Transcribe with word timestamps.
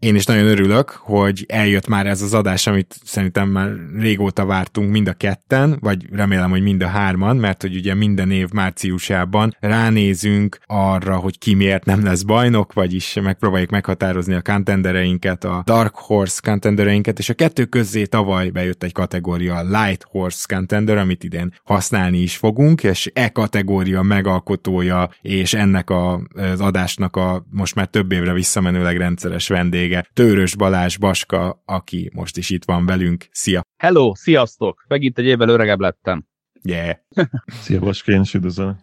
Én 0.00 0.14
is 0.14 0.24
nagyon 0.24 0.46
örülök, 0.46 0.90
hogy 0.90 1.44
eljött 1.48 1.86
már 1.86 2.06
ez 2.06 2.22
az 2.22 2.34
adás, 2.34 2.66
amit 2.66 2.96
szerintem 3.04 3.48
már 3.48 3.70
régóta 3.98 4.44
vártunk 4.44 4.90
mind 4.90 5.08
a 5.08 5.12
ketten, 5.12 5.76
vagy 5.80 6.06
remélem, 6.12 6.50
hogy 6.50 6.62
mind 6.62 6.82
a 6.82 6.86
hárman, 6.86 7.36
mert 7.36 7.62
hogy 7.62 7.76
ugye 7.76 7.94
minden 7.94 8.30
év 8.30 8.48
márciusában 8.52 9.56
ránézünk 9.58 10.58
arra, 10.66 11.16
hogy 11.16 11.38
ki 11.38 11.54
miért 11.54 11.84
nem 11.84 12.04
lesz 12.04 12.22
bajnok, 12.22 12.72
vagyis 12.72 13.14
megpróbáljuk 13.22 13.70
meghatározni 13.70 14.34
a 14.34 14.42
contendereinket, 14.42 15.44
a 15.44 15.62
Dark 15.66 15.94
Horse 15.94 16.40
contendereinket, 16.42 17.18
és 17.18 17.28
a 17.28 17.34
kettő 17.34 17.64
közé 17.64 18.04
tavaly 18.04 18.48
bejött 18.48 18.82
egy 18.82 18.92
kategória, 18.92 19.62
Light 19.62 20.06
Horse 20.10 20.54
Contender, 20.54 20.96
amit 20.96 21.24
idén 21.24 21.54
használni 21.64 22.18
is 22.18 22.36
fogunk, 22.36 22.82
és 22.82 23.10
e 23.14 23.28
kategória 23.28 24.02
megalkotója, 24.02 25.10
és 25.20 25.54
ennek 25.54 25.90
a, 25.90 26.20
az 26.34 26.60
adásnak 26.60 27.16
a 27.16 27.44
most 27.50 27.74
már 27.74 27.86
több 27.86 28.12
évre 28.12 28.32
visszamenőleg 28.32 28.96
rendszeres 28.96 29.48
vendége, 29.90 30.10
Tőrös 30.12 30.56
Balázs 30.56 30.96
Baska, 30.96 31.62
aki 31.64 32.10
most 32.14 32.36
is 32.36 32.50
itt 32.50 32.64
van 32.64 32.86
velünk. 32.86 33.26
Szia! 33.30 33.62
Hello, 33.76 34.14
sziasztok! 34.14 34.84
Megint 34.88 35.18
egy 35.18 35.24
évvel 35.24 35.48
öregebb 35.48 35.80
lettem. 35.80 36.26
Yeah! 36.62 36.96
Szia 37.62 37.80
Baska, 37.80 38.12
én 38.12 38.20
is 38.20 38.34
üdvözlök 38.34 38.76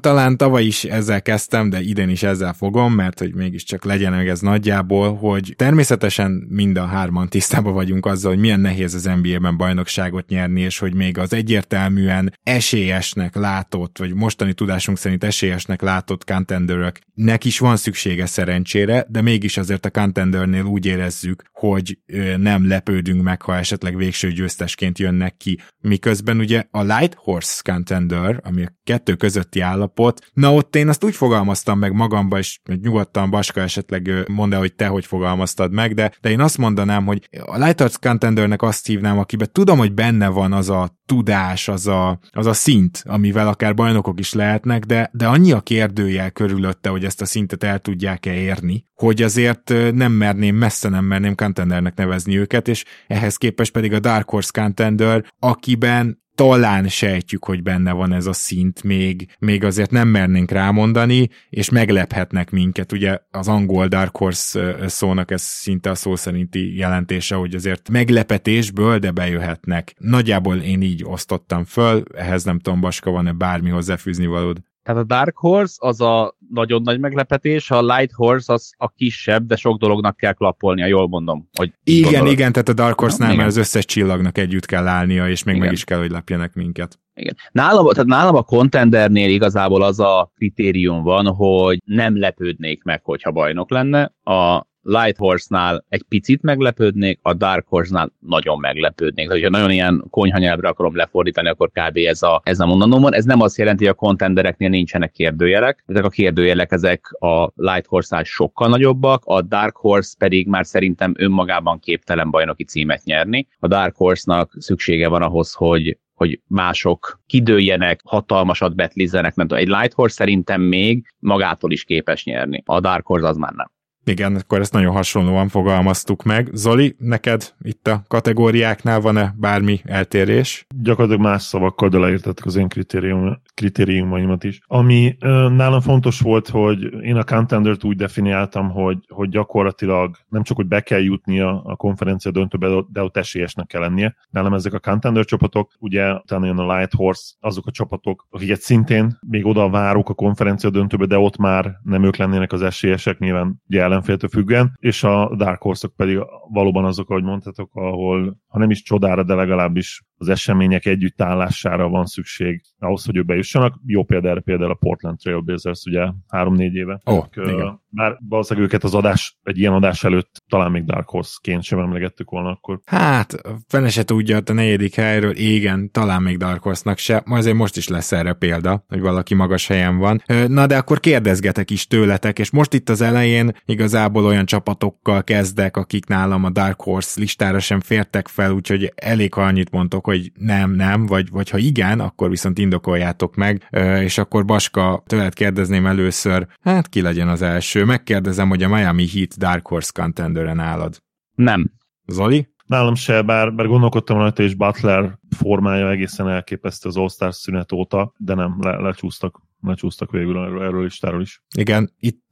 talán 0.00 0.36
tavaly 0.36 0.64
is 0.64 0.84
ezzel 0.84 1.22
kezdtem, 1.22 1.70
de 1.70 1.80
idén 1.80 2.08
is 2.08 2.22
ezzel 2.22 2.52
fogom, 2.52 2.94
mert 2.94 3.18
hogy 3.18 3.34
mégiscsak 3.34 3.84
legyen 3.84 4.14
ez 4.14 4.40
nagyjából, 4.40 5.14
hogy 5.14 5.54
természetesen 5.56 6.46
mind 6.48 6.76
a 6.76 6.84
hárman 6.84 7.28
tisztában 7.28 7.72
vagyunk 7.72 8.06
azzal, 8.06 8.30
hogy 8.30 8.40
milyen 8.40 8.60
nehéz 8.60 8.94
az 8.94 9.10
NBA-ben 9.22 9.56
bajnokságot 9.56 10.28
nyerni, 10.28 10.60
és 10.60 10.78
hogy 10.78 10.94
még 10.94 11.18
az 11.18 11.32
egyértelműen 11.32 12.32
esélyesnek 12.42 13.34
látott, 13.34 13.98
vagy 13.98 14.14
mostani 14.14 14.52
tudásunk 14.52 14.98
szerint 14.98 15.24
esélyesnek 15.24 15.82
látott 15.82 16.24
contenderöknek 16.24 17.44
is 17.44 17.58
van 17.58 17.76
szüksége 17.76 18.26
szerencsére, 18.26 19.06
de 19.08 19.20
mégis 19.20 19.56
azért 19.56 19.86
a 19.86 19.90
contendernél 19.90 20.64
úgy 20.64 20.86
érezzük, 20.86 21.42
hogy 21.52 21.98
nem 22.36 22.68
lepődünk 22.68 23.22
meg, 23.22 23.42
ha 23.42 23.56
esetleg 23.56 23.96
végső 23.96 24.32
győztesként 24.32 24.98
jönnek 24.98 25.36
ki. 25.36 25.58
Miközben 25.80 26.38
ugye 26.38 26.64
a 26.70 26.82
Light 26.82 27.14
Horse 27.14 27.60
contender, 27.64 28.40
ami 28.42 28.62
a 28.62 28.72
kettő 28.84 29.14
közötti 29.14 29.60
állapot. 29.62 30.20
Na 30.32 30.54
ott 30.54 30.76
én 30.76 30.88
azt 30.88 31.04
úgy 31.04 31.14
fogalmaztam 31.14 31.78
meg 31.78 31.92
magamba, 31.92 32.38
és 32.38 32.60
nyugodtan 32.82 33.30
Baska 33.30 33.60
esetleg 33.60 34.10
mondd 34.28 34.52
el, 34.52 34.58
hogy 34.58 34.74
te 34.74 34.86
hogy 34.86 35.06
fogalmaztad 35.06 35.72
meg, 35.72 35.94
de, 35.94 36.12
de 36.20 36.30
én 36.30 36.40
azt 36.40 36.58
mondanám, 36.58 37.06
hogy 37.06 37.28
a 37.44 37.58
Lightarts 37.58 37.98
Contendernek 37.98 38.62
azt 38.62 38.86
hívnám, 38.86 39.18
akiben 39.18 39.48
tudom, 39.52 39.78
hogy 39.78 39.92
benne 39.92 40.28
van 40.28 40.52
az 40.52 40.70
a 40.70 41.00
tudás, 41.06 41.68
az 41.68 41.86
a, 41.86 42.18
az 42.30 42.46
a 42.46 42.52
szint, 42.52 43.02
amivel 43.06 43.48
akár 43.48 43.74
bajnokok 43.74 44.18
is 44.18 44.32
lehetnek, 44.32 44.84
de, 44.84 45.10
de 45.12 45.26
annyi 45.26 45.52
a 45.52 45.60
kérdőjel 45.60 46.30
körülötte, 46.30 46.88
hogy 46.88 47.04
ezt 47.04 47.20
a 47.20 47.24
szintet 47.24 47.64
el 47.64 47.78
tudják-e 47.78 48.34
érni, 48.34 48.84
hogy 48.94 49.22
azért 49.22 49.74
nem 49.94 50.12
merném, 50.12 50.56
messze 50.56 50.88
nem 50.88 51.04
merném 51.04 51.34
contendernek 51.34 51.94
nevezni 51.94 52.38
őket, 52.38 52.68
és 52.68 52.84
ehhez 53.06 53.36
képest 53.36 53.72
pedig 53.72 53.92
a 53.92 54.00
Dark 54.00 54.30
Horse 54.30 54.50
Contender, 54.52 55.24
akiben 55.38 56.21
talán 56.34 56.88
sejtjük, 56.88 57.44
hogy 57.44 57.62
benne 57.62 57.92
van 57.92 58.12
ez 58.12 58.26
a 58.26 58.32
szint, 58.32 58.82
még, 58.82 59.36
még 59.38 59.64
azért 59.64 59.90
nem 59.90 60.08
mernénk 60.08 60.50
rámondani, 60.50 61.28
és 61.50 61.70
meglephetnek 61.70 62.50
minket. 62.50 62.92
Ugye 62.92 63.18
az 63.30 63.48
angol 63.48 63.86
Dark 63.86 64.16
Horse 64.16 64.88
szónak 64.88 65.30
ez 65.30 65.42
szinte 65.42 65.90
a 65.90 65.94
szó 65.94 66.16
szerinti 66.16 66.76
jelentése, 66.76 67.34
hogy 67.34 67.54
azért 67.54 67.88
meglepetésből, 67.88 68.98
de 68.98 69.10
bejöhetnek. 69.10 69.94
Nagyjából 69.98 70.56
én 70.56 70.82
így 70.82 71.04
osztottam 71.04 71.64
föl, 71.64 72.02
ehhez 72.14 72.44
nem 72.44 72.58
tudom, 72.58 72.80
Baska, 72.80 73.10
van-e 73.10 73.32
bármi 73.32 73.70
hozzáfűzni 73.70 74.26
valód? 74.26 74.58
Tehát 74.82 75.00
a 75.00 75.04
Dark 75.04 75.36
Horse 75.38 75.74
az 75.78 76.00
a 76.00 76.36
nagyon 76.52 76.82
nagy 76.82 77.00
meglepetés, 77.00 77.70
a 77.70 77.82
Light 77.82 78.12
Horse 78.12 78.52
az 78.52 78.72
a 78.76 78.88
kisebb, 78.88 79.46
de 79.46 79.56
sok 79.56 79.78
dolognak 79.78 80.16
kell 80.16 80.32
klappolnia, 80.32 80.86
jól 80.86 81.08
mondom. 81.08 81.48
Hogy 81.52 81.72
igen, 81.84 82.10
gondolod. 82.10 82.32
igen, 82.32 82.52
tehát 82.52 82.68
a 82.68 82.72
Dark 82.72 83.00
Horse-nál 83.00 83.34
már 83.34 83.46
az 83.46 83.56
összes 83.56 83.84
csillagnak 83.84 84.38
együtt 84.38 84.66
kell 84.66 84.86
állnia, 84.86 85.28
és 85.28 85.42
még 85.42 85.54
igen. 85.54 85.66
meg 85.66 85.76
is 85.76 85.84
kell, 85.84 85.98
hogy 85.98 86.10
lepjenek 86.10 86.54
minket. 86.54 86.98
Igen. 87.14 87.36
Nálam, 87.52 87.88
tehát 87.88 88.06
nálam 88.06 88.34
a 88.34 88.42
contendernél 88.42 89.30
igazából 89.30 89.82
az 89.82 90.00
a 90.00 90.32
kritérium 90.34 91.02
van, 91.02 91.26
hogy 91.26 91.78
nem 91.84 92.18
lepődnék 92.18 92.82
meg, 92.82 93.04
hogyha 93.04 93.30
bajnok 93.30 93.70
lenne. 93.70 94.12
A 94.22 94.66
Light 94.82 95.16
Horse-nál 95.16 95.84
egy 95.88 96.02
picit 96.02 96.42
meglepődnék, 96.42 97.18
a 97.22 97.34
Dark 97.34 97.66
Horse-nál 97.68 98.12
nagyon 98.20 98.58
meglepődnék. 98.60 99.26
Tehát, 99.26 99.40
hogyha 99.40 99.58
nagyon 99.58 99.70
ilyen 99.70 100.04
konyhanyelvre 100.10 100.68
akarom 100.68 100.96
lefordítani, 100.96 101.48
akkor 101.48 101.70
kb. 101.70 101.96
ez 101.96 102.22
a, 102.22 102.40
ez 102.44 102.60
a 102.60 102.66
mondanom 102.66 103.02
van. 103.02 103.14
Ez 103.14 103.24
nem 103.24 103.40
azt 103.40 103.58
jelenti, 103.58 103.84
hogy 103.84 103.92
a 103.92 104.06
contendereknél 104.06 104.68
nincsenek 104.68 105.12
kérdőjelek. 105.12 105.84
Ezek 105.86 106.04
a 106.04 106.08
kérdőjelek, 106.08 106.72
ezek 106.72 107.12
a 107.18 107.52
Light 107.54 107.86
Horse-nál 107.86 108.24
sokkal 108.24 108.68
nagyobbak, 108.68 109.22
a 109.24 109.42
Dark 109.42 109.76
Horse 109.76 110.14
pedig 110.18 110.46
már 110.46 110.66
szerintem 110.66 111.14
önmagában 111.16 111.78
képtelen 111.78 112.30
bajnoki 112.30 112.64
címet 112.64 113.04
nyerni. 113.04 113.48
A 113.58 113.66
Dark 113.66 113.96
Horse-nak 113.96 114.54
szüksége 114.58 115.08
van 115.08 115.22
ahhoz, 115.22 115.52
hogy 115.52 115.96
hogy 116.14 116.40
mások 116.46 117.20
kidőljenek, 117.26 118.00
hatalmasat 118.04 118.74
betlizzenek, 118.74 119.34
mert 119.34 119.52
egy 119.52 119.66
Light 119.66 119.92
Horse 119.92 120.14
szerintem 120.14 120.60
még 120.60 121.06
magától 121.18 121.72
is 121.72 121.84
képes 121.84 122.24
nyerni. 122.24 122.62
A 122.66 122.80
Dark 122.80 123.06
Horse 123.06 123.28
az 123.28 123.36
már 123.36 123.52
nem. 123.52 123.70
Igen, 124.04 124.36
akkor 124.36 124.60
ezt 124.60 124.72
nagyon 124.72 124.92
hasonlóan 124.92 125.48
fogalmaztuk 125.48 126.22
meg. 126.22 126.48
Zoli, 126.52 126.96
neked 126.98 127.54
itt 127.60 127.86
a 127.88 128.02
kategóriáknál 128.08 129.00
van-e 129.00 129.34
bármi 129.38 129.80
eltérés? 129.84 130.66
Gyakorlatilag 130.82 131.26
más 131.26 131.42
szavakkal, 131.42 131.88
de 131.88 131.98
leírtatok 131.98 132.46
az 132.46 132.56
én 132.56 132.68
kritérium, 132.68 133.42
kritériumaimat 133.54 134.44
is. 134.44 134.60
Ami 134.66 135.16
nálam 135.56 135.80
fontos 135.80 136.20
volt, 136.20 136.48
hogy 136.48 137.02
én 137.02 137.16
a 137.16 137.24
contendert 137.24 137.84
úgy 137.84 137.96
definiáltam, 137.96 138.70
hogy, 138.70 138.98
hogy 139.08 139.28
gyakorlatilag 139.28 140.16
nem 140.28 140.42
csak, 140.42 140.56
hogy 140.56 140.66
be 140.66 140.80
kell 140.80 141.02
jutnia 141.02 141.62
a 141.64 141.76
konferencia 141.76 142.30
döntőbe, 142.30 142.68
de 142.92 143.02
ott 143.02 143.16
esélyesnek 143.16 143.66
kell 143.66 143.80
lennie. 143.80 144.16
Nálam 144.30 144.54
ezek 144.54 144.72
a 144.72 144.78
contender 144.78 145.24
csapatok, 145.24 145.70
ugye 145.78 146.12
utána 146.12 146.46
jön 146.46 146.58
a 146.58 146.76
Light 146.76 146.92
Horse, 146.94 147.32
azok 147.40 147.66
a 147.66 147.70
csapatok, 147.70 148.26
akiket 148.30 148.60
szintén 148.60 149.18
még 149.26 149.46
oda 149.46 149.70
várok 149.70 150.08
a 150.08 150.14
konferencia 150.14 150.70
döntőbe, 150.70 151.06
de 151.06 151.18
ott 151.18 151.36
már 151.36 151.78
nem 151.82 152.04
ők 152.04 152.16
lennének 152.16 152.52
az 152.52 152.62
esélyesek, 152.62 153.18
nyilván 153.18 153.62
ugye 153.68 153.80
ellenféltől 153.92 154.30
függően, 154.30 154.76
és 154.78 155.04
a 155.04 155.34
Dark 155.36 155.62
Horse-ok 155.62 155.96
pedig 155.96 156.18
valóban 156.48 156.84
azok, 156.84 157.10
ahogy 157.10 157.22
mondhatok, 157.22 157.70
ahol 157.74 158.36
ha 158.46 158.58
nem 158.58 158.70
is 158.70 158.82
csodára, 158.82 159.22
de 159.22 159.34
legalábbis 159.34 160.02
az 160.22 160.28
események 160.28 160.86
együttállására 160.86 161.88
van 161.88 162.06
szükség 162.06 162.62
ahhoz, 162.78 163.04
hogy 163.04 163.16
ő 163.16 163.22
bejussanak. 163.22 163.80
Jó 163.86 164.04
például 164.04 164.40
például 164.40 164.70
a 164.70 164.74
Portland 164.74 165.18
Trailblazers, 165.18 165.84
ugye 165.84 166.08
három-négy 166.28 166.74
éve. 166.74 167.00
Oh, 167.04 167.24
ők, 167.34 167.52
igen. 167.52 167.80
Bár 167.88 168.16
valószínűleg 168.28 168.68
őket 168.68 168.84
az 168.84 168.94
adás, 168.94 169.38
egy 169.42 169.58
ilyen 169.58 169.72
adás 169.72 170.04
előtt 170.04 170.42
talán 170.48 170.70
még 170.70 170.84
Dark 170.84 171.08
Horse-ként 171.08 171.62
sem 171.62 171.78
emlegettük 171.78 172.30
volna 172.30 172.50
akkor. 172.50 172.80
Hát, 172.84 173.34
fene 173.68 173.88
se 173.88 174.04
tudja, 174.04 174.40
a 174.46 174.52
negyedik 174.52 174.94
helyről, 174.94 175.36
igen, 175.36 175.90
talán 175.90 176.22
még 176.22 176.36
Dark 176.36 176.62
Horse-nak 176.62 176.98
se, 176.98 177.22
azért 177.26 177.56
most 177.56 177.76
is 177.76 177.88
lesz 177.88 178.12
erre 178.12 178.32
példa, 178.32 178.84
hogy 178.88 179.00
valaki 179.00 179.34
magas 179.34 179.66
helyen 179.66 179.98
van. 179.98 180.22
Na 180.46 180.66
de 180.66 180.76
akkor 180.76 181.00
kérdezgetek 181.00 181.70
is 181.70 181.86
tőletek, 181.86 182.38
és 182.38 182.50
most 182.50 182.72
itt 182.72 182.88
az 182.88 183.00
elején 183.00 183.52
igazából 183.64 184.24
olyan 184.24 184.46
csapatokkal 184.46 185.24
kezdek, 185.24 185.76
akik 185.76 186.06
nálam 186.06 186.44
a 186.44 186.50
Dark 186.50 186.80
Horse 186.80 187.20
listára 187.20 187.58
sem 187.58 187.80
fértek 187.80 188.28
fel, 188.28 188.52
úgyhogy 188.52 188.92
elég, 188.94 189.34
ha 189.34 189.42
annyit 189.42 189.70
mondtok, 189.70 190.06
hogy 190.12 190.32
nem, 190.34 190.70
nem, 190.70 191.06
vagy, 191.06 191.30
vagy 191.30 191.50
ha 191.50 191.58
igen, 191.58 192.00
akkor 192.00 192.30
viszont 192.30 192.58
indokoljátok 192.58 193.34
meg, 193.34 193.68
és 194.00 194.18
akkor 194.18 194.44
Baska, 194.44 195.02
tőled 195.06 195.34
kérdezném 195.34 195.86
először, 195.86 196.46
hát 196.60 196.88
ki 196.88 197.00
legyen 197.00 197.28
az 197.28 197.42
első? 197.42 197.84
Megkérdezem, 197.84 198.48
hogy 198.48 198.62
a 198.62 198.68
Miami 198.68 199.08
Heat 199.08 199.38
Dark 199.38 199.66
Horse 199.66 199.90
contenderen 199.94 200.58
állad. 200.58 201.02
Nem. 201.34 201.70
Zoli? 202.06 202.48
Nálam 202.66 202.94
se, 202.94 203.22
bár, 203.22 203.54
bár 203.54 203.66
gondolkodtam 203.66 204.16
rajta, 204.16 204.42
és 204.42 204.54
Butler 204.54 205.18
formája 205.36 205.90
egészen 205.90 206.28
elképesztő 206.28 206.88
az 206.88 206.96
All-Star 206.96 207.34
szünet 207.34 207.72
óta, 207.72 208.14
de 208.16 208.34
nem, 208.34 208.56
le, 208.60 208.76
lecsúsztak 208.76 209.40
lecsúsztak 209.66 210.10
végül 210.10 210.38
erről, 210.38 210.62
erről 210.62 210.82
listáról 210.82 211.20
is. 211.20 211.42
Igen, 211.56 211.92
itt 211.98 212.22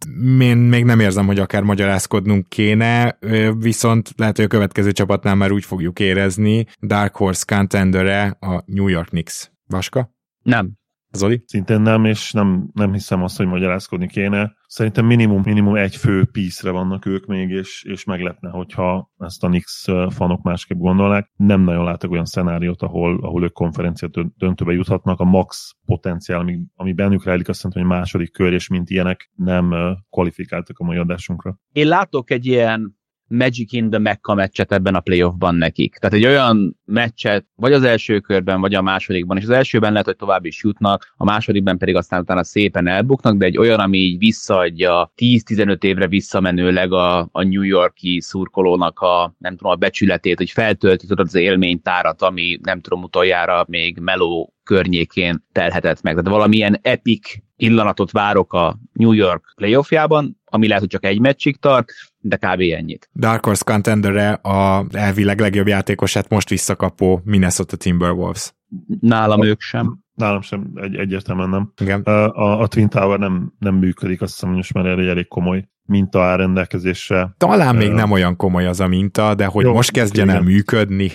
én 0.41 0.56
még 0.56 0.85
nem 0.85 1.00
érzem, 1.00 1.27
hogy 1.27 1.38
akár 1.38 1.62
magyarázkodnunk 1.62 2.49
kéne, 2.49 3.19
viszont 3.59 4.12
lehet, 4.17 4.37
hogy 4.37 4.44
a 4.44 4.49
következő 4.49 4.93
csapatnál 4.93 5.35
már 5.35 5.53
úgy 5.53 5.65
fogjuk 5.65 6.00
érezni, 6.00 6.67
Dark 6.82 7.17
Horse 7.17 7.44
contender 7.47 8.37
a 8.41 8.62
New 8.67 8.88
York 8.88 9.09
Knicks. 9.09 9.53
Vaska? 9.67 10.15
Nem. 10.43 10.79
Zoli? 11.12 11.43
Szintén 11.47 11.81
nem, 11.81 12.05
és 12.05 12.33
nem, 12.33 12.71
nem 12.73 12.93
hiszem 12.93 13.23
azt, 13.23 13.37
hogy 13.37 13.47
magyarázkodni 13.47 14.07
kéne. 14.07 14.57
Szerintem 14.67 15.07
minimum, 15.07 15.43
minimum 15.45 15.75
egy 15.75 15.97
fő 15.97 16.25
piece 16.33 16.71
vannak 16.71 17.07
ők 17.07 17.27
még, 17.27 17.51
és, 17.51 17.85
és 17.85 18.05
meglepne, 18.05 18.51
hogyha 18.51 19.11
ezt 19.19 19.45
a 19.45 19.49
Nix 19.49 19.85
fanok 20.09 20.43
másképp 20.43 20.79
gondolnák. 20.79 21.31
Nem 21.37 21.61
nagyon 21.61 21.85
látok 21.85 22.11
olyan 22.11 22.25
szenáriót, 22.25 22.83
ahol, 22.83 23.19
ahol 23.23 23.43
ők 23.43 23.53
konferenciát 23.53 24.37
döntőbe 24.37 24.73
juthatnak. 24.73 25.21
A 25.21 25.25
max 25.25 25.77
potenciál, 25.87 26.41
ami, 26.41 26.61
ami 26.75 26.93
bennük 26.93 27.25
rejlik, 27.25 27.49
azt 27.49 27.63
mondtam, 27.63 27.85
hogy 27.85 27.97
második 27.97 28.33
kör, 28.33 28.53
és 28.53 28.69
mint 28.69 28.91
ilyenek 28.91 29.31
nem 29.35 29.75
kvalifikáltak 30.11 30.79
a 30.79 30.85
mai 30.85 30.97
adásunkra. 30.97 31.59
Én 31.73 31.87
látok 31.87 32.31
egy 32.31 32.47
ilyen 32.47 33.00
Magic 33.31 33.73
in 33.73 33.91
the 33.91 33.99
Mecca 33.99 34.35
meccset 34.35 34.73
ebben 34.73 34.94
a 34.94 35.00
playoffban 35.00 35.55
nekik. 35.55 35.97
Tehát 35.97 36.17
egy 36.17 36.27
olyan 36.27 36.77
meccset, 36.85 37.47
vagy 37.55 37.73
az 37.73 37.82
első 37.82 38.21
körben, 38.21 38.61
vagy 38.61 38.75
a 38.75 38.82
másodikban, 38.82 39.37
és 39.37 39.43
az 39.43 39.50
elsőben 39.50 39.91
lehet, 39.91 40.06
hogy 40.06 40.17
tovább 40.17 40.44
is 40.44 40.62
jutnak, 40.62 41.15
a 41.17 41.25
másodikban 41.25 41.79
pedig 41.79 41.97
aztán 41.97 42.21
utána 42.21 42.44
szépen 42.44 42.87
elbuknak, 42.87 43.37
de 43.37 43.44
egy 43.44 43.59
olyan, 43.59 43.81
ami 43.81 43.99
így 43.99 44.19
visszaadja 44.19 45.12
10-15 45.17 45.82
évre 45.82 46.06
visszamenőleg 46.06 46.93
a, 46.93 47.19
a 47.19 47.43
New 47.43 47.62
Yorki 47.62 48.21
szurkolónak 48.21 49.00
a, 49.00 49.35
nem 49.38 49.56
tudom, 49.56 49.73
a 49.73 49.77
becsületét, 49.77 50.37
hogy 50.37 50.50
feltölti 50.50 51.06
tudod 51.06 51.27
az 51.27 51.35
élménytárat, 51.35 52.23
ami 52.23 52.59
nem 52.62 52.81
tudom, 52.81 53.03
utoljára 53.03 53.65
még 53.69 53.99
meló 53.99 54.55
környékén 54.70 55.44
telhetett 55.52 56.02
meg. 56.02 56.14
Tehát 56.14 56.31
valamilyen 56.31 56.78
epic 56.82 57.28
pillanatot 57.56 58.11
várok 58.11 58.52
a 58.52 58.78
New 58.93 59.12
York 59.12 59.52
playoffjában, 59.56 60.40
ami 60.44 60.67
lehet, 60.67 60.82
hogy 60.82 60.90
csak 60.90 61.05
egy 61.05 61.20
meccsig 61.20 61.56
tart, 61.56 61.93
de 62.19 62.37
kb. 62.37 62.61
ennyit. 62.61 63.11
Dark 63.14 63.44
Horse 63.44 63.62
Contenderre 63.67 64.32
a 64.32 64.87
elvileg 64.93 65.40
legjobb 65.40 65.67
játékosát 65.67 66.28
most 66.28 66.49
visszakapó 66.49 67.20
Minnesota 67.25 67.76
Timberwolves. 67.76 68.52
Nálam 69.00 69.44
ők 69.44 69.61
sem. 69.61 69.99
Nálam 70.14 70.40
sem, 70.40 70.70
egy, 70.75 70.94
egyértelműen 70.94 71.49
nem. 71.49 71.72
Igen. 71.81 72.00
A, 72.02 72.61
a 72.61 72.67
Twin 72.67 72.88
Tower 72.88 73.19
nem, 73.19 73.52
nem 73.58 73.75
működik, 73.75 74.20
azt 74.20 74.32
hiszem, 74.32 74.49
hogy 74.49 74.56
most 74.56 74.72
már 74.72 74.87
egy 74.87 75.06
elég 75.06 75.28
komoly 75.28 75.69
minta 75.84 76.22
áll 76.22 76.37
rendelkezésre. 76.37 77.34
Talán 77.37 77.76
még 77.76 77.88
uh, 77.88 77.94
nem 77.94 78.11
olyan 78.11 78.37
komoly 78.37 78.67
az 78.67 78.81
a 78.81 78.87
minta, 78.87 79.34
de 79.34 79.46
hogy 79.46 79.64
jó, 79.64 79.72
most 79.72 79.90
kezdjen 79.90 80.28
el 80.28 80.43
működni. 80.43 81.11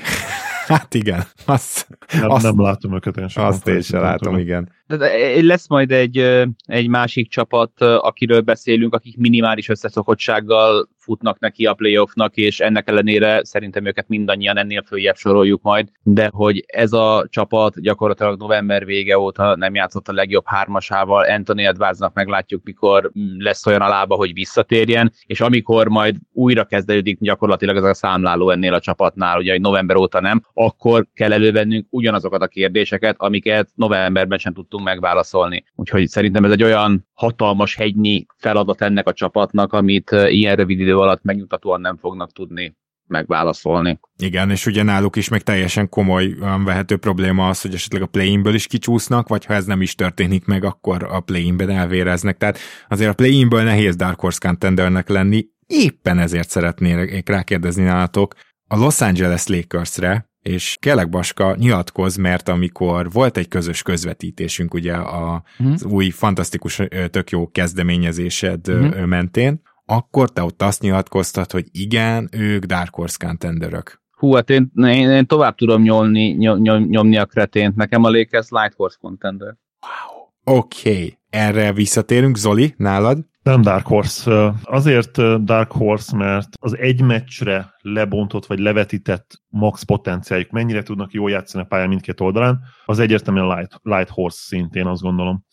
Hát 0.67 0.94
igen, 0.94 1.23
azt, 1.45 1.88
nem, 2.13 2.29
azt, 2.29 2.44
nem 2.44 2.62
látom 2.62 2.95
őket 2.95 3.17
én 3.17 3.27
sem. 3.27 3.45
Azt 3.45 3.67
én 3.67 3.81
sem 3.81 4.01
látom, 4.01 4.38
igen. 4.38 4.71
De, 4.88 4.97
de 4.97 5.44
lesz 5.44 5.67
majd 5.67 5.91
egy, 5.91 6.17
egy 6.65 6.88
másik 6.88 7.29
csapat, 7.29 7.81
akiről 7.81 8.41
beszélünk, 8.41 8.94
akik 8.94 9.17
minimális 9.17 9.69
összeszokottsággal 9.69 10.89
futnak 11.05 11.39
neki 11.39 11.65
a 11.65 11.73
playoffnak, 11.73 12.35
és 12.35 12.59
ennek 12.59 12.89
ellenére 12.89 13.43
szerintem 13.43 13.85
őket 13.85 14.07
mindannyian 14.07 14.57
ennél 14.57 14.83
följebb 14.87 15.15
soroljuk 15.15 15.61
majd, 15.61 15.87
de 16.03 16.29
hogy 16.31 16.63
ez 16.67 16.93
a 16.93 17.25
csapat 17.29 17.81
gyakorlatilag 17.81 18.39
november 18.39 18.85
vége 18.85 19.19
óta 19.19 19.55
nem 19.55 19.75
játszott 19.75 20.07
a 20.07 20.13
legjobb 20.13 20.45
hármasával, 20.45 21.23
Anthony 21.23 21.65
Edwardsnak 21.65 22.13
meglátjuk, 22.13 22.61
mikor 22.63 23.11
lesz 23.37 23.65
olyan 23.65 23.81
a 23.81 23.87
lába, 23.87 24.15
hogy 24.15 24.33
visszatérjen, 24.33 25.11
és 25.25 25.41
amikor 25.41 25.87
majd 25.87 26.15
újra 26.33 26.63
kezdődik 26.63 27.19
gyakorlatilag 27.19 27.75
ez 27.75 27.83
a 27.83 27.93
számláló 27.93 28.49
ennél 28.49 28.73
a 28.73 28.79
csapatnál, 28.79 29.37
ugye, 29.37 29.51
hogy 29.51 29.61
november 29.61 29.95
óta 29.95 30.21
nem, 30.21 30.41
akkor 30.53 31.07
kell 31.13 31.33
elővennünk 31.33 31.87
ugyanazokat 31.89 32.41
a 32.41 32.47
kérdéseket, 32.47 33.15
amiket 33.17 33.69
novemberben 33.75 34.37
sem 34.37 34.53
tudtunk 34.53 34.83
megválaszolni. 34.83 35.63
Úgyhogy 35.75 36.07
szerintem 36.07 36.45
ez 36.45 36.51
egy 36.51 36.63
olyan 36.63 37.07
hatalmas 37.13 37.75
hegynyi 37.75 38.25
feladat 38.37 38.81
ennek 38.81 39.07
a 39.07 39.13
csapatnak, 39.13 39.73
amit 39.73 40.11
ilyen 40.11 40.55
rövid 40.55 40.79
idő 40.79 40.94
alatt 41.00 41.24
megnyugtatóan 41.24 41.81
nem 41.81 41.97
fognak 41.97 42.31
tudni 42.31 42.75
megválaszolni. 43.07 44.00
Igen, 44.18 44.51
és 44.51 44.65
ugye 44.65 44.83
náluk 44.83 45.15
is 45.15 45.30
meg 45.30 45.42
teljesen 45.42 45.89
komoly 45.89 46.36
vehető 46.63 46.97
probléma 46.97 47.47
az, 47.47 47.62
hogy 47.62 47.74
esetleg 47.74 48.01
a 48.01 48.06
play-inből 48.07 48.53
is 48.53 48.68
kicsúsznak, 48.68 49.27
vagy 49.27 49.45
ha 49.45 49.53
ez 49.53 49.65
nem 49.65 49.81
is 49.81 49.95
történik 49.95 50.45
meg, 50.45 50.63
akkor 50.63 51.03
a 51.03 51.19
play-inben 51.19 51.69
elvéreznek. 51.69 52.38
Tehát 52.38 52.57
azért 52.89 53.09
a 53.09 53.13
play-inből 53.13 53.63
nehéz 53.63 53.95
Dark 53.95 54.19
Horse 54.19 54.47
contendernek 54.47 55.09
lenni, 55.09 55.45
éppen 55.68 56.19
ezért 56.19 56.50
szeretnék 56.50 57.30
rákérdezni 57.30 57.83
nálatok 57.83 58.33
a 58.68 58.77
Los 58.77 59.01
Angeles 59.01 59.48
Lakersre, 59.48 60.30
és 60.41 60.77
kérlek 60.80 61.09
Baska, 61.09 61.56
nyilatkoz, 61.56 62.15
mert 62.15 62.50
amikor 62.50 63.12
volt 63.12 63.38
egy 63.38 63.48
közös 63.48 63.81
közvetítésünk 63.81 64.74
ugye 64.74 64.94
a, 64.94 65.44
mm. 65.63 65.71
az 65.71 65.83
új 65.83 66.09
fantasztikus, 66.09 66.81
tök 67.09 67.30
jó 67.30 67.48
kezdeményezésed 67.48 68.71
mm. 68.71 69.03
mentén, 69.03 69.62
akkor 69.85 70.29
te 70.29 70.43
ott 70.43 70.61
azt 70.61 70.81
nyilatkoztat, 70.81 71.51
hogy 71.51 71.65
igen, 71.71 72.29
ők 72.31 72.63
Dark 72.63 72.95
Horse 72.95 73.25
contenderök. 73.25 74.03
Hú, 74.11 74.33
hát 74.33 74.49
én, 74.49 74.71
én, 74.75 75.09
én 75.09 75.25
tovább 75.25 75.55
tudom 75.55 75.81
nyomni, 75.81 76.27
nyom, 76.27 76.59
nyom, 76.61 76.83
nyomni 76.83 77.17
a 77.17 77.25
kretént. 77.25 77.75
Nekem 77.75 78.03
a 78.03 78.09
Lakers 78.09 78.47
Light 78.49 78.73
Horse 78.75 78.97
contender. 79.01 79.55
Wow. 79.81 80.57
Oké, 80.57 80.89
okay. 80.89 81.17
erre 81.29 81.73
visszatérünk. 81.73 82.37
Zoli, 82.37 82.73
nálad? 82.77 83.25
Nem 83.43 83.61
Dark 83.61 83.85
Horse. 83.87 84.53
Azért 84.63 85.43
Dark 85.43 85.71
Horse, 85.71 86.15
mert 86.15 86.47
az 86.59 86.77
egy 86.77 87.01
meccsre 87.01 87.73
lebontott 87.81 88.45
vagy 88.45 88.59
levetített 88.59 89.41
max 89.47 89.83
potenciáljuk, 89.83 90.49
mennyire 90.49 90.83
tudnak 90.83 91.11
jól 91.11 91.29
játszani 91.29 91.63
a 91.63 91.67
pályán 91.67 91.88
mindkét 91.88 92.19
oldalán, 92.21 92.59
az 92.85 92.99
egyértelműen 92.99 93.57
Light, 93.57 93.79
light 93.81 94.09
Horse 94.09 94.38
szintén, 94.39 94.85
azt 94.85 95.01
gondolom. 95.01 95.45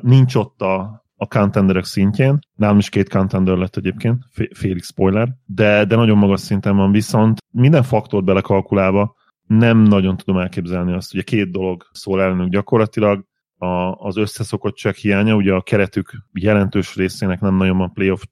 Nincs 0.00 0.34
ott 0.34 0.60
a, 0.60 1.04
a 1.22 1.26
contenderek 1.26 1.84
szintjén, 1.84 2.38
nálam 2.54 2.78
is 2.78 2.88
két 2.88 3.08
contender 3.08 3.56
lett 3.56 3.76
egyébként, 3.76 4.22
félig 4.52 4.82
spoiler, 4.82 5.28
de, 5.46 5.84
de 5.84 5.96
nagyon 5.96 6.18
magas 6.18 6.40
szinten 6.40 6.76
van, 6.76 6.92
viszont 6.92 7.38
minden 7.50 7.82
faktort 7.82 8.24
belekalkulálva 8.24 9.14
nem 9.46 9.78
nagyon 9.78 10.16
tudom 10.16 10.40
elképzelni 10.40 10.92
azt, 10.92 11.14
ugye 11.14 11.22
két 11.22 11.50
dolog 11.50 11.82
szól 11.92 12.22
ellenük 12.22 12.48
gyakorlatilag, 12.48 13.24
a, 13.56 13.94
az 13.94 14.16
összeszokottság 14.16 14.94
hiánya, 14.94 15.34
ugye 15.34 15.52
a 15.52 15.62
keretük 15.62 16.12
jelentős 16.32 16.96
részének 16.96 17.40
nem 17.40 17.56
nagyon 17.56 17.76
van 17.76 17.92
playoff, 17.92 18.22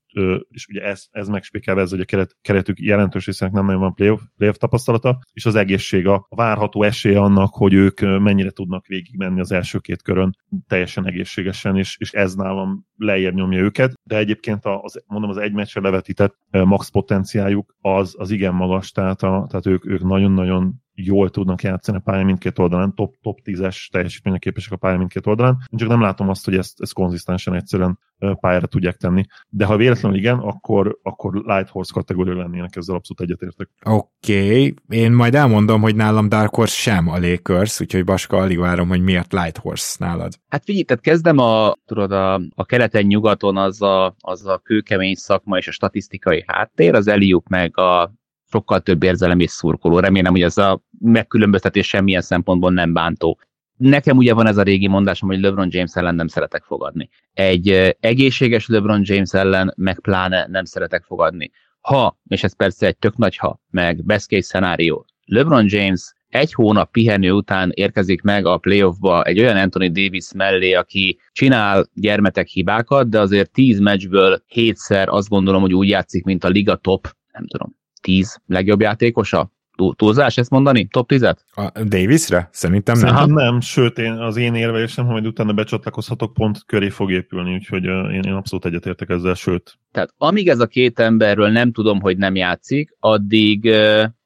és 0.49 0.67
ugye 0.67 0.83
ez, 0.83 1.07
ez 1.11 1.29
megspékelve 1.29 1.81
ez, 1.81 1.93
a 1.93 2.05
keret, 2.05 2.37
keretük 2.41 2.81
jelentős 2.81 3.27
részének 3.27 3.55
nem 3.55 3.65
nagyon 3.65 3.81
van 3.81 3.95
playoff, 3.95 4.21
playoff 4.37 4.57
tapasztalata, 4.57 5.19
és 5.33 5.47
az 5.47 5.55
egészség 5.55 6.07
a, 6.07 6.27
a 6.29 6.37
várható 6.37 6.83
esély 6.83 7.15
annak, 7.15 7.55
hogy 7.55 7.73
ők 7.73 8.01
mennyire 8.01 8.51
tudnak 8.51 8.87
végigmenni 8.87 9.41
az 9.41 9.53
első 9.53 9.79
két 9.79 10.03
körön 10.03 10.37
teljesen 10.67 11.07
egészségesen, 11.07 11.77
és, 11.77 11.97
és 11.99 12.13
ez 12.13 12.35
nálam 12.35 12.87
lejjebb 12.97 13.35
nyomja 13.35 13.61
őket, 13.61 13.93
de 14.03 14.17
egyébként 14.17 14.65
az, 14.65 15.03
mondom, 15.07 15.31
az 15.31 15.37
egy 15.37 15.53
meccsre 15.53 15.81
levetített 15.81 16.37
max 16.51 16.89
potenciáljuk 16.89 17.75
az, 17.81 18.15
az 18.19 18.31
igen 18.31 18.55
magas, 18.55 18.91
tehát, 18.91 19.23
a, 19.23 19.47
tehát 19.49 19.67
ők, 19.67 19.87
ők 19.87 20.03
nagyon-nagyon 20.03 20.75
jól 21.05 21.31
tudnak 21.31 21.63
játszani 21.63 21.97
a 21.97 22.01
pálya 22.01 22.25
mindkét 22.25 22.59
oldalán, 22.59 22.95
top, 22.95 23.15
top 23.21 23.39
10-es 23.45 23.89
teljesítmények 23.91 24.41
képesek 24.41 24.73
a 24.73 24.77
pálya 24.77 24.99
mindkét 24.99 25.27
oldalán. 25.27 25.57
Én 25.71 25.79
csak 25.79 25.89
nem 25.89 26.01
látom 26.01 26.29
azt, 26.29 26.45
hogy 26.45 26.57
ezt, 26.57 26.81
ezt 26.81 26.93
konzisztensen 26.93 27.55
egyszerűen 27.55 27.99
pályára 28.41 28.67
tudják 28.67 28.97
tenni. 28.97 29.25
De 29.49 29.65
ha 29.65 29.77
véletlenül 29.77 30.19
igen, 30.19 30.39
akkor, 30.39 30.99
akkor 31.03 31.33
Light 31.35 31.69
Horse 31.69 31.93
kategória 31.95 32.35
lennének, 32.35 32.77
ezzel 32.77 32.95
abszolút 32.95 33.23
egyetértek. 33.23 33.69
Oké, 33.85 34.47
okay. 34.47 34.75
én 34.89 35.13
majd 35.13 35.35
elmondom, 35.35 35.81
hogy 35.81 35.97
nálam 35.97 36.29
Dark 36.29 36.55
Horse 36.55 36.75
sem 36.75 37.09
a 37.09 37.19
Lakers, 37.19 37.81
úgyhogy 37.81 38.05
Baska, 38.05 38.37
alig 38.37 38.59
várom, 38.59 38.89
hogy 38.89 39.03
miért 39.03 39.33
Light 39.33 39.57
Horse 39.57 39.97
nálad. 39.99 40.33
Hát 40.49 40.65
figyelj, 40.65 40.85
tehát 40.85 41.03
kezdem 41.03 41.39
a, 41.39 41.75
tudod, 41.87 42.13
a, 42.13 42.35
a 42.55 42.65
keleten-nyugaton 42.65 43.57
az 43.57 43.83
a, 43.83 44.15
az 44.19 44.47
a 44.47 44.59
kőkemény 44.59 45.15
szakma 45.15 45.57
és 45.59 45.69
a 45.69 45.73
statisztikai 45.73 46.45
háttér, 46.47 46.95
az 46.95 47.09
Eliuk 47.09 47.49
meg 47.49 47.79
a 47.79 48.13
sokkal 48.51 48.81
több 48.81 49.03
érzelem 49.03 49.41
és 49.41 49.51
szurkoló. 49.51 49.99
Remélem, 49.99 50.33
hogy 50.33 50.43
ez 50.43 50.59
a 50.59 50.83
megkülönböztetés 50.99 51.89
semmilyen 51.89 52.21
szempontból 52.21 52.73
nem 52.73 52.93
bántó. 52.93 53.39
Nekem 53.79 54.17
ugye 54.17 54.35
van 54.35 54.47
ez 54.47 54.57
a 54.57 54.63
régi 54.63 54.89
mondásom, 54.89 55.29
hogy 55.29 55.41
LeBron 55.41 55.69
James 55.71 55.95
ellen 55.95 56.15
nem 56.15 56.29
szeretek 56.29 56.63
fogadni. 56.65 57.09
Egy 57.33 57.97
egészséges 58.01 58.67
LeBron 58.67 59.01
James 59.05 59.33
ellen 59.33 59.73
meg 59.77 60.01
pláne 60.01 60.47
nem 60.47 60.65
szeretek 60.65 61.05
fogadni. 61.05 61.51
Ha, 61.81 62.19
és 62.29 62.45
ez 62.45 62.57
persze 62.57 62.87
egy 62.87 62.99
tök 62.99 63.17
nagy 63.17 63.37
ha, 63.37 63.61
meg 63.71 64.05
best 64.05 64.29
case 64.29 64.43
szenárió, 64.43 65.07
LeBron 65.25 65.65
James 65.69 66.13
egy 66.29 66.53
hónap 66.53 66.91
pihenő 66.91 67.33
után 67.33 67.71
érkezik 67.75 68.23
meg 68.23 68.47
a 68.47 68.57
playoffba 68.57 69.23
egy 69.23 69.41
olyan 69.41 69.57
Anthony 69.57 69.93
Davis 69.93 70.33
mellé, 70.35 70.73
aki 70.73 71.19
csinál 71.33 71.89
gyermetek 71.95 72.47
hibákat, 72.47 73.09
de 73.09 73.21
azért 73.21 73.53
tíz 73.53 73.79
meccsből 73.79 74.43
hétszer 74.47 75.09
azt 75.09 75.29
gondolom, 75.29 75.61
hogy 75.61 75.75
úgy 75.75 75.89
játszik, 75.89 76.25
mint 76.25 76.45
a 76.45 76.49
liga 76.49 76.77
top, 76.77 77.17
nem 77.33 77.47
tudom, 77.47 77.77
tíz 78.01 78.41
legjobb 78.47 78.81
játékosa? 78.81 79.53
Túlzás 79.97 80.37
ezt 80.37 80.51
mondani? 80.51 80.87
Top 80.87 81.11
10-et? 81.13 81.37
A 81.55 81.85
Davisre? 81.85 82.49
Szerintem 82.53 82.99
nem. 82.99 83.09
Szerintem 83.09 83.35
nem, 83.35 83.61
sőt, 83.61 83.99
én, 83.99 84.13
az 84.13 84.37
én 84.37 84.55
érvelésem, 84.55 85.07
hogy 85.07 85.27
utána 85.27 85.53
becsatlakozhatok, 85.53 86.33
pont 86.33 86.65
köré 86.67 86.89
fog 86.89 87.11
épülni, 87.11 87.55
úgyhogy 87.55 87.85
én, 87.85 88.23
én 88.23 88.33
abszolút 88.33 88.65
egyetértek 88.65 89.09
ezzel, 89.09 89.35
sőt. 89.35 89.79
Tehát 89.93 90.15
amíg 90.17 90.49
ez 90.49 90.61
a 90.61 90.67
két 90.67 90.99
emberről 90.99 91.49
nem 91.49 91.73
tudom, 91.73 92.01
hogy 92.01 92.17
nem 92.17 92.35
játszik, 92.35 92.97
addig, 93.01 93.71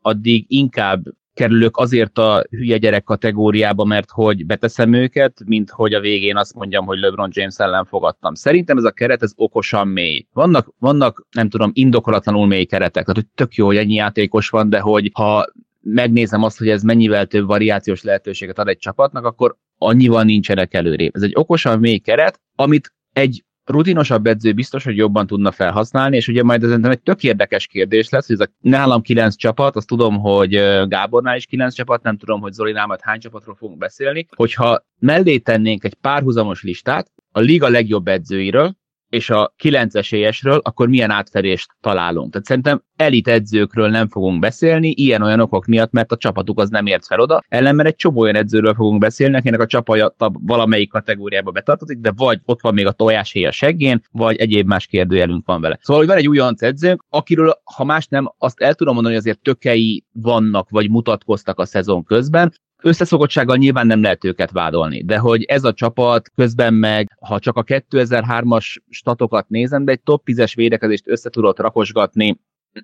addig 0.01 0.45
inkább 0.49 1.03
kerülök 1.35 1.77
azért 1.77 2.19
a 2.19 2.45
hülye 2.51 2.77
gyerek 2.77 3.05
kategóriába, 3.05 3.85
mert 3.85 4.11
hogy 4.11 4.47
beteszem 4.47 4.93
őket, 4.93 5.43
mint 5.45 5.71
hogy 5.71 5.95
a 5.95 6.01
végén 6.01 6.37
azt 6.37 6.55
mondjam, 6.55 6.87
hogy 6.87 6.99
LeBron 6.99 7.31
James 7.33 7.57
ellen 7.57 7.85
fogadtam. 7.85 8.35
Szerintem 8.35 8.77
ez 8.77 8.85
a 8.85 8.91
keret, 8.91 9.23
ez 9.23 9.33
okosan 9.37 9.89
mély. 9.89 10.27
Vannak, 10.33 10.75
vannak 10.79 11.27
nem 11.31 11.49
tudom, 11.49 11.71
indokolatlanul 11.75 12.47
mély 12.47 12.65
keretek, 12.65 13.05
tehát 13.05 13.21
hogy 13.21 13.27
tök 13.35 13.55
jó, 13.55 13.67
hogy 13.67 13.77
ennyi 13.77 13.95
játékos 13.95 14.49
van, 14.49 14.69
de 14.69 14.81
hogy 14.81 15.11
ha 15.15 15.47
megnézem 15.81 16.43
azt, 16.43 16.59
hogy 16.59 16.69
ez 16.69 16.83
mennyivel 16.83 17.27
több 17.27 17.47
variációs 17.47 18.03
lehetőséget 18.03 18.59
ad 18.59 18.69
egy 18.69 18.79
csapatnak, 18.79 19.25
akkor 19.25 19.57
annyival 19.79 20.23
nincsenek 20.23 20.75
előrébb. 20.75 21.17
Ez 21.17 21.23
egy 21.23 21.33
okosan 21.35 21.79
mély 21.79 21.99
keret, 21.99 22.41
amit 22.57 22.93
egy 23.13 23.45
rutinosabb 23.65 24.27
edző 24.27 24.53
biztos, 24.53 24.85
hogy 24.85 24.97
jobban 24.97 25.27
tudna 25.27 25.53
felhasználni, 25.53 26.17
és 26.17 26.29
ugye 26.29 26.43
majd 26.43 26.65
ez 26.65 26.71
egy 26.71 27.03
tök 27.03 27.23
érdekes 27.23 27.67
kérdés 27.67 28.09
lesz, 28.09 28.27
hogy 28.27 28.41
ez 28.41 28.47
a 28.49 28.53
nálam 28.61 29.03
kilenc 29.03 29.37
csapat, 29.37 29.77
azt 29.77 29.87
tudom, 29.87 30.19
hogy 30.19 30.51
Gábornál 30.89 31.37
is 31.37 31.47
kilenc 31.47 31.75
csapat, 31.75 32.03
nem 32.03 32.17
tudom, 32.17 32.41
hogy 32.41 32.53
Zolinál 32.53 32.87
majd 32.87 33.01
hány 33.03 33.21
csapatról 33.21 33.55
fogunk 33.55 33.79
beszélni, 33.79 34.27
hogyha 34.37 34.85
mellé 34.99 35.39
tennénk 35.39 35.85
egy 35.85 35.95
párhuzamos 35.95 36.63
listát 36.63 37.11
a 37.33 37.41
liga 37.41 37.69
legjobb 37.69 38.09
edzőiről, 38.09 38.77
és 39.13 39.31
a 39.31 39.55
9 39.57 39.95
esélyesről, 39.95 40.61
akkor 40.63 40.89
milyen 40.89 41.11
átferést 41.11 41.71
találunk. 41.81 42.31
Tehát 42.31 42.47
szerintem 42.47 42.83
elit 42.97 43.29
edzőkről 43.29 43.89
nem 43.89 44.09
fogunk 44.09 44.41
beszélni, 44.41 44.89
ilyen-olyan 44.89 45.41
okok 45.41 45.67
miatt, 45.67 45.93
mert 45.93 46.13
a 46.13 46.17
csapatuk 46.17 46.61
az 46.61 46.69
nem 46.71 46.87
ért 46.87 47.07
fel 47.07 47.21
oda, 47.21 47.43
ellenben 47.49 47.87
egy 47.87 47.95
csomó 47.95 48.21
olyan 48.21 48.35
edzőről 48.35 48.75
fogunk 48.75 49.01
beszélni, 49.01 49.37
akinek 49.37 49.61
a 49.61 49.67
csapata 49.67 50.33
valamelyik 50.33 50.91
kategóriába 50.91 51.51
betartozik, 51.51 51.99
de 51.99 52.13
vagy 52.17 52.41
ott 52.45 52.61
van 52.61 52.75
még 52.75 52.87
a 52.87 52.93
tojás 52.93 53.35
a 53.35 53.51
seggén, 53.51 54.03
vagy 54.11 54.37
egyéb 54.37 54.67
más 54.67 54.87
kérdőjelünk 54.87 55.47
van 55.47 55.61
vele. 55.61 55.79
Szóval, 55.81 56.03
hogy 56.03 56.11
van 56.11 56.21
egy 56.21 56.29
újonc 56.29 56.63
edzőnk, 56.63 57.05
akiről, 57.09 57.61
ha 57.65 57.85
más 57.85 58.07
nem, 58.07 58.33
azt 58.39 58.61
el 58.61 58.75
tudom 58.75 58.95
mondani, 58.95 59.15
hogy 59.15 59.25
azért 59.25 59.43
tökei 59.43 60.05
vannak, 60.13 60.71
vagy 60.71 60.91
mutatkoztak 60.91 61.59
a 61.59 61.65
szezon 61.65 62.05
közben, 62.05 62.53
Összeszokottsággal 62.83 63.57
nyilván 63.57 63.87
nem 63.87 64.03
lehet 64.03 64.25
őket 64.25 64.51
vádolni, 64.51 65.03
de 65.05 65.19
hogy 65.19 65.43
ez 65.43 65.65
a 65.65 65.73
csapat 65.73 66.31
közben 66.35 66.75
meg, 66.75 67.17
ha 67.21 67.39
csak 67.39 67.57
a 67.57 67.65
2003-as 67.65 68.77
statokat 68.89 69.49
nézem, 69.49 69.85
de 69.85 69.93
egy 69.93 70.03
top 70.03 70.23
10-es 70.27 70.53
védekezést 70.55 71.09
össze 71.09 71.31
rakosgatni, 71.57 72.37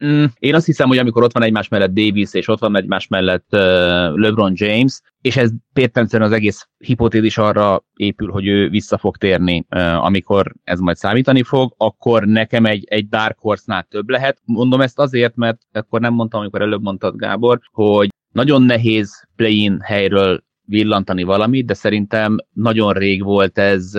Mm, 0.05 0.25
én 0.39 0.55
azt 0.55 0.67
hiszem, 0.67 0.89
hogy 0.89 0.99
amikor 0.99 1.23
ott 1.23 1.33
van 1.33 1.43
egymás 1.43 1.69
mellett 1.69 1.93
Davis, 1.93 2.35
és 2.35 2.49
ott 2.49 2.59
van 2.59 2.77
egymás 2.77 3.07
mellett 3.07 3.47
uh, 3.51 3.61
LeBron 4.15 4.53
James, 4.55 5.01
és 5.21 5.37
ez 5.37 5.51
például 5.73 6.23
az 6.23 6.33
egész 6.33 6.69
hipotézis 6.79 7.39
arra 7.39 7.85
épül, 7.95 8.31
hogy 8.31 8.47
ő 8.47 8.69
vissza 8.69 8.99
fog 8.99 9.17
térni, 9.17 9.67
uh, 9.71 10.05
amikor 10.05 10.55
ez 10.65 10.79
majd 10.79 10.97
számítani 10.97 11.43
fog, 11.43 11.75
akkor 11.77 12.25
nekem 12.25 12.65
egy, 12.65 12.85
egy 12.89 13.09
Dark 13.09 13.39
Horse-nál 13.39 13.87
több 13.91 14.09
lehet. 14.09 14.41
Mondom 14.45 14.81
ezt 14.81 14.99
azért, 14.99 15.37
mert 15.37 15.59
akkor 15.73 16.01
nem 16.01 16.15
mondtam, 16.15 16.41
amikor 16.41 16.63
előbb 16.63 16.83
mondtad 16.83 17.17
Gábor, 17.17 17.61
hogy 17.73 18.09
nagyon 18.33 18.63
nehéz 18.63 19.29
play-in 19.37 19.81
helyről 19.81 20.43
villantani 20.65 21.23
valamit, 21.23 21.67
de 21.67 21.75
szerintem 21.75 22.37
nagyon 22.53 22.93
rég 22.93 23.23
volt 23.23 23.59
ez 23.59 23.95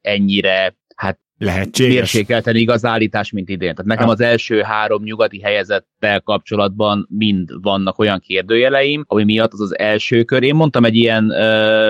ennyire 0.00 0.76
hát 0.96 1.18
Lehetséges. 1.38 1.94
mérsékelten 1.94 2.56
igaz 2.56 2.84
állítás, 2.84 3.30
mint 3.30 3.48
idén. 3.48 3.74
Tehát 3.74 3.90
nekem 3.90 4.08
az 4.08 4.20
első 4.20 4.60
három 4.60 5.02
nyugati 5.02 5.40
helyezettel 5.40 6.20
kapcsolatban 6.20 7.06
mind 7.10 7.50
vannak 7.62 7.98
olyan 7.98 8.20
kérdőjeleim, 8.20 9.04
ami 9.06 9.24
miatt 9.24 9.52
az 9.52 9.60
az 9.60 9.78
első 9.78 10.22
kör. 10.24 10.42
Én 10.42 10.54
mondtam 10.54 10.84
egy 10.84 10.96
ilyen 10.96 11.28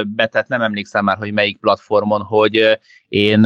betet, 0.07 0.49
nem 0.49 0.63
emlékszem 0.63 1.05
már, 1.05 1.17
hogy 1.17 1.33
melyik 1.33 1.59
platformon, 1.59 2.21
hogy 2.21 2.79
én 3.09 3.45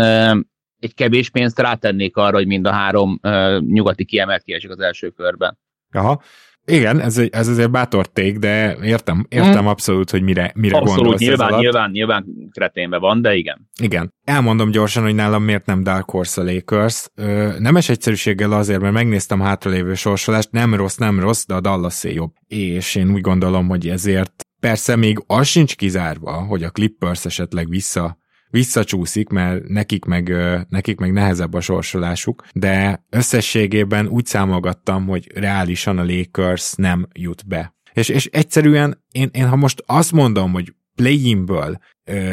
egy 0.79 0.95
kevés 0.95 1.31
pénzt 1.31 1.59
rátennék 1.59 2.17
arra, 2.17 2.37
hogy 2.37 2.47
mind 2.47 2.67
a 2.67 2.73
három 2.73 3.21
nyugati 3.59 4.05
kiemelt 4.05 4.43
kiesik 4.43 4.71
az 4.71 4.81
első 4.81 5.09
körben. 5.09 5.59
Aha, 5.93 6.23
igen, 6.69 7.01
ez, 7.01 7.19
ez 7.31 7.49
azért 7.49 7.71
bátor 7.71 8.07
ték, 8.07 8.39
de 8.39 8.77
értem, 8.83 9.27
értem 9.29 9.59
hmm. 9.59 9.67
abszolút, 9.67 10.11
hogy 10.11 10.23
mire, 10.23 10.53
mire 10.55 10.77
abszolút, 10.77 10.97
gondolsz 10.97 11.21
nyilván, 11.21 11.53
ez 11.53 11.61
nyilván, 11.61 11.91
nyilván 11.91 12.27
kreténbe 12.53 12.99
van, 12.99 13.23
de 13.23 13.35
igen. 13.35 13.69
Igen. 13.83 14.15
Elmondom 14.25 14.71
gyorsan, 14.71 15.03
hogy 15.03 15.15
nálam 15.15 15.43
miért 15.43 15.67
nem 15.67 15.83
Dark 15.83 16.11
Horse 16.11 16.41
a 16.41 16.45
Lakers. 16.45 17.07
Ö, 17.15 17.59
nemes 17.59 17.89
egyszerűséggel 17.89 18.53
azért, 18.53 18.81
mert 18.81 18.93
megnéztem 18.93 19.41
hátralévő 19.41 19.95
sorsolást, 19.95 20.51
nem 20.51 20.75
rossz, 20.75 20.97
nem 20.97 21.21
rossz, 21.21 21.45
de 21.47 21.55
a 21.55 21.61
dallas 21.61 22.05
jobb. 22.05 22.33
És 22.47 22.95
én 22.95 23.13
úgy 23.13 23.21
gondolom, 23.21 23.69
hogy 23.69 23.89
ezért 23.89 24.47
persze 24.61 24.97
még 24.97 25.23
az 25.27 25.47
sincs 25.47 25.77
kizárva, 25.77 26.33
hogy 26.33 26.63
a 26.63 26.71
Clippers 26.71 27.25
esetleg 27.25 27.69
vissza 27.69 28.19
visszacsúszik, 28.51 29.29
mert 29.29 29.69
nekik 29.69 30.05
meg, 30.05 30.35
nekik 30.69 30.99
meg 30.99 31.13
nehezebb 31.13 31.55
a 31.55 31.61
sorsolásuk, 31.61 32.45
de 32.53 33.05
összességében 33.11 34.07
úgy 34.07 34.27
számolgattam, 34.27 35.07
hogy 35.07 35.31
reálisan 35.35 35.99
a 35.99 36.05
Lakers 36.05 36.75
nem 36.75 37.09
jut 37.13 37.47
be. 37.47 37.77
És, 37.93 38.09
és 38.09 38.27
egyszerűen 38.27 39.05
én, 39.13 39.29
én 39.33 39.49
ha 39.49 39.57
most 39.57 39.83
azt 39.87 40.13
mondom, 40.13 40.53
hogy 40.53 40.75
play-inből 40.95 41.79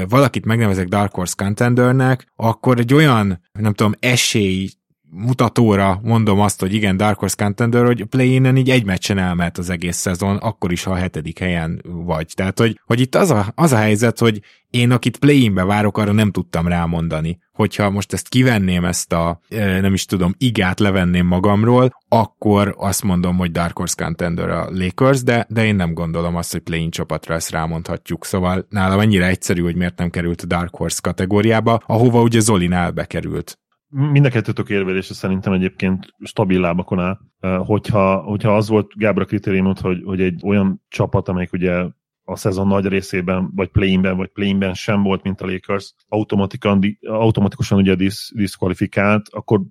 valakit 0.10 0.46
megnevezek 0.46 0.88
Dark 0.88 1.14
Horse 1.14 1.34
Contendernek, 1.38 2.28
akkor 2.36 2.80
egy 2.80 2.94
olyan, 2.94 3.42
nem 3.60 3.74
tudom, 3.74 3.94
esély 4.00 4.70
mutatóra 5.16 6.00
mondom 6.04 6.40
azt, 6.40 6.60
hogy 6.60 6.74
igen, 6.74 6.98
Dark 6.98 7.20
Horse 7.20 7.36
Contender, 7.38 7.86
hogy 7.86 8.04
play 8.04 8.58
így 8.58 8.70
egy 8.70 8.86
meccsen 8.86 9.18
elment 9.18 9.58
az 9.58 9.70
egész 9.70 9.98
szezon, 9.98 10.38
akkor 10.38 10.72
is, 10.72 10.84
ha 10.84 10.92
a 10.92 10.96
hetedik 10.96 11.40
helyen 11.40 11.82
vagy. 11.84 12.32
Tehát, 12.36 12.60
hogy, 12.60 12.80
hogy 12.86 13.00
itt 13.00 13.16
az 13.16 13.30
a, 13.30 13.52
az 13.56 13.72
a 13.72 13.78
helyzet, 13.78 14.20
hogy 14.20 14.42
én, 14.70 14.92
akit 14.92 15.18
play-inbe 15.18 15.64
várok, 15.64 15.98
arra 15.98 16.12
nem 16.12 16.32
tudtam 16.32 16.68
rámondani. 16.68 17.40
Hogyha 17.52 17.90
most 17.90 18.14
ezt 18.14 18.28
kivenném, 18.28 18.86
ezt 18.86 19.14
a, 19.14 19.40
nem 19.82 19.94
is 19.94 20.06
tudom, 20.06 20.36
igát 20.38 20.80
levenném 20.80 21.28
magamról, 21.28 22.00
akkor 22.08 22.76
azt 22.78 23.04
mondom, 23.04 23.38
hogy 23.38 23.52
Dark 23.52 23.78
Horse 23.78 24.04
Contender 24.04 24.50
a 24.50 24.70
Lakers, 24.72 25.24
de, 25.24 25.46
de 25.50 25.66
én 25.66 25.76
nem 25.76 25.94
gondolom 25.94 26.36
azt, 26.36 26.52
hogy 26.52 26.62
play-in 26.62 26.90
csapatra 26.90 27.34
ezt 27.34 27.52
rámondhatjuk. 27.52 28.26
Szóval 28.26 28.66
nálam 28.70 29.00
ennyire 29.00 29.28
egyszerű, 29.28 29.62
hogy 29.62 29.76
miért 29.76 29.98
nem 29.98 30.10
került 30.10 30.42
a 30.42 30.46
Dark 30.46 30.76
Horse 30.76 31.00
kategóriába, 31.02 31.82
ahova 31.86 32.22
ugye 32.22 32.40
Zolinál 32.40 32.92
bekerült 32.92 33.60
mind 33.90 34.26
a 34.26 34.30
kettőtök 34.30 34.70
érvelése 34.70 35.14
szerintem 35.14 35.54
egyébként 35.54 36.14
stabil 36.24 36.60
lábakon 36.60 37.00
áll. 37.00 37.18
Hogyha, 37.58 38.18
hogyha 38.18 38.56
az 38.56 38.70
volt 38.70 38.92
Gábor 38.96 39.26
kritériumot, 39.26 39.80
hogy, 39.80 40.02
hogy 40.06 40.22
egy 40.22 40.42
olyan 40.46 40.82
csapat, 40.88 41.28
amelyik 41.28 41.54
ugye 41.54 41.86
a 42.24 42.36
szezon 42.36 42.68
nagy 42.68 42.86
részében, 42.86 43.52
vagy 43.56 43.70
play-inben, 43.70 44.18
vagy 44.18 44.30
play 44.30 44.74
sem 44.74 45.04
volt, 45.04 45.24
mint 45.24 45.42
a 45.42 45.46
Lakers, 45.46 45.94
automatikusan, 46.08 46.98
automatikusan 47.02 47.78
ugye 47.78 47.96
disz, 47.96 48.32
diszkvalifikált, 48.36 49.30
akkor 49.30 49.62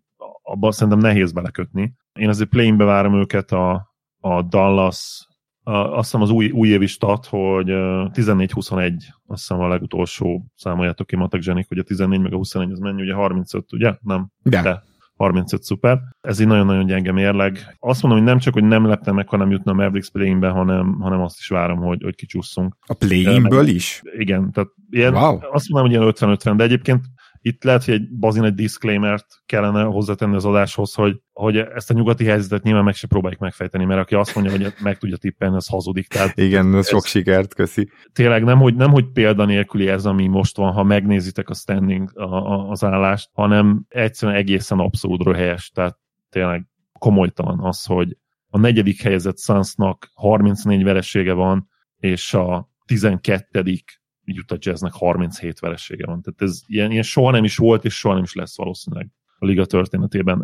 abban 0.43 0.73
szerintem 0.73 0.99
nehéz 0.99 1.33
belekötni. 1.33 1.95
Én 2.13 2.29
azért 2.29 2.49
play-inbe 2.49 2.85
várom 2.85 3.15
őket 3.15 3.53
a, 3.53 3.95
a 4.21 4.43
Dallas, 4.43 5.29
azt 5.65 6.05
hiszem 6.05 6.21
az 6.21 6.31
új, 6.31 6.51
újévi 6.51 6.87
stat, 6.87 7.27
hogy 7.27 7.67
14-21, 7.69 8.93
azt 9.27 9.41
hiszem 9.41 9.61
a 9.61 9.69
legutolsó 9.69 10.47
számoljátok 10.55 11.07
ki, 11.07 11.17
matek 11.17 11.43
zsenik, 11.43 11.69
hogy 11.69 11.79
a 11.79 11.83
14 11.83 12.21
meg 12.21 12.33
a 12.33 12.37
21 12.37 12.71
az 12.71 12.79
mennyi, 12.79 13.03
ugye 13.03 13.15
35, 13.15 13.73
ugye? 13.73 13.95
Nem. 14.01 14.29
De. 14.43 14.63
De. 14.63 14.83
35 15.17 15.63
szuper. 15.63 15.99
Ez 16.21 16.41
egy 16.41 16.47
nagyon-nagyon 16.47 16.87
gyenge 16.87 17.13
mérleg. 17.13 17.77
Azt 17.79 18.03
mondom, 18.03 18.21
hogy 18.21 18.29
nem 18.29 18.39
csak, 18.39 18.53
hogy 18.53 18.65
nem 18.65 18.87
leptem 18.87 19.15
meg, 19.15 19.29
ha 19.29 19.37
nem 19.37 19.51
jutna 19.51 19.73
a 19.73 19.75
Mavericks 19.75 20.11
play 20.11 20.33
hanem, 20.41 21.01
hanem 21.01 21.21
azt 21.21 21.39
is 21.39 21.49
várom, 21.49 21.79
hogy, 21.79 22.03
hogy 22.03 22.15
kicsúszunk. 22.15 22.77
A 22.87 22.95
play 22.95 23.75
is? 23.75 24.03
Igen, 24.19 24.53
tehát 24.53 24.71
ilyen, 24.91 25.15
wow. 25.15 25.39
azt 25.53 25.69
mondom, 25.69 25.91
hogy 25.91 26.01
ilyen 26.01 26.37
50-50, 26.37 26.55
de 26.57 26.65
egyébként 26.65 27.05
itt 27.47 27.65
lehet, 27.65 27.85
hogy 27.85 27.95
egy 27.95 28.09
bazin 28.19 28.45
egy 28.45 28.55
disclaimer 28.55 29.21
kellene 29.47 29.83
hozzátenni 29.83 30.35
az 30.35 30.45
adáshoz, 30.45 30.95
hogy, 30.95 31.21
hogy 31.33 31.57
ezt 31.57 31.91
a 31.91 31.95
nyugati 31.95 32.25
helyzetet 32.25 32.63
nyilván 32.63 32.85
meg 32.85 32.95
se 32.95 33.07
próbáljuk 33.07 33.41
megfejteni, 33.41 33.85
mert 33.85 34.01
aki 34.01 34.15
azt 34.15 34.35
mondja, 34.35 34.53
hogy 34.53 34.75
meg 34.83 34.99
tudja 34.99 35.17
tippelni, 35.17 35.57
az 35.57 35.67
hazudik. 35.67 36.09
Tehát 36.09 36.39
Igen, 36.39 36.75
ez 36.75 36.89
sok 36.89 37.05
sikert, 37.05 37.55
köszi. 37.55 37.89
Tényleg 38.13 38.45
nem 38.45 38.59
hogy, 38.59 38.75
nem, 38.75 38.91
hogy 38.91 39.11
példanélküli 39.13 39.89
ez, 39.89 40.07
ami 40.07 40.27
most 40.27 40.57
van, 40.57 40.73
ha 40.73 40.83
megnézitek 40.83 41.49
a 41.49 41.55
standing, 41.55 42.19
a, 42.19 42.23
a, 42.23 42.69
az 42.71 42.85
állást, 42.85 43.31
hanem 43.33 43.85
egyszerűen 43.89 44.39
egészen 44.39 44.79
abszolút 44.79 45.23
röhelyes. 45.23 45.71
Tehát 45.71 45.99
tényleg 46.31 46.67
komolytalan 46.99 47.61
az, 47.61 47.85
hogy 47.85 48.17
a 48.49 48.59
negyedik 48.59 49.03
helyezett 49.03 49.39
Sunsnak 49.39 50.11
34 50.15 50.83
veresége 50.83 51.33
van, 51.33 51.69
és 51.97 52.35
a 52.35 52.69
12 52.87 53.59
Utah 54.27 54.59
Jazznek 54.61 54.93
37 54.93 55.61
veresége 55.61 56.07
van. 56.07 56.23
Tehát 56.23 56.43
ez 56.43 56.61
ilyen, 56.67 56.91
ilyen 56.91 57.03
soha 57.03 57.31
nem 57.31 57.45
is 57.45 57.57
volt, 57.57 57.85
és 57.85 57.95
soha 57.95 58.15
nem 58.15 58.23
is 58.23 58.35
lesz 58.35 58.57
valószínűleg 58.57 59.09
a 59.39 59.47
liga 59.47 59.65
történetében. 59.65 60.43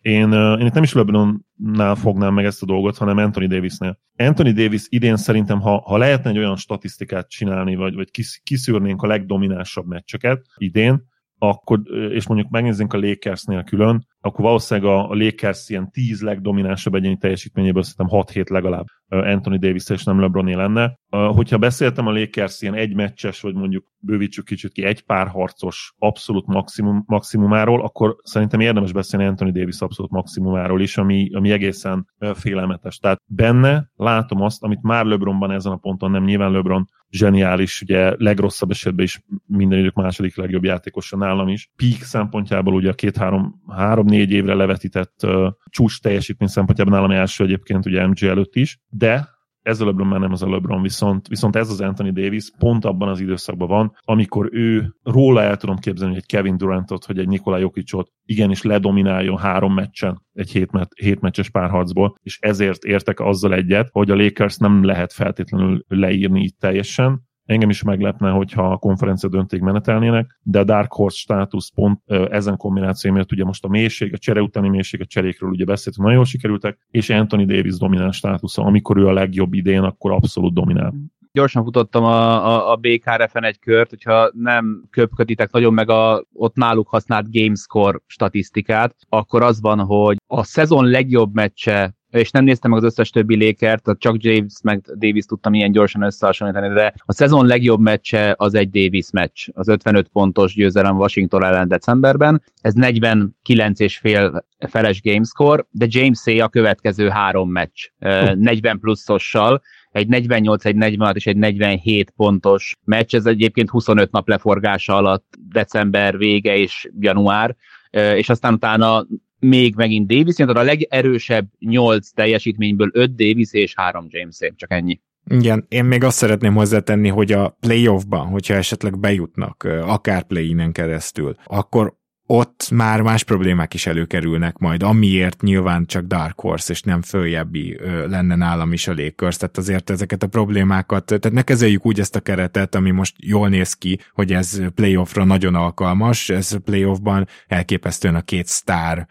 Én, 0.00 0.32
én 0.32 0.66
itt 0.66 0.72
nem 0.72 0.82
is 0.82 0.92
LeBronnál 0.92 1.94
fognám 1.94 2.34
meg 2.34 2.44
ezt 2.44 2.62
a 2.62 2.66
dolgot, 2.66 2.96
hanem 2.96 3.16
Anthony 3.16 3.48
Davisnél. 3.48 3.98
Anthony 4.16 4.54
Davis 4.54 4.82
idén 4.88 5.16
szerintem, 5.16 5.60
ha, 5.60 5.80
ha 5.80 5.96
lehetne 5.96 6.30
egy 6.30 6.38
olyan 6.38 6.56
statisztikát 6.56 7.28
csinálni, 7.30 7.74
vagy, 7.74 7.94
vagy 7.94 8.10
kiszűrnénk 8.42 9.02
a 9.02 9.06
legdominánsabb 9.06 9.86
meccseket 9.86 10.46
idén, 10.56 11.08
akkor, 11.38 11.80
és 12.10 12.26
mondjuk 12.26 12.50
megnézzünk 12.50 12.92
a 12.92 12.98
Lakersnél 12.98 13.62
külön, 13.62 14.06
akkor 14.20 14.44
valószínűleg 14.44 14.90
a, 14.90 15.10
a 15.10 15.14
Lakers 15.14 15.68
ilyen 15.68 15.90
10 15.90 16.22
legdominánsabb 16.22 16.94
egyéni 16.94 17.16
teljesítményéből 17.16 17.82
szerintem 17.82 18.20
6-7 18.20 18.50
legalább 18.50 18.84
Anthony 19.08 19.58
Davis 19.58 19.88
és 19.90 20.04
nem 20.04 20.20
LeBroné 20.20 20.52
lenne. 20.52 20.98
Hogyha 21.08 21.58
beszéltem 21.58 22.06
a 22.06 22.12
Lakers 22.12 22.62
ilyen 22.62 22.74
egy 22.74 22.94
meccses, 22.94 23.40
vagy 23.40 23.54
mondjuk 23.54 23.84
bővítsük 23.98 24.44
kicsit 24.44 24.72
ki, 24.72 24.84
egy 24.84 25.02
párharcos 25.02 25.94
abszolút 25.98 26.46
maximum, 26.46 27.02
maximumáról, 27.06 27.82
akkor 27.82 28.16
szerintem 28.22 28.60
érdemes 28.60 28.92
beszélni 28.92 29.26
Anthony 29.26 29.52
Davis 29.52 29.80
abszolút 29.80 30.10
maximumáról 30.10 30.80
is, 30.80 30.96
ami, 30.96 31.30
ami 31.34 31.50
egészen 31.50 32.06
félelmetes. 32.34 32.98
Tehát 32.98 33.20
benne 33.26 33.90
látom 33.96 34.40
azt, 34.40 34.62
amit 34.62 34.82
már 34.82 35.04
LeBronban 35.04 35.50
ezen 35.50 35.72
a 35.72 35.76
ponton 35.76 36.10
nem 36.10 36.24
nyilván 36.24 36.52
LeBron 36.52 36.88
zseniális, 37.10 37.82
ugye 37.82 38.14
legrosszabb 38.16 38.70
esetben 38.70 39.04
is 39.04 39.22
minden 39.46 39.78
idők 39.78 39.94
második 39.94 40.36
legjobb 40.36 40.64
játékosa 40.64 41.16
nálam 41.16 41.48
is. 41.48 41.70
Peak 41.76 42.02
szempontjából 42.02 42.74
ugye 42.74 42.90
a 42.90 42.94
két-három 42.94 43.62
három, 43.68 44.06
négy 44.10 44.30
évre 44.30 44.54
levetített 44.54 45.14
uh, 45.22 45.46
csúcs 45.70 46.00
teljesítmény 46.00 46.48
szempontjából 46.48 46.94
nálam 46.94 47.10
első 47.10 47.44
egyébként 47.44 47.86
ugye 47.86 48.06
MG 48.06 48.22
előtt 48.22 48.56
is, 48.56 48.78
de 48.88 49.28
ez 49.62 49.80
a 49.80 49.84
LeBron 49.84 50.06
már 50.06 50.20
nem 50.20 50.32
az 50.32 50.42
a 50.42 50.48
LeBron, 50.48 50.82
viszont, 50.82 51.28
viszont 51.28 51.56
ez 51.56 51.70
az 51.70 51.80
Anthony 51.80 52.12
Davis 52.12 52.50
pont 52.58 52.84
abban 52.84 53.08
az 53.08 53.20
időszakban 53.20 53.68
van, 53.68 53.96
amikor 54.00 54.48
ő 54.52 54.94
róla 55.02 55.42
el 55.42 55.56
tudom 55.56 55.76
képzelni, 55.76 56.12
hogy 56.12 56.22
egy 56.22 56.36
Kevin 56.36 56.56
Durantot, 56.56 57.04
hogy 57.04 57.18
egy 57.18 57.28
Nikola 57.28 57.58
Jokicot 57.58 58.10
igenis 58.24 58.62
ledomináljon 58.62 59.38
három 59.38 59.74
meccsen 59.74 60.22
egy 60.32 60.50
hét, 60.50 60.70
met, 60.70 60.88
hét 60.94 61.20
meccses 61.20 61.50
párharcból, 61.50 62.14
és 62.22 62.38
ezért 62.40 62.84
értek 62.84 63.20
azzal 63.20 63.54
egyet, 63.54 63.88
hogy 63.92 64.10
a 64.10 64.16
Lakers 64.16 64.56
nem 64.56 64.84
lehet 64.84 65.12
feltétlenül 65.12 65.84
leírni 65.88 66.40
így 66.40 66.56
teljesen, 66.56 67.28
Engem 67.50 67.70
is 67.70 67.82
meglepne, 67.82 68.30
hogyha 68.30 68.70
a 68.72 68.76
konferencia 68.76 69.28
dönték 69.28 69.60
menetelnének, 69.60 70.38
de 70.42 70.58
a 70.58 70.64
Dark 70.64 70.92
Horse 70.92 71.16
státusz 71.16 71.70
pont 71.74 72.00
ezen 72.06 72.56
kombináció 72.56 73.12
miatt 73.12 73.32
ugye 73.32 73.44
most 73.44 73.64
a 73.64 73.68
mélység, 73.68 74.12
a 74.12 74.18
csere 74.18 74.42
utáni 74.42 74.68
mélység, 74.68 75.00
a 75.00 75.04
cserékről 75.04 75.50
ugye 75.50 75.64
beszéltünk, 75.64 76.04
nagyon 76.04 76.16
jól 76.16 76.26
sikerültek, 76.26 76.78
és 76.90 77.10
Anthony 77.10 77.46
Davis 77.46 77.76
domináns 77.76 78.16
státusza, 78.16 78.62
amikor 78.62 78.96
ő 78.96 79.06
a 79.06 79.12
legjobb 79.12 79.52
idén, 79.52 79.82
akkor 79.82 80.12
abszolút 80.12 80.54
dominál. 80.54 80.94
Gyorsan 81.32 81.64
futottam 81.64 82.04
a, 82.04 82.46
a, 82.46 82.72
a 82.72 82.76
BKRF-en 82.76 83.44
egy 83.44 83.58
kört, 83.58 83.90
hogyha 83.90 84.30
nem 84.34 84.84
köpköditek 84.90 85.50
nagyon 85.50 85.74
meg 85.74 85.90
a 85.90 86.24
ott 86.32 86.54
náluk 86.54 86.88
használt 86.88 87.32
Gamescore 87.32 87.98
statisztikát, 88.06 88.96
akkor 89.08 89.42
az 89.42 89.60
van, 89.60 89.78
hogy 89.78 90.16
a 90.26 90.44
szezon 90.44 90.84
legjobb 90.84 91.34
meccse 91.34 91.94
és 92.10 92.30
nem 92.30 92.44
néztem 92.44 92.70
meg 92.70 92.78
az 92.78 92.84
összes 92.84 93.10
többi 93.10 93.36
lékert, 93.36 93.90
csak 93.98 94.22
James 94.22 94.52
meg 94.62 94.80
Davis 94.94 95.24
tudtam 95.24 95.54
ilyen 95.54 95.72
gyorsan 95.72 96.02
összehasonlítani, 96.02 96.74
de 96.74 96.94
a 97.04 97.12
szezon 97.12 97.46
legjobb 97.46 97.80
meccse 97.80 98.34
az 98.38 98.54
egy 98.54 98.70
Davis 98.70 99.10
meccs, 99.12 99.48
az 99.52 99.68
55 99.68 100.08
pontos 100.08 100.54
győzelem 100.54 100.96
Washington 100.96 101.44
ellen 101.44 101.68
decemberben, 101.68 102.42
ez 102.60 102.74
49 102.74 103.80
és 103.80 103.98
fél 103.98 104.44
feles 104.68 105.02
gamescore, 105.02 105.66
de 105.70 105.86
James 105.88 106.26
a 106.26 106.48
következő 106.48 107.08
három 107.08 107.50
meccs, 107.50 107.86
40 107.98 108.78
pluszossal, 108.78 109.62
egy 109.90 110.08
48, 110.08 110.64
egy 110.64 110.76
46 110.76 111.16
és 111.16 111.26
egy 111.26 111.36
47 111.36 112.10
pontos 112.10 112.76
meccs, 112.84 113.14
ez 113.14 113.26
egyébként 113.26 113.70
25 113.70 114.10
nap 114.10 114.28
leforgása 114.28 114.96
alatt 114.96 115.34
december 115.48 116.16
vége 116.16 116.56
és 116.56 116.90
január, 116.98 117.56
és 117.90 118.28
aztán 118.28 118.52
utána 118.52 119.06
még 119.40 119.74
megint 119.74 120.06
Davis, 120.06 120.34
tehát 120.34 120.56
a 120.56 120.62
legerősebb 120.62 121.48
8 121.58 122.10
teljesítményből 122.10 122.90
5 122.92 123.14
Davis 123.14 123.52
és 123.52 123.72
3 123.76 124.06
James 124.08 124.38
csak 124.56 124.72
ennyi. 124.72 125.00
Igen, 125.30 125.66
én 125.68 125.84
még 125.84 126.04
azt 126.04 126.16
szeretném 126.16 126.54
hozzátenni, 126.54 127.08
hogy 127.08 127.32
a 127.32 127.56
playoffban, 127.60 128.26
hogyha 128.26 128.54
esetleg 128.54 128.98
bejutnak, 128.98 129.68
akár 129.82 130.22
play 130.22 130.56
keresztül, 130.72 131.34
akkor 131.44 131.98
ott 132.26 132.70
már 132.70 133.00
más 133.00 133.24
problémák 133.24 133.74
is 133.74 133.86
előkerülnek 133.86 134.58
majd, 134.58 134.82
amiért 134.82 135.42
nyilván 135.42 135.86
csak 135.86 136.04
Dark 136.04 136.40
Horse 136.40 136.72
és 136.72 136.82
nem 136.82 137.02
följebbi 137.02 137.78
lenne 138.06 138.36
nálam 138.36 138.72
is 138.72 138.88
a 138.88 138.94
Lakers, 138.94 139.36
tehát 139.36 139.58
azért 139.58 139.90
ezeket 139.90 140.22
a 140.22 140.26
problémákat, 140.26 141.04
tehát 141.04 141.32
ne 141.32 141.42
kezeljük 141.42 141.86
úgy 141.86 142.00
ezt 142.00 142.16
a 142.16 142.20
keretet, 142.20 142.74
ami 142.74 142.90
most 142.90 143.14
jól 143.18 143.48
néz 143.48 143.74
ki, 143.74 143.98
hogy 144.12 144.32
ez 144.32 144.60
playoffra 144.74 145.24
nagyon 145.24 145.54
alkalmas, 145.54 146.28
ez 146.28 146.56
playoffban 146.64 147.26
elképesztően 147.46 148.14
a 148.14 148.22
két 148.22 148.46
sztár 148.46 149.08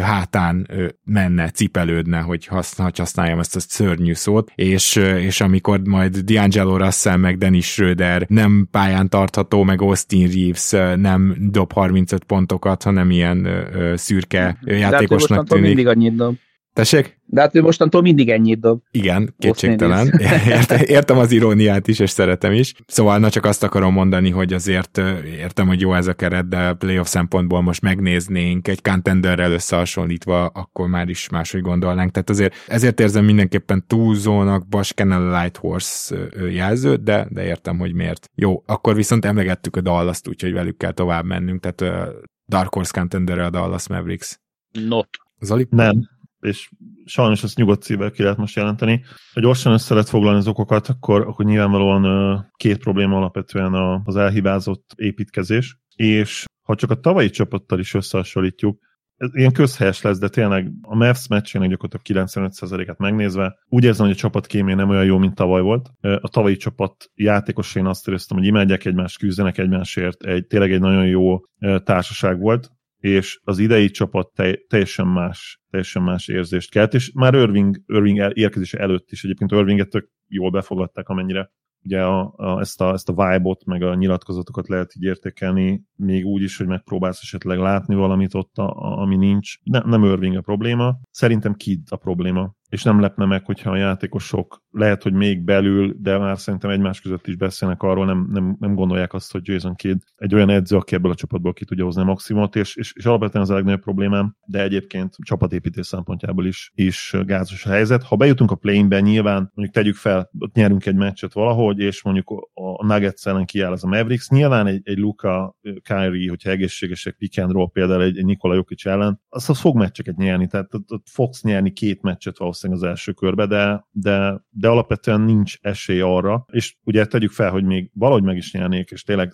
hátán 0.00 0.70
menne, 1.04 1.50
cipelődne, 1.50 2.20
hogy 2.20 2.46
használjam 2.46 3.38
ezt 3.38 3.56
a 3.56 3.60
szörnyű 3.60 4.14
szót, 4.14 4.52
és, 4.54 4.96
és 4.96 5.40
amikor 5.40 5.80
majd 5.80 6.16
D'Angelo 6.26 6.76
Russell 6.76 7.16
meg 7.16 7.38
Dennis 7.38 7.66
Schröder 7.66 8.24
nem 8.28 8.68
pályán 8.70 9.08
tartható, 9.08 9.62
meg 9.62 9.82
Austin 9.82 10.28
Reeves 10.28 10.96
nem 11.00 11.36
dob 11.38 11.72
35 11.72 12.24
pontokat, 12.24 12.82
hanem 12.82 13.10
ilyen 13.10 13.48
szürke 13.94 14.58
játékosnak 14.64 15.48
tűnik. 15.48 15.64
mindig 15.64 15.86
annyit 15.86 16.14
dob. 16.14 16.36
Tessék? 16.72 17.18
De 17.26 17.40
hát 17.40 17.54
ő 17.54 17.62
mostantól 17.62 18.02
mindig 18.02 18.28
ennyit 18.28 18.60
dob. 18.60 18.82
Igen, 18.90 19.34
kétségtelen. 19.38 20.12
Értem, 20.46 20.78
értem 20.86 21.18
az 21.18 21.32
iróniát 21.32 21.88
is, 21.88 21.98
és 21.98 22.10
szeretem 22.10 22.52
is. 22.52 22.74
Szóval 22.86 23.18
na 23.18 23.30
csak 23.30 23.44
azt 23.44 23.62
akarom 23.62 23.92
mondani, 23.92 24.30
hogy 24.30 24.52
azért 24.52 24.98
értem, 25.24 25.66
hogy 25.66 25.80
jó 25.80 25.94
ez 25.94 26.06
a 26.06 26.14
keret, 26.14 26.48
de 26.48 26.72
playoff 26.72 27.06
szempontból 27.06 27.62
most 27.62 27.82
megnéznénk 27.82 28.68
egy 28.68 28.82
contenderrel 28.82 29.52
összehasonlítva, 29.52 30.46
akkor 30.46 30.88
már 30.88 31.08
is 31.08 31.28
máshogy 31.28 31.60
gondolnánk. 31.60 32.10
Tehát 32.10 32.30
azért 32.30 32.54
ezért 32.66 33.00
érzem 33.00 33.24
mindenképpen 33.24 33.84
túlzónak 33.86 34.68
Baskenel 34.68 35.40
Light 35.40 35.56
Horse 35.56 36.16
jelző, 36.50 36.96
de, 36.96 37.26
de 37.30 37.44
értem, 37.44 37.78
hogy 37.78 37.94
miért. 37.94 38.30
Jó, 38.34 38.62
akkor 38.66 38.94
viszont 38.94 39.24
emlegettük 39.24 39.76
a 39.76 39.80
Dallas-t, 39.80 40.28
úgyhogy 40.28 40.52
velük 40.52 40.76
kell 40.76 40.92
tovább 40.92 41.24
mennünk, 41.24 41.60
tehát 41.60 42.02
Dark 42.48 42.74
Horse 42.74 42.92
contenderre 42.94 43.44
a 43.44 43.50
Dallas 43.50 43.88
Mavericks. 43.88 44.40
Not. 44.72 45.08
Zali? 45.40 45.66
Nem 45.70 46.18
és 46.40 46.70
sajnos 47.04 47.42
ezt 47.42 47.56
nyugodt 47.56 47.82
szívvel 47.82 48.10
ki 48.10 48.22
lehet 48.22 48.38
most 48.38 48.56
jelenteni. 48.56 49.04
Ha 49.34 49.40
gyorsan 49.40 49.72
össze 49.72 49.94
lehet 49.94 50.08
foglalni 50.08 50.38
az 50.38 50.48
okokat, 50.48 50.88
akkor, 50.88 51.20
akkor 51.20 51.44
nyilvánvalóan 51.44 52.46
két 52.56 52.78
probléma 52.78 53.16
alapvetően 53.16 54.02
az 54.04 54.16
elhibázott 54.16 54.90
építkezés, 54.96 55.78
és 55.96 56.44
ha 56.62 56.74
csak 56.74 56.90
a 56.90 57.00
tavalyi 57.00 57.30
csapattal 57.30 57.78
is 57.78 57.94
összehasonlítjuk, 57.94 58.78
ez 59.20 59.28
ilyen 59.32 59.52
közhelyes 59.52 60.02
lesz, 60.02 60.18
de 60.18 60.28
tényleg 60.28 60.72
a 60.82 60.94
Mavs 60.94 61.28
meccsének 61.28 61.68
gyakorlatilag 61.68 62.26
95%-át 62.28 62.98
megnézve, 62.98 63.58
úgy 63.66 63.84
érzem, 63.84 64.06
hogy 64.06 64.14
a 64.14 64.18
csapat 64.18 64.46
kémé 64.46 64.74
nem 64.74 64.88
olyan 64.88 65.04
jó, 65.04 65.18
mint 65.18 65.34
tavaly 65.34 65.60
volt. 65.60 65.90
A 66.00 66.28
tavalyi 66.28 66.56
csapat 66.56 67.10
játékosén 67.14 67.86
azt 67.86 68.08
éreztem, 68.08 68.36
hogy 68.36 68.46
imádják 68.46 68.84
egymást, 68.84 69.18
küzdenek 69.18 69.58
egymásért, 69.58 70.22
egy, 70.22 70.46
tényleg 70.46 70.72
egy 70.72 70.80
nagyon 70.80 71.06
jó 71.06 71.40
társaság 71.84 72.40
volt, 72.40 72.70
és 73.00 73.40
az 73.44 73.58
idei 73.58 73.90
csapat 73.90 74.32
teljesen 74.68 75.06
más, 75.06 75.60
teljesen 75.70 76.02
más 76.02 76.28
érzést 76.28 76.70
kelt, 76.70 76.94
és 76.94 77.12
már 77.12 77.34
Irving, 77.34 77.76
Irving 77.86 78.32
érkezése 78.34 78.78
előtt 78.78 79.10
is 79.10 79.24
egyébként 79.24 79.52
Irvinget 79.52 79.88
tök 79.88 80.10
jól 80.26 80.50
befogadták, 80.50 81.08
amennyire 81.08 81.50
ugye 81.82 82.02
a, 82.02 82.32
a, 82.36 82.60
ezt, 82.60 82.80
a, 82.80 82.92
ezt 82.92 83.08
a 83.08 83.12
vibe-ot, 83.12 83.64
meg 83.64 83.82
a 83.82 83.94
nyilatkozatokat 83.94 84.68
lehet 84.68 84.96
így 84.96 85.02
értékelni, 85.02 85.82
még 85.96 86.24
úgy 86.24 86.42
is, 86.42 86.56
hogy 86.56 86.66
megpróbálsz 86.66 87.22
esetleg 87.22 87.58
látni 87.58 87.94
valamit 87.94 88.34
ott, 88.34 88.56
a, 88.56 88.68
a, 88.68 88.98
ami 88.98 89.16
nincs. 89.16 89.54
Ne, 89.62 89.78
nem 89.78 90.04
Irving 90.04 90.36
a 90.36 90.40
probléma, 90.40 91.00
szerintem 91.10 91.54
Kid 91.54 91.80
a 91.90 91.96
probléma 91.96 92.54
és 92.70 92.82
nem 92.82 93.00
lepne 93.00 93.24
meg, 93.24 93.44
hogyha 93.44 93.70
a 93.70 93.76
játékosok 93.76 94.62
lehet, 94.70 95.02
hogy 95.02 95.12
még 95.12 95.44
belül, 95.44 95.94
de 95.98 96.18
már 96.18 96.38
szerintem 96.38 96.70
egymás 96.70 97.00
között 97.00 97.26
is 97.26 97.36
beszélnek 97.36 97.82
arról, 97.82 98.04
nem, 98.04 98.28
nem, 98.32 98.56
nem 98.60 98.74
gondolják 98.74 99.12
azt, 99.12 99.32
hogy 99.32 99.48
Jason 99.48 99.74
Kidd 99.74 99.98
egy 100.16 100.34
olyan 100.34 100.50
edző, 100.50 100.76
aki 100.76 100.94
ebből 100.94 101.10
a 101.10 101.14
csapatból 101.14 101.52
ki 101.52 101.64
tudja 101.64 101.84
hozni 101.84 102.02
a 102.02 102.04
maximumot, 102.04 102.56
és, 102.56 102.76
és, 102.76 102.92
és 102.96 103.06
alapvetően 103.06 103.44
az 103.44 103.50
a 103.50 103.54
legnagyobb 103.54 103.80
problémám, 103.80 104.36
de 104.44 104.62
egyébként 104.62 105.14
csapatépítés 105.22 105.86
szempontjából 105.86 106.46
is, 106.46 106.72
is 106.74 107.14
gázos 107.24 107.66
a 107.66 107.70
helyzet. 107.70 108.02
Ha 108.02 108.16
bejutunk 108.16 108.50
a 108.50 108.54
play-be, 108.54 109.00
nyilván 109.00 109.50
mondjuk 109.54 109.76
tegyük 109.76 109.94
fel, 109.94 110.30
ott 110.38 110.54
nyerünk 110.54 110.86
egy 110.86 110.94
meccset 110.94 111.32
valahogy, 111.32 111.78
és 111.78 112.02
mondjuk 112.02 112.50
a 112.54 112.86
Nuggets 112.86 113.26
ellen 113.26 113.44
kiáll 113.44 113.72
az 113.72 113.84
a 113.84 113.88
Mavericks, 113.88 114.28
nyilván 114.28 114.66
egy, 114.66 114.80
egy 114.84 114.98
Luka, 114.98 115.56
Kyrie, 115.82 116.30
hogyha 116.30 116.50
egészségesek, 116.50 117.14
pick 117.14 117.38
and 117.38 117.52
roll 117.52 117.70
például 117.72 118.02
egy, 118.02 118.18
egy 118.18 118.24
Nikola 118.24 118.54
Jokic 118.54 118.86
ellen, 118.86 119.20
az, 119.28 119.50
az 119.50 119.60
fog 119.60 119.76
meccseket 119.76 120.16
nyerni, 120.16 120.46
tehát 120.46 120.74
ott, 120.74 120.92
ott 120.92 121.06
fogsz 121.08 121.42
nyerni 121.42 121.72
két 121.72 122.02
meccset 122.02 122.38
valószínűleg 122.38 122.82
az 122.82 122.88
első 122.88 123.12
körbe, 123.12 123.46
de, 123.46 123.86
de, 123.90 124.44
de 124.60 124.68
alapvetően 124.68 125.20
nincs 125.20 125.56
esély 125.60 126.00
arra, 126.00 126.44
és 126.52 126.76
ugye 126.84 127.06
tegyük 127.06 127.30
fel, 127.30 127.50
hogy 127.50 127.64
még 127.64 127.90
valahogy 127.94 128.22
meg 128.22 128.36
is 128.36 128.52
nyernék, 128.52 128.90
és 128.90 129.02
tényleg 129.02 129.32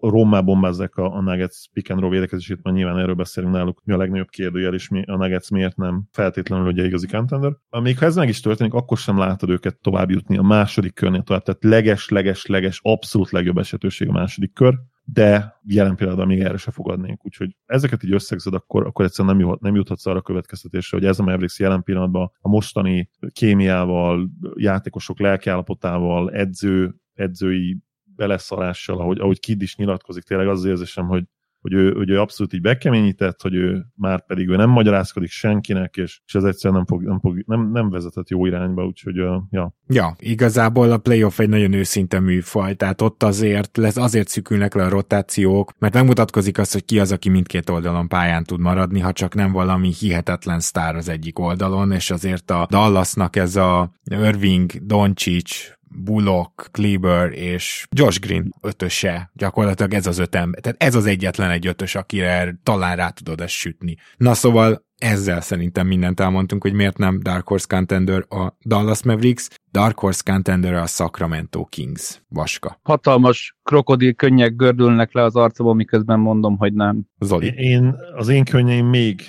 rommá 0.00 0.40
bombázzák 0.40 0.96
a, 0.96 1.14
a 1.14 1.20
Nuggets 1.20 1.56
pick 1.72 1.90
and 1.90 2.00
roll 2.00 2.10
védekezését, 2.10 2.62
mert 2.62 2.76
nyilván 2.76 2.98
erről 2.98 3.14
beszélünk 3.14 3.54
náluk, 3.54 3.82
mi 3.84 3.92
a 3.92 3.96
legnagyobb 3.96 4.28
kérdőjel, 4.28 4.74
és 4.74 4.88
mi, 4.88 5.02
a 5.06 5.16
Nuggets 5.16 5.50
miért 5.50 5.76
nem 5.76 6.04
feltétlenül 6.12 6.66
ugye 6.66 6.84
igazi 6.84 7.06
contender. 7.06 7.52
Még 7.82 7.98
ha 7.98 8.04
ez 8.04 8.16
meg 8.16 8.28
is 8.28 8.40
történik, 8.40 8.72
akkor 8.74 8.98
sem 8.98 9.18
látod 9.18 9.50
őket 9.50 9.80
tovább 9.80 10.10
jutni 10.10 10.38
a 10.38 10.42
második 10.42 10.94
körnél 10.94 11.22
tovább, 11.22 11.42
tehát 11.42 11.64
leges, 11.64 12.08
leges, 12.08 12.46
leges, 12.46 12.80
abszolút 12.82 13.30
legjobb 13.30 13.58
esetőség 13.58 14.08
a 14.08 14.12
második 14.12 14.52
kör 14.52 14.74
de 15.04 15.60
jelen 15.64 15.96
pillanatban 15.96 16.26
még 16.26 16.40
erre 16.40 16.56
se 16.56 16.70
fogadnénk. 16.70 17.24
Úgyhogy 17.24 17.56
ezeket 17.66 18.02
így 18.02 18.12
összegzed, 18.12 18.54
akkor, 18.54 18.86
akkor 18.86 19.04
egyszerűen 19.04 19.36
nem, 19.36 19.48
jut, 19.48 19.60
nem 19.60 19.74
juthatsz 19.74 20.06
arra 20.06 20.18
a 20.18 20.22
következtetésre, 20.22 20.96
hogy 20.96 21.06
ez 21.06 21.18
a 21.18 21.22
Mavericks 21.22 21.58
jelen 21.58 21.82
pillanatban 21.82 22.32
a 22.40 22.48
mostani 22.48 23.10
kémiával, 23.32 24.30
játékosok 24.54 25.20
lelkiállapotával, 25.20 26.30
edző, 26.30 26.94
edzői 27.14 27.78
beleszarással, 28.04 28.98
ahogy, 28.98 29.20
ahogy 29.20 29.40
Kid 29.40 29.62
is 29.62 29.76
nyilatkozik, 29.76 30.22
tényleg 30.22 30.48
az, 30.48 30.58
az 30.58 30.64
érzésem, 30.64 31.06
hogy 31.06 31.24
hogy 31.62 31.72
ő, 31.72 31.92
hogy 31.92 32.10
ő 32.10 32.20
abszolút 32.20 32.52
így 32.52 32.60
bekeményített, 32.60 33.42
hogy 33.42 33.54
ő 33.54 33.86
már 33.94 34.26
pedig 34.26 34.48
ő 34.48 34.56
nem 34.56 34.70
magyarázkodik 34.70 35.30
senkinek, 35.30 35.96
és, 35.96 36.20
és 36.26 36.34
ez 36.34 36.44
egyszerűen 36.44 36.74
nem, 36.74 36.98
fog, 36.98 37.08
nem, 37.08 37.20
fog, 37.20 37.42
nem, 37.46 37.70
nem 37.72 37.90
vezetett 37.90 38.28
jó 38.28 38.46
irányba, 38.46 38.84
úgyhogy 38.84 39.16
ja. 39.50 39.74
Ja, 39.86 40.16
igazából 40.18 40.90
a 40.90 40.98
playoff 40.98 41.38
egy 41.38 41.48
nagyon 41.48 41.72
őszinte 41.72 42.20
műfaj, 42.20 42.74
tehát 42.74 43.00
ott 43.00 43.22
azért 43.22 43.76
lesz, 43.76 43.96
azért 43.96 44.28
szükülnek 44.28 44.74
le 44.74 44.84
a 44.84 44.88
rotációk, 44.88 45.72
mert 45.78 45.94
megmutatkozik 45.94 46.58
az, 46.58 46.72
hogy 46.72 46.84
ki 46.84 46.98
az, 46.98 47.12
aki 47.12 47.28
mindkét 47.28 47.70
oldalon 47.70 48.08
pályán 48.08 48.44
tud 48.44 48.60
maradni, 48.60 49.00
ha 49.00 49.12
csak 49.12 49.34
nem 49.34 49.52
valami 49.52 49.92
hihetetlen 49.98 50.60
sztár 50.60 50.96
az 50.96 51.08
egyik 51.08 51.38
oldalon, 51.38 51.92
és 51.92 52.10
azért 52.10 52.50
a 52.50 52.66
Dallasnak 52.70 53.36
ez 53.36 53.56
a 53.56 53.92
Irving, 54.04 54.72
Doncic, 54.86 55.80
Bullock, 55.94 56.68
Kleber 56.70 57.32
és 57.32 57.86
Josh 57.90 58.20
Green 58.20 58.54
ötöse. 58.60 59.30
Gyakorlatilag 59.34 59.94
ez 59.94 60.06
az 60.06 60.18
öt 60.18 60.34
ember. 60.34 60.60
Tehát 60.60 60.82
ez 60.82 60.94
az 60.94 61.06
egyetlen 61.06 61.50
egy 61.50 61.66
ötös, 61.66 61.94
akire 61.94 62.60
talán 62.62 62.96
rá 62.96 63.08
tudod 63.08 63.40
ezt 63.40 63.54
sütni. 63.54 63.96
Na 64.16 64.34
szóval 64.34 64.84
ezzel 65.02 65.40
szerintem 65.40 65.86
mindent 65.86 66.20
elmondtunk, 66.20 66.62
hogy 66.62 66.72
miért 66.72 66.98
nem 66.98 67.20
Dark 67.22 67.48
Horse 67.48 67.66
Contender 67.68 68.24
a 68.28 68.56
Dallas 68.64 69.02
Mavericks, 69.02 69.48
Dark 69.70 69.98
Horse 69.98 70.22
Contender 70.24 70.74
a 70.74 70.86
Sacramento 70.86 71.64
Kings. 71.64 72.22
Vaska. 72.28 72.78
Hatalmas 72.82 73.56
krokodil 73.62 74.14
könnyek 74.14 74.56
gördülnek 74.56 75.12
le 75.12 75.22
az 75.22 75.36
arcomon, 75.36 75.76
miközben 75.76 76.20
mondom, 76.20 76.56
hogy 76.56 76.72
nem. 76.72 77.06
Zoli. 77.18 77.52
Én, 77.56 77.94
az 78.16 78.28
én 78.28 78.44
könnyeim 78.44 78.86
még 78.86 79.22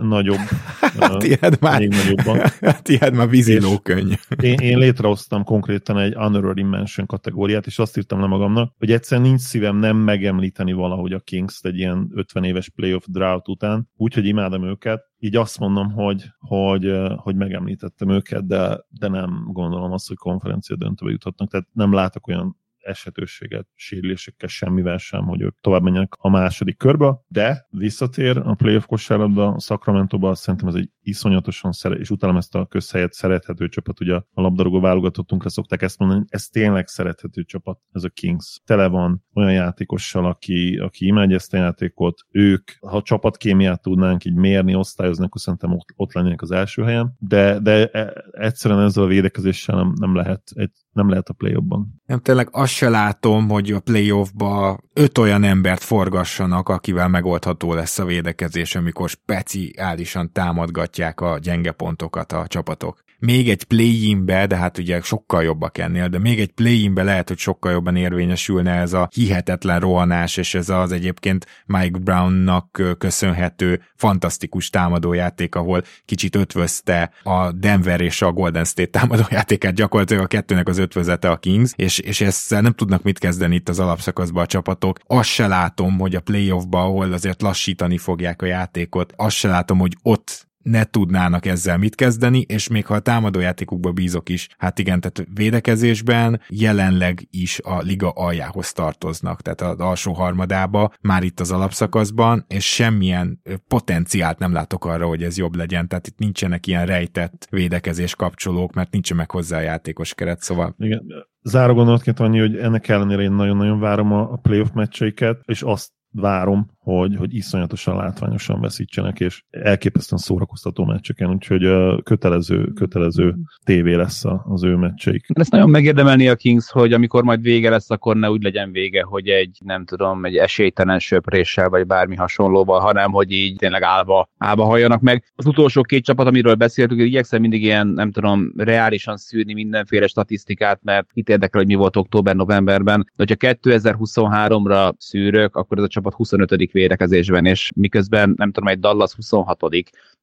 nagyobb. 0.00 0.38
hát 1.00 1.22
ilyet 1.22 1.60
már, 1.60 1.78
még 1.78 1.88
nagyobban. 1.88 2.40
ilyet 2.84 3.14
már 3.14 3.28
vízilókönyv. 3.28 4.18
Én, 4.42 4.58
én 4.58 4.78
létrehoztam 4.78 5.44
konkrétan 5.44 5.98
egy 5.98 6.14
honorary 6.14 6.62
mention 6.62 7.06
kategóriát, 7.06 7.66
és 7.66 7.78
azt 7.78 7.96
írtam 7.96 8.20
le 8.20 8.26
magamnak, 8.26 8.72
hogy 8.78 8.92
egyszerűen 8.92 9.26
nincs 9.26 9.40
szívem 9.40 9.76
nem 9.76 9.96
megemlíteni 9.96 10.72
valahogy 10.72 11.12
a 11.12 11.20
Kings-t 11.20 11.66
egy 11.66 11.78
ilyen 11.78 12.10
50 12.14 12.44
éves 12.44 12.68
playoff 12.70 13.04
drought 13.06 13.48
után, 13.48 13.88
úgyhogy 13.96 14.26
imádom 14.26 14.64
őket. 14.64 15.04
Így 15.18 15.36
azt 15.36 15.58
mondom, 15.58 15.92
hogy, 15.92 16.24
hogy, 16.38 16.92
hogy 17.16 17.36
megemlítettem 17.36 18.08
őket, 18.08 18.46
de, 18.46 18.84
de 18.88 19.08
nem 19.08 19.48
gondolom 19.52 19.92
azt, 19.92 20.08
hogy 20.08 20.16
konferencia 20.16 20.76
döntőbe 20.76 21.10
juthatnak, 21.10 21.50
tehát 21.50 21.66
nem 21.72 21.92
látok 21.92 22.26
olyan 22.26 22.56
esetőséget, 22.86 23.66
sérülésekkel, 23.74 24.48
semmivel 24.48 24.96
sem, 24.96 25.24
hogy 25.24 25.40
ők 25.40 25.60
tovább 25.60 25.82
menjenek 25.82 26.14
a 26.18 26.28
második 26.28 26.76
körbe, 26.76 27.20
de 27.28 27.66
visszatér 27.70 28.36
a 28.36 28.54
playoff 28.54 28.84
kosárlabda 28.84 29.48
a 29.48 29.60
Sacramento-ba, 29.60 30.34
szerintem 30.34 30.68
ez 30.68 30.74
egy 30.74 30.90
iszonyatosan 31.00 31.72
szeret, 31.72 31.98
és 31.98 32.10
utána 32.10 32.36
ezt 32.36 32.54
a 32.54 32.66
közhelyet 32.66 33.12
szerethető 33.12 33.68
csapat, 33.68 34.00
ugye 34.00 34.14
a 34.14 34.40
labdarúgó 34.40 34.80
válogatottunkra 34.80 35.48
szokták 35.48 35.82
ezt 35.82 35.98
mondani, 35.98 36.24
ez 36.28 36.46
tényleg 36.46 36.88
szerethető 36.88 37.42
csapat, 37.42 37.78
ez 37.92 38.04
a 38.04 38.08
Kings. 38.08 38.60
Tele 38.64 38.86
van 38.86 39.24
olyan 39.34 39.52
játékossal, 39.52 40.26
aki, 40.26 40.76
aki 40.76 41.06
imádja 41.06 41.36
ezt 41.36 41.54
a 41.54 41.56
játékot, 41.56 42.26
ők, 42.30 42.70
ha 42.80 43.02
csapatkémiát 43.02 43.82
tudnánk 43.82 44.24
így 44.24 44.34
mérni, 44.34 44.74
osztályozni, 44.74 45.24
akkor 45.24 45.40
szerintem 45.40 45.72
ott, 45.72 45.88
ott 45.96 46.12
lennének 46.12 46.42
az 46.42 46.50
első 46.50 46.82
helyen, 46.82 47.14
de, 47.18 47.58
de 47.58 47.86
e, 47.86 48.24
egyszerűen 48.30 48.80
ezzel 48.80 49.04
a 49.04 49.06
védekezéssel 49.06 49.76
nem, 49.76 49.92
nem 50.00 50.14
lehet 50.14 50.42
egy 50.54 50.70
nem 50.96 51.08
lehet 51.08 51.28
a 51.28 51.32
play-offban. 51.32 52.02
Nem, 52.06 52.18
tényleg 52.20 52.48
azt 52.50 52.72
se 52.72 52.88
látom, 52.88 53.48
hogy 53.48 53.72
a 53.72 53.80
playoffba 53.80 54.78
öt 54.92 55.18
olyan 55.18 55.44
embert 55.44 55.82
forgassanak, 55.82 56.68
akivel 56.68 57.08
megoldható 57.08 57.74
lesz 57.74 57.98
a 57.98 58.04
védekezés, 58.04 58.74
amikor 58.74 59.08
speciálisan 59.08 60.32
támadgatják 60.32 61.20
a 61.20 61.38
gyenge 61.38 61.72
pontokat 61.72 62.32
a 62.32 62.46
csapatok 62.46 63.04
még 63.18 63.48
egy 63.50 63.64
play-inbe, 63.64 64.46
de 64.46 64.56
hát 64.56 64.78
ugye 64.78 65.00
sokkal 65.00 65.42
jobbak 65.42 65.78
ennél, 65.78 66.08
de 66.08 66.18
még 66.18 66.40
egy 66.40 66.52
play-inbe 66.52 67.02
lehet, 67.02 67.28
hogy 67.28 67.38
sokkal 67.38 67.72
jobban 67.72 67.96
érvényesülne 67.96 68.72
ez 68.72 68.92
a 68.92 69.08
hihetetlen 69.14 69.80
rohanás, 69.80 70.36
és 70.36 70.54
ez 70.54 70.68
az 70.68 70.92
egyébként 70.92 71.46
Mike 71.66 71.98
Brownnak 71.98 72.82
köszönhető 72.98 73.82
fantasztikus 73.94 74.70
támadójáték, 74.70 75.54
ahol 75.54 75.82
kicsit 76.04 76.36
ötvözte 76.36 77.10
a 77.22 77.52
Denver 77.52 78.00
és 78.00 78.22
a 78.22 78.32
Golden 78.32 78.64
State 78.64 78.98
támadójátékát, 78.98 79.74
gyakorlatilag 79.74 80.22
a 80.22 80.26
kettőnek 80.26 80.68
az 80.68 80.78
ötvözete 80.86 81.30
a 81.30 81.36
Kings, 81.36 81.72
és, 81.76 81.98
és 81.98 82.20
ezzel 82.20 82.60
nem 82.60 82.72
tudnak 82.72 83.02
mit 83.02 83.18
kezdeni 83.18 83.54
itt 83.54 83.68
az 83.68 83.78
alapszakaszban 83.78 84.42
a 84.42 84.46
csapatok. 84.46 84.98
Azt 85.06 85.28
se 85.28 85.46
látom, 85.46 85.98
hogy 85.98 86.14
a 86.14 86.20
playoffba, 86.20 86.82
ahol 86.82 87.12
azért 87.12 87.42
lassítani 87.42 87.98
fogják 87.98 88.42
a 88.42 88.46
játékot, 88.46 89.12
azt 89.16 89.36
se 89.36 89.48
látom, 89.48 89.78
hogy 89.78 89.96
ott 90.02 90.46
ne 90.66 90.84
tudnának 90.84 91.46
ezzel 91.46 91.78
mit 91.78 91.94
kezdeni, 91.94 92.40
és 92.40 92.68
még 92.68 92.86
ha 92.86 92.94
a 92.94 93.00
támadójátékukba 93.00 93.92
bízok 93.92 94.28
is, 94.28 94.48
hát 94.58 94.78
igen, 94.78 95.00
tehát 95.00 95.28
védekezésben 95.34 96.40
jelenleg 96.48 97.28
is 97.30 97.60
a 97.62 97.78
liga 97.80 98.10
aljához 98.10 98.72
tartoznak, 98.72 99.42
tehát 99.42 99.60
az 99.60 99.80
alsó 99.80 100.12
harmadába, 100.12 100.92
már 101.00 101.22
itt 101.22 101.40
az 101.40 101.52
alapszakaszban, 101.52 102.44
és 102.48 102.74
semmilyen 102.74 103.42
potenciált 103.68 104.38
nem 104.38 104.52
látok 104.52 104.84
arra, 104.84 105.06
hogy 105.06 105.22
ez 105.22 105.38
jobb 105.38 105.54
legyen, 105.54 105.88
tehát 105.88 106.06
itt 106.06 106.18
nincsenek 106.18 106.66
ilyen 106.66 106.86
rejtett 106.86 107.46
védekezés 107.50 108.14
kapcsolók, 108.14 108.74
mert 108.74 108.92
nincs 108.92 109.14
meg 109.14 109.30
hozzá 109.30 109.56
a 109.56 109.60
játékos 109.60 110.14
keret, 110.14 110.40
szóval... 110.40 110.74
Igen, 110.78 111.02
záró 111.42 111.74
gondolatként 111.74 112.20
annyi, 112.20 112.38
hogy 112.38 112.56
ennek 112.56 112.88
ellenére 112.88 113.22
én 113.22 113.32
nagyon-nagyon 113.32 113.80
várom 113.80 114.12
a 114.12 114.36
playoff 114.36 114.68
meccseiket, 114.74 115.40
és 115.44 115.62
azt 115.62 115.90
várom, 116.10 116.70
hogy, 116.86 117.16
hogy 117.16 117.34
iszonyatosan 117.34 117.96
látványosan 117.96 118.60
veszítsenek, 118.60 119.20
és 119.20 119.42
elképesztően 119.50 120.20
szórakoztató 120.20 120.84
meccseken, 120.84 121.30
úgyhogy 121.30 121.68
kötelező, 122.02 122.72
kötelező 122.74 123.34
tévé 123.64 123.94
lesz 123.94 124.24
az 124.44 124.64
ő 124.64 124.74
meccseik. 124.74 125.26
Ezt 125.32 125.50
nagyon 125.50 125.70
megérdemelni 125.70 126.28
a 126.28 126.36
Kings, 126.36 126.70
hogy 126.70 126.92
amikor 126.92 127.22
majd 127.22 127.40
vége 127.42 127.70
lesz, 127.70 127.90
akkor 127.90 128.16
ne 128.16 128.30
úgy 128.30 128.42
legyen 128.42 128.72
vége, 128.72 129.02
hogy 129.02 129.28
egy, 129.28 129.58
nem 129.64 129.84
tudom, 129.84 130.24
egy 130.24 130.36
esélytelen 130.36 130.98
söpréssel, 130.98 131.68
vagy 131.68 131.86
bármi 131.86 132.16
hasonlóval, 132.16 132.80
hanem 132.80 133.12
hogy 133.12 133.32
így 133.32 133.56
tényleg 133.56 133.82
állva, 133.82 134.28
állva 134.38 134.64
halljanak 134.64 135.00
meg. 135.00 135.32
Az 135.36 135.46
utolsó 135.46 135.82
két 135.82 136.04
csapat, 136.04 136.26
amiről 136.26 136.54
beszéltünk, 136.54 137.00
igyekszem 137.00 137.40
mindig 137.40 137.62
ilyen, 137.62 137.86
nem 137.86 138.10
tudom, 138.10 138.52
reálisan 138.56 139.16
szűrni 139.16 139.52
mindenféle 139.52 140.06
statisztikát, 140.06 140.80
mert 140.82 141.06
itt 141.12 141.28
érdekel, 141.28 141.60
hogy 141.60 141.70
mi 141.70 141.74
volt 141.74 141.96
október-novemberben. 141.96 143.12
De 143.16 143.24
hogyha 143.28 143.56
2023-ra 143.62 144.92
szűrök, 144.98 145.56
akkor 145.56 145.78
ez 145.78 145.84
a 145.84 145.88
csapat 145.88 146.14
25 146.14 146.52
védekezésben, 146.76 147.46
és 147.46 147.70
miközben 147.76 148.34
nem 148.36 148.52
tudom, 148.52 148.68
egy 148.68 148.78
Dallas 148.78 149.14
26 149.14 149.58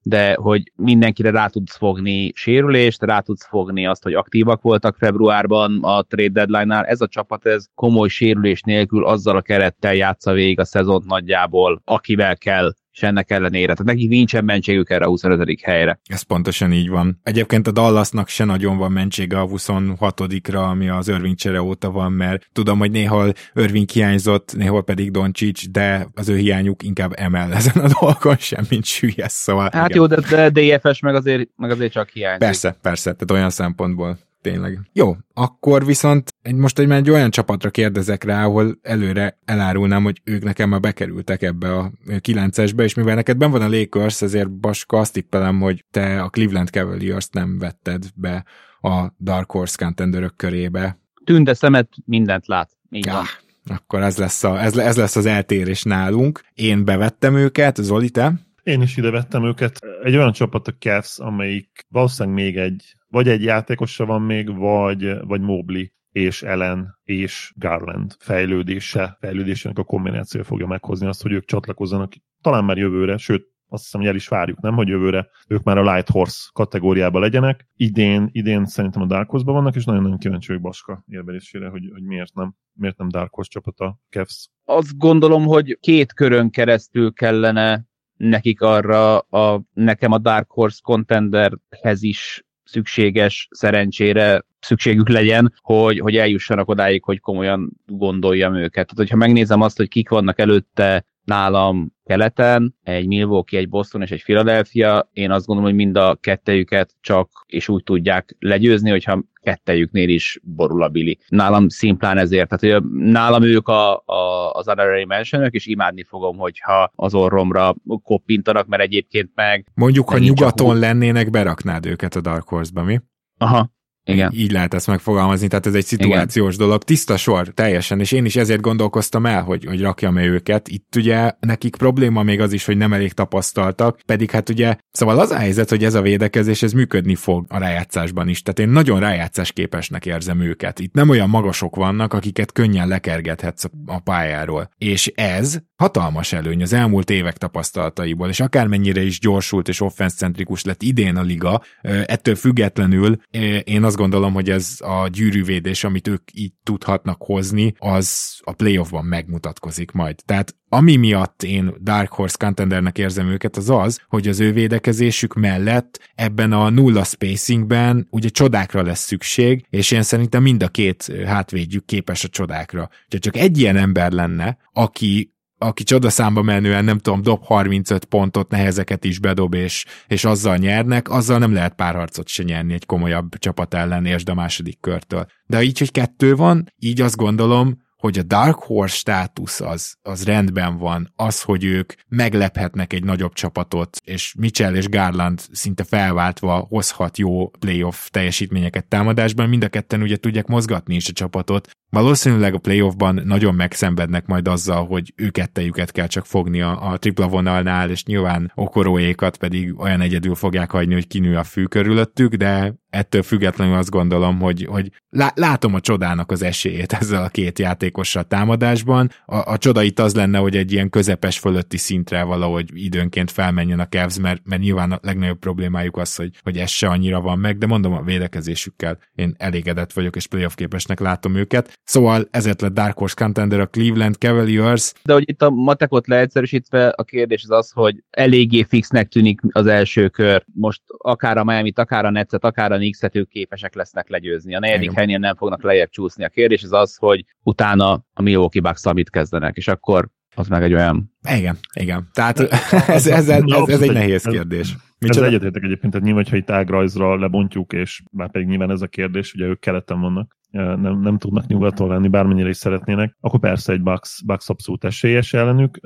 de 0.03 0.33
hogy 0.33 0.71
mindenkire 0.75 1.31
rá 1.31 1.47
tudsz 1.47 1.77
fogni 1.77 2.31
sérülést, 2.35 3.03
rá 3.03 3.19
tudsz 3.19 3.47
fogni 3.47 3.85
azt, 3.85 4.03
hogy 4.03 4.13
aktívak 4.13 4.61
voltak 4.61 4.95
februárban 4.95 5.79
a 5.83 6.01
trade 6.01 6.29
deadline-nál. 6.29 6.85
Ez 6.85 7.01
a 7.01 7.07
csapat 7.07 7.45
ez 7.45 7.65
komoly 7.75 8.07
sérülés 8.07 8.61
nélkül 8.61 9.05
azzal 9.05 9.35
a 9.35 9.41
kerettel 9.41 9.93
játsza 9.93 10.31
végig 10.31 10.59
a 10.59 10.65
szezont 10.65 11.05
nagyjából, 11.05 11.81
akivel 11.85 12.37
kell 12.37 12.73
és 12.93 13.03
ennek 13.03 13.31
ellenére. 13.31 13.73
Tehát 13.73 13.93
nekik 13.93 14.09
nincsen 14.09 14.45
mentségük 14.45 14.89
erre 14.89 15.05
a 15.05 15.07
25. 15.07 15.61
helyre. 15.61 15.99
Ez 16.05 16.21
pontosan 16.21 16.71
így 16.71 16.89
van. 16.89 17.19
Egyébként 17.23 17.67
a 17.67 17.71
Dallasnak 17.71 18.27
se 18.27 18.43
nagyon 18.43 18.77
van 18.77 18.91
mentsége 18.91 19.39
a 19.39 19.47
26-ra, 19.47 20.69
ami 20.69 20.89
az 20.89 21.07
Irving 21.07 21.35
csere 21.35 21.61
óta 21.61 21.91
van, 21.91 22.11
mert 22.11 22.47
tudom, 22.51 22.79
hogy 22.79 22.91
néhol 22.91 23.33
Irving 23.53 23.89
hiányzott, 23.89 24.55
néhol 24.55 24.83
pedig 24.83 25.11
Doncsics, 25.11 25.69
de 25.69 26.07
az 26.13 26.29
ő 26.29 26.35
hiányuk 26.35 26.83
inkább 26.83 27.13
emel 27.15 27.53
ezen 27.53 27.83
a 27.83 27.87
dolgon 27.99 28.35
sem, 28.37 28.65
mint 28.69 28.85
süllyes, 28.85 29.31
szóval... 29.31 29.69
Hát 29.71 29.89
igen. 29.89 30.01
jó, 30.01 30.07
de, 30.07 30.49
de 30.49 30.77
DFS 30.77 30.99
meg 30.99 31.15
azért, 31.15 31.49
meg 31.55 31.71
azért 31.71 31.91
csak 31.91 32.09
hiányzik. 32.09 32.39
Persze, 32.39 32.77
persze, 32.81 33.13
tehát 33.13 33.31
olyan 33.31 33.49
szempontból 33.49 34.17
tényleg. 34.43 34.79
Jó, 34.93 35.15
akkor 35.33 35.85
viszont 35.85 36.33
egy, 36.41 36.55
most 36.55 36.79
egy, 36.79 36.91
egy 36.91 37.09
olyan 37.09 37.31
csapatra 37.31 37.69
kérdezek 37.69 38.23
rá, 38.23 38.45
ahol 38.45 38.77
előre 38.81 39.37
elárulnám, 39.45 40.03
hogy 40.03 40.21
ők 40.23 40.43
nekem 40.43 40.69
már 40.69 40.79
bekerültek 40.79 41.41
ebbe 41.41 41.77
a 41.77 41.91
9-esbe, 42.07 42.83
és 42.83 42.93
mivel 42.93 43.15
neked 43.15 43.37
ben 43.37 43.51
van 43.51 43.61
a 43.61 43.69
Lakers, 43.69 44.21
ezért 44.21 44.51
Baska 44.51 44.97
azt 44.97 45.13
tippelem, 45.13 45.59
hogy 45.59 45.85
te 45.91 46.21
a 46.21 46.29
Cleveland 46.29 46.69
cavaliers 46.69 47.27
nem 47.31 47.57
vetted 47.57 48.05
be 48.15 48.45
a 48.81 49.07
Dark 49.19 49.51
Horse 49.51 49.75
contenderök 49.85 50.35
körébe. 50.35 50.97
Tünde 51.23 51.53
szemet 51.53 51.89
mindent 52.05 52.47
lát. 52.47 52.69
Így 52.89 53.05
ja, 53.05 53.13
van. 53.13 53.25
Akkor 53.65 54.01
ez 54.01 54.17
lesz, 54.17 54.43
a, 54.43 54.61
ez, 54.61 54.77
ez 54.77 54.97
lesz 54.97 55.15
az 55.15 55.25
eltérés 55.25 55.83
nálunk. 55.83 56.41
Én 56.53 56.85
bevettem 56.85 57.35
őket, 57.35 57.75
Zoli, 57.75 58.09
te? 58.09 58.33
Én 58.63 58.81
is 58.81 58.97
ide 58.97 59.09
vettem 59.09 59.45
őket. 59.45 59.79
Egy 60.03 60.15
olyan 60.15 60.31
csapat 60.31 60.67
a 60.67 60.73
Cavs, 60.79 61.19
amelyik 61.19 61.85
valószínűleg 61.89 62.43
még 62.43 62.57
egy, 62.57 62.95
vagy 63.13 63.27
egy 63.27 63.43
játékosa 63.43 64.05
van 64.05 64.21
még, 64.21 64.55
vagy, 64.55 65.19
vagy 65.21 65.41
Mobley 65.41 65.85
és 66.11 66.43
Ellen 66.43 66.99
és 67.03 67.53
Garland 67.55 68.15
fejlődése, 68.19 69.17
fejlődésének 69.19 69.77
a 69.77 69.83
kombináció 69.83 70.41
fogja 70.41 70.67
meghozni 70.67 71.07
azt, 71.07 71.21
hogy 71.21 71.31
ők 71.31 71.45
csatlakozzanak 71.45 72.13
talán 72.41 72.63
már 72.63 72.77
jövőre, 72.77 73.17
sőt, 73.17 73.47
azt 73.67 73.83
hiszem, 73.83 74.01
hogy 74.01 74.09
el 74.09 74.15
is 74.15 74.27
várjuk, 74.27 74.61
nem, 74.61 74.75
hogy 74.75 74.87
jövőre 74.87 75.27
ők 75.47 75.63
már 75.63 75.77
a 75.77 75.93
Light 75.93 76.09
Horse 76.09 76.49
kategóriába 76.53 77.19
legyenek. 77.19 77.67
Idén, 77.75 78.29
idén 78.31 78.65
szerintem 78.65 79.01
a 79.01 79.05
Dark 79.05 79.29
Horse-ban 79.29 79.55
vannak, 79.55 79.75
és 79.75 79.85
nagyon-nagyon 79.85 80.17
kíváncsi 80.17 80.47
vagyok 80.47 80.63
Baska 80.63 81.03
érvelésére, 81.07 81.67
hogy, 81.67 81.89
hogy 81.93 82.03
miért 82.03 82.33
nem, 82.33 82.55
miért 82.73 82.97
nem 82.97 83.09
Dark 83.09 83.33
Horse 83.33 83.49
csapat 83.51 83.79
a 83.79 83.99
Cavs. 84.09 84.49
Azt 84.63 84.97
gondolom, 84.97 85.45
hogy 85.45 85.77
két 85.81 86.13
körön 86.13 86.49
keresztül 86.49 87.13
kellene 87.13 87.85
nekik 88.17 88.61
arra 88.61 89.19
a, 89.19 89.63
nekem 89.73 90.11
a 90.11 90.17
Dark 90.17 90.51
Horse 90.51 90.79
Contenderhez 90.83 92.03
is 92.03 92.43
szükséges 92.63 93.47
szerencsére 93.51 94.43
szükségük 94.59 95.09
legyen, 95.09 95.53
hogy, 95.61 95.99
hogy 95.99 96.17
eljussanak 96.17 96.69
odáig, 96.69 97.03
hogy 97.03 97.19
komolyan 97.19 97.71
gondoljam 97.85 98.55
őket. 98.55 98.71
Tehát, 98.71 98.97
hogyha 98.97 99.15
megnézem 99.15 99.61
azt, 99.61 99.77
hogy 99.77 99.87
kik 99.87 100.09
vannak 100.09 100.39
előtte 100.39 101.05
nálam 101.23 101.93
keleten, 102.03 102.75
egy 102.83 103.07
Milwaukee, 103.07 103.59
egy 103.59 103.69
Boston 103.69 104.01
és 104.01 104.11
egy 104.11 104.23
Philadelphia, 104.23 105.09
én 105.13 105.31
azt 105.31 105.45
gondolom, 105.45 105.71
hogy 105.71 105.79
mind 105.79 105.97
a 105.97 106.15
kettejüket 106.21 106.95
csak 107.01 107.29
és 107.47 107.69
úgy 107.69 107.83
tudják 107.83 108.35
legyőzni, 108.39 108.89
hogyha 108.89 109.23
kettejüknél 109.41 110.09
is 110.09 110.39
borul 110.43 110.83
a 110.83 110.89
Billy. 110.89 111.17
Nálam 111.27 111.69
szimplán 111.69 112.17
ezért, 112.17 112.49
tehát 112.49 112.81
hogy 112.81 112.91
nálam 112.91 113.43
ők 113.43 113.67
a, 113.67 113.97
a, 114.05 114.51
az 114.51 114.65
honorary 114.65 115.05
mentionök, 115.05 115.53
és 115.53 115.65
imádni 115.65 116.03
fogom, 116.03 116.37
hogyha 116.37 116.91
az 116.95 117.13
orromra 117.13 117.75
koppintanak, 118.03 118.67
mert 118.67 118.81
egyébként 118.81 119.31
meg... 119.35 119.65
Mondjuk, 119.73 120.09
ha 120.09 120.17
nyugaton 120.17 120.75
úgy... 120.75 120.79
lennének, 120.79 121.29
beraknád 121.29 121.85
őket 121.85 122.15
a 122.15 122.21
Dark 122.21 122.47
Horse-ba, 122.47 122.83
mi? 122.83 122.99
Aha, 123.37 123.72
Igen. 124.05 124.31
Így 124.35 124.51
lehet 124.51 124.73
ezt 124.73 124.87
megfogalmazni, 124.87 125.47
tehát 125.47 125.65
ez 125.65 125.73
egy 125.73 125.85
szituációs 125.85 126.53
Igen. 126.53 126.65
dolog. 126.65 126.83
Tiszta 126.83 127.17
sor, 127.17 127.47
teljesen, 127.47 127.99
és 127.99 128.11
én 128.11 128.25
is 128.25 128.35
ezért 128.35 128.61
gondolkoztam 128.61 129.25
el, 129.25 129.41
hogy, 129.43 129.65
hogy 129.65 129.81
rakjam 129.81 130.17
-e 130.17 130.25
őket. 130.25 130.67
Itt 130.67 130.95
ugye 130.95 131.31
nekik 131.39 131.75
probléma 131.75 132.23
még 132.23 132.41
az 132.41 132.53
is, 132.53 132.65
hogy 132.65 132.77
nem 132.77 132.93
elég 132.93 133.13
tapasztaltak, 133.13 133.99
pedig 134.05 134.31
hát 134.31 134.49
ugye, 134.49 134.75
szóval 134.91 135.19
az 135.19 135.31
a 135.31 135.37
helyzet, 135.37 135.69
hogy 135.69 135.83
ez 135.83 135.93
a 135.93 136.01
védekezés, 136.01 136.63
ez 136.63 136.71
működni 136.71 137.15
fog 137.15 137.45
a 137.49 137.57
rájátszásban 137.57 138.27
is. 138.27 138.41
Tehát 138.41 138.59
én 138.59 138.69
nagyon 138.69 138.99
rájátszás 138.99 139.51
képesnek 139.51 140.05
érzem 140.05 140.41
őket. 140.41 140.79
Itt 140.79 140.93
nem 140.93 141.09
olyan 141.09 141.29
magasok 141.29 141.75
vannak, 141.75 142.13
akiket 142.13 142.51
könnyen 142.51 142.87
lekergethetsz 142.87 143.63
a 143.85 143.99
pályáról. 143.99 144.69
És 144.77 145.11
ez 145.15 145.57
hatalmas 145.75 146.33
előny 146.33 146.61
az 146.61 146.73
elmúlt 146.73 147.09
évek 147.09 147.37
tapasztalataiból, 147.37 148.29
és 148.29 148.39
akármennyire 148.39 149.01
is 149.01 149.19
gyorsult 149.19 149.67
és 149.67 149.81
offenszcentrikus 149.81 150.63
lett 150.63 150.81
idén 150.81 151.15
a 151.15 151.21
liga, 151.21 151.61
ettől 152.05 152.35
függetlenül 152.35 153.17
én 153.63 153.83
azt 153.93 154.01
gondolom, 154.01 154.33
hogy 154.33 154.49
ez 154.49 154.75
a 154.79 155.07
gyűrűvédés, 155.07 155.83
amit 155.83 156.07
ők 156.07 156.21
így 156.33 156.51
tudhatnak 156.63 157.21
hozni, 157.21 157.73
az 157.77 158.39
a 158.43 158.51
playoffban 158.51 159.05
megmutatkozik 159.05 159.91
majd. 159.91 160.15
Tehát 160.25 160.55
ami 160.69 160.95
miatt 160.95 161.43
én 161.43 161.73
Dark 161.81 162.11
Horse 162.11 162.35
contendernek 162.39 162.97
érzem 162.97 163.27
őket, 163.27 163.57
az 163.57 163.69
az, 163.69 164.01
hogy 164.07 164.27
az 164.27 164.39
ő 164.39 164.51
védekezésük 164.51 165.33
mellett 165.33 165.99
ebben 166.15 166.51
a 166.51 166.69
nulla 166.69 167.03
spacingben 167.03 168.07
ugye 168.09 168.29
csodákra 168.29 168.83
lesz 168.83 169.05
szükség, 169.05 169.65
és 169.69 169.91
én 169.91 170.01
szerintem 170.01 170.41
mind 170.41 170.63
a 170.63 170.67
két 170.67 171.11
hátvédjük 171.25 171.85
képes 171.85 172.23
a 172.23 172.27
csodákra. 172.27 172.89
Úgyhogy 173.03 173.19
csak 173.19 173.37
egy 173.37 173.57
ilyen 173.57 173.77
ember 173.77 174.11
lenne, 174.11 174.57
aki 174.71 175.32
aki 175.63 175.83
csodaszámba 175.83 176.41
menően, 176.41 176.83
nem 176.83 176.97
tudom, 176.97 177.21
dob 177.21 177.43
35 177.45 178.05
pontot, 178.05 178.49
nehezeket 178.49 179.03
is 179.03 179.19
bedob, 179.19 179.53
és, 179.53 179.85
és 180.07 180.25
azzal 180.25 180.57
nyernek, 180.57 181.09
azzal 181.09 181.37
nem 181.39 181.53
lehet 181.53 181.75
párharcot 181.75 182.27
se 182.27 182.43
nyerni 182.43 182.73
egy 182.73 182.85
komolyabb 182.85 183.37
csapat 183.37 183.73
ellen, 183.73 184.05
és 184.05 184.23
a 184.25 184.33
második 184.33 184.79
körtől. 184.79 185.25
De 185.45 185.61
így, 185.61 185.79
hogy 185.79 185.91
kettő 185.91 186.35
van, 186.35 186.65
így 186.77 187.01
azt 187.01 187.15
gondolom, 187.15 187.82
hogy 188.03 188.19
a 188.19 188.23
Dark 188.23 188.59
Horse 188.59 188.95
státusz 188.95 189.61
az, 189.61 189.95
az 190.01 190.23
rendben 190.23 190.77
van, 190.77 191.13
az, 191.15 191.41
hogy 191.41 191.63
ők 191.63 191.93
meglephetnek 192.07 192.93
egy 192.93 193.03
nagyobb 193.03 193.33
csapatot, 193.33 193.97
és 194.03 194.35
Mitchell 194.37 194.75
és 194.75 194.89
Garland 194.89 195.41
szinte 195.51 195.83
felváltva 195.83 196.65
hozhat 196.69 197.17
jó 197.17 197.49
playoff 197.49 198.07
teljesítményeket 198.09 198.85
támadásban, 198.85 199.49
mind 199.49 199.63
a 199.63 199.67
ketten 199.67 200.01
ugye 200.01 200.17
tudják 200.17 200.47
mozgatni 200.47 200.95
is 200.95 201.09
a 201.09 201.13
csapatot, 201.13 201.69
Valószínűleg 201.93 202.53
a 202.53 202.57
playoffban 202.57 203.21
nagyon 203.25 203.55
megszenvednek 203.55 204.25
majd 204.25 204.47
azzal, 204.47 204.85
hogy 204.85 205.13
ő 205.15 205.29
kettejüket 205.29 205.91
kell 205.91 206.07
csak 206.07 206.25
fogni 206.25 206.61
a, 206.61 206.91
a 206.91 206.97
tripla 206.97 207.27
vonalnál, 207.27 207.89
és 207.89 208.03
nyilván 208.03 208.51
okoróékat 208.55 209.37
pedig 209.37 209.79
olyan 209.79 210.01
egyedül 210.01 210.35
fogják 210.35 210.71
hagyni, 210.71 210.93
hogy 210.93 211.07
kinő 211.07 211.37
a 211.37 211.43
fű 211.43 211.63
körülöttük, 211.63 212.33
de 212.33 212.73
ettől 212.89 213.23
függetlenül 213.23 213.75
azt 213.75 213.89
gondolom, 213.89 214.39
hogy, 214.39 214.67
hogy 214.69 214.91
látom 215.33 215.73
a 215.73 215.79
csodának 215.79 216.31
az 216.31 216.41
esélyét 216.41 216.93
ezzel 216.99 217.23
a 217.23 217.29
két 217.29 217.59
játékossal 217.93 218.23
támadásban. 218.23 219.09
A, 219.25 219.51
a 219.51 219.57
csoda 219.57 219.81
itt 219.81 219.99
az 219.99 220.15
lenne, 220.15 220.37
hogy 220.37 220.55
egy 220.55 220.71
ilyen 220.71 220.89
közepes 220.89 221.39
fölötti 221.39 221.77
szintre 221.77 222.23
valahogy 222.23 222.69
időnként 222.73 223.31
felmenjen 223.31 223.79
a 223.79 223.87
Cavs, 223.87 224.19
mert, 224.19 224.41
mert 224.45 224.61
nyilván 224.61 224.91
a 224.91 224.99
legnagyobb 225.01 225.39
problémájuk 225.39 225.97
az, 225.97 226.15
hogy, 226.15 226.29
hogy 226.43 226.57
ez 226.57 226.69
se 226.69 226.87
annyira 226.87 227.21
van 227.21 227.39
meg, 227.39 227.57
de 227.57 227.65
mondom 227.65 227.93
a 227.93 228.01
védekezésükkel 228.01 228.97
én 229.15 229.35
elégedett 229.37 229.93
vagyok, 229.93 230.15
és 230.15 230.27
playoff 230.27 230.55
képesnek 230.55 230.99
látom 230.99 231.35
őket. 231.35 231.79
Szóval 231.83 232.27
ezért 232.31 232.61
lett 232.61 232.73
Dark 232.73 232.97
Horse 232.97 233.15
Contender 233.17 233.59
a 233.59 233.67
Cleveland 233.67 234.15
Cavaliers. 234.15 234.93
De 235.03 235.13
hogy 235.13 235.29
itt 235.29 235.41
a 235.41 235.49
matekot 235.49 236.07
leegyszerűsítve, 236.07 236.87
a 236.87 237.03
kérdés 237.03 237.43
az 237.43 237.51
az, 237.51 237.71
hogy 237.71 238.03
eléggé 238.09 238.63
fixnek 238.63 239.07
tűnik 239.07 239.39
az 239.51 239.67
első 239.67 240.07
kör. 240.07 240.43
Most 240.53 240.81
akár 240.97 241.37
a 241.37 241.43
Miami-t, 241.43 241.79
akár 241.79 242.05
a 242.05 242.09
Netset, 242.09 242.43
akár 242.43 242.71
a 242.71 242.75
knicks 242.75 242.99
ők 243.11 243.29
képesek 243.29 243.75
lesznek 243.75 244.09
legyőzni. 244.09 244.55
A 244.55 244.59
negyedik 244.59 244.91
helynél 244.91 245.17
nem 245.17 245.35
fognak 245.35 245.63
lejjebb 245.63 245.89
csúszni. 245.89 246.23
A 246.23 246.29
kérdés 246.29 246.63
az 246.63 246.71
az, 246.71 246.95
hogy 246.95 247.25
utána 247.43 247.82
a 247.91 248.21
Milwaukee 248.21 248.61
bucks 248.61 248.93
mit 248.93 249.09
kezdenek, 249.09 249.55
és 249.55 249.67
akkor 249.67 250.09
az 250.35 250.47
meg 250.47 250.63
egy 250.63 250.73
olyan... 250.73 251.11
Igen, 251.29 251.57
igen. 251.73 252.09
Tehát 252.13 252.39
ez, 252.39 252.49
ez, 252.87 253.07
ez, 253.07 253.29
ez, 253.29 253.43
ez 253.67 253.81
egy 253.81 253.91
nehéz 253.91 254.23
kérdés. 254.23 254.75
Ez 254.99 255.17
egyetértek 255.17 255.63
egyébként, 255.63 255.91
tehát 255.91 256.07
nyilván, 256.07 256.25
ha 256.29 256.35
itt 256.35 256.49
ágrajzra 256.49 257.15
lebontjuk, 257.15 257.73
és 257.73 258.03
már 258.11 258.31
pedig 258.31 258.47
nyilván 258.47 258.71
ez 258.71 258.81
a 258.81 258.87
kérdés, 258.87 259.33
ugye 259.33 259.45
ők 259.45 259.59
keleten 259.59 259.99
vannak, 259.99 260.37
nem, 260.51 260.99
nem 261.01 261.17
tudnak 261.17 261.47
nyugaton 261.47 261.87
lenni, 261.87 262.07
bármennyire 262.07 262.49
is 262.49 262.57
szeretnének, 262.57 263.17
akkor 263.19 263.39
persze 263.39 263.73
egy 263.73 263.81
Bucks, 263.81 264.23
Bucks 264.25 264.49
abszolút 264.49 264.83
esélyes 264.83 265.33
ellenük. 265.33 265.79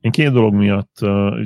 Én 0.00 0.10
két 0.10 0.32
dolog 0.32 0.54
miatt, 0.54 0.98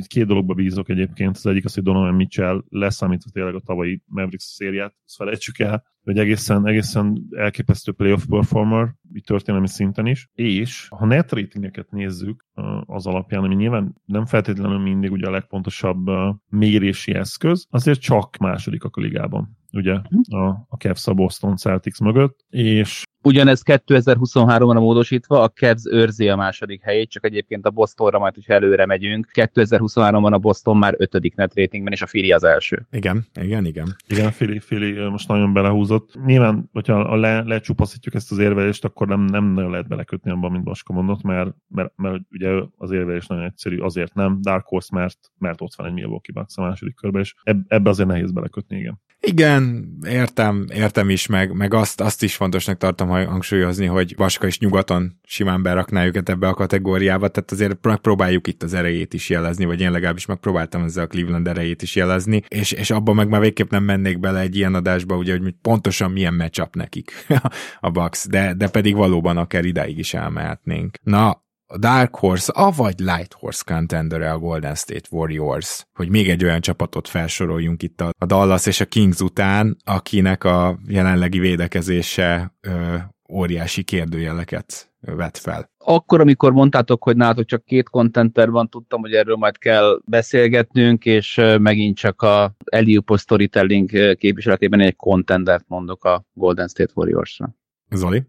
két 0.06 0.26
dologba 0.26 0.54
bízok 0.54 0.88
egyébként. 0.88 1.37
Az 1.37 1.46
egyik 1.46 1.64
az, 1.64 1.74
hogy 1.74 1.82
Donovan 1.82 2.14
Mitchell 2.14 2.64
leszámítva 2.68 3.30
tényleg 3.32 3.54
a 3.54 3.61
tavalyi 3.61 4.02
Mavericks 4.06 4.44
szériát, 4.44 4.94
azt 5.04 5.16
felejtsük 5.16 5.59
el, 5.59 5.85
hogy 6.06 6.18
egészen, 6.18 6.66
egészen 6.66 7.26
elképesztő 7.30 7.92
playoff 7.92 8.24
performer, 8.28 8.94
így 9.14 9.24
történelmi 9.24 9.68
szinten 9.68 10.06
is, 10.06 10.30
és 10.34 10.88
ha 10.88 11.06
net 11.06 11.32
ratingeket 11.32 11.90
nézzük 11.90 12.44
az 12.86 13.06
alapján, 13.06 13.44
ami 13.44 13.54
nyilván 13.54 13.94
nem 14.04 14.26
feltétlenül 14.26 14.78
mindig 14.78 15.12
ugye 15.12 15.26
a 15.26 15.30
legpontosabb 15.30 16.06
mérési 16.48 17.14
eszköz, 17.14 17.66
azért 17.70 18.00
csak 18.00 18.36
másodikak 18.36 18.96
a 18.96 19.00
ligában 19.00 19.56
ugye 19.72 19.92
a, 20.28 20.46
a 20.46 20.76
Cavs 20.78 21.06
a 21.06 21.14
Boston 21.14 21.56
Celtics 21.56 22.00
mögött, 22.00 22.44
és 22.50 23.04
Ugyanez 23.26 23.62
2023-ra 23.64 24.80
módosítva, 24.80 25.42
a 25.42 25.48
Cavs 25.48 25.82
őrzi 25.90 26.28
a 26.28 26.36
második 26.36 26.82
helyét, 26.82 27.10
csak 27.10 27.24
egyébként 27.24 27.66
a 27.66 27.70
Bostonra 27.70 28.18
majd, 28.18 28.34
hogyha 28.34 28.52
előre 28.52 28.86
megyünk. 28.86 29.30
2023-ban 29.34 30.32
a 30.32 30.38
Boston 30.38 30.76
már 30.76 30.94
ötödik 30.98 31.34
net 31.34 31.54
ratingben, 31.54 31.92
és 31.92 32.02
a 32.02 32.06
Fili 32.06 32.32
az 32.32 32.44
első. 32.44 32.86
Igen, 32.90 33.26
igen, 33.40 33.64
igen. 33.64 33.96
Igen, 34.08 34.30
Fili, 34.30 34.58
Fili 34.58 35.08
most 35.08 35.28
nagyon 35.28 35.52
belehúzott. 35.52 35.95
Nyilván, 36.24 36.68
hogyha 36.72 37.16
le, 37.16 37.42
lecsupaszítjuk 37.42 38.14
ezt 38.14 38.32
az 38.32 38.38
érvelést, 38.38 38.85
akkor 38.85 39.09
nem, 39.09 39.20
nem 39.20 39.44
nagyon 39.44 39.70
lehet 39.70 39.88
belekötni 39.88 40.30
abban, 40.30 40.50
mint 40.50 40.64
Baska 40.64 40.92
mondott, 40.92 41.22
mert, 41.22 41.54
mert, 41.68 41.92
mert 41.96 42.20
ugye 42.30 42.50
az 42.76 42.90
érvelés 42.90 43.26
nagyon 43.26 43.44
egyszerű, 43.44 43.78
azért 43.78 44.14
nem. 44.14 44.38
Dark 44.40 44.66
Horse, 44.66 44.96
mert, 44.96 45.18
mert 45.38 45.61
ott 45.61 45.74
van 45.74 45.87
egy 45.87 45.92
Milwaukee 45.92 46.35
Bucks 46.35 46.56
a 46.56 46.62
második 46.62 46.94
körben, 46.94 47.20
és 47.20 47.35
ebbe 47.66 47.90
azért 47.90 48.09
nehéz 48.09 48.32
belekötni, 48.32 48.78
igen. 48.78 49.00
Igen, 49.20 49.88
értem, 50.07 50.66
értem 50.74 51.11
is, 51.11 51.26
meg, 51.26 51.52
meg 51.52 51.74
azt, 51.74 52.00
azt 52.00 52.22
is 52.22 52.37
fontosnak 52.37 52.76
tartom 52.76 53.09
hangsúlyozni, 53.09 53.87
hogy 53.87 54.14
Vaska 54.16 54.46
is 54.46 54.59
nyugaton 54.59 55.20
simán 55.24 55.62
berakná 55.62 56.05
őket 56.05 56.29
ebbe 56.29 56.48
a 56.48 56.55
kategóriába, 56.55 57.29
tehát 57.29 57.50
azért 57.50 57.85
megpróbáljuk 57.85 58.46
itt 58.46 58.62
az 58.62 58.74
erejét 58.74 59.14
is 59.14 59.29
jelezni, 59.29 59.64
vagy 59.64 59.81
én 59.81 59.90
legalábbis 59.90 60.26
megpróbáltam 60.26 60.83
ezzel 60.83 61.05
a 61.05 61.07
Cleveland 61.07 61.48
erejét 61.48 61.83
is 61.83 61.96
jelezni, 61.96 62.42
és, 62.48 62.72
és 62.72 62.90
abban 62.90 63.14
meg 63.14 63.29
már 63.29 63.40
végképp 63.40 63.70
nem 63.70 63.85
mennék 63.85 64.20
bele 64.20 64.40
egy 64.40 64.57
ilyen 64.57 64.74
adásba, 64.74 65.16
ugye, 65.16 65.38
hogy 65.38 65.55
pontosan 65.62 66.11
milyen 66.11 66.35
matchup 66.35 66.74
nekik 66.74 67.12
a 67.81 67.90
Bucks, 67.90 68.26
de, 68.29 68.55
de 68.55 68.68
pedig 68.68 68.94
valóban 68.94 69.37
akár 69.37 69.64
idáig 69.64 69.98
is 69.98 70.14
elmehetnénk. 70.14 70.96
Na, 71.02 71.44
a 71.66 71.79
Dark 71.79 72.16
Horse, 72.16 72.52
avagy 72.52 72.98
Light 72.98 73.33
Horse 73.33 73.62
contender 73.66 74.22
a 74.22 74.38
Golden 74.38 74.74
State 74.74 75.09
Warriors, 75.11 75.87
hogy 75.94 76.09
még 76.09 76.29
egy 76.31 76.44
olyan 76.44 76.61
csapatot 76.61 77.09
felsoroljunk 77.09 77.83
itt 77.83 78.00
a, 78.00 78.26
Dallas 78.26 78.66
és 78.66 78.81
a 78.81 78.85
Kings 78.87 79.20
után, 79.20 79.76
akinek 79.85 80.44
a 80.44 80.79
jelenlegi 80.87 81.38
védekezése 81.38 82.55
ö, 82.61 82.96
óriási 83.31 83.83
kérdőjeleket 83.83 84.90
vet 85.00 85.38
fel. 85.38 85.70
Akkor, 85.79 86.20
amikor 86.20 86.52
mondtátok, 86.52 87.02
hogy 87.02 87.16
nálatok 87.16 87.44
csak 87.44 87.64
két 87.64 87.88
kontenter 87.88 88.50
van, 88.50 88.68
tudtam, 88.68 89.00
hogy 89.00 89.12
erről 89.12 89.37
majd 89.37 89.59
kell 89.59 90.00
beszélgetnünk, 90.05 91.05
és 91.05 91.40
megint 91.59 91.96
csak 91.96 92.22
a 92.22 92.55
Eliupo 92.64 93.16
Storytelling 93.16 94.16
képviseletében 94.16 94.81
egy 94.81 94.96
kontendert 94.96 95.64
mondok 95.68 96.05
a 96.05 96.24
Golden 96.33 96.68
State 96.68 96.92
Warriors-ra. 96.94 97.55
Zoli? 97.90 98.22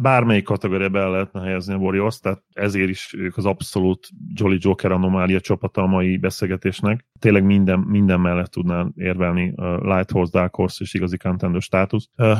Bármelyik 0.00 0.44
kategóriába 0.44 0.98
el 0.98 1.10
lehetne 1.10 1.40
helyezni 1.40 1.74
a 1.74 1.76
Warriors, 1.76 2.20
tehát 2.20 2.42
ezért 2.52 2.88
is 2.88 3.14
ők 3.16 3.36
az 3.36 3.44
abszolút 3.44 4.08
Jolly 4.34 4.56
Joker 4.60 4.92
anomália 4.92 5.40
csapata 5.40 5.82
a 5.82 5.86
mai 5.86 6.16
beszélgetésnek. 6.16 7.06
Tényleg 7.18 7.44
minden, 7.44 7.78
minden 7.78 8.20
mellett 8.20 8.50
tudnál 8.50 8.92
érvelni 8.96 9.52
uh, 9.56 9.82
Light 9.82 10.10
Horse, 10.10 10.38
Dark 10.38 10.54
Horse 10.54 10.84
és 10.84 10.94
igazi 10.94 11.16
contender 11.16 11.62
státusz. 11.62 12.08
Uh, 12.16 12.38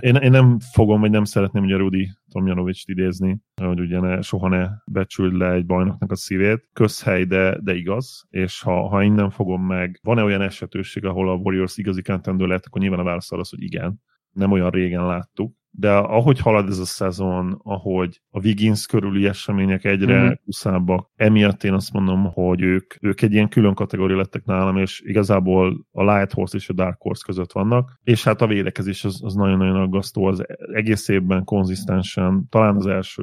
én, 0.00 0.14
én 0.14 0.30
nem 0.30 0.58
fogom, 0.72 1.00
vagy 1.00 1.10
nem 1.10 1.24
szeretném 1.24 1.62
ugye 1.62 1.76
Rudi 1.76 2.08
Tomjanovics 2.32 2.86
idézni, 2.86 3.38
hogy 3.62 3.80
ugye 3.80 4.00
ne, 4.00 4.20
soha 4.20 4.48
ne 4.48 4.68
becsüld 4.86 5.32
le 5.32 5.52
egy 5.52 5.66
bajnoknak 5.66 6.10
a 6.10 6.16
szívét. 6.16 6.68
Közhely, 6.72 7.24
de, 7.24 7.58
de 7.60 7.74
igaz, 7.74 8.26
és 8.30 8.62
ha, 8.62 8.88
ha 8.88 9.02
innen 9.02 9.30
fogom 9.30 9.66
meg, 9.66 9.98
van-e 10.02 10.22
olyan 10.22 10.42
esetőség, 10.42 11.04
ahol 11.04 11.30
a 11.30 11.34
Warriors 11.34 11.76
igazi 11.76 12.02
contender 12.02 12.48
lett, 12.48 12.66
akkor 12.66 12.80
nyilván 12.80 13.00
a 13.00 13.04
válasz 13.04 13.32
az, 13.32 13.50
hogy 13.50 13.62
igen. 13.62 14.00
Nem 14.32 14.52
olyan 14.52 14.70
régen 14.70 15.06
láttuk, 15.06 15.57
de 15.70 15.92
ahogy 15.92 16.38
halad 16.38 16.68
ez 16.68 16.78
a 16.78 16.84
szezon, 16.84 17.60
ahogy 17.62 18.20
a 18.30 18.40
Wiggins 18.40 18.86
körüli 18.86 19.26
események 19.26 19.84
egyre 19.84 20.22
mm. 20.22 20.32
kuszábbak, 20.44 21.10
emiatt 21.16 21.64
én 21.64 21.72
azt 21.72 21.92
mondom, 21.92 22.32
hogy 22.32 22.62
ők, 22.62 22.94
ők 23.00 23.22
egy 23.22 23.32
ilyen 23.32 23.48
külön 23.48 23.74
kategória 23.74 24.16
lettek 24.16 24.44
nálam, 24.44 24.76
és 24.76 25.00
igazából 25.04 25.86
a 25.90 26.02
Light 26.02 26.32
Horse 26.32 26.56
és 26.56 26.68
a 26.68 26.72
Dark 26.72 27.00
Horse 27.00 27.22
között 27.26 27.52
vannak, 27.52 28.00
és 28.02 28.24
hát 28.24 28.42
a 28.42 28.46
védekezés 28.46 29.04
az, 29.04 29.20
az 29.24 29.34
nagyon-nagyon 29.34 29.80
aggasztó, 29.80 30.24
az 30.24 30.44
egész 30.72 31.08
évben 31.08 31.44
konzisztensen, 31.44 32.46
talán 32.48 32.76
az 32.76 32.86
első 32.86 33.22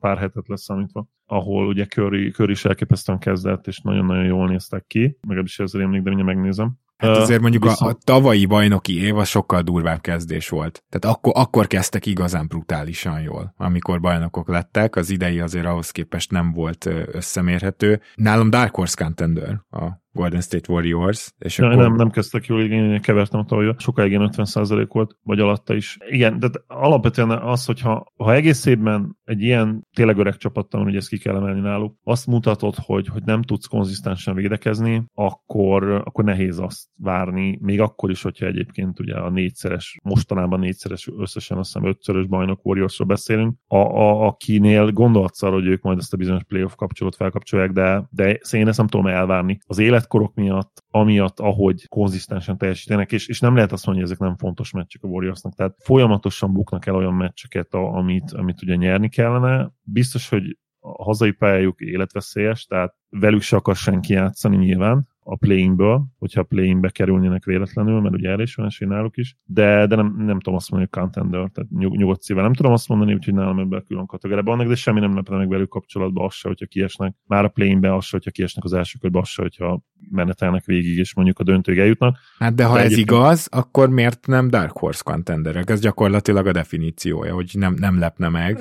pár 0.00 0.18
hetet 0.18 0.48
leszámítva, 0.48 1.08
ahol 1.26 1.66
ugye 1.66 1.86
Curry, 1.86 2.30
Curry 2.30 2.52
is 2.52 2.64
elképesztően 2.64 3.18
kezdett, 3.18 3.66
és 3.66 3.80
nagyon-nagyon 3.80 4.24
jól 4.24 4.48
néztek 4.48 4.84
ki, 4.86 5.18
is 5.28 5.58
ez 5.58 5.74
rémlik, 5.74 6.02
de 6.02 6.08
mindjárt 6.08 6.34
megnézem 6.34 6.78
Hát 7.00 7.16
azért 7.16 7.40
mondjuk 7.40 7.64
viszont... 7.64 7.90
a, 7.92 7.94
a 7.94 8.04
tavalyi 8.04 8.46
bajnoki 8.46 9.02
év 9.02 9.16
az 9.16 9.28
sokkal 9.28 9.62
durvább 9.62 10.00
kezdés 10.00 10.48
volt. 10.48 10.84
Tehát 10.88 11.16
akkor, 11.16 11.32
akkor 11.36 11.66
kezdtek 11.66 12.06
igazán 12.06 12.46
brutálisan 12.46 13.20
jól, 13.20 13.54
amikor 13.56 14.00
bajnokok 14.00 14.48
lettek. 14.48 14.96
Az 14.96 15.10
idei 15.10 15.40
azért 15.40 15.66
ahhoz 15.66 15.90
képest 15.90 16.30
nem 16.30 16.52
volt 16.52 16.88
összemérhető. 17.12 18.00
Nálam 18.14 18.50
Dark 18.50 18.74
Horse 18.74 19.04
Contender 19.04 19.60
a 19.70 20.00
Golden 20.12 20.40
State 20.40 20.72
Warriors. 20.72 21.34
És 21.38 21.58
ja, 21.58 21.66
akkor... 21.66 21.82
nem, 21.82 21.94
nem 21.94 22.10
kezdtek 22.10 22.46
jól, 22.46 22.62
én 22.62 23.00
kevertem 23.00 23.44
a 23.48 23.74
sokáig 23.78 24.10
ilyen 24.10 24.30
50% 24.32 24.86
volt, 24.88 25.16
vagy 25.22 25.40
alatta 25.40 25.74
is. 25.74 25.98
Igen, 26.08 26.38
de 26.38 26.48
alapvetően 26.66 27.30
az, 27.30 27.64
hogyha 27.64 28.12
ha 28.16 28.34
egész 28.34 28.66
évben 28.66 29.18
egy 29.24 29.42
ilyen 29.42 29.86
tényleg 29.96 30.18
öreg 30.18 30.36
csapattal, 30.36 30.84
ugye 30.84 30.96
ezt 30.96 31.08
ki 31.08 31.18
kell 31.18 31.36
emelni 31.36 31.60
náluk, 31.60 31.96
azt 32.02 32.26
mutatod, 32.26 32.74
hogy, 32.74 33.06
hogy 33.06 33.22
nem 33.24 33.42
tudsz 33.42 33.66
konzisztensen 33.66 34.34
védekezni, 34.34 35.04
akkor, 35.14 35.90
akkor 36.04 36.24
nehéz 36.24 36.58
azt 36.58 36.88
várni, 36.96 37.58
még 37.60 37.80
akkor 37.80 38.10
is, 38.10 38.22
hogyha 38.22 38.46
egyébként 38.46 39.00
ugye 39.00 39.14
a 39.14 39.30
négyszeres, 39.30 39.98
mostanában 40.02 40.60
négyszeres, 40.60 41.08
összesen 41.18 41.58
azt 41.58 41.72
hiszem 41.72 41.88
ötszörös 41.88 42.26
bajnok 42.26 42.66
Warriorsról 42.66 43.08
beszélünk, 43.08 43.56
a, 43.66 43.76
a, 43.76 44.26
akinél 44.26 44.90
gondolhatsz 44.90 45.42
arra, 45.42 45.54
hogy 45.54 45.66
ők 45.66 45.82
majd 45.82 45.98
ezt 45.98 46.12
a 46.12 46.16
bizonyos 46.16 46.44
playoff 46.44 46.74
kapcsolót 46.74 47.16
felkapcsolják, 47.16 47.70
de, 47.70 48.08
de 48.10 48.38
én 48.52 48.68
ezt 48.68 48.78
nem 48.78 48.86
tudom 48.86 49.06
elvárni. 49.06 49.58
Az 49.66 49.78
életkorok 50.00 50.34
miatt, 50.34 50.84
amiatt, 50.90 51.40
ahogy 51.40 51.88
konzisztensen 51.88 52.58
teljesítenek, 52.58 53.12
és, 53.12 53.28
és 53.28 53.40
nem 53.40 53.54
lehet 53.54 53.72
azt 53.72 53.86
mondani, 53.86 54.06
hogy 54.06 54.16
ezek 54.16 54.28
nem 54.28 54.36
fontos 54.36 54.70
meccsek 54.70 55.02
a 55.02 55.06
Warriorsnak, 55.06 55.54
tehát 55.54 55.76
folyamatosan 55.78 56.52
buknak 56.52 56.86
el 56.86 56.94
olyan 56.94 57.14
meccseket, 57.14 57.74
amit, 57.74 58.32
amit 58.32 58.62
ugye 58.62 58.74
nyerni 58.74 59.08
kellene. 59.08 59.70
Biztos, 59.82 60.28
hogy 60.28 60.58
a 60.80 61.02
hazai 61.02 61.32
pályájuk 61.32 61.80
életveszélyes, 61.80 62.64
tehát 62.64 62.94
velük 63.08 63.42
se 63.42 63.56
akar 63.56 63.76
senki 63.76 64.12
játszani 64.12 64.56
nyilván, 64.56 65.08
a 65.30 65.36
playingből, 65.36 66.04
hogyha 66.18 66.42
playingbe 66.42 66.90
kerülnének 66.90 67.44
véletlenül, 67.44 68.00
mert 68.00 68.14
ugye 68.14 68.30
erre 68.30 68.42
is 68.42 68.54
van 68.54 68.66
esély 68.66 68.88
náluk 68.88 69.16
is, 69.16 69.36
de, 69.44 69.86
de 69.86 69.96
nem, 69.96 70.14
nem 70.16 70.40
tudom 70.40 70.54
azt 70.54 70.70
mondani, 70.70 70.90
hogy 70.92 71.02
contender, 71.02 71.50
tehát 71.50 71.70
nyug, 71.70 71.96
nyugodt 71.96 72.22
szívvel 72.22 72.42
nem 72.42 72.54
tudom 72.54 72.72
azt 72.72 72.88
mondani, 72.88 73.14
úgyhogy 73.14 73.34
nálam 73.34 73.58
ebben 73.58 73.84
külön 73.86 74.06
kategóriában 74.06 74.56
vannak, 74.56 74.70
de 74.70 74.76
semmi 74.78 75.00
nem 75.00 75.14
lepne 75.14 75.36
meg 75.36 75.48
velük 75.48 75.68
kapcsolatban, 75.68 76.24
az 76.24 76.34
se, 76.34 76.48
hogyha 76.48 76.66
kiesnek, 76.66 77.14
már 77.26 77.44
a 77.44 77.48
playingbe, 77.48 77.94
az 77.94 78.04
se, 78.04 78.16
hogyha 78.16 78.30
kiesnek 78.30 78.64
az 78.64 78.72
első 78.72 78.98
körbe, 79.00 79.18
az 79.18 79.28
se, 79.28 79.42
hogyha 79.42 79.82
menetelnek 80.10 80.64
végig, 80.64 80.98
és 80.98 81.14
mondjuk 81.14 81.38
a 81.38 81.42
döntőig 81.42 81.78
eljutnak. 81.78 82.16
Hát 82.38 82.54
de 82.54 82.64
ha 82.64 82.74
de 82.74 82.78
ez 82.78 82.84
egyébként... 82.84 83.10
igaz, 83.10 83.48
akkor 83.50 83.88
miért 83.88 84.26
nem 84.26 84.48
Dark 84.48 84.78
Horse 84.78 85.02
contenderek? 85.04 85.70
Ez 85.70 85.80
gyakorlatilag 85.80 86.46
a 86.46 86.52
definíciója, 86.52 87.34
hogy 87.34 87.50
nem, 87.52 87.74
nem 87.78 87.98
lepne 87.98 88.28
meg. 88.28 88.58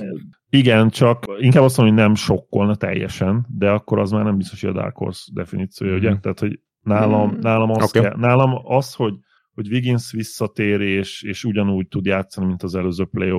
Igen, 0.49 0.89
csak 0.89 1.25
inkább 1.39 1.63
azt 1.63 1.77
mondom, 1.77 1.95
hogy 1.95 2.05
nem 2.05 2.15
sokkolna 2.15 2.75
teljesen, 2.75 3.45
de 3.49 3.69
akkor 3.69 3.99
az 3.99 4.11
már 4.11 4.23
nem 4.23 4.37
biztos, 4.37 4.61
hogy 4.61 4.69
a 4.69 4.73
Dark 4.73 4.97
Horse 4.97 5.31
definíciója, 5.33 5.93
mm-hmm. 5.93 6.01
ugye? 6.01 6.11
Mhm. 6.11 6.19
Tehát, 6.19 6.39
hogy 6.39 6.59
nálam, 6.81 7.31
mm. 7.31 7.39
nálam, 7.39 7.69
az 7.69 7.83
okay. 7.83 8.01
kell, 8.01 8.15
nálam 8.17 8.61
az, 8.63 8.93
hogy, 8.93 9.13
hogy 9.53 9.71
Wiggins 9.71 10.11
visszatér 10.11 10.81
és, 10.81 11.23
és 11.23 11.43
ugyanúgy 11.43 11.87
tud 11.87 12.05
játszani, 12.05 12.47
mint 12.47 12.63
az 12.63 12.75
előző 12.75 13.05
play 13.05 13.31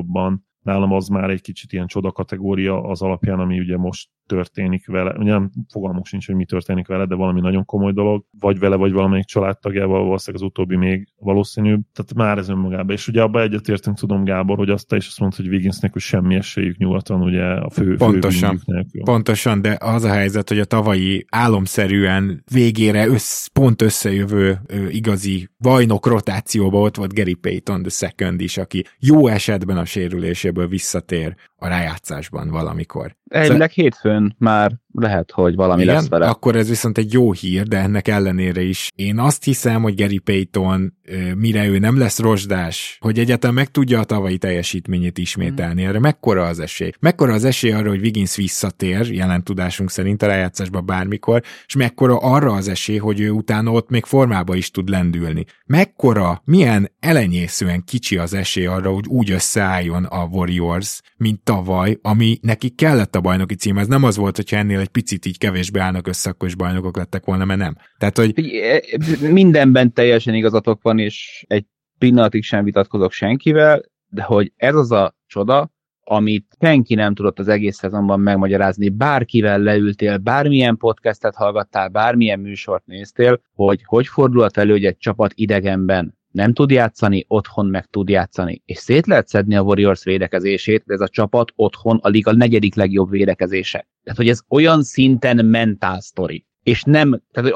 nálam 0.63 0.93
az 0.93 1.09
már 1.09 1.31
egy 1.31 1.41
kicsit 1.41 1.73
ilyen 1.73 1.87
csoda 1.87 2.13
kategória 2.13 2.83
az 2.83 3.03
alapján, 3.03 3.39
ami 3.39 3.59
ugye 3.59 3.77
most 3.77 4.09
történik 4.31 4.87
vele. 4.87 5.15
Ugye 5.19 5.31
nem 5.31 5.51
fogalmuk 5.73 6.07
sincs, 6.07 6.27
hogy 6.27 6.35
mi 6.35 6.45
történik 6.45 6.87
vele, 6.87 7.07
de 7.07 7.15
valami 7.15 7.41
nagyon 7.41 7.65
komoly 7.65 7.93
dolog, 7.93 8.25
vagy 8.41 8.59
vele, 8.59 8.77
vagy 8.77 8.93
valamelyik 8.93 9.25
családtagjával, 9.25 10.05
valószínűleg 10.05 10.43
az 10.45 10.51
utóbbi 10.51 10.77
még 10.77 11.09
valószínűbb. 11.17 11.81
Tehát 11.93 12.15
már 12.15 12.39
ez 12.39 12.49
önmagában. 12.49 12.91
És 12.91 13.09
ugye 13.09 13.23
abban 13.23 13.43
egyetértünk, 13.43 13.99
tudom, 13.99 14.25
Gábor, 14.25 14.57
hogy 14.57 14.71
azt 14.71 14.87
te 14.87 14.97
is 14.97 15.07
azt 15.07 15.21
mondta, 15.21 15.43
hogy 15.43 15.51
Wigginsnek 15.51 15.93
hogy 15.93 16.03
semmi 16.03 16.35
esélyük 16.35 16.77
nyugaton, 16.77 17.23
ugye 17.23 17.45
a 17.45 17.71
fő, 17.71 17.97
pontosan, 17.97 18.59
fő 18.59 18.87
Pontosan, 19.05 19.63
de 19.63 19.77
az 19.81 20.05
a 20.05 20.13
helyzet, 20.13 20.49
hogy 20.49 20.59
a 20.59 20.65
tavalyi 20.65 21.27
álomszerűen 21.29 22.45
végére 22.53 23.07
össz, 23.07 23.47
pont 23.47 23.83
összejövő 23.83 24.59
ö, 24.67 24.89
igazi 24.89 25.49
bajnok 25.59 26.07
rotációba 26.07 26.81
ott 26.81 26.97
volt 26.97 27.15
Gary 27.15 27.35
Payton 27.35 27.83
the 27.83 27.91
second 27.91 28.41
is, 28.41 28.57
aki 28.57 28.85
jó 28.99 29.27
esetben 29.27 29.77
a 29.77 29.85
sérüléséből 30.51 30.69
visszatér 30.69 31.37
a 31.61 31.69
rájátszásban 31.69 32.49
valamikor. 32.49 33.17
Elvileg 33.29 33.71
szóval... 33.71 33.85
hétfőn 33.85 34.35
már 34.39 34.79
lehet, 34.93 35.31
hogy 35.31 35.55
valami 35.55 35.83
Igen, 35.83 35.95
lesz 35.95 36.09
vele. 36.09 36.27
Akkor 36.27 36.57
ez 36.57 36.69
viszont 36.69 36.99
egy 36.99 37.13
jó 37.13 37.33
hír, 37.33 37.63
de 37.63 37.79
ennek 37.79 38.09
ellenére 38.09 38.63
is. 38.63 38.91
Én 38.95 39.19
azt 39.19 39.45
hiszem, 39.45 39.83
hogy 39.83 39.95
Gary 39.95 40.19
Payton, 40.19 40.95
mire 41.37 41.67
ő 41.67 41.79
nem 41.79 41.99
lesz 41.99 42.19
rozsdás, 42.19 42.97
hogy 43.01 43.19
egyáltalán 43.19 43.55
meg 43.55 43.71
tudja 43.71 44.01
a 44.01 44.05
tavalyi 44.05 44.39
teljesítményét 44.39 45.19
ismételni. 45.19 45.85
Erre 45.85 45.99
mekkora 45.99 46.47
az 46.47 46.61
esély? 46.61 46.91
Mekkora 47.01 47.33
az 47.33 47.45
esély 47.45 47.73
arra, 47.73 47.89
hogy 47.89 48.01
Wiggins 48.01 48.37
visszatér, 48.37 49.13
jelen 49.13 49.45
tudásunk 49.45 49.91
szerint 49.91 50.23
a 50.23 50.27
rájátszásba 50.27 50.81
bármikor, 50.81 51.43
és 51.67 51.77
mekkora 51.77 52.17
arra 52.17 52.53
az 52.53 52.69
esély, 52.69 52.99
hogy 52.99 53.21
ő 53.21 53.31
utána 53.31 53.71
ott 53.71 53.91
még 53.91 54.05
formába 54.05 54.55
is 54.55 54.71
tud 54.71 54.89
lendülni. 54.89 55.45
Mekkora, 55.67 56.43
milyen 56.45 56.91
elenyészően 57.01 57.85
kicsi 57.85 58.17
az 58.17 58.35
esély 58.35 58.67
arra, 58.67 58.91
hogy 58.91 59.07
úgy 59.07 59.31
összeálljon 59.31 60.05
a 60.05 60.25
Warriors, 60.25 61.01
mint 61.17 61.45
tavaly, 61.51 61.99
ami 62.03 62.39
neki 62.43 62.69
kellett 62.69 63.15
a 63.15 63.21
bajnoki 63.21 63.55
cím. 63.55 63.79
Ez 63.79 63.87
nem 63.87 64.05
az 64.05 64.17
volt, 64.17 64.37
hogyha 64.37 64.57
ennél 64.57 64.79
egy 64.79 64.89
picit 64.89 65.27
így 65.27 65.39
kevésbé 65.39 65.79
állnak 65.79 66.07
össze, 66.07 66.31
akkor 66.31 66.49
is 66.49 66.55
bajnokok 66.55 66.97
lettek 66.97 67.25
volna, 67.25 67.45
mert 67.45 67.61
nem. 67.61 67.77
Tehát, 67.99 68.17
hogy... 68.17 68.35
Mindenben 69.31 69.93
teljesen 69.93 70.35
igazatok 70.35 70.83
van, 70.83 70.99
és 70.99 71.45
egy 71.49 71.67
pillanatig 71.99 72.43
sem 72.43 72.65
vitatkozok 72.65 73.13
senkivel, 73.13 73.83
de 74.09 74.23
hogy 74.23 74.53
ez 74.57 74.75
az 74.75 74.93
a 74.93 75.17
csoda, 75.27 75.71
amit 76.01 76.57
senki 76.61 76.95
nem 76.95 77.15
tudott 77.15 77.39
az 77.39 77.49
egész 77.49 77.77
szezonban 77.77 78.21
megmagyarázni, 78.21 78.89
bárkivel 78.89 79.59
leültél, 79.59 80.17
bármilyen 80.17 80.77
podcastet 80.77 81.35
hallgattál, 81.35 81.89
bármilyen 81.89 82.41
műsort 82.41 82.87
néztél, 82.87 83.41
hogy 83.55 83.81
hogy 83.85 84.07
fordulhat 84.07 84.57
elő, 84.57 84.71
hogy 84.71 84.85
egy 84.85 84.99
csapat 84.99 85.33
idegenben 85.35 86.19
nem 86.31 86.53
tud 86.53 86.71
játszani, 86.71 87.25
otthon 87.29 87.67
meg 87.67 87.87
tud 87.87 88.09
játszani. 88.09 88.63
És 88.65 88.79
szét 88.79 89.07
lehet 89.07 89.29
szedni 89.29 89.57
a 89.57 89.63
Warriors 89.63 90.05
védekezését, 90.05 90.85
de 90.87 90.95
ez 90.95 91.01
a 91.01 91.09
csapat 91.09 91.53
otthon 91.57 91.99
a 92.03 92.09
liga 92.09 92.33
negyedik 92.33 92.75
legjobb 92.75 93.11
védekezése. 93.11 93.89
Tehát, 94.03 94.19
hogy 94.19 94.29
ez 94.29 94.41
olyan 94.49 94.83
szinten 94.83 95.45
mentál 95.45 96.01
sztori. 96.01 96.45
És 96.63 96.83
nem, 96.83 97.23
tehát, 97.33 97.53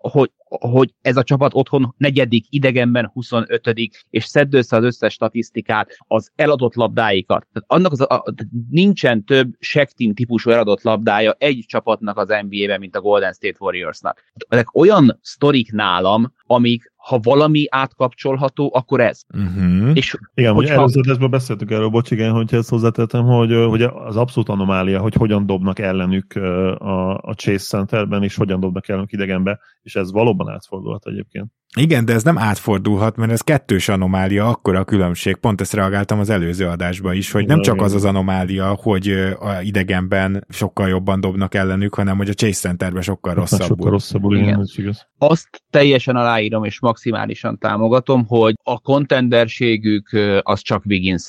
hogy, 0.00 0.30
hogy 0.48 0.94
ez 1.02 1.16
a 1.16 1.22
csapat 1.22 1.54
otthon 1.54 1.94
negyedik, 1.96 2.46
idegenben 2.48 3.10
25 3.12 3.74
és 4.10 4.24
szedd 4.24 4.54
össze 4.54 4.76
az 4.76 4.84
összes 4.84 5.12
statisztikát, 5.12 5.96
az 6.06 6.32
eladott 6.36 6.74
labdáikat. 6.74 7.46
Tehát 7.52 7.68
annak 7.70 7.92
az, 7.92 8.00
a, 8.00 8.24
nincsen 8.70 9.24
több 9.24 9.56
team 9.96 10.14
típusú 10.14 10.50
eladott 10.50 10.82
labdája 10.82 11.34
egy 11.38 11.64
csapatnak 11.66 12.16
az 12.18 12.28
NBA-ben, 12.28 12.80
mint 12.80 12.96
a 12.96 13.00
Golden 13.00 13.32
State 13.32 13.56
Warriorsnak. 13.58 14.22
Ezek 14.48 14.74
olyan 14.74 15.18
sztorik 15.22 15.72
nálam, 15.72 16.32
amik 16.50 16.92
ha 16.96 17.18
valami 17.22 17.66
átkapcsolható, 17.70 18.70
akkor 18.74 19.00
ez. 19.00 19.22
Uh-huh. 19.34 19.90
És 19.94 20.16
igen, 20.34 20.54
hogyha... 20.54 20.74
előző 20.74 21.00
adásban 21.00 21.30
beszéltük 21.30 21.70
erről, 21.70 21.88
bocs, 21.88 22.10
igen, 22.10 22.32
hogyha 22.32 22.56
ezt 22.56 22.68
hozzátettem, 22.68 23.24
hogy, 23.24 23.64
hogy 23.68 23.82
az 23.82 24.16
abszolút 24.16 24.48
anomália, 24.48 25.00
hogy 25.00 25.14
hogyan 25.14 25.46
dobnak 25.46 25.78
ellenük 25.78 26.34
a, 26.34 27.18
a 27.18 27.34
Chase 27.34 27.58
Centerben, 27.58 28.22
és 28.22 28.36
hogyan 28.36 28.60
dobnak 28.60 28.88
ellenük 28.88 29.12
idegenbe, 29.12 29.58
és 29.82 29.96
ez 29.96 30.12
valóban 30.12 30.48
átfordulhat 30.48 31.06
egyébként. 31.06 31.52
Igen, 31.76 32.04
de 32.04 32.12
ez 32.12 32.22
nem 32.22 32.38
átfordulhat, 32.38 33.16
mert 33.16 33.32
ez 33.32 33.40
kettős 33.40 33.88
anomália, 33.88 34.48
akkor 34.48 34.74
a 34.74 34.84
különbség. 34.84 35.36
Pont 35.36 35.60
ezt 35.60 35.72
reagáltam 35.72 36.18
az 36.18 36.30
előző 36.30 36.66
adásba 36.66 37.12
is, 37.12 37.30
hogy 37.30 37.46
nem 37.46 37.60
csak 37.60 37.80
az 37.80 37.94
az 37.94 38.04
anomália, 38.04 38.78
hogy 38.82 39.08
a 39.40 39.60
idegenben 39.60 40.46
sokkal 40.48 40.88
jobban 40.88 41.20
dobnak 41.20 41.54
ellenük, 41.54 41.94
hanem 41.94 42.16
hogy 42.16 42.28
a 42.28 42.32
Chase 42.32 42.52
Centerben 42.52 43.02
sokkal 43.02 43.34
rosszabbul. 43.34 43.66
Sokkal 43.66 43.90
rosszabbul, 43.90 44.36
igen, 44.36 44.48
igen. 44.48 44.60
Ez 44.60 44.72
igaz. 44.76 45.06
Azt 45.18 45.62
teljesen 45.70 46.16
aláírom 46.16 46.64
és 46.64 46.80
maximálisan 46.80 47.58
támogatom, 47.58 48.26
hogy 48.26 48.54
a 48.62 48.80
kontenderségük 48.80 50.08
az 50.42 50.60
csak 50.60 50.84
wiggins 50.84 51.28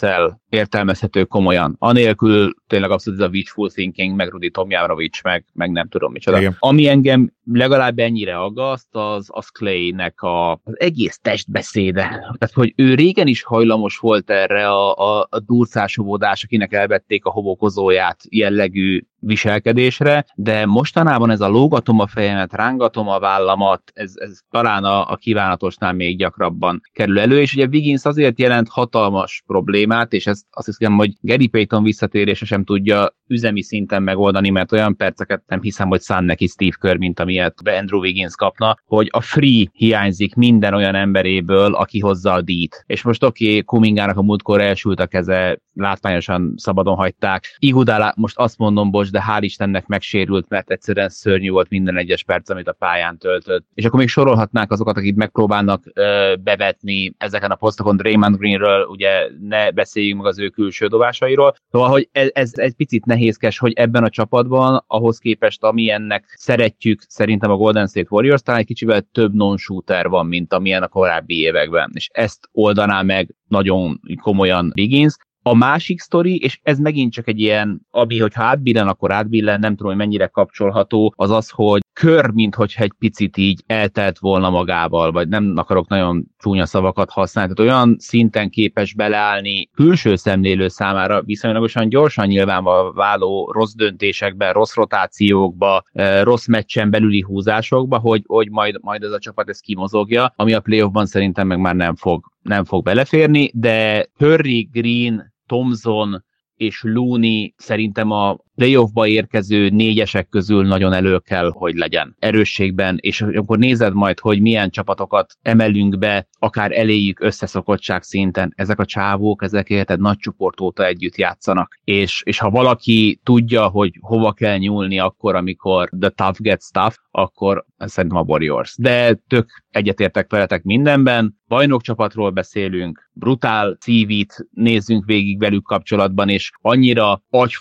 értelmezhető 0.50 1.24
komolyan. 1.24 1.76
Anélkül 1.80 2.54
tényleg 2.68 2.92
abszolút 2.92 3.20
ez 3.20 3.26
a 3.26 3.30
wishful 3.30 3.70
thinking, 3.70 4.16
meg 4.16 4.30
Rudi 4.30 4.50
Tomjanovic, 4.50 5.24
meg, 5.24 5.46
meg 5.54 5.72
nem 5.72 5.88
tudom 5.88 6.12
micsoda. 6.12 6.40
Igen. 6.40 6.56
Ami 6.60 6.88
engem 6.88 7.34
legalább 7.52 8.00
ennyire 8.00 8.38
aggaszt, 8.38 8.96
az, 8.96 9.28
az 9.32 9.48
Clay-nek 9.48 10.22
a, 10.22 10.29
az 10.64 10.80
egész 10.80 11.20
testbeszéde. 11.22 12.04
Tehát, 12.10 12.54
hogy 12.54 12.74
ő 12.76 12.94
régen 12.94 13.28
is 13.28 13.44
hajlamos 13.44 13.98
volt 13.98 14.30
erre 14.30 14.70
a, 14.70 14.96
a, 14.96 15.28
a 15.30 15.40
durcásovódás, 15.40 16.44
akinek 16.44 16.74
elvették 16.74 17.26
a 17.26 17.32
hobokozóját 17.32 18.20
jellegű 18.30 19.04
viselkedésre, 19.20 20.26
de 20.36 20.66
mostanában 20.66 21.30
ez 21.30 21.42
a 21.42 21.48
lógatom 21.48 22.00
a 22.00 22.08
fejemet, 22.08 22.54
rángatom 22.54 23.08
a 23.08 23.20
vállamat, 23.20 23.82
ez, 23.94 24.14
ez 24.16 24.40
talán 24.50 24.84
a, 24.84 25.12
a 25.12 25.16
kívánatosnál 25.16 25.94
még 25.94 26.18
gyakrabban 26.18 26.82
kerül 26.94 27.20
elő, 27.20 27.42
és 27.42 27.54
ugye 27.54 27.66
Wiggins 27.66 28.06
azért 28.06 28.40
jelent 28.40 28.70
hatalmas 28.70 29.44
problémát, 29.46 30.14
és 30.14 30.28
ezt 30.28 30.46
azt 30.52 30.66
hiszem, 30.66 30.96
hogy 30.96 31.14
Gary 31.22 31.48
Payton 31.48 31.84
visszatérése 31.84 32.46
sem 32.46 32.64
tudja 32.64 33.18
üzemi 33.28 33.62
szinten 33.62 34.04
megoldani, 34.04 34.50
mert 34.50 34.72
olyan 34.72 34.96
perceket 34.96 35.44
nem 35.48 35.62
hiszem, 35.62 35.88
hogy 35.88 36.02
szán 36.02 36.24
neki 36.24 36.48
Steve 36.48 36.76
Kerr, 36.80 36.98
mint 36.98 37.20
amilyet 37.20 37.54
Andrew 37.80 38.00
Wiggins 38.00 38.36
kapna, 38.36 38.78
hogy 38.86 39.08
a 39.12 39.22
free 39.22 39.70
hiányzik 39.72 40.36
minden 40.36 40.74
olyan 40.74 40.96
emberéből, 40.96 41.74
aki 41.74 42.00
hozza 42.00 42.34
a 42.34 42.42
díjt. 42.42 42.84
És 42.88 43.02
most 43.02 43.24
oké, 43.24 43.48
okay, 43.50 43.64
Kumingának 43.64 44.18
a 44.18 44.22
múltkor 44.22 44.62
elsült 44.62 45.00
a 45.00 45.08
keze, 45.08 45.60
látványosan 45.74 46.54
szabadon 46.56 46.96
hagyták. 46.96 47.56
Igudálá, 47.60 48.14
most 48.16 48.38
azt 48.38 48.58
mondom, 48.58 48.92
bocs, 48.92 49.09
játékos, 49.10 49.12
de 49.12 49.34
hál' 49.34 49.44
Istennek 49.44 49.88
megsérült, 49.88 50.50
mert 50.50 50.72
egyszerűen 50.72 51.10
szörnyű 51.10 51.50
volt 51.50 51.70
minden 51.70 51.98
egyes 51.98 52.24
perc, 52.24 52.50
amit 52.50 52.68
a 52.68 52.74
pályán 52.74 53.18
töltött. 53.18 53.66
És 53.74 53.86
akkor 53.86 54.00
még 54.00 54.08
sorolhatnák 54.08 54.72
azokat, 54.72 54.98
akik 54.98 55.16
megpróbálnak 55.16 55.84
ö, 55.94 56.34
bevetni 56.40 57.14
ezeken 57.18 57.52
a 57.52 57.56
posztokon 57.56 57.98
Draymond 57.98 58.38
Greenről, 58.38 58.86
ugye 58.86 59.30
ne 59.40 59.72
beszéljünk 59.72 60.22
meg 60.22 60.28
az 60.28 60.40
ő 60.40 60.50
külső 60.50 60.88
dobásairól. 60.88 61.54
Szóval, 61.72 61.90
hogy 61.90 62.10
ez, 62.12 62.30
ez 62.34 62.52
egy 62.56 62.74
picit 62.74 63.06
nehézkes, 63.06 63.58
hogy 63.58 63.74
ebben 63.74 64.04
a 64.04 64.10
csapatban, 64.10 64.84
ahhoz 64.88 65.18
képest, 65.18 65.64
amilyennek 65.64 66.34
szeretjük, 66.38 67.02
szerintem 67.08 67.52
a 67.52 67.56
Golden 67.56 67.88
State 67.88 68.08
Warriors, 68.10 68.42
talán 68.42 68.60
egy 68.60 68.66
kicsivel 68.66 69.02
több 69.12 69.34
non-shooter 69.34 70.08
van, 70.08 70.26
mint 70.26 70.54
amilyen 70.54 70.84
a 70.84 70.88
korábbi 70.88 71.40
években. 71.40 71.92
És 71.94 72.10
ezt 72.14 72.50
oldaná 72.52 73.02
meg 73.02 73.36
nagyon 73.48 74.00
komolyan 74.22 74.72
Wiggins. 74.76 75.16
A 75.50 75.54
másik 75.54 76.00
sztori, 76.00 76.38
és 76.38 76.60
ez 76.64 76.80
megint 76.80 77.14
csak 77.14 77.28
egy 77.28 77.40
ilyen, 77.40 77.82
ami, 77.92 78.20
hogyha 78.20 78.44
átbillen, 78.44 78.88
akkor 78.88 79.12
átbillen, 79.12 79.60
nem 79.60 79.76
tudom, 79.76 79.88
hogy 79.88 80.02
mennyire 80.02 80.28
kapcsolható, 80.28 81.14
az 81.16 81.30
az, 81.32 81.50
hogy 81.50 81.82
kör, 82.00 82.30
mintha 82.30 82.66
egy 82.76 82.94
picit 83.00 83.38
így 83.38 83.64
eltelt 83.68 84.20
volna 84.20 84.50
magával, 84.50 85.12
vagy 85.12 85.28
nem 85.28 85.54
akarok 85.56 85.88
nagyon 85.88 86.26
csúnya 86.38 86.66
szavakat 86.66 87.10
használni, 87.10 87.54
tehát 87.54 87.72
olyan 87.72 87.96
szinten 88.00 88.50
képes 88.50 88.94
beleállni 88.94 89.70
külső 89.74 90.16
szemlélő 90.16 90.68
számára 90.68 91.22
viszonylagosan 91.22 91.90
gyorsan 91.90 92.28
nyilvánvaló 92.28 92.92
váló 92.92 93.52
rossz 93.52 93.74
döntésekbe, 93.74 94.52
rossz 94.52 94.74
rotációkba, 94.74 95.84
eh, 95.92 96.24
rossz 96.24 96.48
meccsen 96.48 96.90
belüli 96.90 97.22
húzásokba, 97.22 97.98
hogy, 97.98 98.24
hogy 98.28 98.50
majd, 98.50 98.78
majd 98.82 99.04
ez 99.04 99.12
a 99.12 99.20
csapat 99.20 99.50
ezt 99.50 99.62
kimozogja, 99.62 100.34
ami 100.36 100.54
a 100.54 100.60
playoffban 100.60 101.06
szerintem 101.06 101.48
meg 101.48 101.60
már 101.60 101.76
nem 101.76 101.96
fog, 101.96 102.26
nem 102.42 102.66
fog 102.66 102.84
beleférni, 102.84 103.52
de 103.54 104.06
Curry, 104.18 104.70
Green, 104.72 105.38
Thompson 105.50 106.20
és 106.56 106.82
Looney 106.84 107.54
szerintem 107.58 108.12
a 108.12 108.38
playoffba 108.60 109.08
érkező 109.08 109.70
négyesek 109.70 110.30
közül 110.30 110.68
nagyon 110.68 110.94
elő 110.94 111.20
kell, 111.20 111.52
hogy 111.54 111.76
legyen 111.76 112.16
erősségben, 112.20 112.98
és 113.00 113.22
akkor 113.22 113.58
nézed 113.58 113.94
majd, 113.94 114.20
hogy 114.20 114.42
milyen 114.42 114.70
csapatokat 114.70 115.34
emelünk 115.42 115.98
be, 115.98 116.28
akár 116.40 116.72
eléjük 116.72 117.20
összeszokottság 117.20 118.04
szinten. 118.04 118.54
Ezek 118.56 118.80
a 118.80 118.86
csávók, 118.86 119.44
ezek 119.44 119.70
érted 119.70 120.00
nagy 120.00 120.18
csoport 120.18 120.62
óta 120.62 120.86
együtt 120.86 121.18
játszanak. 121.18 121.80
És, 121.84 122.22
és 122.26 122.40
ha 122.40 122.50
valaki 122.50 123.20
tudja, 123.24 123.68
hogy 123.68 123.94
hova 124.02 124.32
kell 124.32 124.58
nyúlni 124.58 125.00
akkor, 125.00 125.36
amikor 125.36 125.90
the 126.00 126.10
tough 126.10 126.40
gets 126.40 126.72
tough, 126.72 126.96
akkor 127.12 127.66
szerintem 127.78 128.20
a 128.20 128.24
Warriors. 128.28 128.76
De 128.78 129.14
tök 129.28 129.64
egyetértek 129.72 130.32
veletek 130.32 130.64
mindenben, 130.64 131.38
bajnokcsapatról 131.48 132.30
beszélünk, 132.30 133.10
brutál 133.14 133.78
CV-t 133.80 134.48
nézzünk 134.52 135.06
végig 135.06 135.40
velük 135.40 135.64
kapcsolatban, 135.64 136.30
és 136.30 136.52
annyira 136.62 137.24
agy 137.30 137.52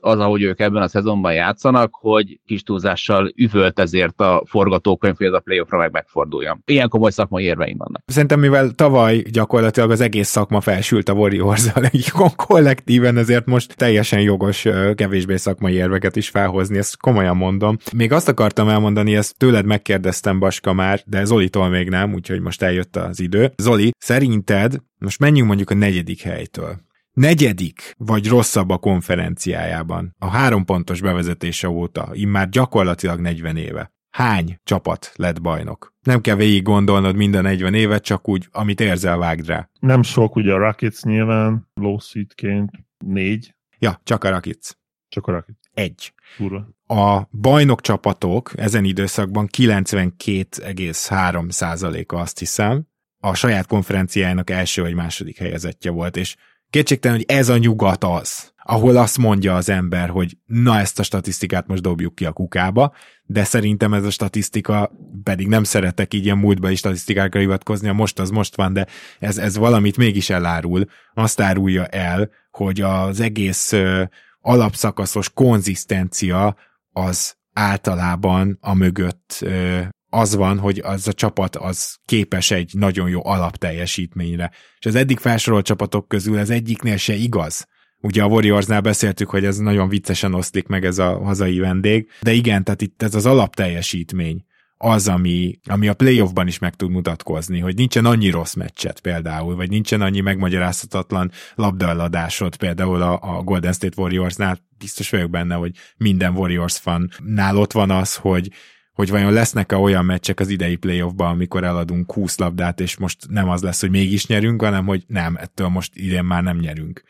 az, 0.00 0.18
ahogy 0.18 0.42
ők 0.42 0.60
ebben 0.60 0.82
a 0.82 0.88
szezonban 0.88 1.32
játszanak, 1.32 1.94
hogy 1.94 2.40
kis 2.46 2.62
túlzással 2.62 3.32
üvölt 3.36 3.78
ezért 3.78 4.20
a 4.20 4.42
forgatókönyv, 4.46 5.16
hogy 5.16 5.26
ez 5.26 5.32
a 5.32 5.40
playoffra 5.40 5.78
meg 5.78 5.92
megforduljon. 5.92 6.62
Ilyen 6.66 6.88
komoly 6.88 7.10
szakmai 7.10 7.44
érveim 7.44 7.76
vannak. 7.76 8.02
Szerintem, 8.06 8.40
mivel 8.40 8.70
tavaly 8.70 9.22
gyakorlatilag 9.30 9.90
az 9.90 10.00
egész 10.00 10.28
szakma 10.28 10.60
felsült 10.60 11.08
a 11.08 11.12
warriors 11.12 11.66
kollektíven, 12.46 13.16
ezért 13.16 13.46
most 13.46 13.76
teljesen 13.76 14.20
jogos 14.20 14.66
kevésbé 14.94 15.36
szakmai 15.36 15.72
érveket 15.72 16.16
is 16.16 16.28
felhozni, 16.28 16.78
ezt 16.78 16.96
komolyan 16.96 17.36
mondom. 17.36 17.76
Még 17.96 18.12
azt 18.12 18.28
akartam 18.28 18.68
elmondani, 18.68 19.16
ezt 19.16 19.38
tőled 19.38 19.64
megkérdeztem 19.64 20.38
Baska 20.38 20.72
már, 20.72 21.00
de 21.06 21.24
Zolitól 21.24 21.68
még 21.68 21.88
nem, 21.88 22.14
úgyhogy 22.14 22.40
most 22.40 22.62
eljött 22.62 22.96
az 22.96 23.20
idő. 23.20 23.52
Zoli, 23.56 23.92
szerinted 23.98 24.76
most 24.98 25.18
menjünk 25.18 25.46
mondjuk 25.46 25.70
a 25.70 25.74
negyedik 25.74 26.22
helytől 26.22 26.76
negyedik 27.14 27.94
vagy 27.98 28.28
rosszabb 28.28 28.70
a 28.70 28.78
konferenciájában 28.78 30.14
a 30.18 30.26
három 30.26 30.64
pontos 30.64 31.00
bevezetése 31.00 31.68
óta, 31.68 32.08
immár 32.12 32.48
gyakorlatilag 32.48 33.20
40 33.20 33.56
éve. 33.56 33.92
Hány 34.10 34.58
csapat 34.64 35.12
lett 35.16 35.40
bajnok? 35.40 35.94
Nem 36.02 36.20
kell 36.20 36.36
végig 36.36 36.62
gondolnod 36.62 37.16
minden 37.16 37.42
40 37.42 37.74
évet, 37.74 38.04
csak 38.04 38.28
úgy, 38.28 38.48
amit 38.52 38.80
érzel, 38.80 39.18
vágd 39.18 39.46
rá. 39.46 39.68
Nem 39.80 40.02
sok, 40.02 40.36
ugye 40.36 40.52
a 40.52 40.58
Rockets 40.58 41.02
nyilván, 41.02 41.68
low 41.74 41.98
seedként 41.98 42.70
négy. 42.98 43.54
Ja, 43.78 44.00
csak 44.04 44.24
a 44.24 44.30
Rockets. 44.30 44.70
Csak 45.08 45.26
a 45.26 45.32
Rockets. 45.32 45.58
Egy. 45.72 46.12
Fura. 46.36 46.68
A 46.86 47.22
bajnok 47.40 47.80
csapatok 47.80 48.52
ezen 48.56 48.84
időszakban 48.84 49.48
92,3 49.56 51.50
százaléka 51.50 52.16
azt 52.16 52.38
hiszem, 52.38 52.86
a 53.24 53.34
saját 53.34 53.66
konferenciájának 53.66 54.50
első 54.50 54.82
vagy 54.82 54.94
második 54.94 55.38
helyezettje 55.38 55.90
volt, 55.90 56.16
és 56.16 56.36
Kétségtelen, 56.74 57.16
hogy 57.16 57.36
ez 57.36 57.48
a 57.48 57.56
nyugat 57.56 58.04
az, 58.04 58.52
ahol 58.62 58.96
azt 58.96 59.18
mondja 59.18 59.54
az 59.54 59.68
ember, 59.68 60.08
hogy 60.08 60.36
na 60.46 60.78
ezt 60.78 60.98
a 60.98 61.02
statisztikát 61.02 61.66
most 61.66 61.82
dobjuk 61.82 62.14
ki 62.14 62.24
a 62.24 62.32
kukába, 62.32 62.94
de 63.24 63.44
szerintem 63.44 63.94
ez 63.94 64.04
a 64.04 64.10
statisztika, 64.10 64.92
pedig 65.22 65.48
nem 65.48 65.64
szeretek 65.64 66.14
így 66.14 66.24
ilyen 66.24 66.38
múltbeli 66.38 66.74
statisztikákra 66.74 67.40
hivatkozni, 67.40 67.88
a 67.88 67.92
most 67.92 68.18
az 68.18 68.30
most 68.30 68.56
van, 68.56 68.72
de 68.72 68.86
ez, 69.18 69.38
ez 69.38 69.56
valamit 69.56 69.96
mégis 69.96 70.30
elárul, 70.30 70.84
azt 71.14 71.40
árulja 71.40 71.86
el, 71.86 72.30
hogy 72.50 72.80
az 72.80 73.20
egész 73.20 73.72
ö, 73.72 74.02
alapszakaszos 74.40 75.30
konzisztencia 75.30 76.56
az 76.92 77.36
általában 77.52 78.58
a 78.60 78.74
mögött 78.74 79.38
ö, 79.40 79.80
az 80.14 80.34
van, 80.34 80.58
hogy 80.58 80.78
az 80.84 81.08
a 81.08 81.12
csapat 81.12 81.56
az 81.56 81.96
képes 82.04 82.50
egy 82.50 82.70
nagyon 82.72 83.08
jó 83.08 83.26
alapteljesítményre. 83.26 84.50
És 84.78 84.86
az 84.86 84.94
eddig 84.94 85.18
felsorolt 85.18 85.66
csapatok 85.66 86.08
közül 86.08 86.38
ez 86.38 86.50
egyiknél 86.50 86.96
se 86.96 87.14
igaz. 87.14 87.66
Ugye 88.00 88.22
a 88.22 88.26
Warriorsnál 88.26 88.80
beszéltük, 88.80 89.30
hogy 89.30 89.44
ez 89.44 89.56
nagyon 89.56 89.88
viccesen 89.88 90.34
oszlik 90.34 90.66
meg 90.66 90.84
ez 90.84 90.98
a 90.98 91.18
hazai 91.18 91.58
vendég, 91.58 92.08
de 92.22 92.32
igen, 92.32 92.64
tehát 92.64 92.82
itt 92.82 93.02
ez 93.02 93.14
az 93.14 93.26
alapteljesítmény 93.26 94.44
az, 94.76 95.08
ami, 95.08 95.58
ami 95.64 95.88
a 95.88 95.94
playoffban 95.94 96.46
is 96.46 96.58
meg 96.58 96.74
tud 96.74 96.90
mutatkozni, 96.90 97.58
hogy 97.58 97.74
nincsen 97.74 98.04
annyi 98.04 98.30
rossz 98.30 98.54
meccset 98.54 99.00
például, 99.00 99.56
vagy 99.56 99.70
nincsen 99.70 100.00
annyi 100.00 100.20
megmagyarázhatatlan 100.20 101.30
labdaeladásod 101.54 102.56
például 102.56 103.02
a, 103.02 103.18
a 103.22 103.42
Golden 103.42 103.72
State 103.72 104.00
Warriorsnál, 104.00 104.58
biztos 104.78 105.10
vagyok 105.10 105.30
benne, 105.30 105.54
hogy 105.54 105.72
minden 105.96 106.36
Warriors 106.36 106.78
fannál 106.78 107.56
ott 107.56 107.72
van 107.72 107.90
az, 107.90 108.14
hogy 108.14 108.50
hogy 108.94 109.10
vajon 109.10 109.32
lesznek-e 109.32 109.76
olyan 109.76 110.04
meccsek 110.04 110.40
az 110.40 110.48
idei 110.48 110.76
playoffban, 110.76 111.30
amikor 111.30 111.64
eladunk 111.64 112.12
20 112.12 112.38
labdát, 112.38 112.80
és 112.80 112.96
most 112.96 113.18
nem 113.28 113.48
az 113.48 113.62
lesz, 113.62 113.80
hogy 113.80 113.90
mégis 113.90 114.26
nyerünk, 114.26 114.62
hanem 114.62 114.86
hogy 114.86 115.04
nem, 115.06 115.36
ettől 115.36 115.68
most 115.68 115.94
idén 115.94 116.24
már 116.24 116.42
nem 116.42 116.58
nyerünk. 116.58 117.02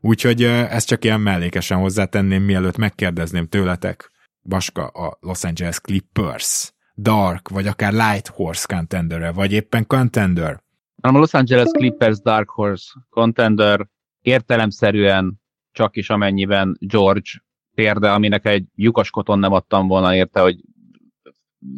Úgyhogy 0.00 0.42
ezt 0.42 0.86
csak 0.86 1.04
ilyen 1.04 1.20
mellékesen 1.20 1.78
hozzátenném, 1.78 2.42
mielőtt 2.42 2.76
megkérdezném 2.76 3.46
tőletek, 3.46 4.10
Baska, 4.42 4.86
a 4.86 5.18
Los 5.20 5.44
Angeles 5.44 5.80
Clippers, 5.80 6.72
Dark, 6.96 7.48
vagy 7.48 7.66
akár 7.66 7.92
Light 7.92 8.26
Horse 8.26 8.66
contender 8.74 9.34
vagy 9.34 9.52
éppen 9.52 9.86
contender? 9.86 10.60
A 11.02 11.10
Los 11.10 11.34
Angeles 11.34 11.70
Clippers 11.70 12.20
Dark 12.20 12.50
Horse 12.50 12.92
contender 13.10 13.86
értelemszerűen 14.20 15.40
csak 15.72 15.96
is 15.96 16.10
amennyiben 16.10 16.76
George 16.80 17.30
térde, 17.74 18.12
aminek 18.12 18.46
egy 18.46 18.64
lyukaskoton 18.74 19.38
nem 19.38 19.52
adtam 19.52 19.86
volna 19.86 20.14
érte, 20.14 20.40
hogy 20.40 20.56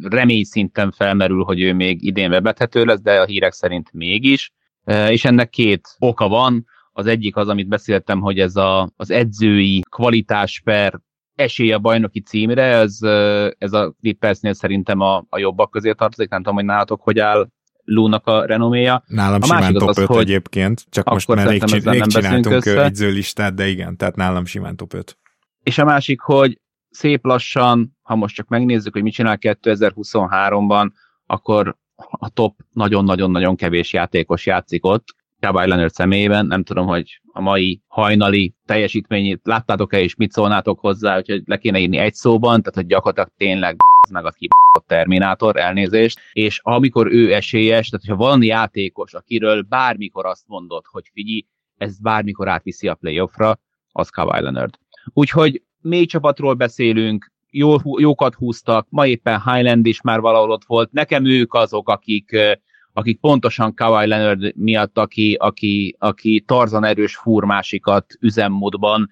remény 0.00 0.44
szinten 0.44 0.92
felmerül, 0.92 1.44
hogy 1.44 1.60
ő 1.60 1.72
még 1.72 2.04
idén 2.04 2.30
bebethető 2.30 2.84
lesz, 2.84 3.00
de 3.00 3.20
a 3.20 3.24
hírek 3.24 3.52
szerint 3.52 3.92
mégis. 3.92 4.52
És 5.08 5.24
ennek 5.24 5.48
két 5.50 5.88
oka 5.98 6.28
van. 6.28 6.66
Az 6.92 7.06
egyik 7.06 7.36
az, 7.36 7.48
amit 7.48 7.68
beszéltem, 7.68 8.20
hogy 8.20 8.38
ez 8.38 8.56
a, 8.56 8.92
az 8.96 9.10
edzői 9.10 9.82
kvalitás 9.90 10.60
per 10.64 11.00
esély 11.34 11.72
a 11.72 11.78
bajnoki 11.78 12.20
címre, 12.20 12.62
ez, 12.62 12.98
ez 13.58 13.72
a 13.72 13.94
Clippersnél 14.00 14.52
szerintem 14.52 15.00
a, 15.00 15.24
a 15.28 15.38
jobbak 15.38 15.70
közé 15.70 15.92
tartozik, 15.92 16.30
nem 16.30 16.38
tudom, 16.38 16.54
hogy 16.54 16.64
nálatok 16.64 17.02
hogy 17.02 17.18
áll 17.18 17.48
Lúnak 17.84 18.26
a 18.26 18.44
renoméja. 18.44 19.02
Nálam 19.06 19.42
a 19.42 19.44
simán 19.44 19.74
top 19.74 19.98
5 19.98 20.06
hogy 20.06 20.20
egyébként, 20.20 20.86
csak 20.90 21.10
most 21.10 21.28
már 21.28 21.46
rég, 21.46 21.62
rég 21.84 22.02
csináltunk 22.02 22.66
edzőlistát, 22.66 23.54
de 23.54 23.68
igen, 23.68 23.96
tehát 23.96 24.16
nálam 24.16 24.44
simán 24.44 24.76
top 24.76 24.94
5. 24.94 25.18
És 25.62 25.78
a 25.78 25.84
másik, 25.84 26.20
hogy 26.20 26.60
szép 26.92 27.24
lassan, 27.24 27.96
ha 28.02 28.14
most 28.14 28.34
csak 28.34 28.48
megnézzük, 28.48 28.92
hogy 28.92 29.02
mit 29.02 29.12
csinál 29.12 29.38
2023-ban, 29.40 30.90
akkor 31.26 31.76
a 32.10 32.28
top 32.28 32.56
nagyon-nagyon-nagyon 32.72 33.56
kevés 33.56 33.92
játékos 33.92 34.46
játszik 34.46 34.84
ott, 34.84 35.04
Kawhi 35.42 35.68
Leonard 35.68 35.92
személyében, 35.92 36.46
nem 36.46 36.62
tudom, 36.62 36.86
hogy 36.86 37.20
a 37.32 37.40
mai 37.40 37.80
hajnali 37.86 38.54
teljesítményét 38.64 39.40
láttátok-e, 39.42 40.00
és 40.00 40.14
mit 40.14 40.32
szólnátok 40.32 40.80
hozzá, 40.80 41.14
hogy 41.14 41.42
le 41.44 41.56
kéne 41.56 41.78
írni 41.78 41.96
egy 41.96 42.14
szóban, 42.14 42.60
tehát 42.60 42.74
hogy 42.74 42.86
gyakorlatilag 42.86 43.30
tényleg 43.36 43.76
meg 44.10 44.24
a 44.24 44.30
kibaszott 44.30 44.86
Terminátor, 44.86 45.56
elnézést, 45.56 46.20
és 46.32 46.60
amikor 46.62 47.12
ő 47.12 47.34
esélyes, 47.34 47.88
tehát 47.88 48.06
hogyha 48.06 48.24
valami 48.24 48.46
játékos, 48.46 49.14
akiről 49.14 49.62
bármikor 49.62 50.26
azt 50.26 50.44
mondod, 50.46 50.82
hogy 50.86 51.10
figyelj, 51.12 51.46
ez 51.76 52.00
bármikor 52.00 52.48
átviszi 52.48 52.88
a 52.88 52.94
playoffra, 52.94 53.58
az 53.92 54.08
Kawhi 54.08 54.40
Leonard. 54.40 54.74
Úgyhogy 55.12 55.62
mély 55.82 56.04
csapatról 56.04 56.54
beszélünk, 56.54 57.32
jó, 57.50 57.76
jókat 57.98 58.34
húztak, 58.34 58.86
ma 58.90 59.06
éppen 59.06 59.42
Highland 59.42 59.86
is 59.86 60.00
már 60.00 60.20
valahol 60.20 60.50
ott 60.50 60.64
volt, 60.64 60.92
nekem 60.92 61.24
ők 61.24 61.54
azok, 61.54 61.88
akik, 61.88 62.36
akik 62.92 63.20
pontosan 63.20 63.74
Kawhi 63.74 64.06
Leonard 64.06 64.56
miatt, 64.56 64.98
aki, 64.98 65.34
aki, 65.34 65.96
aki 65.98 66.40
tarzan 66.46 66.84
erős 66.84 67.16
fúr 67.16 67.44
másikat 67.44 68.06
üzemmódban, 68.20 69.10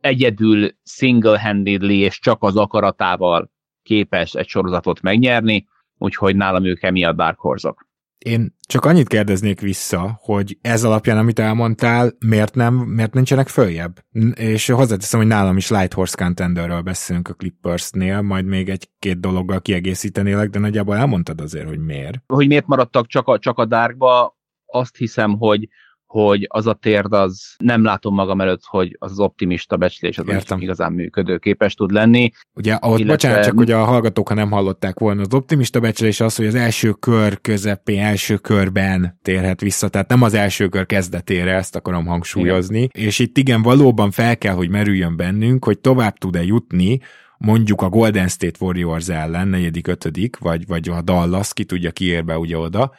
egyedül 0.00 0.70
single-handedly 0.82 1.94
és 1.94 2.18
csak 2.18 2.42
az 2.42 2.56
akaratával 2.56 3.50
képes 3.82 4.34
egy 4.34 4.48
sorozatot 4.48 5.00
megnyerni, 5.00 5.66
úgyhogy 5.98 6.36
nálam 6.36 6.64
ők 6.64 6.82
emiatt 6.82 7.16
Dark 7.16 7.38
Horse-ok. 7.38 7.88
Én 8.24 8.56
csak 8.68 8.84
annyit 8.84 9.08
kérdeznék 9.08 9.60
vissza, 9.60 10.18
hogy 10.22 10.58
ez 10.60 10.84
alapján, 10.84 11.18
amit 11.18 11.38
elmondtál, 11.38 12.12
miért 12.26 12.54
nem, 12.54 12.74
miért 12.74 13.14
nincsenek 13.14 13.48
följebb? 13.48 14.04
És 14.34 14.66
hozzáteszem, 14.66 15.20
hogy 15.20 15.28
nálam 15.28 15.56
is 15.56 15.70
Light 15.70 15.92
Horse 15.92 16.24
Contenderről 16.24 16.80
beszélünk 16.80 17.28
a 17.28 17.34
Clippersnél, 17.34 18.20
majd 18.20 18.44
még 18.44 18.68
egy-két 18.68 19.20
dologgal 19.20 19.60
kiegészítenélek, 19.60 20.50
de 20.50 20.58
nagyjából 20.58 20.96
elmondtad 20.96 21.40
azért, 21.40 21.68
hogy 21.68 21.78
miért. 21.78 22.22
Hogy 22.26 22.46
miért 22.46 22.66
maradtak 22.66 23.06
csak 23.06 23.28
a, 23.28 23.38
csak 23.38 23.58
a 23.58 23.64
Darkba, 23.64 24.38
azt 24.66 24.96
hiszem, 24.96 25.36
hogy 25.38 25.68
hogy 26.10 26.46
az 26.48 26.66
a 26.66 26.74
térd 26.74 27.12
az 27.12 27.54
nem 27.58 27.84
látom 27.84 28.14
magam 28.14 28.40
előtt, 28.40 28.62
hogy 28.64 28.96
az, 28.98 29.10
az 29.10 29.18
optimista 29.18 29.76
becslés 29.76 30.18
az 30.18 30.28
Értem. 30.28 30.60
igazán 30.60 30.92
működőképes 30.92 31.74
tud 31.74 31.90
lenni. 31.90 32.30
Ugye, 32.54 32.74
ahhoz 32.74 32.98
illetve... 32.98 33.14
bocsánat, 33.14 33.44
csak 33.44 33.56
hogy 33.56 33.70
a 33.70 33.84
hallgatók, 33.84 34.28
ha 34.28 34.34
nem 34.34 34.50
hallották 34.50 34.98
volna, 34.98 35.20
az 35.20 35.34
optimista 35.34 35.80
becslés 35.80 36.20
az, 36.20 36.36
hogy 36.36 36.46
az 36.46 36.54
első 36.54 36.92
kör 36.92 37.40
közepén, 37.40 38.00
első 38.00 38.36
körben 38.36 39.18
térhet 39.22 39.60
vissza, 39.60 39.88
tehát 39.88 40.08
nem 40.08 40.22
az 40.22 40.34
első 40.34 40.68
kör 40.68 40.86
kezdetére, 40.86 41.54
ezt 41.54 41.76
akarom 41.76 42.06
hangsúlyozni, 42.06 42.82
igen. 42.82 43.06
és 43.06 43.18
itt 43.18 43.38
igen, 43.38 43.62
valóban 43.62 44.10
fel 44.10 44.38
kell, 44.38 44.54
hogy 44.54 44.68
merüljön 44.68 45.16
bennünk, 45.16 45.64
hogy 45.64 45.78
tovább 45.78 46.16
tud-e 46.16 46.44
jutni, 46.44 47.00
mondjuk 47.38 47.82
a 47.82 47.88
Golden 47.88 48.28
State 48.28 48.64
Warriors 48.64 49.08
ellen, 49.08 49.48
negyedik, 49.48 49.86
ötödik, 49.86 50.38
vagy, 50.38 50.66
vagy 50.66 50.88
a 50.88 51.02
Dallas, 51.02 51.52
ki 51.52 51.64
tudja, 51.64 51.90
ki 51.90 52.04
ér 52.04 52.24
be 52.24 52.38
ugye 52.38 52.58
oda, 52.58 52.92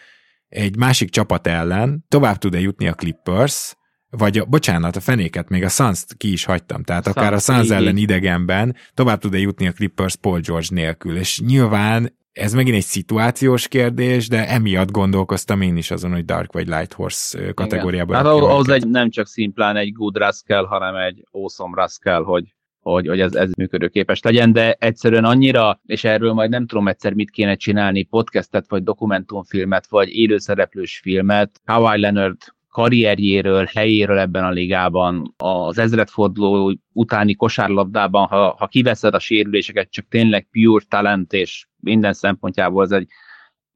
egy 0.52 0.78
másik 0.78 1.10
csapat 1.10 1.48
ellen 1.48 2.06
tovább 2.08 2.38
tud-e 2.38 2.60
jutni 2.60 2.88
a 2.88 2.94
Clippers, 2.94 3.76
vagy 4.10 4.38
a, 4.38 4.46
bocsánat, 4.46 4.96
a 4.96 5.00
fenéket, 5.00 5.50
még 5.50 5.64
a 5.64 5.70
suns 5.70 6.06
ki 6.18 6.32
is 6.32 6.46
hagytam, 6.46 6.84
tehát 6.84 7.04
Suns, 7.04 7.16
akár 7.16 7.34
a 7.34 7.40
Suns 7.40 7.70
ellen 7.70 7.98
idegenben 7.98 8.76
tovább 8.94 9.20
tud-e 9.20 9.38
jutni 9.38 9.68
a 9.68 9.72
Clippers 9.72 10.16
Paul 10.16 10.40
George 10.40 10.68
nélkül, 10.70 11.18
és 11.18 11.40
nyilván 11.40 12.20
ez 12.32 12.54
megint 12.54 12.76
egy 12.76 12.84
szituációs 12.84 13.68
kérdés, 13.68 14.28
de 14.28 14.48
emiatt 14.48 14.92
gondolkoztam 14.92 15.62
én 15.62 15.78
is 15.78 15.92
azon, 15.92 16.12
hogy 16.12 16.26
Dark 16.26 16.54
vagy 16.54 16.68
Light 16.68 16.94
Horse 16.94 17.54
kategóriában. 17.54 18.16
Hát 18.16 18.26
ahhoz 18.26 18.70
egy, 18.70 18.88
nem 18.88 19.10
csak 19.10 19.28
szimplán 19.28 19.76
egy 19.76 19.94
good 19.94 20.18
rush 20.18 20.44
kell, 20.46 20.66
hanem 20.66 20.96
egy 20.96 21.24
awesome 21.32 21.88
kell, 22.02 22.24
hogy 22.24 22.56
hogy, 22.82 23.08
hogy 23.08 23.20
ez, 23.20 23.34
ez 23.34 23.52
működőképes 23.58 24.22
legyen, 24.22 24.54
de 24.54 24.76
egyszerűen 24.80 25.26
annyira, 25.26 25.80
és 25.86 26.04
erről 26.04 26.34
majd 26.34 26.50
nem 26.50 26.68
tudom 26.68 26.88
egyszer 26.88 27.14
mit 27.14 27.30
kéne 27.30 27.56
csinálni, 27.56 28.04
podcastet, 28.04 28.70
vagy 28.70 28.84
dokumentumfilmet, 28.84 29.88
vagy 29.90 30.10
élőszereplős 30.10 31.00
filmet, 31.04 31.62
Kawhi 31.66 32.00
Leonard 32.00 32.38
karrierjéről, 32.70 33.66
helyéről 33.66 34.18
ebben 34.18 34.44
a 34.44 34.50
ligában, 34.50 35.34
az 35.38 35.78
ezredforduló 35.78 36.78
utáni 36.92 37.36
kosárlabdában, 37.36 38.28
ha, 38.28 38.56
ha 38.58 38.68
kiveszed 38.68 39.14
a 39.14 39.20
sérüléseket, 39.20 39.92
csak 39.92 40.06
tényleg 40.10 40.48
pure 40.52 40.86
talent, 40.88 41.34
és 41.34 41.68
minden 41.80 42.14
szempontjából 42.14 42.84
ez 42.84 42.92
egy 42.92 43.08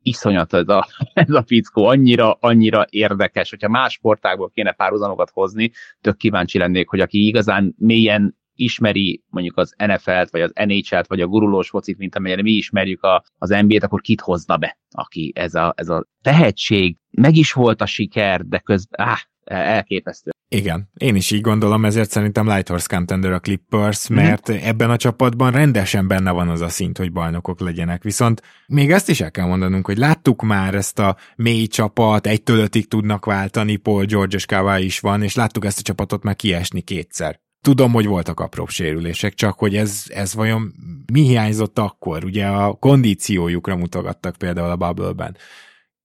iszonyat 0.01 0.53
ez 0.53 0.67
a, 0.67 0.87
ez 1.13 1.29
a 1.29 1.43
fickó, 1.47 1.85
annyira, 1.85 2.37
annyira 2.39 2.85
érdekes, 2.89 3.49
hogyha 3.49 3.69
más 3.69 3.93
sportákból 3.93 4.49
kéne 4.49 4.71
párhuzamokat 4.71 5.29
hozni, 5.29 5.71
tök 6.01 6.17
kíváncsi 6.17 6.57
lennék, 6.57 6.89
hogy 6.89 6.99
aki 6.99 7.27
igazán 7.27 7.75
mélyen 7.77 8.35
ismeri 8.55 9.23
mondjuk 9.29 9.57
az 9.57 9.75
NFL-t, 9.77 10.31
vagy 10.31 10.41
az 10.41 10.51
NHL-t, 10.53 11.07
vagy 11.07 11.21
a 11.21 11.27
gurulós 11.27 11.69
focit, 11.69 11.97
mint 11.97 12.15
amennyire 12.15 12.41
mi 12.41 12.51
ismerjük 12.51 13.03
a, 13.03 13.23
az 13.37 13.49
NBA-t, 13.49 13.83
akkor 13.83 14.01
kit 14.01 14.21
hozna 14.21 14.57
be, 14.57 14.77
aki 14.91 15.31
ez 15.35 15.55
a, 15.55 15.73
ez 15.77 15.89
a 15.89 16.05
tehetség, 16.21 16.97
meg 17.11 17.35
is 17.35 17.53
volt 17.53 17.81
a 17.81 17.85
siker, 17.85 18.45
de 18.45 18.59
közben, 18.59 19.07
áh, 19.07 19.19
elképesztő. 19.45 20.31
Igen, 20.47 20.89
én 20.97 21.15
is 21.15 21.31
így 21.31 21.41
gondolom, 21.41 21.85
ezért 21.85 22.09
szerintem 22.09 22.47
Lighthorse 22.47 22.87
Contender 22.95 23.31
a 23.31 23.39
Clippers, 23.39 24.07
mhm. 24.07 24.19
mert 24.19 24.51
mm-hmm. 24.51 24.63
ebben 24.63 24.89
a 24.89 24.97
csapatban 24.97 25.51
rendesen 25.51 26.07
benne 26.07 26.31
van 26.31 26.49
az 26.49 26.61
a 26.61 26.69
szint, 26.69 26.97
hogy 26.97 27.11
bajnokok 27.11 27.59
legyenek. 27.59 28.03
Viszont 28.03 28.41
még 28.67 28.91
ezt 28.91 29.09
is 29.09 29.21
el 29.21 29.31
kell 29.31 29.45
mondanunk, 29.45 29.85
hogy 29.85 29.97
láttuk 29.97 30.41
már 30.41 30.75
ezt 30.75 30.99
a 30.99 31.17
mély 31.35 31.67
csapat, 31.67 32.27
egy 32.27 32.41
ötig 32.45 32.87
tudnak 32.87 33.25
váltani, 33.25 33.75
Paul 33.75 34.05
George 34.05 34.35
és 34.35 34.45
Kawhi 34.45 34.83
is 34.83 34.99
van, 34.99 35.23
és 35.23 35.35
láttuk 35.35 35.65
ezt 35.65 35.79
a 35.79 35.83
csapatot 35.83 36.23
már 36.23 36.35
kiesni 36.35 36.81
kétszer. 36.81 37.39
Tudom, 37.65 37.91
hogy 37.91 38.05
voltak 38.05 38.39
apró 38.39 38.65
sérülések, 38.65 39.33
csak 39.33 39.59
hogy 39.59 39.75
ez, 39.75 40.03
ez 40.07 40.35
vajon 40.35 40.73
mi 41.13 41.21
hiányzott 41.21 41.79
akkor? 41.79 42.23
Ugye 42.23 42.47
a 42.47 42.73
kondíciójukra 42.73 43.75
mutogattak 43.75 44.35
például 44.35 44.69
a 44.69 44.75
Bubble-ben. 44.75 45.35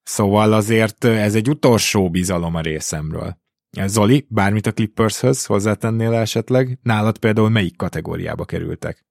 Szóval 0.03 0.53
azért 0.53 1.05
ez 1.05 1.35
egy 1.35 1.49
utolsó 1.49 2.11
bizalom 2.11 2.55
a 2.55 2.61
részemről. 2.61 3.39
Zoli, 3.87 4.27
bármit 4.29 4.67
a 4.67 4.73
Clippershöz 4.73 5.47
hozzátennél 5.47 6.13
esetleg? 6.13 6.79
Nálad 6.83 7.19
például 7.19 7.49
melyik 7.49 7.77
kategóriába 7.77 8.45
kerültek? 8.45 9.07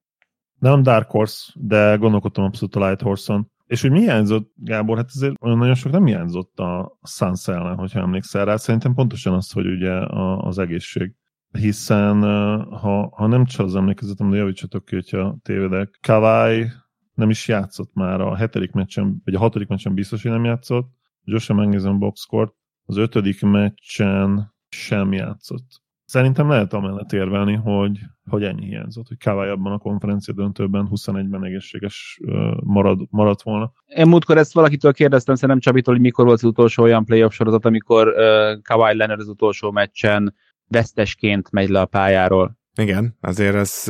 Nem 0.60 0.84
Dark 0.84 1.10
Horse, 1.10 1.52
de 1.56 1.96
gondolkodtam 1.96 2.44
abszolút 2.44 2.76
a 2.76 2.88
Light 2.88 3.02
Horse-on. 3.02 3.52
És 3.66 3.82
hogy 3.82 3.92
mi 3.92 4.00
hiányzott, 4.00 4.52
Gábor, 4.56 4.98
hát 4.98 5.10
azért 5.16 5.44
olyan 5.44 5.58
nagyon 5.58 5.76
sok 5.76 5.92
nem 5.92 6.06
hiányzott 6.06 6.60
a 6.60 6.98
Suns 7.04 7.48
ellen, 7.48 7.76
hogyha 7.76 8.00
emlékszel 8.00 8.46
rá. 8.46 8.56
Szerintem 8.56 8.94
pontosan 8.94 9.34
az, 9.34 9.52
hogy 9.52 9.66
ugye 9.66 9.92
az 10.38 10.58
egészség 10.58 11.14
hiszen 11.52 12.22
ha, 12.64 13.10
ha 13.16 13.28
nem 13.28 13.46
csak 13.46 13.66
az 13.66 13.76
emlékezetem, 13.76 14.30
de 14.30 14.38
javítsatok 14.38 14.86
ki, 14.86 14.96
hogyha 14.96 15.38
tévedek, 15.42 16.00
Kawai 16.02 16.66
nem 17.14 17.30
is 17.30 17.48
játszott 17.48 17.94
már 17.94 18.22
a 18.22 18.36
hetedik 18.36 18.72
meccsen, 18.72 19.22
vagy 19.26 19.36
a 19.36 19.40
hatodik 19.40 19.68
meccsen 19.68 19.94
biztos, 19.94 20.22
hogy 20.22 20.32
nem 20.32 20.46
játszott, 20.46 20.90
gyorsan 21.24 21.56
megnézem 21.56 22.00
boxkort, 22.00 22.54
az 22.86 22.98
ötödik 22.98 23.42
meccsen 23.42 24.54
sem 24.70 25.14
játszott. 25.14 25.82
Szerintem 26.06 26.50
lehet 26.50 26.74
amellett 26.74 27.12
érvelni, 27.12 27.54
hogy, 27.54 28.00
hogy 28.30 28.44
ennyi 28.44 28.66
hiányzott, 28.66 29.08
hogy 29.08 29.18
Kawai 29.18 29.50
abban 29.50 29.74
a 29.74 29.78
konferencia 29.78 30.34
döntőben 30.34 30.88
21-ben 30.92 31.44
egészséges 31.44 32.20
marad, 32.64 33.02
maradt 33.10 33.42
volna. 33.42 33.72
Én 33.86 34.08
múltkor 34.08 34.38
ezt 34.38 34.54
valakitől 34.54 34.94
kérdeztem, 34.94 35.36
szerintem 35.36 35.60
Csabitól, 35.60 35.94
hogy 35.94 36.04
mikor 36.04 36.26
volt 36.26 36.38
az 36.38 36.44
utolsó 36.44 36.84
olyan 36.84 37.06
playoff 37.06 37.34
sorozat, 37.34 37.66
amikor 37.66 38.08
uh, 38.08 38.62
Kawai 38.62 38.96
Leonard 38.96 39.20
az 39.20 39.28
utolsó 39.28 39.72
meccsen 39.72 40.36
vesztesként 40.70 41.52
megy 41.52 41.70
le 41.70 41.80
a 41.80 41.86
pályáról. 41.86 42.58
Igen, 42.76 43.18
azért 43.22 43.56
ez, 43.56 43.84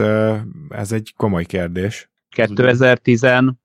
ez 0.69 0.91
egy 0.91 1.13
komoly 1.17 1.45
kérdés. 1.45 2.11
2014. 2.29 3.57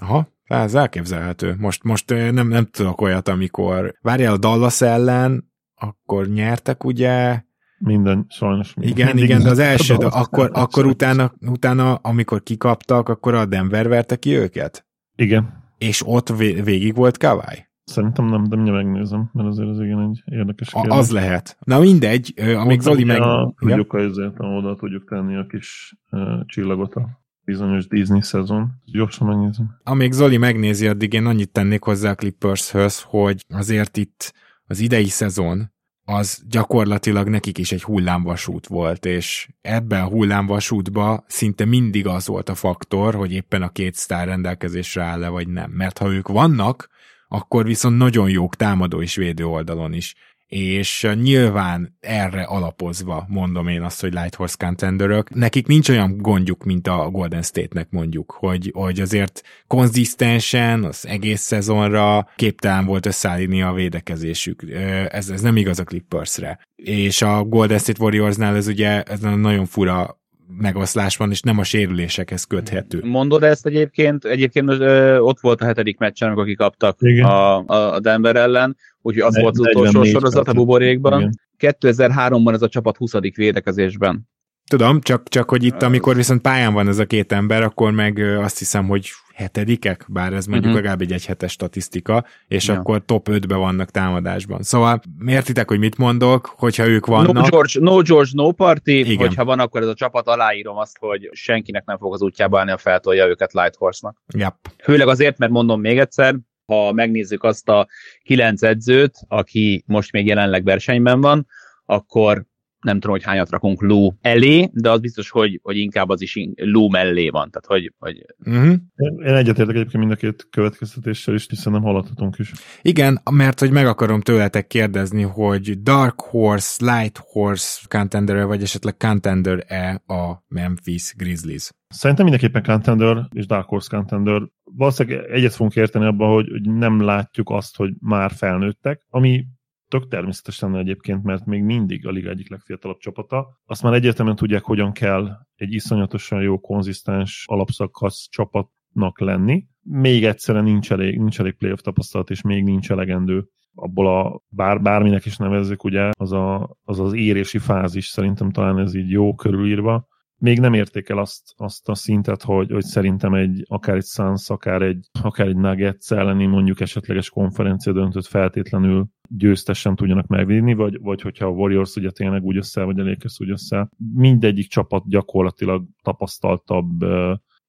Aha, 0.00 0.28
ez 0.44 0.74
elképzelhető. 0.74 1.54
Most, 1.58 1.82
most 1.82 2.10
nem, 2.10 2.48
nem 2.48 2.64
tudok 2.64 3.00
olyat, 3.00 3.28
amikor 3.28 3.94
várjál 4.00 4.32
a 4.32 4.38
Dallas 4.38 4.80
ellen, 4.80 5.50
akkor 5.74 6.28
nyertek 6.28 6.84
ugye, 6.84 7.42
minden, 7.84 8.26
sajnos. 8.28 8.74
Igen, 8.80 9.18
igen, 9.18 9.42
de 9.42 9.50
az 9.50 9.58
első, 9.58 9.96
de 9.96 10.06
akkor, 10.06 10.50
akkor 10.52 10.86
utána, 10.86 11.32
utána, 11.40 11.94
amikor 11.94 12.42
kikaptak, 12.42 13.08
akkor 13.08 13.34
a 13.34 13.44
Denver 13.44 13.88
verte 13.88 14.16
ki 14.16 14.36
őket? 14.36 14.86
Igen. 15.16 15.64
És 15.78 16.02
ott 16.06 16.28
végig 16.64 16.94
volt 16.94 17.18
Kawai? 17.18 17.66
Szerintem 17.84 18.24
nem, 18.24 18.44
de 18.44 18.56
mindjárt 18.56 18.84
megnézem, 18.84 19.30
mert 19.32 19.48
azért 19.48 19.68
az 19.68 19.80
igen 19.80 20.00
egy 20.00 20.22
érdekes 20.24 20.70
kérdés. 20.70 20.92
Az 20.92 21.10
lehet. 21.10 21.56
Na 21.64 21.78
mindegy, 21.78 22.34
amíg 22.36 22.78
Ott 22.78 22.84
Zoli 22.84 23.04
meg... 23.04 23.20
A, 23.20 23.54
tudjuk 23.58 23.92
azért, 23.92 24.34
oda 24.38 24.76
tudjuk 24.76 25.08
tenni 25.08 25.36
a 25.36 25.46
kis 25.46 25.96
uh, 26.10 26.44
csillagot 26.46 26.94
a 26.94 27.08
bizonyos 27.44 27.86
Disney 27.86 28.20
szezon. 28.20 28.70
Gyorsan 28.84 29.26
megnézem. 29.26 29.80
Amíg 29.82 30.12
Zoli 30.12 30.36
megnézi, 30.36 30.88
addig 30.88 31.12
én 31.12 31.26
annyit 31.26 31.52
tennék 31.52 31.82
hozzá 31.82 32.10
a 32.10 32.14
Clippershöz, 32.14 33.02
hogy 33.02 33.44
azért 33.48 33.96
itt 33.96 34.32
az 34.66 34.80
idei 34.80 35.08
szezon 35.08 35.70
az 36.04 36.42
gyakorlatilag 36.48 37.28
nekik 37.28 37.58
is 37.58 37.72
egy 37.72 37.82
hullámvasút 37.82 38.66
volt, 38.66 39.06
és 39.06 39.48
ebben 39.60 40.02
a 40.02 40.08
hullámvasútba 40.08 41.24
szinte 41.26 41.64
mindig 41.64 42.06
az 42.06 42.26
volt 42.26 42.48
a 42.48 42.54
faktor, 42.54 43.14
hogy 43.14 43.32
éppen 43.32 43.62
a 43.62 43.68
két 43.68 43.94
sztár 43.94 44.26
rendelkezésre 44.26 45.02
áll-e 45.02 45.28
vagy 45.28 45.48
nem. 45.48 45.70
Mert 45.70 45.98
ha 45.98 46.12
ők 46.12 46.28
vannak, 46.28 46.88
akkor 47.32 47.64
viszont 47.64 47.96
nagyon 47.96 48.30
jók 48.30 48.56
támadó 48.56 49.02
és 49.02 49.14
védő 49.14 49.46
oldalon 49.46 49.92
is. 49.92 50.14
És 50.46 51.08
nyilván 51.22 51.96
erre 52.00 52.42
alapozva 52.42 53.24
mondom 53.28 53.68
én 53.68 53.82
azt, 53.82 54.00
hogy 54.00 54.12
Light 54.12 54.34
Horse 54.34 54.56
contenderök. 54.58 55.34
Nekik 55.34 55.66
nincs 55.66 55.88
olyan 55.88 56.16
gondjuk, 56.16 56.64
mint 56.64 56.86
a 56.86 57.10
Golden 57.10 57.42
State-nek 57.42 57.90
mondjuk, 57.90 58.30
hogy, 58.30 58.70
hogy 58.74 59.00
azért 59.00 59.42
konzisztensen 59.66 60.84
az 60.84 61.06
egész 61.06 61.40
szezonra 61.40 62.28
képtelen 62.36 62.84
volt 62.84 63.06
összeállítani 63.06 63.62
a 63.62 63.72
védekezésük. 63.72 64.62
Ez, 65.08 65.30
ez 65.30 65.40
nem 65.40 65.56
igaz 65.56 65.78
a 65.78 65.84
Clippersre. 65.84 66.58
És 66.76 67.22
a 67.22 67.42
Golden 67.42 67.78
State 67.78 68.02
Warriorsnál 68.02 68.56
ez 68.56 68.66
ugye 68.66 69.02
ez 69.02 69.20
nagyon 69.20 69.66
fura 69.66 70.21
megoszlás 70.46 71.16
van, 71.16 71.30
és 71.30 71.40
nem 71.40 71.58
a 71.58 71.64
sérülésekhez 71.64 72.44
köthető. 72.44 73.00
Mondod 73.04 73.42
ezt 73.42 73.66
egyébként? 73.66 74.24
Egyébként 74.24 74.68
ö, 74.68 75.18
ott 75.18 75.40
volt 75.40 75.60
a 75.60 75.64
hetedik 75.64 75.98
meccsen, 75.98 76.28
amikor 76.28 76.44
kikaptak 76.44 77.00
a, 77.22 77.56
a 77.66 78.00
Denver 78.00 78.36
ellen, 78.36 78.76
úgyhogy 79.02 79.22
az 79.22 79.34
ne, 79.34 79.40
volt 79.42 79.54
az 79.58 79.60
utolsó 79.60 80.04
sorozat 80.04 80.48
a 80.48 80.52
buborékban. 80.52 81.20
Igen. 81.20 81.40
2003-ban 81.80 82.52
ez 82.52 82.62
a 82.62 82.68
csapat 82.68 82.96
20. 82.96 83.12
védekezésben. 83.34 84.28
Tudom, 84.72 85.00
csak, 85.00 85.28
csak 85.28 85.50
hogy 85.50 85.64
itt, 85.64 85.82
amikor 85.82 86.16
viszont 86.16 86.40
pályán 86.40 86.72
van 86.72 86.88
ez 86.88 86.98
a 86.98 87.04
két 87.04 87.32
ember, 87.32 87.62
akkor 87.62 87.90
meg 87.90 88.18
azt 88.18 88.58
hiszem, 88.58 88.86
hogy 88.86 89.10
hetedikek, 89.34 90.06
bár 90.08 90.32
ez 90.32 90.46
mondjuk 90.46 90.64
uh-huh. 90.64 90.74
legalább 90.74 91.00
egy 91.00 91.12
egyhetes 91.12 91.52
statisztika, 91.52 92.24
és 92.48 92.68
ja. 92.68 92.74
akkor 92.74 93.04
top 93.04 93.28
5-be 93.30 93.54
vannak 93.54 93.90
támadásban. 93.90 94.62
Szóval 94.62 95.00
értitek, 95.26 95.68
hogy 95.68 95.78
mit 95.78 95.96
mondok, 95.96 96.46
hogyha 96.56 96.86
ők 96.86 97.06
vannak. 97.06 97.32
No 97.32 97.42
George, 97.42 97.80
no, 97.80 98.02
George, 98.02 98.30
no 98.32 98.52
party, 98.52 98.88
Igen. 98.88 99.16
hogyha 99.16 99.44
van, 99.44 99.58
akkor 99.60 99.82
ez 99.82 99.88
a 99.88 99.94
csapat 99.94 100.26
aláírom 100.26 100.76
azt, 100.76 100.96
hogy 100.98 101.28
senkinek 101.32 101.84
nem 101.84 101.98
fog 101.98 102.12
az 102.12 102.22
útjába 102.22 102.58
állni, 102.58 102.70
a 102.70 102.78
feltolja 102.78 103.26
őket 103.26 103.52
Light 103.52 103.76
Horse-nak. 103.76 104.22
Yep. 104.36 104.54
Főleg 104.82 105.08
azért, 105.08 105.38
mert 105.38 105.52
mondom 105.52 105.80
még 105.80 105.98
egyszer, 105.98 106.36
ha 106.66 106.92
megnézzük 106.92 107.44
azt 107.44 107.68
a 107.68 107.86
kilenc 108.22 108.62
edzőt, 108.62 109.14
aki 109.28 109.84
most 109.86 110.12
még 110.12 110.26
jelenleg 110.26 110.64
versenyben 110.64 111.20
van, 111.20 111.46
akkor 111.84 112.50
nem 112.82 112.94
tudom, 112.94 113.10
hogy 113.10 113.24
hányat 113.24 113.50
rakunk 113.50 113.82
Lou 113.82 114.10
elé, 114.20 114.70
de 114.72 114.90
az 114.90 115.00
biztos, 115.00 115.30
hogy, 115.30 115.60
hogy 115.62 115.76
inkább 115.76 116.08
az 116.08 116.20
is 116.20 116.38
Lou 116.54 116.88
mellé 116.88 117.28
van. 117.28 117.50
Tehát, 117.50 117.66
hogy, 117.66 117.92
hogy... 117.98 118.26
Uh-huh. 118.46 118.74
Én 118.96 119.34
egyetértek 119.34 119.74
egyébként 119.74 120.04
mind 120.04 120.10
a 120.10 120.16
két 120.16 120.46
következtetéssel 120.50 121.34
is, 121.34 121.46
hiszen 121.48 121.72
nem 121.72 121.82
haladhatunk 121.82 122.38
is. 122.38 122.52
Igen, 122.82 123.20
mert 123.30 123.60
hogy 123.60 123.70
meg 123.70 123.86
akarom 123.86 124.20
tőletek 124.20 124.66
kérdezni, 124.66 125.22
hogy 125.22 125.82
Dark 125.82 126.20
Horse, 126.20 126.84
Light 126.84 127.20
Horse 127.24 127.80
contender 127.88 128.46
vagy 128.46 128.62
esetleg 128.62 128.96
contender-e 128.96 130.02
a 130.06 130.44
Memphis 130.48 131.14
Grizzlies? 131.16 131.70
Szerintem 131.88 132.24
mindenképpen 132.24 132.62
contender 132.62 133.26
és 133.30 133.46
Dark 133.46 133.68
Horse 133.68 133.96
contender. 133.96 134.42
Valószínűleg 134.64 135.30
egyet 135.30 135.54
fogunk 135.54 135.76
érteni 135.76 136.04
abban, 136.04 136.32
hogy, 136.32 136.48
hogy 136.50 136.72
nem 136.72 137.00
látjuk 137.00 137.50
azt, 137.50 137.76
hogy 137.76 137.92
már 138.00 138.30
felnőttek, 138.30 139.06
ami 139.08 139.44
tök 139.92 140.08
természetes 140.08 140.60
lenne 140.60 140.78
egyébként, 140.78 141.22
mert 141.22 141.46
még 141.46 141.62
mindig 141.62 142.06
a 142.06 142.10
liga 142.10 142.30
egyik 142.30 142.50
legfiatalabb 142.50 142.98
csapata. 142.98 143.60
Azt 143.64 143.82
már 143.82 143.92
egyértelműen 143.92 144.36
tudják, 144.36 144.62
hogyan 144.62 144.92
kell 144.92 145.28
egy 145.54 145.72
iszonyatosan 145.72 146.42
jó, 146.42 146.58
konzisztens 146.58 147.44
alapszakasz 147.46 148.28
csapatnak 148.30 149.20
lenni. 149.20 149.66
Még 149.80 150.24
egyszerűen 150.24 150.64
nincs 150.64 150.92
elég, 150.92 151.18
nincs 151.18 151.40
elég 151.40 151.56
playoff 151.56 151.80
tapasztalat, 151.80 152.30
és 152.30 152.42
még 152.42 152.64
nincs 152.64 152.90
elegendő 152.90 153.48
abból 153.74 154.18
a 154.18 154.42
bár, 154.48 154.82
bárminek 154.82 155.24
is 155.24 155.36
nevezzük, 155.36 155.84
ugye, 155.84 156.10
az, 156.18 156.32
a, 156.32 156.76
az 156.82 157.00
az 157.00 157.12
érési 157.12 157.58
fázis, 157.58 158.06
szerintem 158.06 158.50
talán 158.50 158.78
ez 158.78 158.94
így 158.94 159.10
jó 159.10 159.34
körülírva, 159.34 160.06
még 160.36 160.60
nem 160.60 160.74
érték 160.74 161.08
el 161.08 161.18
azt, 161.18 161.42
azt 161.56 161.88
a 161.88 161.94
szintet, 161.94 162.42
hogy, 162.42 162.70
hogy 162.70 162.84
szerintem 162.84 163.34
egy, 163.34 163.64
akár 163.68 163.96
egy 163.96 164.04
Suns, 164.04 164.50
akár 164.50 164.82
egy, 164.82 165.08
akár 165.22 165.46
egy 165.46 165.56
Nuggets 165.56 166.12
elleni 166.12 166.46
mondjuk 166.46 166.80
esetleges 166.80 167.30
konferencia 167.30 167.92
döntött 167.92 168.26
feltétlenül 168.26 169.06
győztesen 169.36 169.96
tudjanak 169.96 170.26
megvédni, 170.26 170.74
vagy, 170.74 170.98
vagy 171.00 171.20
hogyha 171.20 171.46
a 171.46 171.50
Warriors 171.50 171.96
ugye 171.96 172.10
tényleg 172.10 172.42
úgy 172.42 172.56
össze, 172.56 172.82
vagy 172.82 173.00
a 173.00 173.04
Lakers 173.04 173.40
úgy 173.40 173.50
össze. 173.50 173.88
Mindegyik 174.14 174.68
csapat 174.68 175.08
gyakorlatilag 175.08 175.84
tapasztaltabb 176.02 177.04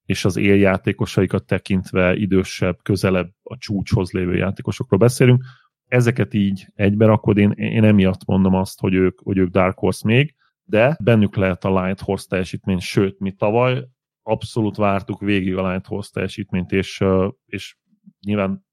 és 0.06 0.26
az 0.26 0.38
éljátékosaikat 0.38 1.46
tekintve 1.46 2.16
idősebb, 2.16 2.78
közelebb 2.82 3.30
a 3.44 3.58
csúcshoz 3.58 4.12
lévő 4.12 4.36
játékosokról 4.36 5.00
beszélünk. 5.00 5.44
Ezeket 5.88 6.34
így 6.34 6.68
egybe 6.76 7.06
rakod, 7.06 7.38
én, 7.38 7.52
én 7.52 7.84
emiatt 7.84 8.26
mondom 8.26 8.54
azt, 8.54 8.80
hogy 8.80 8.94
ők, 8.94 9.20
hogy 9.20 9.38
ők 9.38 9.50
Dark 9.50 9.78
Horse 9.78 10.08
még, 10.08 10.36
de 10.64 10.98
bennük 11.04 11.36
lehet 11.36 11.66
a 11.66 11.84
Light 11.84 12.00
Horse 12.00 12.26
teljesítmény, 12.30 12.80
sőt, 12.80 13.20
mi 13.20 13.32
tavaly 13.32 13.84
abszolút 14.24 14.76
vártuk 14.76 15.20
végig 15.20 15.58
a 15.58 15.72
Light 15.72 15.86
Horse 15.86 16.10
teljesítményt, 16.14 16.72
és, 16.72 17.04
és 17.46 17.76
nyilván 18.26 18.66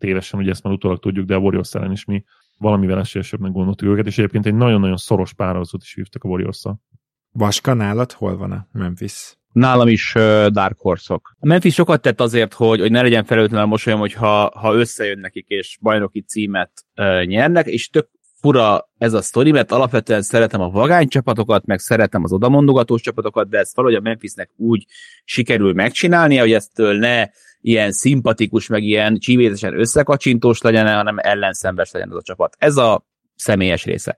tévesen, 0.00 0.40
ugye 0.40 0.50
ezt 0.50 0.62
már 0.62 0.72
utólag 0.72 0.98
tudjuk, 0.98 1.26
de 1.26 1.34
a 1.34 1.38
Warriors 1.38 1.74
ellen 1.74 1.92
is 1.92 2.04
mi 2.04 2.24
valamivel 2.58 2.98
esélyesebbnek 2.98 3.52
gondoltuk 3.52 3.88
őket, 3.88 4.06
és 4.06 4.18
egyébként 4.18 4.46
egy 4.46 4.54
nagyon-nagyon 4.54 4.96
szoros 4.96 5.32
párazot 5.32 5.82
is 5.82 5.94
hívtak 5.94 6.24
a 6.24 6.28
warriors 6.28 6.56
-szal. 6.56 6.80
Vaska 7.32 7.74
nálad 7.74 8.12
hol 8.12 8.36
van 8.36 8.52
a 8.52 8.68
Memphis? 8.72 9.38
Nálam 9.52 9.88
is 9.88 10.14
uh, 10.14 10.46
Dark 10.46 10.78
Horse-ok. 10.78 11.36
A 11.38 11.46
Memphis 11.46 11.74
sokat 11.74 12.02
tett 12.02 12.20
azért, 12.20 12.54
hogy, 12.54 12.80
hogy 12.80 12.90
ne 12.90 13.02
legyen 13.02 13.24
felelőtlen 13.24 13.62
a 13.62 13.66
mosolyom, 13.66 13.98
hogy 14.00 14.12
ha, 14.12 14.52
ha 14.58 14.74
összejön 14.74 15.18
nekik 15.18 15.46
és 15.48 15.78
bajnoki 15.80 16.20
címet 16.20 16.70
uh, 16.96 17.24
nyernek, 17.24 17.66
és 17.66 17.88
tök 17.88 18.08
fura 18.40 18.90
ez 18.98 19.12
a 19.12 19.22
sztori, 19.22 19.50
mert 19.50 19.72
alapvetően 19.72 20.22
szeretem 20.22 20.60
a 20.60 20.70
vagány 20.70 21.08
csapatokat, 21.08 21.66
meg 21.66 21.78
szeretem 21.78 22.24
az 22.24 22.32
odamondogatós 22.32 23.00
csapatokat, 23.00 23.48
de 23.48 23.58
ezt 23.58 23.76
valahogy 23.76 23.96
a 23.96 24.00
Memphisnek 24.00 24.50
úgy 24.56 24.86
sikerül 25.24 25.72
megcsinálni, 25.72 26.36
hogy 26.36 26.52
eztől 26.52 26.98
ne 26.98 27.26
ilyen 27.60 27.92
szimpatikus, 27.92 28.66
meg 28.66 28.82
ilyen 28.82 29.18
csívétesen 29.18 29.78
összekacsintós 29.78 30.60
legyen, 30.60 30.94
hanem 30.94 31.18
ellenszembes 31.18 31.90
legyen 31.90 32.10
az 32.10 32.16
a 32.16 32.22
csapat. 32.22 32.56
Ez 32.58 32.76
a 32.76 33.06
személyes 33.34 33.84
része. 33.84 34.16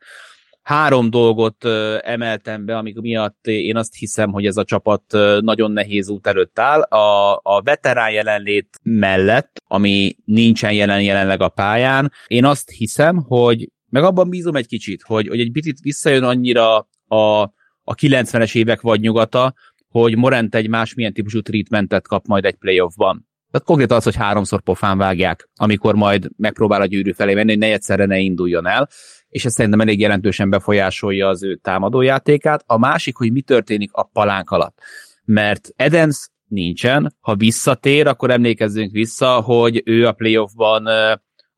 Három 0.62 1.10
dolgot 1.10 1.64
emeltem 2.00 2.64
be, 2.64 2.76
amik 2.76 3.00
miatt 3.00 3.46
én 3.46 3.76
azt 3.76 3.94
hiszem, 3.94 4.30
hogy 4.30 4.46
ez 4.46 4.56
a 4.56 4.64
csapat 4.64 5.02
nagyon 5.40 5.72
nehéz 5.72 6.08
út 6.08 6.26
előtt 6.26 6.58
áll. 6.58 6.80
A, 6.80 7.40
a 7.42 7.62
veterán 7.62 8.10
jelenlét 8.10 8.78
mellett, 8.82 9.56
ami 9.66 10.16
nincsen 10.24 10.72
jelen 10.72 11.02
jelenleg 11.02 11.40
a 11.40 11.48
pályán, 11.48 12.12
én 12.26 12.44
azt 12.44 12.70
hiszem, 12.70 13.16
hogy 13.16 13.68
meg 13.88 14.02
abban 14.02 14.28
bízom 14.28 14.56
egy 14.56 14.66
kicsit, 14.66 15.02
hogy, 15.02 15.28
hogy 15.28 15.40
egy 15.40 15.52
picit 15.52 15.80
visszajön 15.80 16.24
annyira 16.24 16.76
a, 17.06 17.42
a 17.84 17.94
90-es 17.94 18.54
évek 18.54 18.80
vagy 18.80 19.00
nyugata, 19.00 19.54
hogy 19.88 20.16
Morent 20.16 20.54
egy 20.54 20.68
másmilyen 20.68 21.12
típusú 21.12 21.40
treatmentet 21.40 22.06
kap 22.06 22.26
majd 22.26 22.44
egy 22.44 22.54
playoffban. 22.54 23.28
Tehát 23.52 23.66
konkrétan 23.66 23.96
az, 23.96 24.04
hogy 24.04 24.16
háromszor 24.16 24.60
pofán 24.60 24.98
vágják, 24.98 25.48
amikor 25.54 25.94
majd 25.94 26.28
megpróbál 26.36 26.80
a 26.80 26.86
gyűrű 26.86 27.12
felé 27.12 27.34
menni, 27.34 27.50
hogy 27.50 27.78
ne 27.88 28.06
ne 28.06 28.18
induljon 28.18 28.66
el, 28.66 28.88
és 29.28 29.44
ez 29.44 29.52
szerintem 29.52 29.80
elég 29.80 30.00
jelentősen 30.00 30.50
befolyásolja 30.50 31.28
az 31.28 31.42
ő 31.42 31.56
támadójátékát. 31.56 32.64
A 32.66 32.78
másik, 32.78 33.16
hogy 33.16 33.32
mi 33.32 33.40
történik 33.40 33.92
a 33.92 34.02
palánk 34.02 34.50
alatt. 34.50 34.78
Mert 35.24 35.68
Edens 35.76 36.30
nincsen, 36.48 37.16
ha 37.20 37.34
visszatér, 37.34 38.06
akkor 38.06 38.30
emlékezzünk 38.30 38.92
vissza, 38.92 39.40
hogy 39.40 39.82
ő 39.84 40.06
a 40.06 40.12
playoffban 40.12 40.88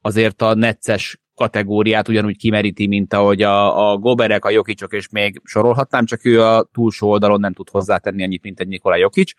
azért 0.00 0.42
a 0.42 0.54
necces 0.54 1.20
kategóriát 1.34 2.08
ugyanúgy 2.08 2.36
kimeríti, 2.36 2.86
mint 2.86 3.12
ahogy 3.12 3.42
a, 3.42 3.90
a 3.90 3.98
Goberek, 3.98 4.44
a 4.44 4.50
Jokicsok, 4.50 4.92
és 4.92 5.08
még 5.08 5.40
sorolhatnám, 5.44 6.04
csak 6.04 6.24
ő 6.24 6.42
a 6.42 6.68
túlsó 6.72 7.08
oldalon 7.08 7.40
nem 7.40 7.52
tud 7.52 7.70
hozzátenni 7.70 8.22
annyit, 8.22 8.42
mint 8.42 8.60
egy 8.60 8.68
Nikola 8.68 8.96
Jokic. 8.96 9.32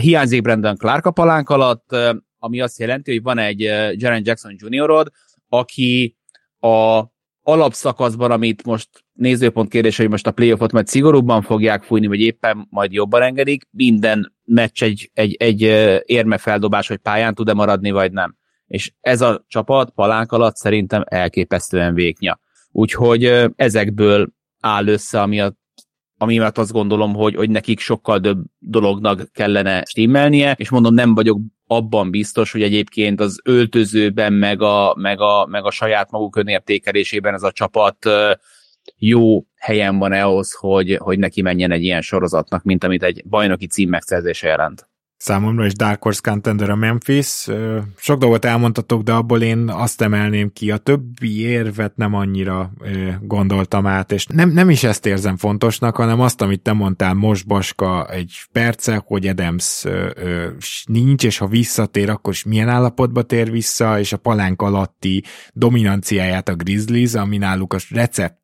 Hiányzik 0.00 0.42
Brandon 0.42 0.76
Clark 0.76 1.06
a 1.06 1.10
palánk 1.10 1.48
alatt, 1.50 1.96
ami 2.38 2.60
azt 2.60 2.78
jelenti, 2.78 3.12
hogy 3.12 3.22
van 3.22 3.38
egy 3.38 3.60
Jaren 3.92 4.22
Jackson 4.24 4.54
juniorod, 4.58 5.10
aki 5.48 6.16
a 6.60 7.02
alapszakaszban, 7.42 8.30
amit 8.30 8.64
most 8.64 8.88
nézőpont 9.12 9.70
kérdés, 9.70 9.96
hogy 9.96 10.08
most 10.08 10.26
a 10.26 10.30
playoffot 10.30 10.72
majd 10.72 10.86
szigorúbban 10.86 11.42
fogják 11.42 11.82
fújni, 11.82 12.06
vagy 12.06 12.20
éppen 12.20 12.66
majd 12.70 12.92
jobban 12.92 13.22
engedik, 13.22 13.66
minden 13.70 14.34
meccs 14.44 14.82
egy, 14.82 15.10
egy, 15.14 15.34
egy 15.34 15.60
érmefeldobás, 16.04 16.88
hogy 16.88 16.96
pályán 16.96 17.34
tud-e 17.34 17.52
maradni, 17.52 17.90
vagy 17.90 18.12
nem 18.12 18.36
és 18.72 18.92
ez 19.00 19.20
a 19.20 19.44
csapat 19.48 19.90
palánk 19.90 20.32
alatt 20.32 20.56
szerintem 20.56 21.04
elképesztően 21.06 21.94
véknya. 21.94 22.40
Úgyhogy 22.70 23.24
ezekből 23.56 24.28
áll 24.60 24.86
össze, 24.86 25.20
ami 25.20 25.40
a 25.40 25.60
ami 26.18 26.38
miatt 26.38 26.58
azt 26.58 26.72
gondolom, 26.72 27.14
hogy, 27.14 27.34
hogy 27.34 27.50
nekik 27.50 27.80
sokkal 27.80 28.20
több 28.20 28.44
dolognak 28.58 29.28
kellene 29.32 29.84
stimmelnie, 29.84 30.54
és 30.58 30.70
mondom, 30.70 30.94
nem 30.94 31.14
vagyok 31.14 31.40
abban 31.66 32.10
biztos, 32.10 32.52
hogy 32.52 32.62
egyébként 32.62 33.20
az 33.20 33.40
öltözőben, 33.44 34.32
meg 34.32 34.62
a, 34.62 34.94
meg 34.98 35.20
a, 35.20 35.46
meg 35.46 35.64
a 35.64 35.70
saját 35.70 36.10
maguk 36.10 36.36
önértékelésében 36.36 37.34
ez 37.34 37.42
a 37.42 37.52
csapat 37.52 37.96
jó 38.96 39.44
helyen 39.56 39.98
van 39.98 40.12
ahhoz, 40.12 40.52
hogy, 40.52 40.96
hogy 40.96 41.18
neki 41.18 41.42
menjen 41.42 41.70
egy 41.70 41.82
ilyen 41.82 42.02
sorozatnak, 42.02 42.62
mint 42.62 42.84
amit 42.84 43.02
egy 43.02 43.22
bajnoki 43.28 43.66
cím 43.66 43.88
megszerzése 43.88 44.48
jelent 44.48 44.90
számomra 45.22 45.66
is 45.66 45.72
Dark 45.72 46.02
Horse 46.02 46.20
Contender 46.22 46.70
a 46.70 46.76
Memphis. 46.76 47.46
Sok 47.96 48.18
dolgot 48.18 48.44
elmondtatok, 48.44 49.02
de 49.02 49.12
abból 49.12 49.42
én 49.42 49.68
azt 49.68 50.00
emelném 50.00 50.52
ki, 50.52 50.70
a 50.70 50.76
többi 50.76 51.40
érvet 51.40 51.96
nem 51.96 52.14
annyira 52.14 52.72
gondoltam 53.20 53.86
át, 53.86 54.12
és 54.12 54.26
nem, 54.26 54.50
nem 54.50 54.70
is 54.70 54.84
ezt 54.84 55.06
érzem 55.06 55.36
fontosnak, 55.36 55.96
hanem 55.96 56.20
azt, 56.20 56.40
amit 56.40 56.60
te 56.60 56.72
mondtál 56.72 57.14
most, 57.14 57.46
Baska, 57.46 58.06
egy 58.10 58.32
perce, 58.52 59.02
hogy 59.06 59.26
Adams 59.26 59.84
nincs, 60.84 61.24
és 61.24 61.38
ha 61.38 61.46
visszatér, 61.46 62.10
akkor 62.10 62.32
is 62.32 62.44
milyen 62.44 62.68
állapotba 62.68 63.22
tér 63.22 63.50
vissza, 63.50 63.98
és 63.98 64.12
a 64.12 64.16
palánk 64.16 64.62
alatti 64.62 65.24
dominanciáját 65.52 66.48
a 66.48 66.54
Grizzlies, 66.54 67.14
ami 67.14 67.36
náluk 67.36 67.72
a 67.72 67.78
recept 67.90 68.38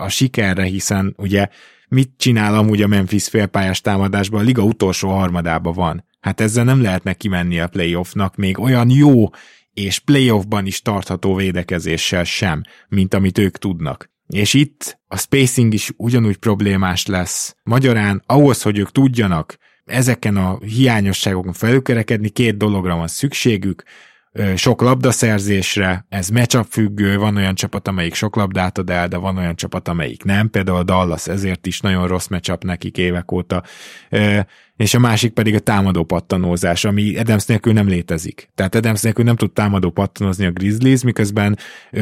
a 0.00 0.08
sikerre, 0.08 0.62
hiszen 0.62 1.14
ugye 1.16 1.48
mit 1.88 2.10
csinál 2.16 2.54
amúgy 2.54 2.82
a 2.82 2.86
Memphis 2.86 3.28
félpályás 3.28 3.80
támadásban, 3.80 4.40
a 4.40 4.44
liga 4.44 4.62
utolsó 4.62 5.08
harmadában 5.08 5.74
van. 5.74 6.04
Hát 6.20 6.40
ezzel 6.40 6.64
nem 6.64 6.82
lehetne 6.82 7.14
kimenni 7.14 7.58
a 7.60 7.68
playoffnak 7.68 8.36
még 8.36 8.58
olyan 8.58 8.90
jó 8.90 9.28
és 9.72 9.98
playoffban 9.98 10.66
is 10.66 10.82
tartható 10.82 11.34
védekezéssel 11.34 12.24
sem, 12.24 12.62
mint 12.88 13.14
amit 13.14 13.38
ők 13.38 13.58
tudnak. 13.58 14.10
És 14.26 14.54
itt 14.54 15.00
a 15.06 15.16
spacing 15.16 15.72
is 15.72 15.92
ugyanúgy 15.96 16.36
problémás 16.36 17.06
lesz. 17.06 17.56
Magyarán 17.62 18.22
ahhoz, 18.26 18.62
hogy 18.62 18.78
ők 18.78 18.92
tudjanak 18.92 19.58
ezeken 19.84 20.36
a 20.36 20.58
hiányosságokon 20.58 21.52
felülkerekedni, 21.52 22.28
két 22.28 22.56
dologra 22.56 22.96
van 22.96 23.06
szükségük, 23.06 23.82
sok 24.56 24.80
labdaszerzésre, 24.80 26.06
ez 26.08 26.28
matchup 26.28 26.66
függő, 26.70 27.16
van 27.18 27.36
olyan 27.36 27.54
csapat, 27.54 27.88
amelyik 27.88 28.14
sok 28.14 28.36
labdát 28.36 28.78
ad 28.78 28.90
el, 28.90 29.08
de 29.08 29.16
van 29.16 29.36
olyan 29.36 29.56
csapat, 29.56 29.88
amelyik 29.88 30.24
nem, 30.24 30.50
például 30.50 30.78
a 30.78 30.82
Dallas 30.82 31.28
ezért 31.28 31.66
is 31.66 31.80
nagyon 31.80 32.06
rossz 32.06 32.26
matchup 32.26 32.64
nekik 32.64 32.98
évek 32.98 33.32
óta, 33.32 33.62
és 34.76 34.94
a 34.94 34.98
másik 34.98 35.32
pedig 35.32 35.54
a 35.54 35.58
támadó 35.58 36.04
pattanózás, 36.04 36.84
ami 36.84 37.16
Adams 37.18 37.46
nélkül 37.46 37.72
nem 37.72 37.88
létezik. 37.88 38.48
Tehát 38.54 38.74
Adams 38.74 39.02
nélkül 39.02 39.24
nem 39.24 39.36
tud 39.36 39.52
támadó 39.52 39.90
pattanozni 39.90 40.46
a 40.46 40.50
Grizzlies, 40.50 41.02
miközben 41.02 41.58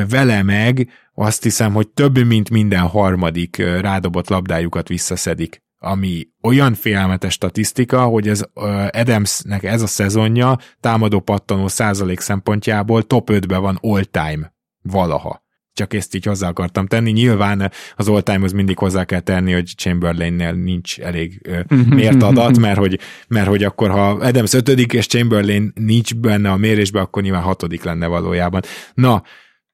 vele 0.08 0.42
meg 0.42 0.88
azt 1.14 1.42
hiszem, 1.42 1.72
hogy 1.72 1.88
több 1.88 2.24
mint 2.24 2.50
minden 2.50 2.86
harmadik 2.86 3.56
rádobott 3.56 4.28
labdájukat 4.28 4.88
visszaszedik 4.88 5.63
ami 5.84 6.28
olyan 6.42 6.74
félelmetes 6.74 7.32
statisztika, 7.32 8.04
hogy 8.04 8.28
ez 8.28 8.42
Adamsnek 8.90 9.64
ez 9.64 9.82
a 9.82 9.86
szezonja 9.86 10.58
támadó 10.80 11.20
pattanó 11.20 11.68
százalék 11.68 12.20
szempontjából 12.20 13.02
top 13.02 13.30
5-ben 13.32 13.60
van 13.60 13.78
all 13.80 14.04
time 14.04 14.54
valaha. 14.82 15.42
Csak 15.72 15.94
ezt 15.94 16.14
így 16.14 16.24
hozzá 16.24 16.48
akartam 16.48 16.86
tenni. 16.86 17.10
Nyilván 17.10 17.70
az 17.96 18.08
all 18.08 18.20
time 18.20 18.48
mindig 18.54 18.78
hozzá 18.78 19.04
kell 19.04 19.20
tenni, 19.20 19.52
hogy 19.52 19.72
Chamberlainnél 19.76 20.52
nincs 20.52 21.00
elég 21.00 21.50
mért 21.88 22.22
adat, 22.22 22.58
mert 22.58 22.78
hogy, 22.78 23.00
mert 23.28 23.46
hogy 23.48 23.64
akkor 23.64 23.90
ha 23.90 24.08
Adams 24.08 24.52
ötödik 24.52 24.92
és 24.92 25.06
Chamberlain 25.06 25.72
nincs 25.74 26.14
benne 26.14 26.50
a 26.50 26.56
mérésbe, 26.56 27.00
akkor 27.00 27.22
nyilván 27.22 27.42
hatodik 27.42 27.82
lenne 27.82 28.06
valójában. 28.06 28.62
Na, 28.94 29.22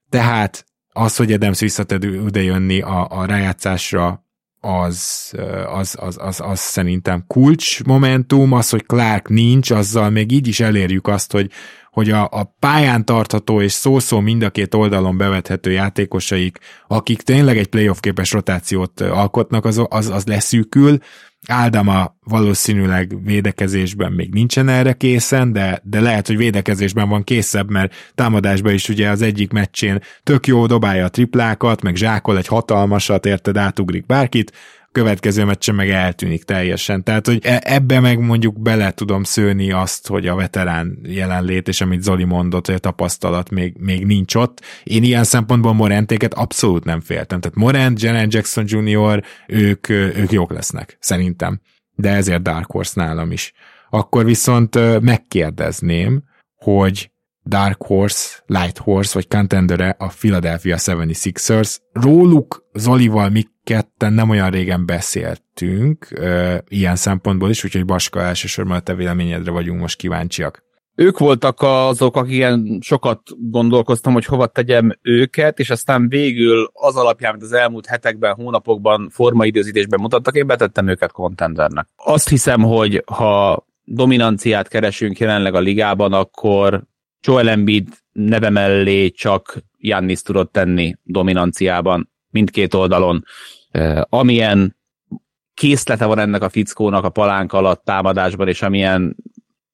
tehát 0.09 0.65
az, 0.93 1.15
hogy 1.15 1.33
Adams 1.33 1.59
visszated 1.59 2.03
ide 2.03 2.41
jönni 2.41 2.81
a, 2.81 3.07
a 3.09 3.25
rájátszásra, 3.25 4.25
az, 4.61 5.31
az, 5.73 5.95
az, 5.99 6.17
az, 6.21 6.41
az 6.43 6.59
szerintem 6.59 7.23
kulcs 7.27 7.83
momentum, 7.83 8.51
az, 8.51 8.69
hogy 8.69 8.85
Clark 8.85 9.29
nincs, 9.29 9.71
azzal 9.71 10.09
még 10.09 10.31
így 10.31 10.47
is 10.47 10.59
elérjük 10.59 11.07
azt, 11.07 11.31
hogy, 11.31 11.51
hogy 11.91 12.09
a, 12.09 12.23
a 12.31 12.55
pályán 12.59 13.05
tartható 13.05 13.61
és 13.61 13.71
szó-szó 13.71 14.19
mind 14.19 14.43
a 14.43 14.49
két 14.49 14.73
oldalon 14.73 15.17
bevethető 15.17 15.71
játékosaik, 15.71 16.57
akik 16.87 17.21
tényleg 17.21 17.57
egy 17.57 17.67
playoff 17.67 17.99
képes 17.99 18.31
rotációt 18.31 19.01
alkotnak, 19.01 19.65
az, 19.65 19.85
az, 19.89 20.09
az 20.09 20.25
leszűkül, 20.25 20.97
Áldama 21.47 22.15
valószínűleg 22.23 23.23
védekezésben 23.23 24.11
még 24.11 24.33
nincsen 24.33 24.69
erre 24.69 24.93
készen, 24.93 25.51
de, 25.51 25.81
de 25.83 25.99
lehet, 25.99 26.27
hogy 26.27 26.37
védekezésben 26.37 27.09
van 27.09 27.23
készebb, 27.23 27.69
mert 27.69 28.11
támadásban 28.15 28.73
is 28.73 28.89
ugye 28.89 29.09
az 29.09 29.21
egyik 29.21 29.51
meccsén 29.51 30.01
tök 30.23 30.47
jó 30.47 30.65
dobálja 30.65 31.05
a 31.05 31.09
triplákat, 31.09 31.81
meg 31.81 31.95
zsákol 31.95 32.37
egy 32.37 32.47
hatalmasat, 32.47 33.25
érted, 33.25 33.57
átugrik 33.57 34.05
bárkit, 34.05 34.51
következő 34.91 35.43
meccsen 35.45 35.75
meg 35.75 35.89
eltűnik 35.89 36.43
teljesen. 36.43 37.03
Tehát, 37.03 37.25
hogy 37.25 37.39
e, 37.45 37.61
ebbe 37.63 37.99
meg 37.99 38.19
mondjuk 38.19 38.61
bele 38.61 38.91
tudom 38.91 39.23
szőni 39.23 39.71
azt, 39.71 40.07
hogy 40.07 40.27
a 40.27 40.35
veterán 40.35 40.99
jelenlét, 41.03 41.67
és 41.67 41.81
amit 41.81 42.01
Zoli 42.01 42.23
mondott, 42.23 42.65
hogy 42.65 42.75
a 42.75 42.79
tapasztalat 42.79 43.49
még, 43.49 43.75
még 43.77 44.05
nincs 44.05 44.35
ott. 44.35 44.61
Én 44.83 45.03
ilyen 45.03 45.23
szempontból 45.23 45.73
Morentéket 45.73 46.33
abszolút 46.33 46.83
nem 46.83 47.01
féltem. 47.01 47.39
Tehát 47.39 47.57
Morant, 47.57 48.01
Jalen 48.01 48.27
Jackson 48.31 48.65
Jr., 48.67 49.23
ők, 49.47 49.89
ők 49.89 50.31
jók 50.31 50.51
lesznek, 50.53 50.97
szerintem. 50.99 51.61
De 51.95 52.09
ezért 52.09 52.41
Dark 52.41 52.71
Horse 52.71 53.01
nálam 53.01 53.31
is. 53.31 53.53
Akkor 53.89 54.25
viszont 54.25 55.01
megkérdezném, 55.01 56.23
hogy 56.55 57.11
Dark 57.45 57.83
Horse, 57.83 58.43
Light 58.45 58.77
Horse 58.77 59.11
vagy 59.13 59.27
contendere 59.27 59.95
a 59.99 60.07
Philadelphia 60.07 60.77
76ers. 60.79 61.77
Róluk 61.91 62.69
Zolival 62.73 63.29
mi 63.29 63.45
ketten 63.63 64.13
nem 64.13 64.29
olyan 64.29 64.49
régen 64.49 64.85
beszéltünk 64.85 66.07
uh, 66.11 66.55
ilyen 66.67 66.95
szempontból 66.95 67.49
is, 67.49 67.63
úgyhogy 67.63 67.85
Baska 67.85 68.21
elsősorban 68.21 68.77
a 68.77 68.79
te 68.79 68.95
véleményedre 68.95 69.51
vagyunk 69.51 69.79
most 69.79 69.97
kíváncsiak. 69.97 70.63
Ők 70.95 71.17
voltak 71.17 71.57
azok, 71.61 72.15
akik 72.15 72.45
sokat 72.79 73.21
gondolkoztam, 73.37 74.13
hogy 74.13 74.25
hova 74.25 74.47
tegyem 74.47 74.91
őket, 75.01 75.59
és 75.59 75.69
aztán 75.69 76.09
végül 76.09 76.69
az 76.73 76.95
alapján, 76.95 77.31
amit 77.31 77.43
az 77.43 77.53
elmúlt 77.53 77.85
hetekben, 77.85 78.33
hónapokban, 78.33 79.09
formaidőzítésben 79.09 79.99
mutattak, 79.99 80.35
én 80.35 80.47
betettem 80.47 80.87
őket 80.87 81.11
contendernek. 81.11 81.87
Azt 81.95 82.29
hiszem, 82.29 82.61
hogy 82.61 83.03
ha 83.05 83.65
dominanciát 83.83 84.67
keresünk 84.67 85.19
jelenleg 85.19 85.55
a 85.55 85.59
ligában, 85.59 86.13
akkor 86.13 86.83
Joel 87.21 87.49
Embiid 87.49 87.87
neve 88.11 88.49
mellé 88.49 89.09
csak 89.09 89.63
Jannis 89.77 90.21
tudott 90.21 90.51
tenni 90.51 90.95
dominanciában 91.03 92.09
mindkét 92.31 92.73
oldalon. 92.73 93.25
Amilyen 94.09 94.77
készlete 95.53 96.05
van 96.05 96.19
ennek 96.19 96.41
a 96.41 96.49
fickónak 96.49 97.03
a 97.03 97.09
palánk 97.09 97.53
alatt 97.53 97.85
támadásban, 97.85 98.47
és 98.47 98.61
amilyen 98.61 99.15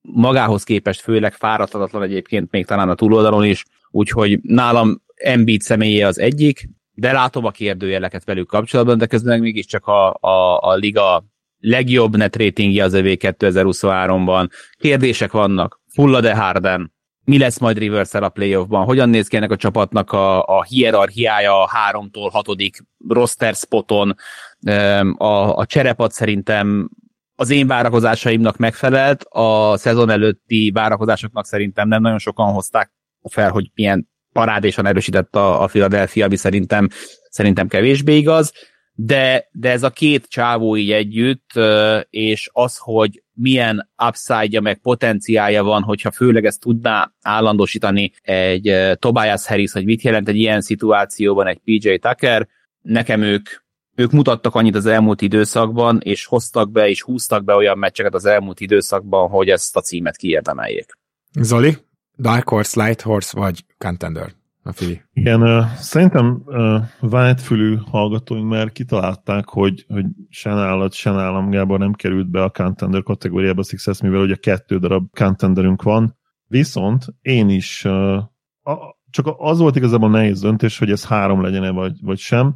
magához 0.01 0.63
képest 0.63 1.01
főleg 1.01 1.33
fáradhatatlan 1.33 2.03
egyébként 2.03 2.51
még 2.51 2.65
talán 2.65 2.89
a 2.89 2.95
túloldalon 2.95 3.43
is, 3.43 3.63
úgyhogy 3.91 4.39
nálam 4.41 5.01
Embiid 5.15 5.61
személye 5.61 6.07
az 6.07 6.19
egyik, 6.19 6.69
de 6.93 7.11
látom 7.11 7.45
a 7.45 7.51
kérdőjeleket 7.51 8.23
velük 8.23 8.47
kapcsolatban, 8.47 8.97
de 8.97 9.05
közben 9.05 9.39
mégiscsak 9.39 9.85
a, 9.85 10.17
a, 10.19 10.59
a 10.61 10.75
liga 10.75 11.25
legjobb 11.59 12.15
net 12.15 12.35
ratingje 12.35 12.83
az 12.83 12.93
övé 12.93 13.17
2023-ban. 13.19 14.49
Kérdések 14.77 15.31
vannak. 15.31 15.81
Fulla 15.93 16.21
de 16.21 16.35
Harden, 16.35 16.93
mi 17.27 17.37
lesz 17.37 17.59
majd 17.59 17.77
rivers 17.77 18.13
a 18.13 18.29
playoffban, 18.29 18.85
hogyan 18.85 19.09
néz 19.09 19.27
ki 19.27 19.35
ennek 19.35 19.51
a 19.51 19.55
csapatnak 19.55 20.11
a, 20.11 20.43
a 20.43 20.63
hierarchiája 20.63 21.61
a 21.61 21.67
háromtól 21.67 22.29
hatodik 22.29 22.83
roster 23.07 23.55
spoton, 23.55 24.15
a, 25.17 25.55
a 25.55 25.65
cserepad 25.65 26.11
szerintem 26.11 26.89
az 27.35 27.49
én 27.49 27.67
várakozásaimnak 27.67 28.57
megfelelt, 28.57 29.23
a 29.23 29.77
szezon 29.77 30.09
előtti 30.09 30.71
várakozásoknak 30.73 31.45
szerintem 31.45 31.87
nem 31.87 32.01
nagyon 32.01 32.19
sokan 32.19 32.53
hozták 32.53 32.91
fel, 33.29 33.51
hogy 33.51 33.71
milyen 33.73 34.09
parádésan 34.31 34.85
erősített 34.85 35.35
a, 35.35 35.61
a 35.61 35.65
Philadelphia, 35.65 36.25
ami 36.25 36.35
szerintem, 36.35 36.87
szerintem 37.29 37.67
kevésbé 37.67 38.15
igaz. 38.15 38.51
De, 38.93 39.47
de 39.51 39.71
ez 39.71 39.83
a 39.83 39.89
két 39.89 40.25
csávó 40.27 40.77
így 40.77 40.91
együtt, 40.91 41.51
és 42.09 42.49
az, 42.53 42.77
hogy 42.77 43.23
milyen 43.39 43.89
upside-ja 44.07 44.61
meg 44.61 44.77
potenciálja 44.77 45.63
van, 45.63 45.81
hogyha 45.81 46.11
főleg 46.11 46.45
ezt 46.45 46.59
tudná 46.59 47.11
állandósítani 47.21 48.11
egy 48.21 48.75
Tobias 48.99 49.47
Harris, 49.47 49.71
hogy 49.71 49.85
mit 49.85 50.01
jelent 50.01 50.27
egy 50.27 50.35
ilyen 50.35 50.61
szituációban 50.61 51.47
egy 51.47 51.59
PJ 51.63 51.95
Tucker, 51.95 52.47
nekem 52.81 53.21
ők, 53.21 53.49
ők 53.95 54.11
mutattak 54.11 54.55
annyit 54.55 54.75
az 54.75 54.85
elmúlt 54.85 55.21
időszakban, 55.21 55.99
és 56.03 56.25
hoztak 56.25 56.71
be, 56.71 56.89
és 56.89 57.01
húztak 57.01 57.43
be 57.43 57.53
olyan 57.55 57.77
meccseket 57.77 58.13
az 58.13 58.25
elmúlt 58.25 58.59
időszakban, 58.59 59.29
hogy 59.29 59.49
ezt 59.49 59.75
a 59.75 59.81
címet 59.81 60.15
kiérdemeljék. 60.15 60.97
Zoli, 61.39 61.77
Dark 62.17 62.49
Horse, 62.49 62.83
Light 62.83 63.01
Horse 63.01 63.39
vagy 63.39 63.65
Contender? 63.77 64.31
A 64.67 64.71
Fili. 64.71 65.01
Igen, 65.13 65.41
uh, 65.41 65.65
szerintem 65.65 66.41
uh, 66.45 66.81
vágyfülű 66.99 67.75
hallgatóink 67.75 68.49
már 68.49 68.71
kitalálták, 68.71 69.49
hogy, 69.49 69.85
hogy 69.87 70.05
se 70.29 70.53
nálad, 70.53 70.93
se 70.93 71.11
nálam 71.11 71.49
Gábor 71.49 71.79
nem 71.79 71.93
került 71.93 72.29
be 72.29 72.43
a 72.43 72.49
contender 72.49 73.03
kategóriába 73.03 73.63
Success, 73.63 74.01
mivel 74.01 74.21
ugye 74.21 74.35
kettő 74.35 74.77
darab 74.77 75.09
contenderünk 75.17 75.81
van. 75.81 76.17
Viszont 76.47 77.05
én 77.21 77.49
is 77.49 77.85
uh, 77.85 78.15
a, 78.61 78.97
csak 79.09 79.35
az 79.37 79.59
volt 79.59 79.75
igazából 79.75 80.09
nehéz 80.09 80.41
döntés, 80.41 80.77
hogy 80.77 80.91
ez 80.91 81.05
három 81.05 81.41
legyen-e 81.41 81.71
vagy, 81.71 81.93
vagy 82.01 82.17
sem, 82.17 82.55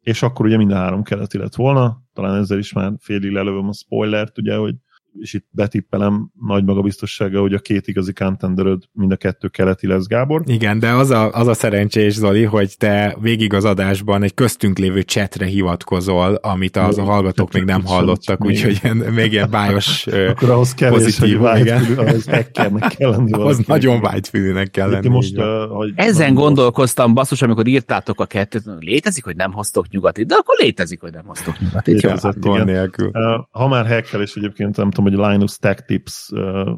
és 0.00 0.22
akkor 0.22 0.46
ugye 0.46 0.56
mind 0.56 0.70
a 0.70 0.76
három 0.76 1.02
keleti 1.02 1.38
lett 1.38 1.54
volna, 1.54 2.02
talán 2.12 2.36
ezzel 2.36 2.58
is 2.58 2.72
már 2.72 2.92
félig 2.98 3.30
lelövöm 3.30 3.68
a 3.68 3.72
spoilert, 3.72 4.38
ugye, 4.38 4.56
hogy 4.56 4.74
és 5.18 5.34
itt 5.34 5.46
betippelem 5.50 6.30
nagy 6.46 6.64
magabiztossága, 6.64 7.40
hogy 7.40 7.54
a 7.54 7.58
két 7.58 7.88
igazi 7.88 8.12
contenderöd 8.12 8.82
mind 8.92 9.12
a 9.12 9.16
kettő 9.16 9.48
keleti 9.48 9.86
lesz, 9.86 10.06
Gábor. 10.06 10.42
Igen, 10.46 10.78
de 10.78 10.90
az 10.90 11.10
a, 11.10 11.32
az 11.32 11.46
a 11.46 11.54
szerencsés, 11.54 12.14
Zoli, 12.14 12.44
hogy 12.44 12.74
te 12.78 13.16
végig 13.20 13.54
az 13.54 13.64
adásban 13.64 14.22
egy 14.22 14.34
köztünk 14.34 14.78
lévő 14.78 15.02
csetre 15.02 15.46
hivatkozol, 15.46 16.34
amit 16.34 16.76
az 16.76 16.98
a 16.98 17.02
hallgatók 17.02 17.52
még 17.52 17.62
nem 17.62 17.84
hallottak, 17.84 18.44
úgyhogy 18.44 18.80
még 19.14 19.32
ilyen 19.32 19.50
bájos 19.50 20.06
Akkor 20.30 20.50
ahhoz 20.50 20.74
kevés, 20.74 21.02
pozitív, 21.02 21.38
hogy 21.38 21.60
igen. 21.60 21.84
ahhoz 21.96 22.26
hackernek 22.26 22.94
kell 22.96 23.10
lenni. 23.10 23.32
Ahhoz 23.32 23.58
nagyon 23.66 24.00
vágyfülűnek 24.00 24.70
kell 24.70 24.90
lenni. 24.90 25.08
Most, 25.08 25.40
hogy 25.68 25.92
Ezen 25.94 26.34
gondolkoztam, 26.34 27.14
basszus, 27.14 27.42
amikor 27.42 27.66
írtátok 27.66 28.20
a 28.20 28.26
kettőt, 28.26 28.62
létezik, 28.78 29.24
hogy 29.24 29.36
nem 29.36 29.52
hoztok 29.52 29.88
nyugatit, 29.88 30.26
de 30.26 30.34
akkor 30.34 30.56
létezik, 30.58 31.00
hogy 31.00 31.12
nem 31.12 31.24
hoztok 31.26 31.60
nyugatit. 31.60 32.02
Jó, 32.02 32.10
igen. 32.52 33.46
Ha 33.50 33.68
már 33.68 33.86
hackelés 33.86 34.34
egyébként, 34.34 34.76
nem 34.76 34.90
tudom, 35.04 35.24
hogy 35.24 35.32
Linus 35.32 35.56
Tech 35.56 35.84
Tips, 35.86 36.28
uh, 36.30 36.70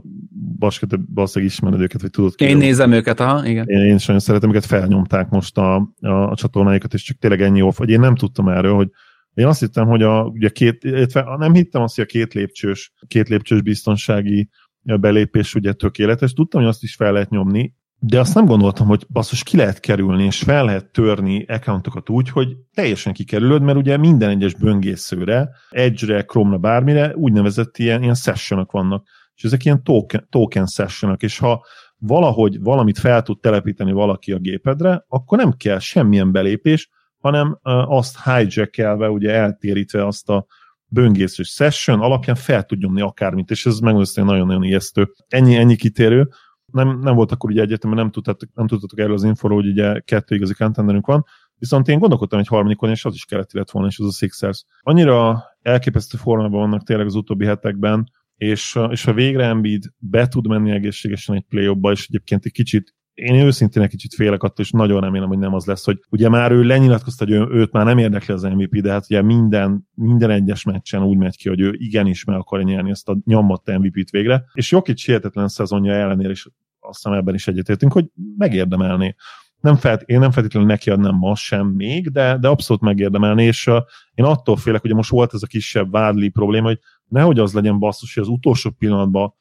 Baska, 0.58 0.86
te 0.86 0.96
valószínűleg 1.14 1.52
ismered 1.52 1.80
őket, 1.80 2.00
vagy 2.00 2.10
tudod 2.10 2.34
ki. 2.34 2.44
Én 2.44 2.56
nézem 2.56 2.92
őket, 2.92 3.20
aha, 3.20 3.46
igen. 3.46 3.66
Én, 3.66 3.80
én 3.80 3.94
is 3.94 4.06
nagyon 4.06 4.22
szeretem 4.22 4.50
őket, 4.50 4.64
felnyomták 4.64 5.28
most 5.28 5.58
a, 5.58 5.74
a, 6.00 6.08
a 6.08 6.34
csatornáikat, 6.34 6.94
és 6.94 7.02
csak 7.02 7.16
tényleg 7.18 7.42
ennyi 7.42 7.62
off, 7.62 7.76
hogy 7.76 7.90
én 7.90 8.00
nem 8.00 8.16
tudtam 8.16 8.48
erről, 8.48 8.74
hogy 8.74 8.88
én 9.34 9.46
azt 9.46 9.60
hittem, 9.60 9.86
hogy 9.86 10.02
a, 10.02 10.22
ugye 10.22 10.48
két, 10.48 10.84
illetve 10.84 11.36
nem 11.38 11.54
hittem 11.54 11.82
azt, 11.82 11.94
hogy 11.94 12.04
a 12.04 12.12
két 12.12 12.34
lépcsős, 12.34 12.92
két 13.06 13.28
lépcsős 13.28 13.62
biztonsági 13.62 14.48
belépés 14.82 15.54
ugye 15.54 15.72
tökéletes. 15.72 16.32
Tudtam, 16.32 16.60
hogy 16.60 16.70
azt 16.70 16.82
is 16.82 16.94
fel 16.94 17.12
lehet 17.12 17.30
nyomni, 17.30 17.74
de 18.04 18.20
azt 18.20 18.34
nem 18.34 18.44
gondoltam, 18.44 18.86
hogy 18.86 19.06
basszus 19.08 19.42
ki 19.42 19.56
lehet 19.56 19.80
kerülni, 19.80 20.24
és 20.24 20.38
fel 20.38 20.64
lehet 20.64 20.86
törni 20.86 21.44
accountokat 21.44 22.08
úgy, 22.08 22.28
hogy 22.28 22.56
teljesen 22.74 23.12
kikerülöd, 23.12 23.62
mert 23.62 23.78
ugye 23.78 23.96
minden 23.96 24.30
egyes 24.30 24.54
böngészőre, 24.54 25.50
Edge-re, 25.70 26.22
Chrome-ra, 26.22 26.58
bármire 26.58 27.16
úgynevezett 27.16 27.78
ilyen, 27.78 28.02
ilyen 28.02 28.14
sessionok 28.14 28.72
vannak, 28.72 29.06
és 29.34 29.44
ezek 29.44 29.64
ilyen 29.64 29.82
token, 29.82 30.26
token 30.30 30.66
sessionok, 30.66 31.22
és 31.22 31.38
ha 31.38 31.64
valahogy 31.98 32.60
valamit 32.60 32.98
fel 32.98 33.22
tud 33.22 33.40
telepíteni 33.40 33.92
valaki 33.92 34.32
a 34.32 34.38
gépedre, 34.38 35.04
akkor 35.08 35.38
nem 35.38 35.52
kell 35.52 35.78
semmilyen 35.78 36.32
belépés, 36.32 36.90
hanem 37.18 37.58
azt 37.86 38.16
hijackelve, 38.24 39.08
ugye 39.08 39.30
eltérítve 39.30 40.06
azt 40.06 40.28
a 40.28 40.46
böngészős 40.86 41.48
session 41.48 42.00
alapján 42.00 42.36
fel 42.36 42.62
tud 42.62 42.78
nyomni 42.78 43.00
akármit, 43.00 43.50
és 43.50 43.66
ez 43.66 43.78
megmondom, 43.78 44.24
nagyon-nagyon 44.24 44.64
ijesztő. 44.64 45.12
Ennyi, 45.28 45.56
ennyi 45.56 45.76
kitérő. 45.76 46.28
Nem, 46.72 46.98
nem 46.98 47.14
volt 47.14 47.32
akkor 47.32 47.50
ugye 47.50 47.62
egyetemben, 47.62 47.98
nem 47.98 48.10
tudtatok, 48.10 48.48
nem 48.54 48.66
tudtatok 48.66 48.98
erről 48.98 49.14
az 49.14 49.24
infóról, 49.24 49.60
hogy 49.60 49.70
ugye 49.70 50.00
kettő 50.00 50.34
igazi 50.34 50.54
contenderünk 50.54 51.06
van, 51.06 51.24
viszont 51.58 51.88
én 51.88 51.98
gondolkodtam 51.98 52.38
egy 52.38 52.46
harmadikon, 52.46 52.90
és 52.90 53.04
az 53.04 53.14
is 53.14 53.24
keleti 53.24 53.58
lett 53.58 53.70
volna, 53.70 53.88
és 53.88 53.98
az 53.98 54.06
a 54.06 54.10
Sixers. 54.10 54.64
Annyira 54.80 55.44
elképesztő 55.62 56.18
formában 56.18 56.60
vannak 56.60 56.82
tényleg 56.82 57.06
az 57.06 57.14
utóbbi 57.14 57.44
hetekben, 57.44 58.10
és, 58.36 58.78
és 58.90 59.04
ha 59.04 59.12
végre 59.12 59.44
Embiid 59.44 59.84
be 59.98 60.28
tud 60.28 60.48
menni 60.48 60.70
egészségesen 60.70 61.34
egy 61.34 61.44
play 61.48 61.76
és 61.90 62.06
egyébként 62.08 62.44
egy 62.44 62.52
kicsit 62.52 62.94
én 63.22 63.34
őszintén 63.34 63.82
egy 63.82 63.88
kicsit 63.88 64.14
félek 64.14 64.42
attól, 64.42 64.64
és 64.64 64.70
nagyon 64.70 65.00
remélem, 65.00 65.28
hogy 65.28 65.38
nem 65.38 65.54
az 65.54 65.64
lesz, 65.64 65.84
hogy 65.84 65.98
ugye 66.10 66.28
már 66.28 66.52
ő 66.52 66.62
lenyilatkozta, 66.62 67.24
hogy 67.24 67.34
ő, 67.34 67.46
őt 67.50 67.72
már 67.72 67.84
nem 67.84 67.98
érdekli 67.98 68.34
az 68.34 68.42
MVP, 68.42 68.80
de 68.80 68.90
hát 68.90 69.04
ugye 69.04 69.22
minden, 69.22 69.88
minden 69.94 70.30
egyes 70.30 70.64
meccsen 70.64 71.02
úgy 71.02 71.16
megy 71.16 71.36
ki, 71.36 71.48
hogy 71.48 71.60
ő 71.60 71.74
igenis 71.76 72.24
meg 72.24 72.36
akarja 72.36 72.66
nyerni 72.66 72.90
ezt 72.90 73.08
a 73.08 73.18
nyomott 73.24 73.70
MVP-t 73.78 74.10
végre, 74.10 74.44
és 74.52 74.70
Jokic 74.70 75.04
hihetetlen 75.04 75.48
szezonja 75.48 75.92
ellenére 75.92 76.30
is 76.30 76.46
azt 76.80 77.02
hiszem 77.02 77.18
ebben 77.18 77.34
is 77.34 77.48
egyetértünk, 77.48 77.92
hogy 77.92 78.04
megérdemelné. 78.36 79.14
Nem 79.60 79.76
felt, 79.76 80.02
én 80.02 80.18
nem 80.18 80.30
feltétlenül 80.30 80.68
neki 80.68 80.90
adnám 80.90 81.14
ma 81.14 81.34
sem 81.34 81.66
még, 81.66 82.08
de, 82.08 82.38
de 82.38 82.48
abszolút 82.48 82.82
megérdemelné, 82.82 83.46
és 83.46 83.66
uh, 83.66 83.76
én 84.14 84.24
attól 84.24 84.56
félek, 84.56 84.80
hogy 84.80 84.94
most 84.94 85.10
volt 85.10 85.34
ez 85.34 85.42
a 85.42 85.46
kisebb 85.46 85.90
vádli 85.90 86.28
probléma, 86.28 86.66
hogy 86.66 86.78
nehogy 87.08 87.38
az 87.38 87.54
legyen 87.54 87.78
basszus, 87.78 88.14
hogy 88.14 88.22
az 88.22 88.28
utolsó 88.28 88.70
pillanatban 88.70 89.34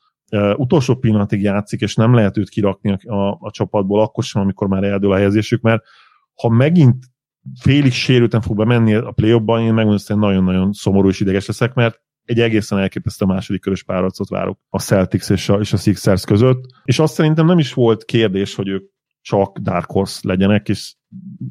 utolsó 0.55 0.95
pillanatig 0.95 1.41
játszik, 1.41 1.81
és 1.81 1.95
nem 1.95 2.13
lehet 2.13 2.37
őt 2.37 2.49
kirakni 2.49 2.91
a, 2.91 3.13
a, 3.13 3.37
a 3.39 3.51
csapatból, 3.51 4.01
akkor 4.01 4.23
sem, 4.23 4.41
amikor 4.41 4.67
már 4.67 4.83
eldől 4.83 5.11
a 5.11 5.15
helyezésük, 5.15 5.61
mert 5.61 5.83
ha 6.41 6.49
megint 6.49 7.05
félig 7.59 7.91
sérülten 7.91 8.41
fog 8.41 8.57
bemenni 8.57 8.93
a 8.93 9.11
play 9.11 9.39
ban 9.39 9.61
én 9.61 9.73
megmondom, 9.73 10.05
hogy 10.07 10.17
nagyon-nagyon 10.17 10.71
szomorú 10.71 11.07
és 11.07 11.19
ideges 11.19 11.45
leszek, 11.45 11.73
mert 11.73 12.01
egy 12.25 12.39
egészen 12.39 12.79
elképesztő 12.79 13.25
második 13.25 13.61
körös 13.61 13.83
párharcot 13.83 14.29
várok 14.29 14.59
a 14.69 14.79
Celtics 14.79 15.29
és 15.29 15.49
a, 15.49 15.59
és 15.59 15.73
a 15.73 15.77
Sixers 15.77 16.25
között, 16.25 16.65
és 16.83 16.99
azt 16.99 17.13
szerintem 17.13 17.45
nem 17.45 17.59
is 17.59 17.73
volt 17.73 18.03
kérdés, 18.03 18.55
hogy 18.55 18.67
ők 18.67 18.89
csak 19.21 19.57
Dark 19.57 19.91
Horse 19.91 20.19
legyenek, 20.23 20.69
és 20.69 20.95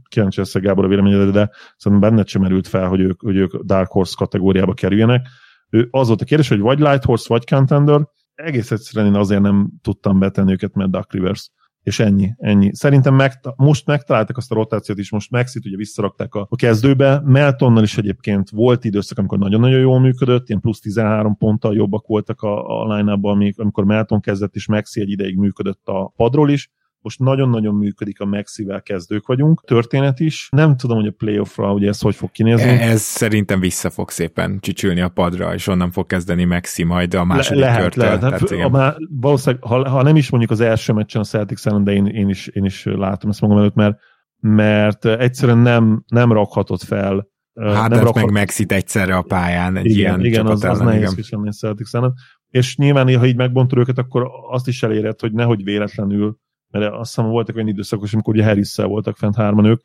kíváncsi 0.09 0.39
leszek 0.39 0.63
Gábor 0.63 0.85
a 0.85 0.89
véleményedre, 0.89 1.31
de 1.31 1.51
szerintem 1.77 2.11
benned 2.11 2.29
sem 2.29 2.43
merült 2.43 2.69
fel, 2.69 2.89
hogy 2.89 3.01
ők, 3.01 3.21
hogy 3.21 3.37
ők 3.37 3.57
Dark 3.57 3.91
Horse 3.91 4.15
kategóriába 4.17 4.75
kerüljenek. 4.75 5.27
Ő, 5.71 5.89
az 5.91 6.09
volt 6.09 6.21
a 6.21 6.25
kérdés, 6.25 6.49
hogy 6.49 6.61
vagy 6.61 6.79
Light 6.79 7.05
Horse, 7.05 7.25
vagy 7.29 7.47
Contender, 7.47 8.09
egész 8.45 8.71
egyszerűen 8.71 9.13
én 9.13 9.21
azért 9.21 9.43
nem 9.43 9.71
tudtam 9.83 10.19
betenni 10.19 10.53
őket, 10.53 10.75
mert 10.75 10.91
Duck 10.91 11.13
Rivers. 11.13 11.51
És 11.83 12.01
ennyi, 12.01 12.35
ennyi. 12.37 12.71
Szerintem 12.75 13.15
meg, 13.15 13.33
most 13.57 13.87
megtaláltak 13.87 14.37
azt 14.37 14.51
a 14.51 14.55
rotációt 14.55 14.99
is, 14.99 15.11
most 15.11 15.31
Maxit 15.31 15.67
ugye 15.67 15.77
visszarakták 15.77 16.35
a, 16.35 16.47
a 16.51 16.57
kezdőbe, 16.57 17.21
Meltonnal 17.25 17.83
is 17.83 17.99
egyébként 17.99 18.51
volt 18.51 18.85
időszak, 18.85 19.19
amikor 19.19 19.39
nagyon-nagyon 19.39 19.81
jól 19.81 20.01
működött, 20.01 20.49
ilyen 20.49 20.61
plusz 20.61 20.81
13 20.81 21.37
ponttal 21.37 21.75
jobbak 21.75 22.07
voltak 22.07 22.43
a, 22.43 22.83
a 22.83 22.95
line 22.95 23.19
amikor 23.57 23.85
Melton 23.85 24.21
kezdett, 24.21 24.55
és 24.55 24.69
Maxi 24.69 25.01
egy 25.01 25.11
ideig 25.11 25.37
működött 25.37 25.89
a 25.89 26.13
padról 26.17 26.51
is, 26.51 26.71
most 27.03 27.19
nagyon-nagyon 27.19 27.75
működik 27.75 28.21
a 28.21 28.25
Maxivel 28.25 28.83
kezdők 28.83 29.27
vagyunk. 29.27 29.63
Történet 29.65 30.21
is. 30.21 30.49
Nem 30.51 30.77
tudom, 30.77 30.97
hogy 30.97 31.07
a 31.07 31.15
playoffra 31.17 31.73
ugye 31.73 31.89
ez 31.89 32.01
hogy 32.01 32.15
fog 32.15 32.31
kinézni. 32.31 32.69
Ez 32.69 33.01
szerintem 33.01 33.61
vissza 33.61 33.91
fog 33.91 34.11
szépen 34.11 34.59
csücsülni 34.61 35.01
a 35.01 35.09
padra, 35.09 35.55
és 35.55 35.67
onnan 35.67 35.91
fog 35.91 36.07
kezdeni 36.07 36.45
Maxi 36.45 36.83
majd 36.83 37.15
a 37.15 37.25
második 37.25 37.61
Le- 37.61 37.67
lehet, 37.67 37.81
körtől. 37.81 38.05
Lehet. 38.05 38.21
Tehát, 38.21 38.65
a, 38.65 38.69
már, 38.69 38.97
valószínűleg, 39.21 39.65
ha, 39.65 39.89
ha, 39.89 40.03
nem 40.03 40.17
is 40.17 40.31
mondjuk 40.31 40.53
az 40.53 40.61
első 40.61 40.93
meccsen 40.93 41.21
a 41.21 41.25
Celtics 41.25 41.67
ellen, 41.67 41.85
de 41.85 41.93
én, 41.93 42.07
én, 42.07 42.29
is, 42.29 42.47
én 42.47 42.65
is 42.65 42.85
látom 42.85 43.31
ezt 43.31 43.41
magam 43.41 43.59
előtt, 43.59 43.75
mert, 43.75 43.99
mert 44.41 45.05
egyszerűen 45.05 45.59
nem, 45.59 46.05
nem 46.07 46.33
rakhatod 46.33 46.81
fel 46.81 47.29
Hát 47.55 47.91
nem 47.91 47.99
rakhat... 47.99 48.25
meg 48.25 48.33
Maxit 48.33 48.73
egyszerre 48.73 49.17
a 49.17 49.23
pályán 49.23 49.77
egy 49.77 49.85
igen, 49.85 49.99
ilyen 49.99 50.21
igen, 50.21 50.33
csapat 50.33 50.53
az, 50.53 50.65
ellen, 50.65 50.77
az 50.77 50.81
nehéz 50.81 51.29
igen. 51.29 51.47
a 51.47 51.51
Celtics 51.53 51.95
ellen. 51.95 52.13
És 52.49 52.77
nyilván, 52.77 53.19
ha 53.19 53.27
így 53.27 53.37
megbontod 53.37 53.79
őket, 53.79 53.99
akkor 53.99 54.31
azt 54.51 54.69
is 54.69 54.83
eléred, 54.83 55.21
hogy 55.21 55.33
nehogy 55.33 55.65
véletlenül 55.65 56.39
mert 56.71 56.93
azt 56.93 57.15
hiszem 57.15 57.31
voltak 57.31 57.55
olyan 57.55 57.69
időszakos, 57.69 58.13
amikor 58.13 58.35
ugye 58.35 58.45
harris 58.45 58.77
voltak 58.77 59.17
fent 59.17 59.37
hárman 59.37 59.65
ők, 59.65 59.81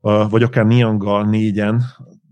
vagy 0.00 0.42
akár 0.42 0.66
Nianggal 0.66 1.24
négyen, 1.24 1.82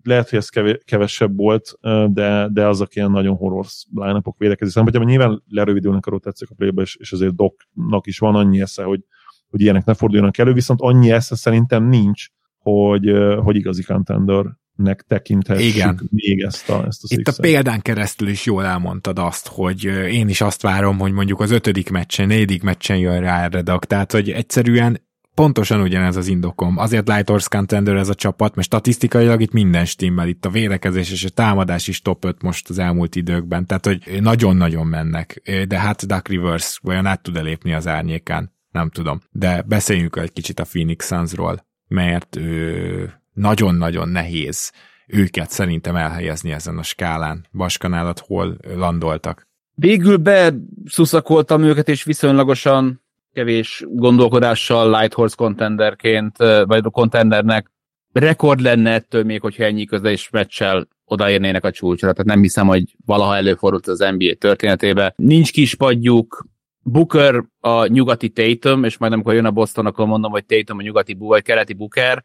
lehet, 0.02 0.30
hogy 0.30 0.38
ez 0.38 0.48
kevesebb 0.84 1.36
volt, 1.36 1.78
de, 2.06 2.48
de 2.52 2.66
azok 2.66 2.94
ilyen 2.94 3.10
nagyon 3.10 3.36
horror 3.36 3.64
line 3.94 4.22
védekezés 4.38 4.72
szempontjából. 4.72 5.10
Nyilván 5.10 5.42
lerövidülnek 5.48 6.06
a 6.06 6.10
rotációk 6.10 6.50
a 6.50 6.54
playba, 6.54 6.82
és, 6.82 6.96
és 6.96 7.12
azért 7.12 7.34
Doknak 7.34 8.06
is 8.06 8.18
van 8.18 8.34
annyi 8.34 8.60
esze, 8.60 8.82
hogy, 8.82 9.04
hogy 9.48 9.60
ilyenek 9.60 9.84
ne 9.84 9.94
forduljanak 9.94 10.38
elő, 10.38 10.52
viszont 10.52 10.80
annyi 10.80 11.10
esze 11.10 11.36
szerintem 11.36 11.84
nincs, 11.84 12.26
hogy, 12.58 13.12
hogy 13.42 13.56
igazi 13.56 13.82
contender 13.82 14.44
nek 14.78 15.04
tekinthessük 15.08 15.74
Igen. 15.74 16.08
még 16.10 16.40
ezt 16.40 16.68
a, 16.68 16.84
ezt 16.86 17.04
a 17.04 17.06
Itt 17.08 17.28
a 17.28 17.32
példán 17.40 17.82
keresztül 17.82 18.28
is 18.28 18.44
jól 18.44 18.64
elmondtad 18.64 19.18
azt, 19.18 19.46
hogy 19.46 19.84
én 20.10 20.28
is 20.28 20.40
azt 20.40 20.62
várom, 20.62 20.98
hogy 20.98 21.12
mondjuk 21.12 21.40
az 21.40 21.50
ötödik 21.50 21.90
meccsen, 21.90 22.26
negyedik 22.26 22.62
meccsen 22.62 22.96
jön 22.96 23.20
rá 23.20 23.42
erre 23.42 23.62
Dak, 23.62 23.84
tehát 23.84 24.12
hogy 24.12 24.30
egyszerűen 24.30 25.06
pontosan 25.34 25.80
ugyanez 25.80 26.16
az 26.16 26.26
indokom. 26.26 26.78
Azért 26.78 27.08
Light 27.08 27.28
Horse 27.28 27.48
Contender 27.50 27.96
ez 27.96 28.08
a 28.08 28.14
csapat, 28.14 28.54
mert 28.54 28.66
statisztikailag 28.66 29.40
itt 29.40 29.52
minden 29.52 29.84
stimmel, 29.84 30.28
itt 30.28 30.44
a 30.44 30.50
védekezés 30.50 31.10
és 31.10 31.24
a 31.24 31.28
támadás 31.28 31.88
is 31.88 32.02
top 32.02 32.24
5 32.24 32.42
most 32.42 32.68
az 32.68 32.78
elmúlt 32.78 33.16
időkben, 33.16 33.66
tehát 33.66 33.86
hogy 33.86 34.22
nagyon-nagyon 34.22 34.86
mennek, 34.86 35.42
de 35.68 35.78
hát 35.78 36.06
Duck 36.06 36.28
Rivers 36.28 36.78
vajon 36.82 37.06
át 37.06 37.22
tud 37.22 37.36
elépni 37.36 37.72
az 37.72 37.86
árnyékán? 37.86 38.56
Nem 38.70 38.90
tudom. 38.90 39.20
De 39.30 39.62
beszéljünk 39.62 40.16
egy 40.16 40.32
kicsit 40.32 40.60
a 40.60 40.64
Phoenix 40.64 41.06
Sunsról, 41.06 41.66
mert 41.88 42.36
ő 42.36 43.12
nagyon-nagyon 43.38 44.08
nehéz 44.08 44.72
őket 45.06 45.50
szerintem 45.50 45.96
elhelyezni 45.96 46.52
ezen 46.52 46.78
a 46.78 46.82
skálán. 46.82 47.46
Baskanálat 47.52 48.18
hol 48.18 48.56
landoltak? 48.74 49.46
Végül 49.74 50.16
beszuszakoltam 50.16 51.62
őket, 51.62 51.88
és 51.88 52.04
viszonylagosan 52.04 53.02
kevés 53.32 53.84
gondolkodással 53.88 54.98
Light 54.98 55.14
Horse 55.14 55.34
contenderként, 55.36 56.36
vagy 56.64 56.80
a 56.84 56.90
contendernek 56.90 57.70
rekord 58.12 58.60
lenne 58.60 58.92
ettől 58.92 59.24
még, 59.24 59.40
hogyha 59.40 59.64
ennyi 59.64 59.84
közös 59.84 60.30
meccsel 60.30 60.88
odaérnének 61.04 61.64
a 61.64 61.70
csúcsra, 61.70 62.12
tehát 62.12 62.26
nem 62.26 62.42
hiszem, 62.42 62.66
hogy 62.66 62.96
valaha 63.06 63.36
előfordult 63.36 63.86
az 63.86 63.98
NBA 63.98 64.34
történetébe. 64.38 65.12
Nincs 65.16 65.52
kispadjuk, 65.52 66.46
Booker 66.82 67.44
a 67.60 67.86
nyugati 67.86 68.28
Tatum, 68.28 68.84
és 68.84 68.98
majd 68.98 69.12
amikor 69.12 69.34
jön 69.34 69.44
a 69.44 69.50
Boston, 69.50 69.86
akkor 69.86 70.06
mondom, 70.06 70.30
hogy 70.30 70.44
Tatum 70.44 70.78
a 70.78 70.82
nyugati, 70.82 71.16
vagy 71.18 71.42
keleti 71.42 71.72
Booker, 71.72 72.24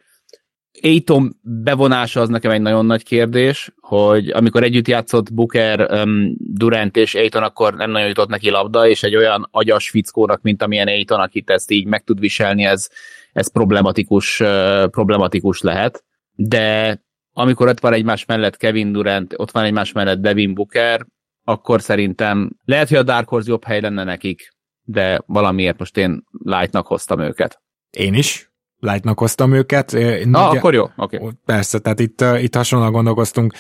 Aiton 0.81 1.35
bevonása 1.41 2.21
az 2.21 2.29
nekem 2.29 2.51
egy 2.51 2.61
nagyon 2.61 2.85
nagy 2.85 3.03
kérdés, 3.03 3.71
hogy 3.79 4.29
amikor 4.29 4.63
együtt 4.63 4.87
játszott 4.87 5.33
Booker, 5.33 5.91
um, 5.91 6.35
Durant 6.37 6.97
és 6.97 7.15
Aiton, 7.15 7.43
akkor 7.43 7.73
nem 7.73 7.91
nagyon 7.91 8.07
jutott 8.07 8.29
neki 8.29 8.49
labda, 8.49 8.87
és 8.87 9.03
egy 9.03 9.15
olyan 9.15 9.47
agyas 9.51 9.89
fickónak, 9.89 10.41
mint 10.41 10.61
amilyen 10.61 10.87
Aiton, 10.87 11.19
akit 11.19 11.49
ezt 11.49 11.71
így 11.71 11.85
meg 11.85 12.03
tud 12.03 12.19
viselni, 12.19 12.63
ez, 12.63 12.89
ez 13.33 13.51
problematikus, 13.51 14.39
uh, 14.39 14.87
problematikus 14.87 15.61
lehet. 15.61 16.03
De 16.35 16.99
amikor 17.33 17.67
ott 17.67 17.79
van 17.79 17.93
egymás 17.93 18.25
mellett 18.25 18.57
Kevin 18.57 18.91
Durant, 18.91 19.33
ott 19.37 19.51
van 19.51 19.63
egymás 19.63 19.91
mellett 19.91 20.21
Devin 20.21 20.53
Booker, 20.53 21.05
akkor 21.43 21.81
szerintem 21.81 22.57
lehet, 22.65 22.89
hogy 22.89 22.97
a 22.97 23.03
Dark 23.03 23.29
Horse 23.29 23.49
jobb 23.49 23.63
hely 23.63 23.81
lenne 23.81 24.03
nekik, 24.03 24.53
de 24.83 25.21
valamiért 25.25 25.79
most 25.79 25.97
én 25.97 26.23
Lightnak 26.43 26.87
hoztam 26.87 27.19
őket. 27.19 27.61
Én 27.89 28.13
is, 28.13 28.52
lightnak 28.83 29.19
hoztam 29.19 29.53
őket. 29.53 29.91
Na, 30.25 30.47
ah, 30.47 30.55
akkor 30.55 30.73
jó, 30.73 30.83
oké. 30.95 31.17
Okay. 31.17 31.31
Persze, 31.45 31.79
tehát 31.79 31.99
itt, 31.99 32.23
itt 32.41 32.55
hasonlóan 32.55 32.91
gondolkoztunk. 32.91 33.53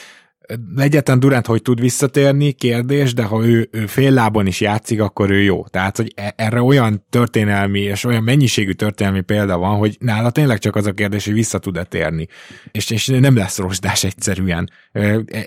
Egyetlen 0.75 1.19
Durant 1.19 1.45
hogy 1.45 1.61
tud 1.61 1.79
visszatérni, 1.79 2.51
kérdés, 2.51 3.13
de 3.13 3.23
ha 3.23 3.45
ő, 3.45 3.69
ő 3.71 3.85
fél 3.85 4.11
lábon 4.11 4.47
is 4.47 4.61
játszik, 4.61 5.01
akkor 5.01 5.29
ő 5.29 5.41
jó. 5.41 5.67
Tehát, 5.67 5.97
hogy 5.97 6.11
e, 6.15 6.33
erre 6.37 6.61
olyan 6.61 7.05
történelmi 7.09 7.79
és 7.79 8.03
olyan 8.03 8.23
mennyiségű 8.23 8.71
történelmi 8.71 9.21
példa 9.21 9.57
van, 9.57 9.77
hogy 9.77 9.97
nála 9.99 10.31
tényleg 10.31 10.59
csak 10.59 10.75
az 10.75 10.85
a 10.85 10.91
kérdés, 10.91 11.25
hogy 11.25 11.33
vissza 11.33 11.59
tud-e 11.59 11.83
térni. 11.83 12.27
És, 12.71 12.89
és 12.89 13.07
nem 13.07 13.35
lesz 13.35 13.57
rozsdás 13.57 14.03
egyszerűen. 14.03 14.69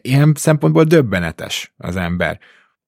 Ilyen 0.00 0.32
szempontból 0.36 0.84
döbbenetes 0.84 1.74
az 1.76 1.96
ember. 1.96 2.38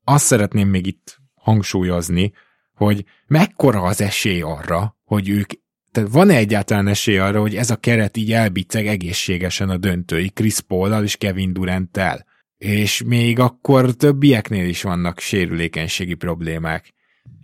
Azt 0.04 0.24
szeretném 0.24 0.68
még 0.68 0.86
itt 0.86 1.18
hangsúlyozni, 1.34 2.32
hogy 2.74 3.04
mekkora 3.26 3.82
az 3.82 4.00
esély 4.00 4.40
arra, 4.40 4.96
hogy 5.04 5.28
ők 5.28 5.50
tehát 5.92 6.10
van-e 6.10 6.36
egyáltalán 6.36 6.88
esély 6.88 7.18
arra, 7.18 7.40
hogy 7.40 7.56
ez 7.56 7.70
a 7.70 7.76
keret 7.76 8.16
így 8.16 8.32
elbiceg 8.32 8.86
egészségesen 8.86 9.68
a 9.68 9.76
döntői 9.76 10.28
Chris 10.28 10.60
paul 10.60 11.02
és 11.02 11.16
Kevin 11.16 11.52
Durant-tel? 11.52 12.26
És 12.58 13.02
még 13.02 13.38
akkor 13.38 13.94
többieknél 13.94 14.68
is 14.68 14.82
vannak 14.82 15.20
sérülékenységi 15.20 16.14
problémák. 16.14 16.94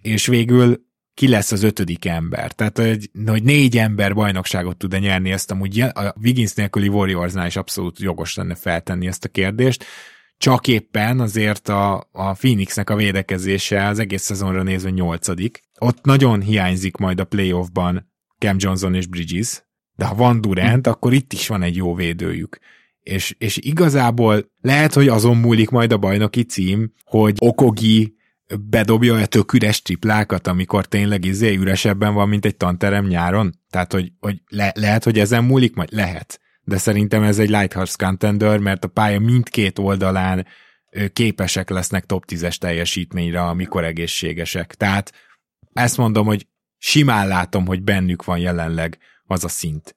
És 0.03 0.26
végül 0.26 0.84
ki 1.14 1.28
lesz 1.28 1.53
az 1.53 1.62
ötödik 1.62 2.05
ember. 2.05 2.53
Tehát, 2.53 2.78
hogy, 2.78 3.11
hogy 3.26 3.42
négy 3.42 3.78
ember 3.78 4.14
bajnokságot 4.14 4.76
tud-e 4.76 4.99
nyerni 4.99 5.30
ezt 5.30 5.51
amúgy 5.51 5.80
a 5.80 6.14
Wiggins 6.22 6.55
nélküli 6.55 6.88
Warriorsnál 6.88 7.47
is 7.47 7.57
abszolút 7.57 7.99
jogos 7.99 8.34
lenne 8.34 8.55
feltenni 8.55 9.07
ezt 9.07 9.24
a 9.24 9.28
kérdést. 9.28 9.84
Csak 10.36 10.68
éppen 10.68 11.20
azért 11.20 11.68
a, 11.68 12.09
a 12.12 12.32
Phoenixnek 12.32 12.90
a 12.90 12.97
védekezése 12.97 13.86
az 13.86 13.99
egész 13.99 14.22
szezonra 14.22 14.62
nézve 14.62 14.90
nyolcadik, 14.90 15.61
ott 15.78 16.05
nagyon 16.05 16.42
hiányzik 16.42 16.97
majd 16.97 17.20
a 17.20 17.24
playoffban 17.24 18.12
Cam 18.45 18.57
Johnson 18.59 18.95
és 18.95 19.07
Bridges, 19.07 19.64
de 19.97 20.05
ha 20.05 20.14
van 20.14 20.40
Durant, 20.40 20.86
akkor 20.86 21.12
itt 21.12 21.32
is 21.32 21.49
van 21.49 21.62
egy 21.62 21.76
jó 21.76 21.95
védőjük. 21.95 22.59
És, 23.01 23.34
és 23.38 23.57
igazából 23.57 24.51
lehet, 24.61 24.92
hogy 24.92 25.09
azon 25.09 25.36
múlik 25.36 25.70
majd 25.70 25.92
a 25.92 25.99
bajnoki 25.99 26.42
cím, 26.42 26.92
hogy 27.05 27.36
Okogi 27.38 28.16
bedobja 28.61 29.14
a 29.14 29.26
tök 29.26 29.53
üres 29.53 29.82
triplákat, 29.82 30.47
amikor 30.47 30.86
tényleg 30.86 31.24
izé 31.24 31.55
üresebben 31.55 32.14
van, 32.14 32.28
mint 32.28 32.45
egy 32.45 32.57
tanterem 32.57 33.07
nyáron? 33.07 33.61
Tehát, 33.70 33.92
hogy, 33.92 34.12
hogy 34.20 34.42
le, 34.49 34.72
lehet, 34.74 35.05
hogy 35.05 35.18
ezen 35.18 35.45
múlik? 35.45 35.74
Majd 35.74 35.92
lehet. 35.92 36.40
De 36.62 36.76
szerintem 36.76 37.22
ez 37.22 37.38
egy 37.38 37.51
Lighthorse 37.51 37.97
contender, 37.99 38.59
mert 38.59 38.84
a 38.84 38.88
pálya 38.88 39.20
mindkét 39.20 39.78
oldalán 39.78 40.47
képesek 41.12 41.70
lesznek 41.70 42.05
top 42.07 42.24
10-es 42.28 42.57
teljesítményre, 42.57 43.42
amikor 43.42 43.84
egészségesek. 43.84 44.74
Tehát 44.74 45.12
ezt 45.72 45.97
mondom, 45.97 46.26
hogy 46.26 46.47
simán 46.85 47.28
látom, 47.28 47.66
hogy 47.66 47.82
bennük 47.82 48.24
van 48.24 48.39
jelenleg 48.39 48.99
az 49.26 49.45
a 49.45 49.49
szint. 49.49 49.95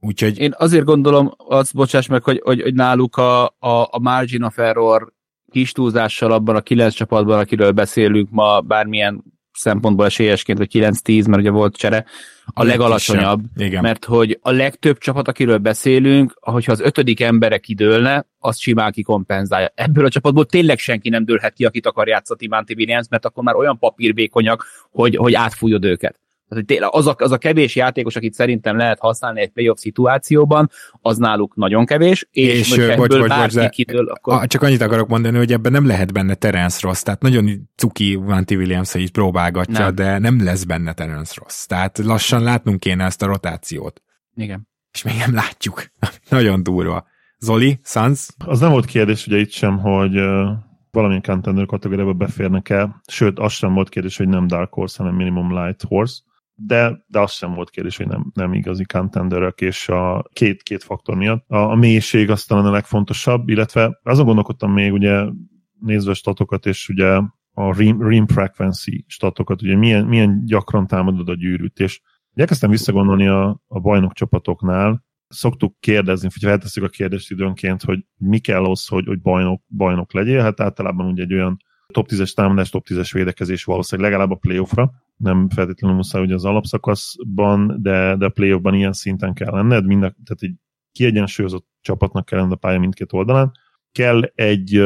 Úgyhogy... 0.00 0.38
Én 0.38 0.54
azért 0.56 0.84
gondolom, 0.84 1.34
az 1.36 1.72
bocsáss 1.72 2.06
meg, 2.06 2.22
hogy, 2.22 2.40
hogy, 2.44 2.62
hogy 2.62 2.74
náluk 2.74 3.16
a, 3.16 3.44
a, 3.44 3.88
a 3.90 3.98
margin 4.00 4.42
of 4.42 4.58
error 4.58 5.12
kis 5.50 5.72
túlzással 5.72 6.32
abban 6.32 6.56
a 6.56 6.60
kilenc 6.60 6.94
csapatban, 6.94 7.38
akiről 7.38 7.70
beszélünk 7.70 8.30
ma, 8.30 8.60
bármilyen 8.60 9.24
szempontból 9.52 10.06
esélyesként, 10.06 10.58
vagy 10.58 10.70
9-10, 10.72 11.28
mert 11.28 11.40
ugye 11.40 11.50
volt 11.50 11.76
csere, 11.76 12.04
a 12.46 12.64
legalacsonyabb, 12.64 13.40
Igen. 13.56 13.82
mert 13.82 14.04
hogy 14.04 14.38
a 14.42 14.50
legtöbb 14.50 14.98
csapat, 14.98 15.28
akiről 15.28 15.58
beszélünk, 15.58 16.34
hogyha 16.40 16.72
az 16.72 16.80
ötödik 16.80 17.20
embere 17.20 17.58
kidőlne, 17.58 18.26
az 18.38 18.58
simán 18.58 18.92
kikompenzálja. 18.92 19.72
Ebből 19.74 20.04
a 20.04 20.10
csapatból 20.10 20.46
tényleg 20.46 20.78
senki 20.78 21.08
nem 21.08 21.24
dőlhet 21.24 21.52
ki, 21.52 21.64
akit 21.64 21.86
akar 21.86 22.08
játszani 22.08 22.46
Monty 22.46 22.74
Williams, 22.76 23.06
mert 23.10 23.24
akkor 23.24 23.44
már 23.44 23.54
olyan 23.54 23.78
papírvékonyak, 23.78 24.64
hogy, 24.90 25.16
hogy 25.16 25.34
átfújod 25.34 25.84
őket. 25.84 26.20
Tehát, 26.48 26.64
hogy 26.64 26.64
tényleg 26.64 26.90
az 26.92 27.06
a, 27.06 27.14
az 27.18 27.32
a 27.32 27.38
kevés 27.38 27.76
játékos, 27.76 28.16
akit 28.16 28.34
szerintem 28.34 28.76
lehet 28.76 28.98
használni 28.98 29.40
egy 29.40 29.50
playoff 29.50 29.78
szituációban, 29.78 30.70
az 31.00 31.16
náluk 31.16 31.56
nagyon 31.56 31.86
kevés, 31.86 32.28
és, 32.30 32.76
és 32.76 32.94
bocs, 32.96 33.18
bocs, 33.18 33.54
bocs, 33.54 33.68
kitől, 33.68 34.08
akkor... 34.08 34.46
Csak 34.46 34.62
annyit 34.62 34.80
akarok 34.80 35.08
mondani, 35.08 35.36
hogy 35.36 35.52
ebben 35.52 35.72
nem 35.72 35.86
lehet 35.86 36.12
benne 36.12 36.34
Terence 36.34 36.78
Ross, 36.82 37.02
tehát 37.02 37.22
nagyon 37.22 37.68
cuki 37.76 38.14
Vanti 38.14 38.56
Williams, 38.56 38.94
így 38.94 39.10
próbálgatja, 39.10 39.84
nem. 39.84 39.94
de 39.94 40.18
nem 40.18 40.44
lesz 40.44 40.64
benne 40.64 40.92
Terence 40.92 41.34
Ross. 41.42 41.66
Tehát 41.66 41.98
lassan 41.98 42.42
látnunk 42.42 42.80
kéne 42.80 43.04
ezt 43.04 43.22
a 43.22 43.26
rotációt. 43.26 44.02
Igen. 44.36 44.68
És 44.92 45.02
még 45.02 45.14
nem 45.18 45.34
látjuk. 45.34 45.84
nagyon 46.28 46.62
durva. 46.62 47.06
Zoli, 47.38 47.80
Sanz? 47.84 48.34
Az 48.44 48.60
nem 48.60 48.70
volt 48.70 48.84
kérdés 48.84 49.26
ugye 49.26 49.38
itt 49.38 49.50
sem, 49.50 49.78
hogy 49.78 50.14
valamilyen 50.90 51.22
contender 51.22 51.66
kategóriába 51.66 52.12
beférnek 52.12 52.68
el, 52.68 53.02
sőt, 53.06 53.38
az 53.38 53.52
sem 53.52 53.74
volt 53.74 53.88
kérdés, 53.88 54.16
hogy 54.16 54.28
nem 54.28 54.46
Dark 54.46 54.72
Horse, 54.72 55.02
hanem 55.02 55.14
Minimum 55.14 55.64
Light 55.64 55.82
Horse 55.82 56.20
de, 56.60 57.04
de 57.06 57.20
az 57.20 57.32
sem 57.32 57.54
volt 57.54 57.70
kérdés, 57.70 57.96
hogy 57.96 58.06
nem, 58.06 58.30
nem 58.34 58.52
igazi 58.52 58.84
contenderök, 58.84 59.60
és 59.60 59.88
a 59.88 60.28
két, 60.32 60.62
két 60.62 60.82
faktor 60.82 61.16
miatt. 61.16 61.48
A, 61.48 61.70
a 61.70 61.74
mélység 61.74 62.30
aztán 62.30 62.64
a 62.64 62.70
legfontosabb, 62.70 63.48
illetve 63.48 64.00
azon 64.02 64.24
gondolkodtam 64.24 64.72
még, 64.72 64.92
ugye 64.92 65.24
nézve 65.80 66.14
statokat, 66.14 66.66
és 66.66 66.88
ugye 66.88 67.20
a 67.52 67.76
rim, 67.76 68.08
rim 68.08 68.26
frequency 68.26 69.04
statokat, 69.06 69.62
ugye 69.62 69.76
milyen, 69.76 70.04
milyen 70.04 70.44
gyakran 70.44 70.86
támadod 70.86 71.28
a 71.28 71.34
gyűrűt, 71.34 71.78
és 71.78 72.00
elkezdtem 72.34 72.70
visszagondolni 72.70 73.26
a, 73.26 73.62
a 73.66 73.80
bajnok 73.80 74.12
csapatoknál, 74.12 75.06
szoktuk 75.28 75.76
kérdezni, 75.80 76.28
hogy 76.32 76.42
feltesszük 76.48 76.82
a 76.82 76.88
kérdést 76.88 77.30
időnként, 77.30 77.82
hogy 77.82 78.04
mi 78.16 78.38
kell 78.38 78.64
ahhoz, 78.64 78.86
hogy, 78.86 79.06
hogy 79.06 79.20
bajnok, 79.20 79.62
bajnok 79.76 80.12
legyél, 80.12 80.40
hát 80.40 80.60
általában 80.60 81.06
ugye 81.06 81.22
egy 81.22 81.34
olyan 81.34 81.56
top 81.92 82.08
10-es 82.10 82.34
támadás, 82.34 82.70
top 82.70 82.86
10-es 82.88 83.10
védekezés 83.12 83.64
valószínűleg 83.64 84.10
legalább 84.10 84.30
a 84.30 84.38
playoffra, 84.38 84.92
nem 85.18 85.48
feltétlenül 85.48 85.96
muszáj 85.96 86.22
ugye 86.22 86.34
az 86.34 86.44
alapszakaszban, 86.44 87.76
de, 87.82 88.16
de 88.16 88.24
a 88.24 88.30
playoffban 88.30 88.74
ilyen 88.74 88.92
szinten 88.92 89.34
kell 89.34 89.52
lenned, 89.52 89.86
minden, 89.86 90.16
tehát 90.24 90.42
egy 90.42 90.54
kiegyensúlyozott 90.92 91.66
csapatnak 91.80 92.24
kell 92.24 92.38
lenni 92.38 92.52
a 92.52 92.56
pálya 92.56 92.78
mindkét 92.78 93.12
oldalán. 93.12 93.52
Kell 93.92 94.22
egy 94.22 94.82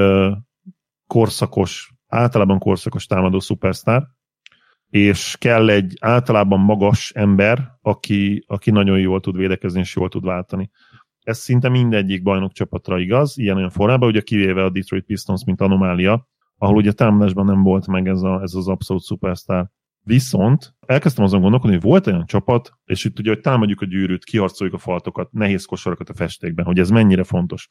korszakos, 1.06 1.92
általában 2.06 2.58
korszakos 2.58 3.06
támadó 3.06 3.40
szupersztár, 3.40 4.02
és 4.88 5.36
kell 5.38 5.68
egy 5.68 5.96
általában 6.00 6.60
magas 6.60 7.12
ember, 7.14 7.78
aki, 7.80 8.44
aki 8.46 8.70
nagyon 8.70 8.98
jól 8.98 9.20
tud 9.20 9.36
védekezni 9.36 9.80
és 9.80 9.96
jól 9.96 10.08
tud 10.08 10.24
váltani. 10.24 10.70
Ez 11.22 11.38
szinte 11.38 11.68
mindegyik 11.68 12.22
bajnok 12.22 12.52
csapatra 12.52 12.98
igaz, 12.98 13.38
ilyen 13.38 13.56
olyan 13.56 13.70
formában, 13.70 14.08
ugye 14.08 14.20
kivéve 14.20 14.64
a 14.64 14.70
Detroit 14.70 15.04
Pistons, 15.04 15.44
mint 15.44 15.60
anomália, 15.60 16.28
ahol 16.58 16.76
ugye 16.76 16.92
támadásban 16.92 17.44
nem 17.44 17.62
volt 17.62 17.86
meg 17.86 18.08
ez, 18.08 18.22
a, 18.22 18.40
ez 18.42 18.54
az 18.54 18.68
abszolút 18.68 19.02
szupersztár. 19.02 19.70
Viszont 20.04 20.74
elkezdtem 20.86 21.24
azon 21.24 21.40
gondolkodni, 21.40 21.76
hogy 21.76 21.84
volt 21.84 22.06
olyan 22.06 22.26
csapat, 22.26 22.72
és 22.84 23.04
itt 23.04 23.18
ugye, 23.18 23.30
hogy 23.30 23.40
támadjuk 23.40 23.80
a 23.80 23.86
gyűrűt, 23.86 24.24
kiharcoljuk 24.24 24.74
a 24.74 24.78
faltokat, 24.78 25.32
nehéz 25.32 25.64
kosarakat 25.64 26.08
a 26.08 26.14
festékben, 26.14 26.64
hogy 26.64 26.78
ez 26.78 26.90
mennyire 26.90 27.24
fontos. 27.24 27.68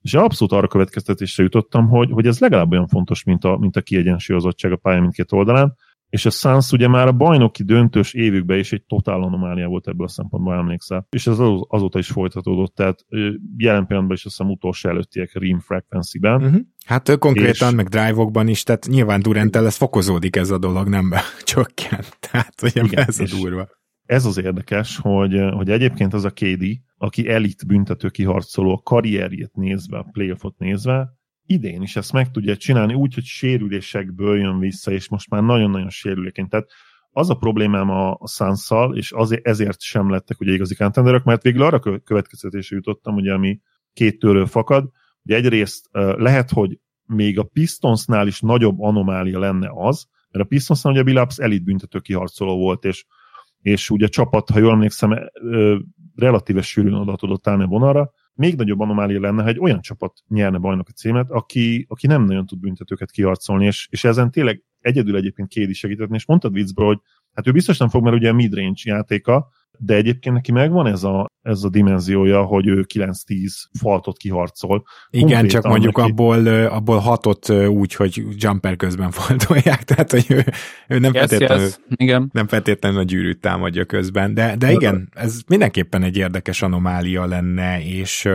És 0.00 0.14
abszolút 0.14 0.52
arra 0.52 0.68
következtetésre 0.68 1.42
jutottam, 1.42 1.88
hogy, 1.88 2.10
hogy 2.10 2.26
ez 2.26 2.38
legalább 2.38 2.72
olyan 2.72 2.86
fontos, 2.86 3.24
mint 3.24 3.44
a, 3.44 3.56
mint 3.56 3.76
a 3.76 3.80
kiegyensúlyozottság 3.80 4.72
a 4.72 4.76
pálya 4.76 5.00
mindkét 5.00 5.32
oldalán, 5.32 5.76
és 6.12 6.26
a 6.26 6.30
Suns 6.30 6.72
ugye 6.72 6.88
már 6.88 7.06
a 7.06 7.12
bajnoki 7.12 7.62
döntős 7.62 8.12
évükben 8.12 8.58
is 8.58 8.72
egy 8.72 8.84
totál 8.84 9.22
anomália 9.22 9.68
volt 9.68 9.88
ebből 9.88 10.06
a 10.06 10.08
szempontból, 10.08 10.54
emlékszel. 10.54 11.06
És 11.10 11.26
ez 11.26 11.38
azóta 11.68 11.98
is 11.98 12.08
folytatódott, 12.08 12.74
tehát 12.74 13.04
jelen 13.56 13.86
pillanatban 13.86 14.16
is 14.16 14.24
azt 14.24 14.36
hiszem 14.36 14.52
utolsó 14.52 14.88
előttiek 14.88 15.30
Rim 15.32 15.60
Frequency-ben. 15.60 16.42
Uh-huh. 16.42 16.60
Hát 16.86 17.18
konkrétan, 17.18 17.68
és... 17.68 17.74
meg 17.74 17.88
drive-okban 17.88 18.48
is, 18.48 18.62
tehát 18.62 18.86
nyilván 18.86 19.20
durant 19.20 19.56
ez 19.56 19.76
fokozódik 19.76 20.36
ez 20.36 20.50
a 20.50 20.58
dolog, 20.58 20.88
nem 20.88 21.10
be 21.10 21.22
csökken. 21.52 22.04
Tehát 22.30 22.54
ugye 22.62 22.82
Igen, 22.82 23.04
ez 23.06 23.20
a 23.20 23.24
durva. 23.40 23.68
Ez 24.04 24.24
az 24.24 24.38
érdekes, 24.38 24.98
hogy, 24.98 25.40
hogy 25.52 25.70
egyébként 25.70 26.14
az 26.14 26.24
a 26.24 26.30
KD, 26.30 26.64
aki 26.96 27.28
elit 27.28 27.66
büntető 27.66 28.08
kiharcoló 28.08 28.72
a 28.72 28.80
karrierjét 28.82 29.54
nézve, 29.54 29.98
a 29.98 30.08
playoffot 30.12 30.58
nézve, 30.58 31.08
idén 31.52 31.82
is 31.82 31.96
ezt 31.96 32.12
meg 32.12 32.30
tudja 32.30 32.56
csinálni 32.56 32.94
úgy, 32.94 33.14
hogy 33.14 33.24
sérülésekből 33.24 34.38
jön 34.38 34.58
vissza, 34.58 34.90
és 34.90 35.08
most 35.08 35.30
már 35.30 35.42
nagyon-nagyon 35.42 35.90
sérülékeny. 35.90 36.48
Tehát 36.48 36.70
az 37.10 37.30
a 37.30 37.34
problémám 37.34 37.90
a, 37.90 38.10
a 38.10 38.28
Sanszal, 38.28 38.96
és 38.96 39.12
azért, 39.12 39.46
ezért 39.46 39.80
sem 39.80 40.10
lettek 40.10 40.40
ugye 40.40 40.52
igazi 40.52 40.74
contenderök, 40.74 41.24
mert 41.24 41.42
végül 41.42 41.62
arra 41.62 42.00
következtetésre 42.04 42.76
jutottam, 42.76 43.14
ugye, 43.14 43.32
ami 43.32 43.60
két 43.92 44.18
tőről 44.18 44.46
fakad, 44.46 44.90
hogy 45.22 45.32
egyrészt 45.34 45.88
lehet, 46.16 46.50
hogy 46.50 46.78
még 47.04 47.38
a 47.38 47.42
Pistonsnál 47.42 48.26
is 48.26 48.40
nagyobb 48.40 48.80
anomália 48.80 49.38
lenne 49.38 49.70
az, 49.74 50.06
mert 50.30 50.44
a 50.44 50.48
Pistonsnál 50.48 50.92
ugye 50.92 51.02
Billups 51.02 51.38
elit 51.38 51.64
büntető 51.64 51.98
kiharcoló 51.98 52.56
volt, 52.56 52.84
és, 52.84 53.04
és 53.60 53.90
ugye 53.90 54.06
a 54.06 54.08
csapat, 54.08 54.50
ha 54.50 54.58
jól 54.58 54.72
emlékszem, 54.72 55.18
relatíve 56.14 56.62
sűrűn 56.62 56.94
oda 56.94 57.16
tudott 57.16 57.48
állni 57.48 57.62
a 57.62 57.66
vonalra, 57.66 58.12
még 58.34 58.56
nagyobb 58.56 58.80
anomália 58.80 59.20
lenne, 59.20 59.42
ha 59.42 59.48
egy 59.48 59.58
olyan 59.58 59.80
csapat 59.80 60.12
nyerne 60.28 60.58
bajnoki 60.58 60.92
címet, 60.92 61.30
aki, 61.30 61.86
aki 61.88 62.06
nem 62.06 62.24
nagyon 62.24 62.46
tud 62.46 62.60
büntetőket 62.60 63.10
kiharcolni, 63.10 63.66
és, 63.66 63.88
és 63.90 64.04
ezen 64.04 64.30
tényleg 64.30 64.62
egyedül 64.80 65.16
egyébként 65.16 65.48
Kédi 65.48 65.72
segítetni, 65.72 66.14
és 66.14 66.26
mondtad 66.26 66.52
viccből, 66.52 66.86
hogy 66.86 66.98
hát 67.32 67.46
ő 67.46 67.52
biztos 67.52 67.78
nem 67.78 67.88
fog, 67.88 68.02
mert 68.02 68.16
ugye 68.16 68.28
a 68.28 68.32
midrange 68.32 68.80
játéka, 68.84 69.48
de 69.78 69.94
egyébként 69.94 70.34
neki 70.34 70.52
megvan 70.52 70.86
ez 70.86 71.04
a, 71.04 71.26
ez 71.42 71.62
a 71.62 71.68
dimenziója, 71.68 72.42
hogy 72.42 72.66
ő 72.66 72.86
9-10 72.94 73.12
faltot 73.78 74.16
kiharcol. 74.16 74.84
Igen, 75.10 75.28
Konkrétan 75.28 75.48
csak 75.48 75.70
mondjuk 75.70 75.96
neki... 75.96 76.10
abból, 76.10 76.46
abból 76.66 76.98
hatott 76.98 77.48
úgy, 77.50 77.94
hogy 77.94 78.22
jumper 78.36 78.76
közben 78.76 79.10
faltolják, 79.20 79.82
tehát 79.82 80.10
hogy 80.10 80.26
ő, 80.28 80.44
ő 80.88 80.98
nem, 80.98 81.12
yes, 81.14 81.26
feltétlenül, 81.26 81.64
yes. 81.64 81.78
Igen. 81.88 82.30
nem 82.32 82.46
feltétlenül 82.46 82.98
a 82.98 83.02
gyűrűt 83.02 83.40
támadja 83.40 83.84
közben, 83.84 84.34
de, 84.34 84.56
de 84.56 84.72
igen, 84.72 85.08
ez 85.14 85.40
mindenképpen 85.46 86.02
egy 86.02 86.16
érdekes 86.16 86.62
anomália 86.62 87.26
lenne, 87.26 87.84
és 87.84 88.28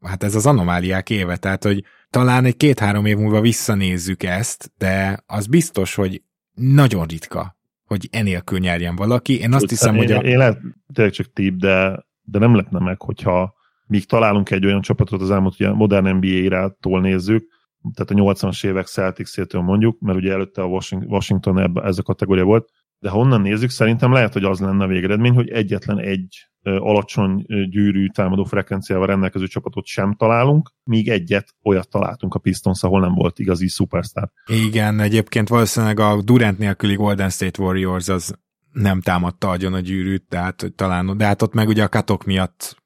hát 0.00 0.22
ez 0.22 0.34
az 0.34 0.46
anomáliák 0.46 1.10
éve, 1.10 1.36
tehát 1.36 1.64
hogy 1.64 1.84
talán 2.10 2.44
egy 2.44 2.56
két-három 2.56 3.06
év 3.06 3.16
múlva 3.16 3.40
visszanézzük 3.40 4.22
ezt, 4.22 4.72
de 4.78 5.22
az 5.26 5.46
biztos, 5.46 5.94
hogy 5.94 6.22
nagyon 6.54 7.06
ritka, 7.06 7.56
hogy 7.84 8.08
enélkül 8.12 8.58
nyerjen 8.58 8.96
valaki. 8.96 9.38
Én 9.38 9.52
azt 9.52 9.62
Úgy, 9.62 9.70
hiszem, 9.70 9.94
én, 9.94 10.00
hogy 10.00 10.12
a... 10.12 10.20
Én 10.20 10.38
lehet 10.38 10.58
tényleg 10.92 11.12
csak 11.12 11.32
tip, 11.32 11.56
de, 11.56 12.04
de 12.24 12.38
nem 12.38 12.54
lehetne 12.54 12.78
meg, 12.78 13.02
hogyha 13.02 13.54
míg 13.86 14.06
találunk 14.06 14.50
egy 14.50 14.66
olyan 14.66 14.80
csapatot 14.80 15.20
az 15.20 15.30
elmúlt 15.30 15.54
ugye 15.54 15.72
modern 15.72 16.16
NBA 16.16 16.26
irától 16.26 17.00
nézzük, 17.00 17.48
tehát 17.94 18.10
a 18.10 18.32
80-as 18.32 18.66
évek 18.66 18.86
Celtics-től 18.86 19.62
mondjuk, 19.62 20.00
mert 20.00 20.18
ugye 20.18 20.32
előtte 20.32 20.62
a 20.62 20.80
Washington 20.90 21.58
ebbe, 21.58 21.82
ez 21.82 21.98
a 21.98 22.02
kategória 22.02 22.44
volt, 22.44 22.68
de 22.98 23.10
ha 23.10 23.18
onnan 23.18 23.40
nézzük, 23.40 23.70
szerintem 23.70 24.12
lehet, 24.12 24.32
hogy 24.32 24.44
az 24.44 24.60
lenne 24.60 24.84
a 24.84 24.86
végeredmény, 24.86 25.34
hogy 25.34 25.48
egyetlen 25.48 25.98
egy 25.98 26.48
alacsony 26.62 27.44
gyűrű 27.70 28.06
támadó 28.06 28.44
frekvenciával 28.44 29.06
rendelkező 29.06 29.46
csapatot 29.46 29.86
sem 29.86 30.14
találunk, 30.14 30.70
míg 30.84 31.08
egyet 31.08 31.54
olyat 31.62 31.88
találtunk 31.88 32.34
a 32.34 32.38
Pistons, 32.38 32.82
ahol 32.82 33.00
nem 33.00 33.14
volt 33.14 33.38
igazi 33.38 33.68
superstar. 33.68 34.30
Igen, 34.46 35.00
egyébként 35.00 35.48
valószínűleg 35.48 35.98
a 36.00 36.22
Durant 36.22 36.58
nélküli 36.58 36.94
Golden 36.94 37.30
State 37.30 37.62
Warriors 37.62 38.08
az 38.08 38.38
nem 38.74 39.00
támadta 39.00 39.50
agyon 39.50 39.74
a 39.74 39.80
gyűrűt, 39.80 40.24
tehát 40.28 40.60
hogy 40.60 40.74
talán, 40.74 41.16
de 41.16 41.24
hát 41.24 41.42
ott 41.42 41.54
meg 41.54 41.68
ugye 41.68 41.82
a 41.82 41.88
katok 41.88 42.24
miatt 42.24 42.82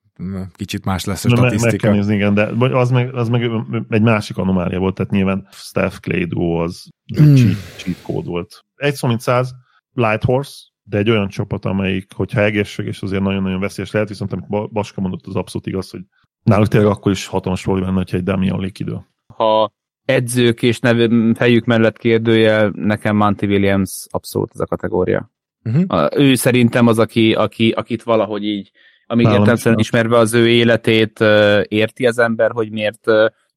kicsit 0.52 0.84
más 0.84 1.04
lesz 1.04 1.24
a 1.24 1.28
statisztika. 1.28 1.86
Meg, 1.86 1.96
meg 1.96 2.06
nézni, 2.06 2.14
igen, 2.14 2.34
de 2.34 2.66
az 2.76 2.90
meg, 2.90 3.14
az 3.14 3.28
meg 3.28 3.50
egy 3.88 4.02
másik 4.02 4.36
anomália 4.36 4.78
volt, 4.78 4.94
tehát 4.94 5.12
nyilván 5.12 5.48
Steph 5.50 5.96
Clay 5.96 6.24
duo 6.24 6.62
az 6.62 6.88
hmm. 7.16 7.34
cheat, 7.34 7.56
cheat 7.76 8.24
volt. 8.24 8.64
Egy 8.76 8.94
szó 8.94 9.08
mint 9.08 9.20
száz, 9.20 9.54
Light 9.92 10.24
Horse, 10.24 10.56
de 10.82 10.98
egy 10.98 11.10
olyan 11.10 11.28
csapat, 11.28 11.64
amelyik, 11.64 12.12
hogyha 12.14 12.40
egészséges, 12.40 13.02
azért 13.02 13.22
nagyon-nagyon 13.22 13.60
veszélyes 13.60 13.90
lehet, 13.90 14.08
viszont 14.08 14.32
amit 14.32 14.72
Baska 14.72 15.00
mondott, 15.00 15.26
az 15.26 15.36
abszolút 15.36 15.66
igaz, 15.66 15.90
hogy 15.90 16.00
náluk 16.42 16.68
tényleg 16.68 16.90
akkor 16.90 17.12
is 17.12 17.26
hatalmas 17.26 17.62
probléma 17.62 17.86
lenne, 17.86 17.98
hogyha 17.98 18.16
egy 18.16 18.22
Damian 18.22 18.60
Leak 18.60 18.78
idő. 18.78 19.06
Ha 19.34 19.72
edzők 20.04 20.62
és 20.62 20.78
nev, 20.78 21.10
fejük 21.34 21.64
mellett 21.64 21.98
kérdőjel, 21.98 22.72
nekem 22.74 23.16
Monty 23.16 23.44
Williams 23.44 24.06
abszolút 24.10 24.50
ez 24.54 24.60
a 24.60 24.66
kategória. 24.66 25.30
Uh-huh. 25.64 25.84
A, 25.86 26.08
ő 26.16 26.34
szerintem 26.34 26.86
az, 26.86 26.98
aki, 26.98 27.32
aki, 27.32 27.70
akit 27.70 28.02
valahogy 28.02 28.44
így, 28.44 28.70
amíg 29.06 29.26
értelmszerűen 29.26 29.80
ismerve 29.80 30.16
az 30.16 30.34
ő 30.34 30.48
életét, 30.48 31.20
érti 31.68 32.06
az 32.06 32.18
ember, 32.18 32.50
hogy 32.50 32.70
miért 32.70 33.06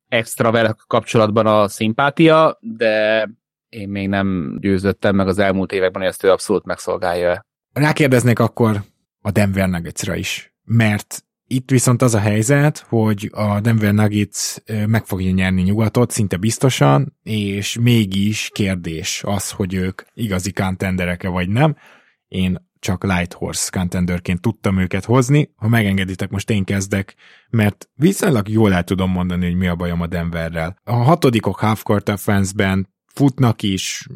extra 0.08 0.52
vele 0.52 0.76
kapcsolatban 0.88 1.46
a 1.46 1.68
szimpátia, 1.68 2.58
de 2.60 3.28
én 3.70 3.90
még 3.90 4.08
nem 4.08 4.58
győzöttem 4.60 5.16
meg 5.16 5.28
az 5.28 5.40
elmúlt 5.40 5.72
években, 5.72 6.02
hogy 6.02 6.12
ezt 6.12 6.24
ő 6.24 6.32
abszolút 6.32 6.66
megszolgálja. 6.66 7.46
Rákérdeznék 7.74 8.40
akkor 8.40 8.82
a 9.22 9.32
Denver 9.32 9.70
Nuggetsra 9.70 10.16
is, 10.16 10.54
mert 10.64 11.24
itt 11.52 11.70
viszont 11.70 12.02
az 12.02 12.14
a 12.14 12.20
helyzet, 12.20 12.86
hogy 12.90 13.30
a 13.34 13.60
Denver 13.60 13.94
Nuggets 13.94 14.56
meg 14.86 15.06
fogja 15.06 15.32
nyerni 15.32 15.62
nyugatot 15.62 16.12
szinte 16.12 16.38
biztosan, 16.38 17.18
és 17.24 17.78
mégis 17.82 18.50
kérdés 18.54 19.22
az, 19.26 19.52
hogy 19.52 19.74
ők 19.74 20.02
igazi 20.14 20.52
contenderek 20.52 21.24
vagy 21.24 21.50
nem. 21.50 21.76
Én 22.28 22.70
csak 22.80 23.04
Light 23.04 23.34
Horse 23.34 23.70
contenderként 23.72 24.42
tudtam 24.42 24.80
őket 24.80 25.06
hozni. 25.06 25.52
Ha 25.56 25.68
megengeditek, 25.68 26.30
most 26.30 26.50
én 26.50 26.64
kezdek, 26.64 27.16
mert 27.50 27.90
viszonylag 27.96 28.50
jól 28.50 28.74
el 28.74 28.84
tudom 28.84 29.12
mondani, 29.12 29.46
hogy 29.46 29.56
mi 29.56 29.68
a 29.68 29.76
bajom 29.76 30.02
a 30.02 30.08
Denverrel. 30.08 30.80
A 30.84 30.96
hatodikok 30.96 31.60
half-court 31.60 32.10
offense-ben 32.10 32.91
futnak 33.14 33.64
is, 33.64 34.08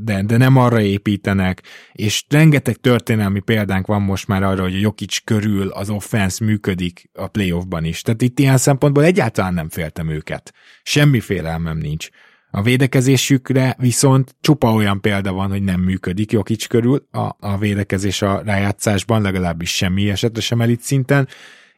de, 0.00 0.22
de 0.22 0.36
nem 0.36 0.56
arra 0.56 0.80
építenek, 0.80 1.62
és 1.92 2.24
rengeteg 2.28 2.76
történelmi 2.76 3.40
példánk 3.40 3.86
van 3.86 4.02
most 4.02 4.26
már 4.26 4.42
arra, 4.42 4.62
hogy 4.62 4.74
a 4.74 4.78
Jokic 4.78 5.18
körül 5.24 5.68
az 5.68 5.90
offense 5.90 6.44
működik 6.44 7.10
a 7.12 7.26
playoffban 7.26 7.84
is. 7.84 8.02
Tehát 8.02 8.22
itt 8.22 8.38
ilyen 8.38 8.56
szempontból 8.56 9.04
egyáltalán 9.04 9.54
nem 9.54 9.68
féltem 9.68 10.08
őket. 10.08 10.52
Semmi 10.82 11.20
félelmem 11.20 11.78
nincs. 11.78 12.08
A 12.50 12.62
védekezésükre 12.62 13.76
viszont 13.78 14.36
csupa 14.40 14.72
olyan 14.72 15.00
példa 15.00 15.32
van, 15.32 15.50
hogy 15.50 15.62
nem 15.62 15.80
működik 15.80 16.32
Jokic 16.32 16.66
körül 16.66 17.06
a, 17.10 17.36
a 17.38 17.58
védekezés 17.58 18.22
a 18.22 18.42
rájátszásban, 18.44 19.22
legalábbis 19.22 19.74
semmi 19.74 20.10
esetre 20.10 20.40
sem 20.40 20.60
elit 20.60 20.80
szinten, 20.80 21.28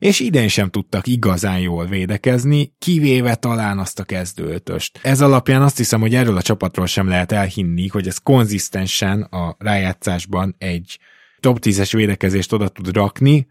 és 0.02 0.20
idén 0.20 0.48
sem 0.48 0.70
tudtak 0.70 1.06
igazán 1.06 1.58
jól 1.58 1.86
védekezni, 1.86 2.74
kivéve 2.78 3.34
talán 3.34 3.78
azt 3.78 3.98
a 3.98 4.04
kezdőötöst. 4.04 4.98
Ez 5.02 5.20
alapján 5.20 5.62
azt 5.62 5.76
hiszem, 5.76 6.00
hogy 6.00 6.14
erről 6.14 6.36
a 6.36 6.42
csapatról 6.42 6.86
sem 6.86 7.08
lehet 7.08 7.32
elhinni, 7.32 7.88
hogy 7.88 8.06
ez 8.06 8.18
konzisztensen 8.18 9.22
a 9.22 9.56
rájátszásban 9.58 10.54
egy 10.58 10.98
top 11.40 11.58
10-es 11.60 11.90
védekezést 11.92 12.52
oda 12.52 12.68
tud 12.68 12.92
rakni, 12.92 13.46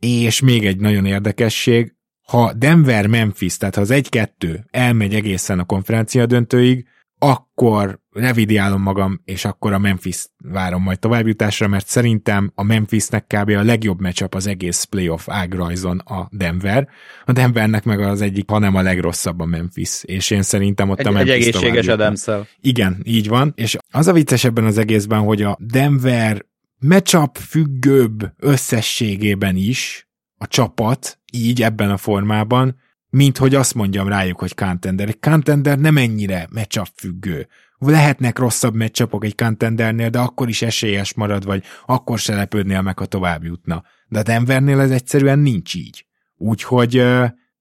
és 0.00 0.40
még 0.40 0.66
egy 0.66 0.80
nagyon 0.80 1.06
érdekesség, 1.06 1.94
ha 2.26 2.52
Denver-Memphis, 2.52 3.56
tehát 3.56 3.74
ha 3.74 3.80
az 3.80 3.90
1-2 3.92 4.58
elmegy 4.70 5.14
egészen 5.14 5.58
a 5.58 5.64
konferencia 5.64 6.26
döntőig, 6.26 6.86
akkor 7.18 8.00
revidiálom 8.12 8.82
magam, 8.82 9.20
és 9.24 9.44
akkor 9.44 9.72
a 9.72 9.78
Memphis 9.78 10.26
várom 10.44 10.82
majd 10.82 10.98
továbbjutásra, 10.98 11.68
mert 11.68 11.86
szerintem 11.86 12.52
a 12.54 12.62
Memphisnek 12.62 13.26
kb. 13.26 13.50
a 13.50 13.62
legjobb 13.62 14.00
matchup 14.00 14.34
az 14.34 14.46
egész 14.46 14.84
playoff 14.84 15.28
ágrajzon 15.28 15.98
a 15.98 16.28
Denver. 16.30 16.88
A 17.24 17.32
Denvernek 17.32 17.84
meg 17.84 18.00
az 18.00 18.20
egyik, 18.20 18.50
hanem 18.50 18.74
a 18.74 18.82
legrosszabb 18.82 19.40
a 19.40 19.44
Memphis, 19.44 20.04
és 20.04 20.30
én 20.30 20.42
szerintem 20.42 20.90
ott 20.90 20.98
egy, 20.98 21.06
a 21.06 21.10
Memphis 21.10 21.32
Egy 21.32 21.40
egészséges 21.40 21.86
adams 21.86 22.24
Igen, 22.60 23.00
így 23.02 23.28
van, 23.28 23.52
és 23.56 23.76
az 23.90 24.06
a 24.06 24.12
vicces 24.12 24.44
ebben 24.44 24.64
az 24.64 24.78
egészben, 24.78 25.20
hogy 25.20 25.42
a 25.42 25.56
Denver 25.60 26.44
matchup 26.78 27.36
függőbb 27.36 28.32
összességében 28.38 29.56
is 29.56 30.08
a 30.38 30.46
csapat, 30.46 31.18
így 31.32 31.62
ebben 31.62 31.90
a 31.90 31.96
formában, 31.96 32.76
mint 33.16 33.38
hogy 33.38 33.54
azt 33.54 33.74
mondjam 33.74 34.08
rájuk, 34.08 34.38
hogy 34.38 34.54
contender. 34.54 35.08
Egy 35.08 35.20
contender 35.20 35.78
nem 35.78 35.96
ennyire 35.96 36.48
matchup 36.50 36.88
függő. 36.94 37.48
Lehetnek 37.78 38.38
rosszabb 38.38 38.74
matchupok 38.74 39.24
egy 39.24 39.34
contendernél, 39.34 40.10
de 40.10 40.18
akkor 40.18 40.48
is 40.48 40.62
esélyes 40.62 41.14
marad, 41.14 41.44
vagy 41.44 41.62
akkor 41.86 42.18
se 42.18 42.34
lepődnél 42.34 42.82
meg, 42.82 42.98
ha 42.98 43.06
tovább 43.06 43.44
jutna. 43.44 43.84
De 44.08 44.18
a 44.18 44.22
Denvernél 44.22 44.80
ez 44.80 44.90
egyszerűen 44.90 45.38
nincs 45.38 45.74
így. 45.74 46.06
Úgyhogy 46.36 47.04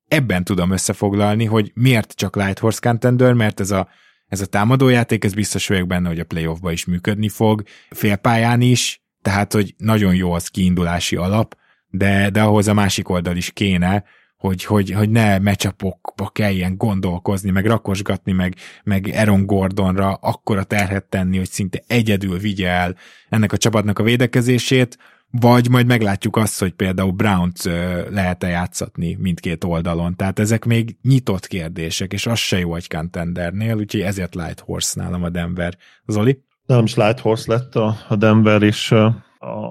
ebben 0.08 0.43
tudom 0.43 0.72
összefoglalni, 0.72 1.45
hogy 1.45 1.72
miért 1.74 2.12
csak 2.12 2.36
Light 2.36 2.60
Horse 2.60 2.80
Contender, 2.82 3.34
mert 3.34 3.60
ez 3.60 3.72
a, 3.72 3.88
ez 4.28 4.41
a 4.41 4.45
támadójáték, 4.45 5.24
ez 5.24 5.34
biztos 5.34 5.68
vagyok 5.68 5.88
benne, 5.88 6.08
hogy 6.08 6.20
a 6.20 6.26
playoffba 6.26 6.72
is 6.72 6.86
működni 6.86 7.30
fog, 7.30 7.64
félpályán 7.89 8.62
is, 8.62 9.01
tehát, 9.22 9.53
hogy 9.53 9.74
nagyon 9.78 10.16
jó 10.16 10.32
az 10.32 10.47
kiindulási 10.47 11.16
alap, 11.16 11.58
de, 11.88 12.30
de 12.30 12.41
ahhoz 12.41 12.68
a 12.68 12.74
másik 12.74 13.10
oldal 13.10 13.36
is 13.36 13.51
kéne, 13.51 14.03
hogy, 14.46 14.64
hogy, 14.64 14.91
hogy 14.91 15.10
ne 15.10 15.39
mecsapokba 15.39 16.30
kelljen 16.30 16.78
gondolkozni, 16.78 17.50
meg 17.50 17.66
rakosgatni, 17.66 18.32
meg, 18.32 18.56
meg 18.84 19.12
Aaron 19.14 19.46
Gordonra 19.46 20.14
akkora 20.14 20.64
terhet 20.64 21.06
tenni, 21.06 21.38
hogy 21.38 21.50
szinte 21.50 21.84
egyedül 21.88 22.38
vigye 22.38 22.70
el 22.70 22.96
ennek 23.30 23.52
a 23.52 23.58
csapatnak 23.58 24.00
a 24.00 24.04
védekezését, 24.04 24.98
vagy 25.30 25.70
majd 25.70 25.86
meglátjuk 25.88 26.36
azt, 26.36 26.60
hogy 26.60 26.74
például 26.74 27.12
Brown-t 27.12 27.64
lehet-e 28.10 28.48
játszatni 28.48 29.18
mindkét 29.20 29.64
oldalon. 29.64 30.16
Tehát 30.16 30.39
ezek 30.39 30.66
még 30.66 30.98
nyitott 31.02 31.48
kérdések, 31.48 32.14
és 32.14 32.26
az 32.26 32.39
se 32.39 32.60
jó 32.60 32.76
egy 32.76 32.88
contendernél, 32.88 33.76
úgyhogy 33.76 34.02
ezért 34.02 34.36
Light 34.36 34.60
Horse 34.60 35.02
nálam 35.02 35.24
a 35.24 35.30
Denver. 35.30 35.78
Zoli? 36.06 36.43
Nem 36.66 36.84
is 36.84 36.96
Light 36.96 37.20
Horse 37.20 37.52
lett 37.54 37.76
a, 37.76 37.96
a 38.08 38.16
Denver, 38.16 38.62
és 38.62 38.91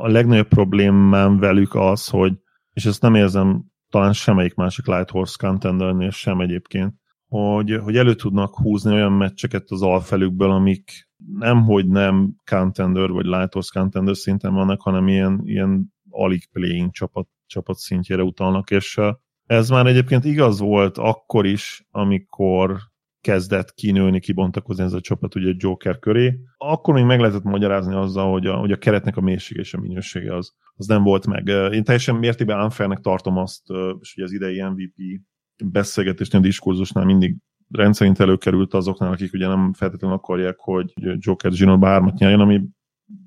a 0.01 0.09
legnagyobb 0.09 0.49
problémám 0.49 1.39
velük 1.39 1.75
az, 1.75 2.07
hogy, 2.07 2.33
és 2.73 2.85
ezt 2.85 3.03
nem 3.03 3.15
érzem 3.15 3.73
talán 3.95 4.13
semmelyik 4.13 4.55
másik 4.55 4.87
Light 4.87 5.11
Horse 5.11 5.37
contendernél 5.39 6.11
sem 6.11 6.41
egyébként, 6.41 6.95
hogy, 7.29 7.79
hogy 7.83 7.97
elő 7.97 8.15
tudnak 8.15 8.55
húzni 8.55 8.93
olyan 8.93 9.13
meccseket 9.13 9.71
az 9.71 9.83
alfelükből, 9.83 10.51
amik 10.51 11.09
nem, 11.39 11.63
hogy 11.63 11.89
nem 11.89 12.35
contender 12.45 13.11
vagy 13.11 13.25
Light 13.25 13.53
Horse 13.53 13.81
contender 13.81 14.17
szinten 14.17 14.55
vannak, 14.55 14.81
hanem 14.81 15.09
ilyen, 15.09 15.41
ilyen 15.45 15.93
alig 16.11 16.49
playing 16.53 16.91
csapat, 16.91 17.29
csapat 17.47 17.77
szintjére 17.77 18.23
utalnak, 18.23 18.71
és 18.71 19.01
ez 19.47 19.69
már 19.69 19.87
egyébként 19.87 20.25
igaz 20.25 20.59
volt 20.59 20.99
akkor 20.99 21.47
is, 21.47 21.87
amikor 21.91 22.79
kezdett 23.25 23.75
kinőni, 23.75 24.21
kibontakozni 24.21 24.85
ez 24.85 24.93
a 24.93 25.01
csapat 25.01 25.35
ugye 25.35 25.53
Joker 25.57 25.99
köré. 25.99 26.39
Akkor 26.57 26.95
még 26.95 27.05
meg 27.05 27.21
lehetett 27.21 27.43
magyarázni 27.43 27.95
azzal, 27.95 28.33
hogy 28.33 28.47
a, 28.47 28.57
hogy 28.57 28.73
a 28.73 28.77
keretnek 28.77 29.17
a 29.17 29.21
mélysége 29.21 29.61
és 29.61 29.75
a 29.75 29.81
minősége 29.81 30.37
az, 30.37 30.53
az 30.75 30.87
nem 30.87 31.03
volt 31.03 31.27
meg. 31.27 31.47
Én 31.49 31.85
teljesen 31.85 32.15
mértékben 32.15 32.63
unfairnek 32.63 33.01
tartom 33.01 33.37
azt, 33.37 33.63
és 34.01 34.15
ugye 34.17 34.25
az 34.25 34.33
idei 34.33 34.63
MVP 34.63 35.21
beszélgetésnél, 35.65 36.41
a 36.41 36.45
diskurzusnál 36.45 37.05
mindig 37.05 37.37
rendszerint 37.71 38.21
előkerült 38.21 38.75
azoknál, 38.75 39.13
akik 39.13 39.33
ugye 39.33 39.47
nem 39.47 39.73
feltétlenül 39.73 40.17
akarják, 40.17 40.57
hogy 40.59 40.93
Joker 40.95 41.51
Gino 41.51 41.79
bármat 41.79 42.19
nyerjen, 42.19 42.41
ami 42.41 42.63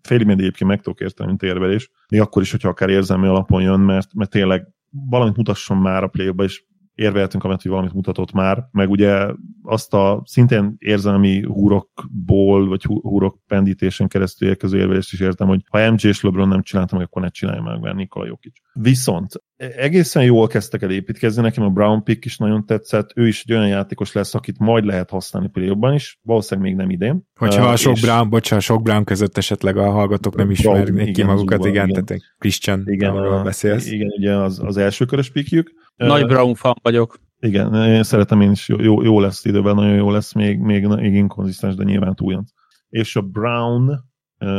félig 0.02 0.30
egyébként 0.30 0.70
meg 0.70 0.82
tudok 0.82 1.00
érteni, 1.00 1.30
mint 1.30 1.44
érvelés, 1.44 1.92
még 2.10 2.22
akkor 2.22 2.42
is, 2.42 2.52
hogyha 2.52 2.70
akár 2.70 2.90
érzelmi 2.90 3.28
alapon 3.28 3.62
jön, 3.62 3.80
mert, 3.80 4.14
mert 4.14 4.30
tényleg 4.30 4.68
valamit 4.90 5.36
mutasson 5.36 5.78
már 5.78 6.04
a 6.04 6.08
play 6.08 6.32
és 6.38 6.66
érveltünk, 6.98 7.44
amit 7.44 7.62
hogy 7.62 7.72
valamit 7.72 7.94
mutatott 7.94 8.32
már, 8.32 8.68
meg 8.72 8.90
ugye 8.90 9.26
azt 9.64 9.94
a 9.94 10.22
szintén 10.26 10.76
érzelmi 10.78 11.44
húrokból, 11.44 12.68
vagy 12.68 12.84
húrok 12.84 13.40
pendítésen 13.48 14.08
keresztül 14.08 14.48
érkező 14.48 14.78
érvelést 14.78 15.14
is 15.14 15.20
értem, 15.20 15.48
hogy 15.48 15.62
ha 15.70 15.92
MJ 15.92 16.08
és 16.08 16.22
LeBron 16.22 16.48
nem 16.48 16.62
csináltam, 16.62 17.00
akkor 17.00 17.22
ne 17.22 17.30
csinálja 17.30 17.62
meg, 17.62 17.80
mert 17.80 17.96
Nikola 17.96 18.26
Jokic. 18.26 18.54
Viszont 18.74 19.44
egészen 19.58 20.24
jól 20.24 20.48
kezdtek 20.48 20.82
el 20.82 20.92
építkezni, 20.92 21.42
nekem 21.42 21.64
a 21.64 21.70
Brown 21.70 22.04
pick 22.04 22.26
is 22.26 22.38
nagyon 22.38 22.66
tetszett, 22.66 23.12
ő 23.16 23.28
is 23.28 23.44
egy 23.48 23.56
olyan 23.56 23.68
játékos 23.68 24.12
lesz, 24.12 24.36
akit 24.36 24.60
majd 24.60 24.86
lehet 24.86 25.10
használni 25.10 25.50
play 25.50 25.96
is, 25.96 26.20
valószínűleg 26.22 26.70
még 26.70 26.80
nem 26.80 26.90
idén. 26.90 27.28
Hogyha 27.36 27.64
uh, 27.64 27.70
a 27.70 27.76
sok 27.76 27.96
és... 27.96 28.02
Brown, 28.02 28.30
bocsánat, 28.30 28.64
sok 28.64 28.82
Brown 28.82 29.04
között 29.04 29.38
esetleg 29.38 29.78
a 29.78 29.92
hallgatók 29.92 30.36
nem 30.36 30.52
ismernék 30.52 31.14
ki 31.14 31.24
magukat, 31.24 31.66
igen, 31.66 31.90
igen, 31.90 32.06
tehát 32.06 32.22
Christian, 32.38 32.84
igen, 32.86 33.16
a, 33.16 33.44
beszélsz. 33.44 33.92
Igen, 33.92 34.08
ugye 34.18 34.36
az, 34.36 34.60
az 34.64 34.78
első 34.78 35.06
körös 35.06 35.32
pickjük. 35.32 35.72
Nagy 35.98 36.22
uh, 36.22 36.28
Brown 36.28 36.56
fan 36.56 36.76
vagyok. 36.82 37.20
Igen, 37.40 37.74
én 37.74 38.04
szeretem 38.04 38.42
én 38.42 38.52
is, 38.52 38.68
jó, 38.68 39.04
jó, 39.04 39.20
lesz 39.20 39.46
időben, 39.46 39.76
nagyon 39.76 39.96
jó 39.96 40.12
lesz, 40.12 40.34
még, 40.34 40.60
még, 40.60 40.88
még 40.88 41.14
inkonzisztens, 41.14 41.76
de 41.76 41.84
nyilván 41.84 42.16
túljon. 42.16 42.44
És 42.90 43.16
a 43.16 43.22
Brown, 43.22 44.04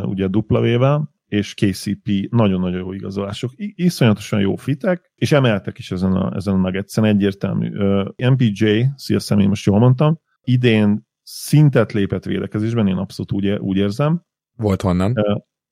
ugye 0.03 0.27
dupla 0.27 0.61
vével, 0.61 1.15
és 1.27 1.55
KCP 1.55 2.11
nagyon-nagyon 2.31 2.79
jó 2.79 2.93
igazolások. 2.93 3.53
Iszonyatosan 3.57 4.41
jó 4.41 4.57
fitek, 4.57 5.13
és 5.15 5.33
emeltek 5.33 5.79
is 5.79 5.91
ezen 5.91 6.13
a, 6.13 6.35
ezen 6.35 6.55
a 6.55 6.59
nuggets 6.59 6.99
egyértelmű. 6.99 7.71
MPJ, 8.17 8.85
szia 8.95 9.19
személy, 9.19 9.47
most 9.47 9.67
jól 9.67 9.79
mondtam, 9.79 10.21
idén 10.41 11.07
szintet 11.23 11.93
lépett 11.93 12.25
védekezésben, 12.25 12.87
én 12.87 12.97
abszolút 12.97 13.33
úgy, 13.33 13.49
úgy 13.49 13.77
érzem. 13.77 14.23
Volt 14.57 14.83
honnan. 14.83 15.15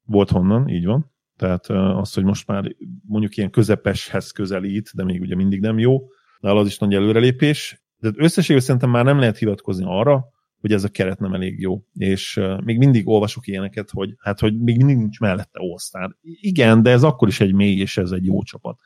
Volt 0.04 0.30
honnan, 0.30 0.68
így 0.68 0.84
van. 0.84 1.14
Tehát 1.36 1.66
az, 2.00 2.14
hogy 2.14 2.24
most 2.24 2.46
már 2.46 2.74
mondjuk 3.06 3.36
ilyen 3.36 3.50
közepeshez 3.50 4.30
közelít, 4.30 4.90
de 4.94 5.04
még 5.04 5.20
ugye 5.20 5.34
mindig 5.34 5.60
nem 5.60 5.78
jó, 5.78 5.98
de 6.40 6.50
az 6.50 6.66
is 6.66 6.78
nagy 6.78 6.94
előrelépés. 6.94 7.82
De 7.98 8.10
összességében 8.16 8.62
szerintem 8.62 8.90
már 8.90 9.04
nem 9.04 9.18
lehet 9.18 9.38
hivatkozni 9.38 9.84
arra, 9.86 10.24
hogy 10.60 10.72
ez 10.72 10.84
a 10.84 10.88
keret 10.88 11.18
nem 11.18 11.34
elég 11.34 11.60
jó. 11.60 11.82
És 11.92 12.40
még 12.64 12.78
mindig 12.78 13.08
olvasok 13.08 13.46
ilyeneket, 13.46 13.90
hogy 13.90 14.14
hát, 14.18 14.40
hogy 14.40 14.60
még 14.60 14.76
mindig 14.76 14.96
nincs 14.96 15.20
mellette 15.20 15.58
all 15.88 16.10
Igen, 16.22 16.82
de 16.82 16.90
ez 16.90 17.02
akkor 17.02 17.28
is 17.28 17.40
egy 17.40 17.54
mély, 17.54 17.78
és 17.78 17.96
ez 17.96 18.10
egy 18.10 18.24
jó 18.24 18.42
csapat. 18.42 18.78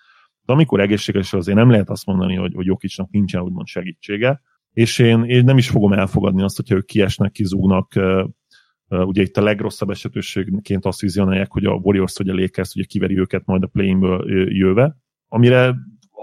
De 0.45 0.53
amikor 0.53 0.81
egészséges, 0.81 1.33
azért 1.33 1.57
nem 1.57 1.71
lehet 1.71 1.91
azt 1.91 2.07
mondani, 2.07 2.35
hogy, 2.35 2.55
hogy 2.55 2.67
Jokicsnak 2.67 3.11
nincsen 3.11 3.41
úgymond 3.41 3.67
segítsége, 3.67 4.41
és 4.73 4.99
én, 4.99 5.25
én 5.25 5.45
nem 5.45 5.59
is 5.59 5.69
fogom 5.69 5.93
elfogadni 5.93 6.43
azt, 6.43 6.57
hogyha 6.57 6.75
ők 6.75 6.87
kiesnek, 6.87 7.33
kizúgnak, 7.33 7.95
ugye 8.91 9.23
itt 9.23 9.37
a 9.37 9.43
legrosszabb 9.43 9.91
esetőségként 9.91 10.85
azt 10.85 11.01
vizionálják, 11.01 11.51
hogy 11.51 11.65
a 11.65 11.73
Warriors 11.73 12.17
vagy 12.17 12.29
a 12.29 12.35
Lakers 12.35 12.75
ugye 12.75 12.85
kiveri 12.85 13.19
őket 13.19 13.45
majd 13.45 13.63
a 13.63 13.67
play-inből 13.67 14.33
jöve, 14.57 14.97
amire 15.29 15.75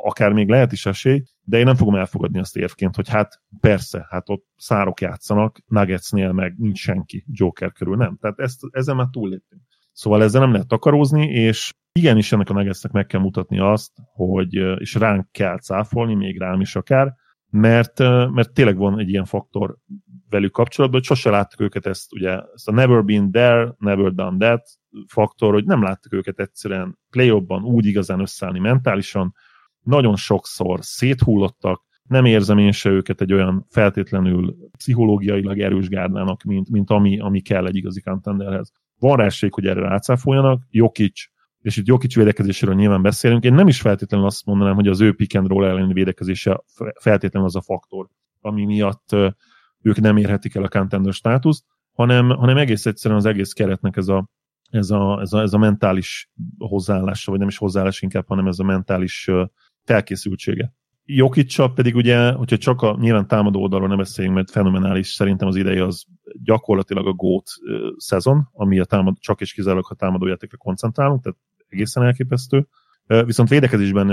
akár 0.03 0.33
még 0.33 0.49
lehet 0.49 0.71
is 0.71 0.85
esély, 0.85 1.23
de 1.41 1.57
én 1.57 1.65
nem 1.65 1.75
fogom 1.75 1.95
elfogadni 1.95 2.39
azt 2.39 2.57
érvként, 2.57 2.95
hogy 2.95 3.09
hát 3.09 3.41
persze, 3.59 4.07
hát 4.09 4.29
ott 4.29 4.45
szárok 4.55 5.01
játszanak, 5.01 5.59
Nuggetsnél 5.67 6.31
meg 6.31 6.57
nincs 6.57 6.79
senki 6.79 7.25
Joker 7.27 7.71
körül, 7.71 7.95
nem. 7.95 8.17
Tehát 8.21 8.39
ezt, 8.39 8.59
ezen 8.71 8.95
már 8.95 9.07
túlléptünk. 9.11 9.61
Szóval 9.91 10.23
ezzel 10.23 10.41
nem 10.41 10.51
lehet 10.51 10.67
takarózni, 10.67 11.25
és 11.29 11.73
igenis 11.91 12.31
ennek 12.31 12.49
a 12.49 12.53
Nuggetsnek 12.53 12.91
meg 12.91 13.05
kell 13.05 13.21
mutatni 13.21 13.59
azt, 13.59 13.91
hogy, 14.13 14.53
és 14.79 14.95
ránk 14.95 15.31
kell 15.31 15.57
cáfolni, 15.57 16.13
még 16.13 16.39
rám 16.39 16.61
is 16.61 16.75
akár, 16.75 17.15
mert, 17.49 17.99
mert 18.31 18.53
tényleg 18.53 18.77
van 18.77 18.99
egy 18.99 19.09
ilyen 19.09 19.25
faktor 19.25 19.77
velük 20.29 20.51
kapcsolatban, 20.51 20.99
hogy 20.99 21.09
sose 21.09 21.29
láttuk 21.29 21.61
őket 21.61 21.85
ezt, 21.85 22.13
ugye, 22.13 22.39
ezt 22.53 22.67
a 22.67 22.71
never 22.71 23.03
been 23.03 23.31
there, 23.31 23.75
never 23.77 24.13
done 24.13 24.37
that 24.37 24.69
faktor, 25.07 25.53
hogy 25.53 25.65
nem 25.65 25.83
láttuk 25.83 26.13
őket 26.13 26.39
egyszerűen 26.39 26.99
play 27.09 27.29
úgy 27.29 27.85
igazán 27.85 28.19
összeállni 28.19 28.59
mentálisan, 28.59 29.33
nagyon 29.81 30.15
sokszor 30.15 30.79
széthullottak, 30.81 31.85
nem 32.03 32.25
érzem 32.25 32.57
én 32.57 32.71
se 32.71 32.89
őket 32.89 33.21
egy 33.21 33.33
olyan 33.33 33.65
feltétlenül 33.69 34.55
pszichológiailag 34.77 35.59
erős 35.59 35.87
gárdának, 35.87 36.43
mint, 36.43 36.69
mint 36.69 36.89
ami, 36.89 37.19
ami 37.19 37.41
kell 37.41 37.65
egy 37.65 37.75
igazi 37.75 38.01
contenderhez. 38.01 38.71
Van 38.99 39.17
rá 39.17 39.27
hogy 39.49 39.65
erre 39.65 39.81
rácáfoljanak, 39.81 40.63
Jokic, 40.69 41.21
és 41.61 41.77
itt 41.77 41.87
Jokic 41.87 42.15
védekezéséről 42.15 42.75
nyilván 42.75 43.01
beszélünk, 43.01 43.43
én 43.43 43.53
nem 43.53 43.67
is 43.67 43.81
feltétlenül 43.81 44.25
azt 44.25 44.45
mondanám, 44.45 44.75
hogy 44.75 44.87
az 44.87 45.01
ő 45.01 45.13
pick 45.13 45.35
and 45.35 45.47
roll 45.47 45.65
elleni 45.65 45.93
védekezése 45.93 46.63
feltétlenül 46.99 47.47
az 47.47 47.55
a 47.55 47.61
faktor, 47.61 48.07
ami 48.41 48.65
miatt 48.65 49.15
ők 49.87 49.99
nem 49.99 50.17
érhetik 50.17 50.55
el 50.55 50.63
a 50.63 50.67
contender 50.67 51.13
státuszt, 51.13 51.63
hanem, 51.93 52.29
hanem 52.29 52.57
egész 52.57 52.85
egyszerűen 52.85 53.19
az 53.19 53.25
egész 53.25 53.51
keretnek 53.51 53.97
ez 53.97 54.07
a, 54.07 54.29
ez 54.69 54.89
a, 54.89 55.19
ez 55.21 55.33
a, 55.33 55.41
ez 55.41 55.53
a 55.53 55.57
mentális 55.57 56.29
hozzáállása, 56.57 57.31
vagy 57.31 57.39
nem 57.39 57.47
is 57.47 57.57
hozzáállás 57.57 58.01
inkább, 58.01 58.27
hanem 58.27 58.47
ez 58.47 58.59
a 58.59 58.63
mentális 58.63 59.29
felkészültsége. 59.83 60.73
Jokicsa 61.05 61.71
pedig 61.71 61.95
ugye, 61.95 62.31
hogyha 62.31 62.57
csak 62.57 62.81
a 62.81 62.97
nyilván 62.99 63.27
támadó 63.27 63.61
oldalról 63.61 63.87
nem 63.87 63.97
beszéljünk, 63.97 64.35
mert 64.35 64.51
fenomenális, 64.51 65.07
szerintem 65.07 65.47
az 65.47 65.55
ideje 65.55 65.83
az 65.83 66.05
gyakorlatilag 66.43 67.07
a 67.07 67.13
GOAT 67.13 67.49
szezon, 67.97 68.49
ami 68.51 68.79
a 68.79 68.85
támad, 68.85 69.19
csak 69.19 69.41
és 69.41 69.53
kizárólag 69.53 69.85
a 69.89 69.95
támadójátékra 69.95 70.57
koncentrálunk, 70.57 71.21
tehát 71.23 71.39
egészen 71.67 72.03
elképesztő. 72.03 72.67
Viszont 73.05 73.49
védekezésben 73.49 74.09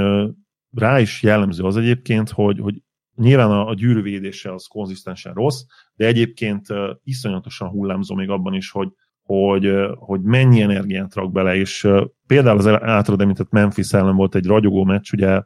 rá 0.75 1.01
is 1.01 1.23
jellemző 1.23 1.65
az 1.65 1.77
egyébként, 1.77 2.31
hogy, 2.31 2.59
hogy 2.59 2.83
nyilván 3.16 3.51
a, 3.51 3.69
a 3.69 3.74
gyűrűvédése 3.74 4.53
az 4.53 4.66
konzisztensen 4.66 5.32
rossz, 5.32 5.62
de 5.95 6.07
egyébként 6.07 6.66
iszonyatosan 7.03 7.69
hullámzó 7.69 8.15
még 8.15 8.28
abban 8.28 8.55
is, 8.55 8.70
hogy 8.70 8.89
hogy, 9.24 9.73
hogy 9.95 10.23
mennyi 10.23 10.61
energiát 10.61 11.15
rak 11.15 11.32
bele, 11.32 11.57
és 11.57 11.89
például 12.27 12.59
az 12.59 12.66
általad 12.66 13.20
említett 13.20 13.51
Memphis 13.51 13.93
ellen 13.93 14.16
volt 14.16 14.35
egy 14.35 14.47
ragyogó 14.47 14.85
meccs, 14.85 15.12
ugye, 15.12 15.43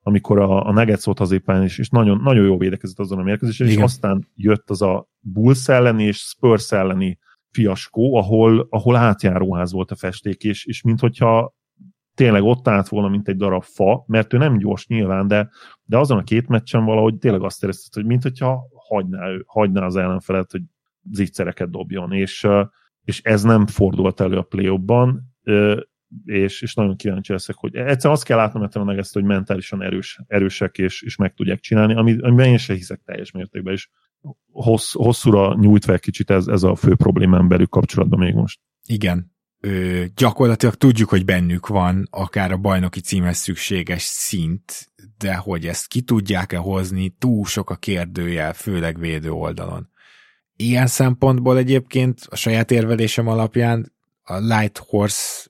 amikor 0.00 0.38
a, 0.38 0.66
a 0.66 0.72
Nuggets 0.72 1.04
volt 1.04 1.20
az 1.20 1.32
éppen, 1.32 1.62
és, 1.62 1.78
és 1.78 1.88
nagyon, 1.88 2.20
nagyon 2.22 2.44
jó 2.44 2.58
védekezett 2.58 2.98
azon 2.98 3.18
a 3.18 3.22
mérkőzésen, 3.22 3.66
és 3.66 3.76
aztán 3.76 4.28
jött 4.34 4.70
az 4.70 4.82
a 4.82 5.08
Bulls 5.20 5.68
elleni 5.68 6.04
és 6.04 6.16
Spurs 6.16 6.72
elleni 6.72 7.18
fiaskó, 7.50 8.14
ahol, 8.14 8.66
ahol 8.70 8.96
átjáróház 8.96 9.72
volt 9.72 9.90
a 9.90 9.96
festék, 9.96 10.42
és, 10.42 10.66
és 10.66 10.82
minthogyha 10.82 11.54
tényleg 12.16 12.42
ott 12.42 12.68
állt 12.68 12.88
volna, 12.88 13.08
mint 13.08 13.28
egy 13.28 13.36
darab 13.36 13.62
fa, 13.62 14.04
mert 14.06 14.32
ő 14.32 14.38
nem 14.38 14.58
gyors 14.58 14.86
nyilván, 14.86 15.28
de, 15.28 15.50
de 15.84 15.98
azon 15.98 16.18
a 16.18 16.22
két 16.22 16.48
meccsen 16.48 16.84
valahogy 16.84 17.18
tényleg 17.18 17.42
azt 17.42 17.62
érezted, 17.62 17.92
hogy 17.92 18.04
minthogyha 18.04 18.68
hagyná, 18.88 19.28
ő, 19.28 19.44
hagyná 19.46 19.84
az 19.84 19.96
ellenfelet, 19.96 20.50
hogy 20.50 20.62
zicsereket 21.12 21.70
dobjon, 21.70 22.12
és, 22.12 22.46
és 23.04 23.20
ez 23.22 23.42
nem 23.42 23.66
fordult 23.66 24.20
elő 24.20 24.36
a 24.36 24.42
play 24.42 24.80
és, 26.24 26.62
és 26.62 26.74
nagyon 26.74 26.96
kíváncsi 26.96 27.32
leszek, 27.32 27.56
hogy 27.56 27.74
egyszer 27.74 28.10
azt 28.10 28.24
kell 28.24 28.36
látnom 28.36 28.84
meg 28.86 28.98
ezt, 28.98 29.14
hogy 29.14 29.24
mentálisan 29.24 29.82
erős, 29.82 30.20
erősek, 30.26 30.78
és, 30.78 31.02
és 31.02 31.16
meg 31.16 31.34
tudják 31.34 31.60
csinálni, 31.60 31.94
ami, 31.94 32.18
amiben 32.20 32.46
én 32.46 32.56
sem 32.56 32.76
hiszek 32.76 33.00
teljes 33.04 33.30
mértékben, 33.30 33.72
és 33.72 33.88
hossz, 34.52 34.92
hosszúra 34.92 35.54
nyújtva 35.54 35.92
egy 35.92 36.00
kicsit 36.00 36.30
ez, 36.30 36.46
ez 36.46 36.62
a 36.62 36.74
fő 36.74 36.94
problémám 36.94 37.48
belük 37.48 37.70
kapcsolatban 37.70 38.18
még 38.18 38.34
most. 38.34 38.60
Igen, 38.86 39.35
ö, 39.66 40.04
gyakorlatilag 40.14 40.74
tudjuk, 40.74 41.08
hogy 41.08 41.24
bennük 41.24 41.66
van 41.66 42.08
akár 42.10 42.52
a 42.52 42.56
bajnoki 42.56 43.00
címhez 43.00 43.36
szükséges 43.36 44.02
szint, 44.02 44.92
de 45.18 45.34
hogy 45.34 45.66
ezt 45.66 45.86
ki 45.86 46.00
tudják-e 46.00 46.56
hozni, 46.56 47.08
túl 47.18 47.44
sok 47.44 47.70
a 47.70 47.76
kérdőjel, 47.76 48.52
főleg 48.52 48.98
védő 48.98 49.30
oldalon. 49.30 49.88
Ilyen 50.56 50.86
szempontból 50.86 51.56
egyébként 51.56 52.20
a 52.28 52.36
saját 52.36 52.70
érvelésem 52.70 53.28
alapján 53.28 53.92
a 54.22 54.36
Light 54.36 54.78
Horse 54.78 55.46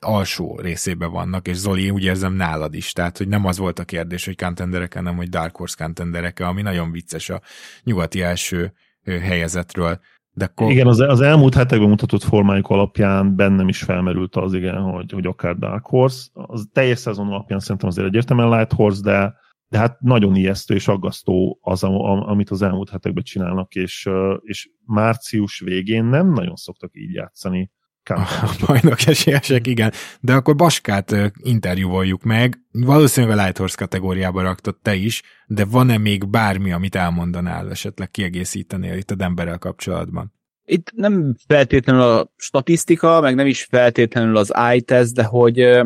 alsó 0.00 0.60
részében 0.60 1.10
vannak, 1.10 1.48
és 1.48 1.56
Zoli, 1.56 1.90
úgy 1.90 2.04
érzem 2.04 2.32
nálad 2.32 2.74
is, 2.74 2.92
tehát 2.92 3.18
hogy 3.18 3.28
nem 3.28 3.46
az 3.46 3.58
volt 3.58 3.78
a 3.78 3.84
kérdés, 3.84 4.24
hogy 4.24 4.36
contenderek 4.36 4.94
hanem 4.94 5.16
hogy 5.16 5.28
Dark 5.28 5.56
Horse 5.56 5.84
contenderek 5.84 6.40
ami 6.40 6.62
nagyon 6.62 6.90
vicces 6.90 7.28
a 7.28 7.42
nyugati 7.82 8.22
első 8.22 8.72
helyezetről. 9.04 10.00
De 10.34 10.44
akkor... 10.44 10.70
Igen, 10.70 10.86
az, 10.86 11.00
az 11.00 11.20
elmúlt 11.20 11.54
hetekben 11.54 11.88
mutatott 11.88 12.22
formájuk 12.22 12.68
alapján 12.68 13.36
bennem 13.36 13.68
is 13.68 13.82
felmerült 13.82 14.36
az, 14.36 14.54
igen, 14.54 14.82
hogy, 14.82 15.12
hogy 15.12 15.26
akár 15.26 15.56
Dark 15.56 15.86
Horse. 15.86 16.28
Az 16.32 16.68
teljes 16.72 16.98
szezon 16.98 17.26
alapján 17.26 17.58
szerintem 17.58 17.88
azért 17.88 18.06
egyértelműen 18.06 18.50
Light 18.50 18.72
Horse, 18.72 19.00
de, 19.02 19.34
de 19.68 19.78
hát 19.78 20.00
nagyon 20.00 20.36
ijesztő 20.36 20.74
és 20.74 20.88
aggasztó 20.88 21.58
az, 21.62 21.82
amit 21.82 22.50
az 22.50 22.62
elmúlt 22.62 22.90
hetekben 22.90 23.22
csinálnak, 23.22 23.74
és, 23.74 24.08
és 24.40 24.70
március 24.84 25.60
végén 25.60 26.04
nem 26.04 26.32
nagyon 26.32 26.56
szoktak 26.56 26.90
így 26.92 27.12
játszani 27.14 27.70
a 28.10 28.54
bajnok 28.66 29.06
esélyesek, 29.06 29.66
igen. 29.66 29.92
De 30.20 30.34
akkor 30.34 30.54
Baskát 30.54 31.32
interjúvoljuk 31.42 32.22
meg. 32.22 32.58
Valószínűleg 32.70 33.38
a 33.38 33.42
Lighthorse 33.42 33.76
kategóriába 33.76 34.42
raktad 34.42 34.76
te 34.82 34.94
is, 34.94 35.22
de 35.46 35.64
van-e 35.64 35.98
még 35.98 36.28
bármi, 36.28 36.72
amit 36.72 36.94
elmondanál, 36.94 37.70
esetleg 37.70 38.10
kiegészítenél 38.10 38.96
itt 38.96 39.10
a 39.10 39.14
Denverrel 39.14 39.58
kapcsolatban? 39.58 40.32
Itt 40.64 40.92
nem 40.94 41.34
feltétlenül 41.46 42.02
a 42.02 42.32
statisztika, 42.36 43.20
meg 43.20 43.34
nem 43.34 43.46
is 43.46 43.64
feltétlenül 43.64 44.36
az 44.36 44.54
eye 44.54 45.04
de 45.12 45.24
hogy 45.24 45.80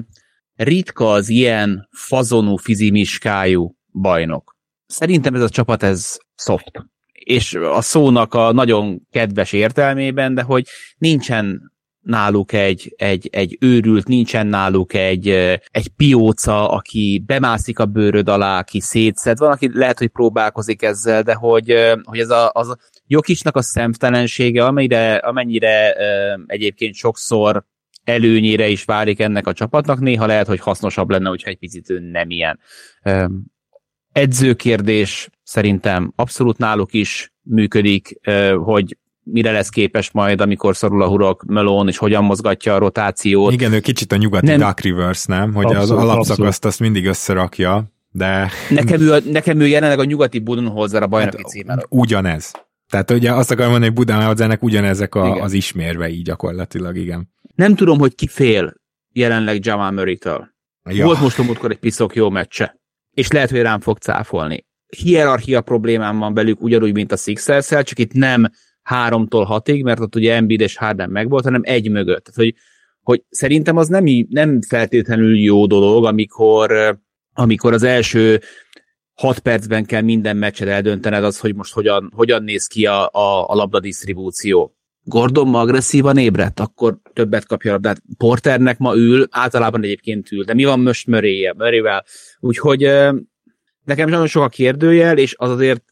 ritka 0.57 1.11
az 1.11 1.29
ilyen 1.29 1.89
fazonú, 1.91 2.57
fizimiskájú 2.57 3.77
bajnok. 3.93 4.57
Szerintem 4.87 5.35
ez 5.35 5.43
a 5.43 5.49
csapat, 5.49 5.83
ez 5.83 6.17
soft. 6.37 6.71
És 7.13 7.55
a 7.55 7.81
szónak 7.81 8.35
a 8.35 8.53
nagyon 8.53 9.07
kedves 9.11 9.53
értelmében, 9.53 10.35
de 10.35 10.43
hogy 10.43 10.67
nincsen 10.99 11.73
náluk 12.07 12.53
egy, 12.53 12.95
egy, 12.97 13.29
egy 13.33 13.57
őrült, 13.61 14.07
nincsen 14.07 14.47
náluk 14.47 14.95
egy, 14.95 15.29
egy 15.71 15.89
pióca, 15.97 16.71
aki 16.71 17.23
bemászik 17.27 17.79
a 17.79 17.87
bőröd 17.87 18.29
alá, 18.29 18.59
aki 18.59 18.81
szétszed. 18.81 19.39
Van, 19.39 19.51
aki 19.51 19.71
lehet, 19.79 19.99
hogy 19.99 20.09
próbálkozik 20.09 20.83
ezzel, 20.83 21.23
de 21.23 21.35
hogy, 21.35 21.75
hogy 22.03 22.19
ez 22.19 22.31
a, 22.31 22.51
az 22.53 22.77
Jokicsnak 23.07 23.57
a 23.57 23.63
szemtelensége, 23.63 24.65
amennyire, 24.65 25.15
amennyire 25.15 25.93
egyébként 26.47 26.95
sokszor 26.95 27.65
előnyére 28.05 28.69
is 28.69 28.85
válik 28.85 29.21
ennek 29.21 29.47
a 29.47 29.53
csapatnak, 29.53 30.01
néha 30.01 30.27
lehet, 30.27 30.47
hogy 30.47 30.61
hasznosabb 30.61 31.11
lenne, 31.11 31.29
hogyha 31.29 31.51
egy 31.51 31.59
picit 31.59 31.91
ő 31.91 31.99
nem 31.99 32.31
ilyen. 32.31 32.59
Edzőkérdés 34.13 35.29
szerintem 35.43 36.13
abszolút 36.17 36.59
náluk 36.59 36.93
is 36.93 37.33
működik, 37.43 38.21
hogy 38.65 38.97
mire 39.31 39.53
lesz 39.53 39.69
képes 39.69 40.11
majd, 40.11 40.41
amikor 40.41 40.77
szorul 40.77 41.03
a 41.03 41.09
hurok 41.09 41.45
Melon, 41.47 41.89
és 41.89 41.97
hogyan 41.97 42.25
mozgatja 42.25 42.75
a 42.75 42.79
rotációt. 42.79 43.53
Igen, 43.53 43.73
ő 43.73 43.81
kicsit 43.81 44.13
a 44.13 44.17
nyugati 44.17 44.47
nem. 44.47 44.59
Dark 44.59 44.81
Reverse, 44.81 45.35
nem? 45.35 45.55
Hogy 45.55 45.65
abszolút, 45.65 46.03
az 46.03 46.09
alapszakaszt 46.09 46.65
azt 46.65 46.81
mindig 46.81 47.07
összerakja, 47.07 47.85
de... 48.11 48.51
Nekem 48.71 49.01
ő, 49.01 49.23
nekem 49.31 49.61
ő 49.61 49.67
jelenleg 49.67 49.99
a 49.99 50.05
nyugati 50.05 50.39
Budenholzer 50.39 51.03
a 51.03 51.07
bajnoki 51.07 51.37
hát, 51.37 51.47
címer. 51.47 51.85
Ugyanez. 51.89 52.51
Tehát 52.91 53.11
ugye 53.11 53.33
azt 53.33 53.51
akarom 53.51 53.71
mondani, 53.71 53.93
hogy 53.93 54.05
Budenholzernek 54.05 54.63
ugyanezek 54.63 55.15
a, 55.15 55.43
az 55.43 55.53
ismérvei 55.53 56.23
gyakorlatilag, 56.23 56.97
igen. 56.97 57.33
Nem 57.55 57.75
tudom, 57.75 57.99
hogy 57.99 58.15
ki 58.15 58.27
fél 58.27 58.75
jelenleg 59.13 59.65
Jamal 59.65 59.91
Murray-től. 59.91 60.49
Ja. 60.91 61.05
Volt 61.05 61.21
most 61.21 61.39
a 61.39 61.43
múltkor 61.43 61.71
egy 61.71 61.79
piszok 61.79 62.15
jó 62.15 62.31
meccse, 62.31 62.81
és 63.11 63.31
lehet, 63.31 63.51
hogy 63.51 63.61
rám 63.61 63.81
fog 63.81 63.99
cáfolni. 63.99 64.67
Hierarchia 64.97 65.61
problémám 65.61 66.19
van 66.19 66.35
belük, 66.35 66.63
ugyanúgy, 66.63 66.93
mint 66.93 67.13
a 67.13 67.17
sixers 67.17 67.69
csak 67.69 67.99
itt 67.99 68.13
nem 68.13 68.51
háromtól 68.87 69.45
hatig, 69.45 69.83
mert 69.83 70.01
ott 70.01 70.15
ugye 70.15 70.35
Embiid 70.35 70.61
és 70.61 70.77
Harden 70.77 71.11
megvolt, 71.11 71.45
hanem 71.45 71.61
egy 71.65 71.91
mögött. 71.91 72.25
Tehát, 72.25 72.35
hogy, 72.35 72.55
hogy 73.03 73.23
szerintem 73.29 73.77
az 73.77 73.89
nem, 73.89 74.05
nem 74.29 74.63
feltétlenül 74.63 75.39
jó 75.39 75.67
dolog, 75.67 76.05
amikor, 76.05 76.99
amikor 77.33 77.73
az 77.73 77.83
első 77.83 78.41
hat 79.15 79.39
percben 79.39 79.85
kell 79.85 80.01
minden 80.01 80.37
meccset 80.37 80.69
eldöntened 80.69 81.25
az, 81.25 81.39
hogy 81.39 81.55
most 81.55 81.73
hogyan, 81.73 82.13
hogyan 82.15 82.43
néz 82.43 82.67
ki 82.67 82.87
a, 82.87 83.07
a, 83.07 83.49
a 83.49 83.55
labda 83.55 83.81
disztribúció. 83.81 84.77
Gordon 85.03 85.49
ma 85.49 85.61
agresszívan 85.61 86.17
ébredt, 86.17 86.61
akkor 86.61 86.99
többet 87.13 87.47
kapja 87.47 87.71
a 87.71 87.73
labdát. 87.73 88.03
Porternek 88.19 88.79
ma 88.79 88.95
ül, 88.95 89.27
általában 89.31 89.83
egyébként 89.83 90.33
ül, 90.33 90.45
de 90.45 90.55
mi 90.55 90.65
van 90.65 90.81
most 90.81 91.07
Murray-vel? 91.07 92.05
Úgyhogy 92.41 92.81
nekem 93.85 94.09
nagyon 94.09 94.27
sok 94.27 94.43
a 94.43 94.49
kérdőjel, 94.49 95.19
és 95.19 95.35
az 95.39 95.51
azért 95.51 95.85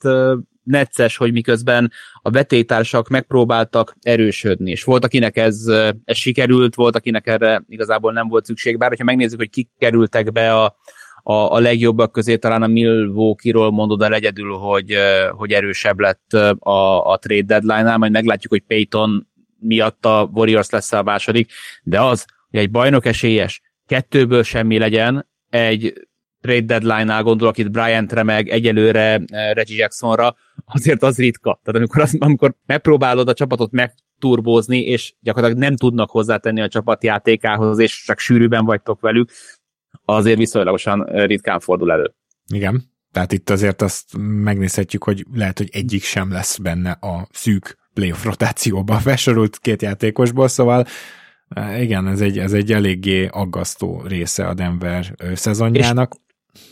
necces, 0.65 1.17
hogy 1.17 1.33
miközben 1.33 1.93
a 2.23 2.31
vetétársak 2.31 3.09
megpróbáltak 3.09 3.97
erősödni, 4.03 4.71
és 4.71 4.85
volt, 4.85 5.05
akinek 5.05 5.37
ez, 5.37 5.67
ez 6.05 6.17
sikerült, 6.17 6.75
volt, 6.75 6.97
akinek 6.97 7.27
erre 7.27 7.65
igazából 7.69 8.13
nem 8.13 8.29
volt 8.29 8.45
szükség, 8.45 8.79
bár 8.79 8.89
hogyha 8.89 9.05
megnézzük, 9.05 9.39
hogy 9.39 9.51
kik 9.51 9.69
kerültek 9.79 10.33
be 10.33 10.55
a, 10.55 10.77
a, 11.23 11.33
a 11.33 11.59
legjobbak 11.59 12.13
közé, 12.13 12.37
talán 12.37 12.63
a 12.63 12.67
Milwaukee-ról 12.67 13.71
mondod 13.71 14.03
el 14.03 14.15
egyedül, 14.15 14.53
hogy, 14.53 14.97
hogy 15.31 15.53
erősebb 15.53 16.01
lett 16.01 16.33
a, 16.59 17.11
a 17.11 17.17
trade 17.17 17.43
deadline-nál, 17.43 17.99
majd 17.99 18.13
meglátjuk, 18.13 18.53
hogy 18.53 18.65
Payton 18.67 19.29
miatt 19.59 20.05
a 20.05 20.31
Warriors 20.33 20.71
lesz 20.71 20.93
a 20.93 21.03
második, 21.03 21.53
de 21.83 22.01
az, 22.01 22.27
hogy 22.51 22.61
egy 22.61 22.71
bajnok 22.71 23.07
esélyes 23.07 23.61
kettőből 23.87 24.43
semmi 24.43 24.79
legyen, 24.79 25.29
egy 25.51 25.93
trade 26.45 26.79
deadline-nál 26.79 27.23
gondolok 27.23 27.59
itt 27.59 27.71
Bryant-re, 27.71 28.23
meg 28.23 28.49
egyelőre 28.49 29.21
Reggie 29.53 29.77
Jacksonra, 29.77 30.35
azért 30.65 31.03
az 31.03 31.17
ritka. 31.17 31.61
Tehát 31.63 31.81
amikor, 31.81 32.03
az, 32.03 32.17
amikor 32.19 32.55
megpróbálod 32.67 33.29
a 33.29 33.35
csapatot 33.35 33.71
megturbózni, 33.71 34.79
és 34.81 35.15
gyakorlatilag 35.21 35.63
nem 35.63 35.77
tudnak 35.77 36.11
hozzátenni 36.11 36.61
a 36.61 36.69
csapat 36.69 37.05
játékához, 37.05 37.79
és 37.79 38.03
csak 38.07 38.19
sűrűben 38.19 38.65
vagytok 38.65 39.01
velük, 39.01 39.31
azért 40.05 40.39
viszonylagosan 40.39 41.05
ritkán 41.05 41.61
fordul 41.61 41.93
elő. 41.93 42.15
Igen, 42.53 42.83
tehát 43.13 43.33
itt 43.33 43.51
azért 43.51 43.83
azt 43.83 44.05
megnézhetjük, 44.19 45.05
hogy 45.05 45.25
lehet, 45.33 45.59
hogy 45.59 45.69
egyik 45.73 46.03
sem 46.03 46.33
lesz 46.33 46.59
benne 46.59 46.91
a 46.91 47.29
szűk 47.31 47.79
playoff 47.95 48.25
rotációba 48.25 48.95
felsorult 48.95 49.59
két 49.65 49.83
játékosból, 49.83 50.49
szóval 50.49 50.87
igen, 51.79 52.07
ez 52.07 52.21
egy, 52.21 52.39
ez 52.39 52.53
egy 52.53 52.73
eléggé 52.73 53.27
aggasztó 53.27 54.03
része 54.07 54.47
a 54.47 54.55
Denver 54.55 55.15
szezonjának. 55.35 56.23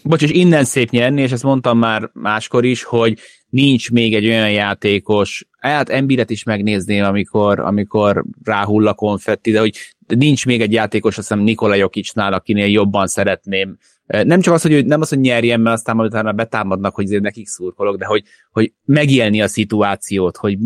Bocs, 0.02 0.22
és 0.22 0.30
innen 0.30 0.64
szép 0.64 0.90
nyerni, 0.90 1.22
és 1.22 1.32
ezt 1.32 1.42
mondtam 1.42 1.78
már 1.78 2.10
máskor 2.12 2.64
is, 2.64 2.82
hogy 2.82 3.18
nincs 3.48 3.90
még 3.90 4.14
egy 4.14 4.26
olyan 4.26 4.50
játékos, 4.50 5.46
hát 5.58 5.88
Embiret 5.88 6.30
is 6.30 6.42
megnézném, 6.42 7.04
amikor, 7.04 7.60
amikor 7.60 8.24
ráhull 8.44 8.86
a 8.86 8.94
konfetti, 8.94 9.50
de 9.50 9.60
hogy 9.60 9.76
nincs 10.06 10.46
még 10.46 10.60
egy 10.60 10.72
játékos, 10.72 11.18
azt 11.18 11.28
hiszem 11.28 11.44
Nikola 11.44 11.74
Jokicsnál, 11.74 12.32
akinél 12.32 12.66
jobban 12.66 13.06
szeretném. 13.06 13.76
Nem 14.06 14.40
csak 14.40 14.54
az, 14.54 14.62
hogy 14.62 14.86
nem 14.86 15.00
az, 15.00 15.08
hogy 15.08 15.20
nyerjen, 15.20 15.60
mert 15.60 15.76
aztán 15.76 15.96
majd 15.96 16.08
utána 16.08 16.32
betámadnak, 16.32 16.94
hogy 16.94 17.20
nekik 17.20 17.46
szurkolok, 17.46 17.96
de 17.96 18.04
hogy, 18.04 18.22
hogy 18.50 18.72
megélni 18.84 19.42
a 19.42 19.48
szituációt, 19.48 20.36
hogy 20.36 20.58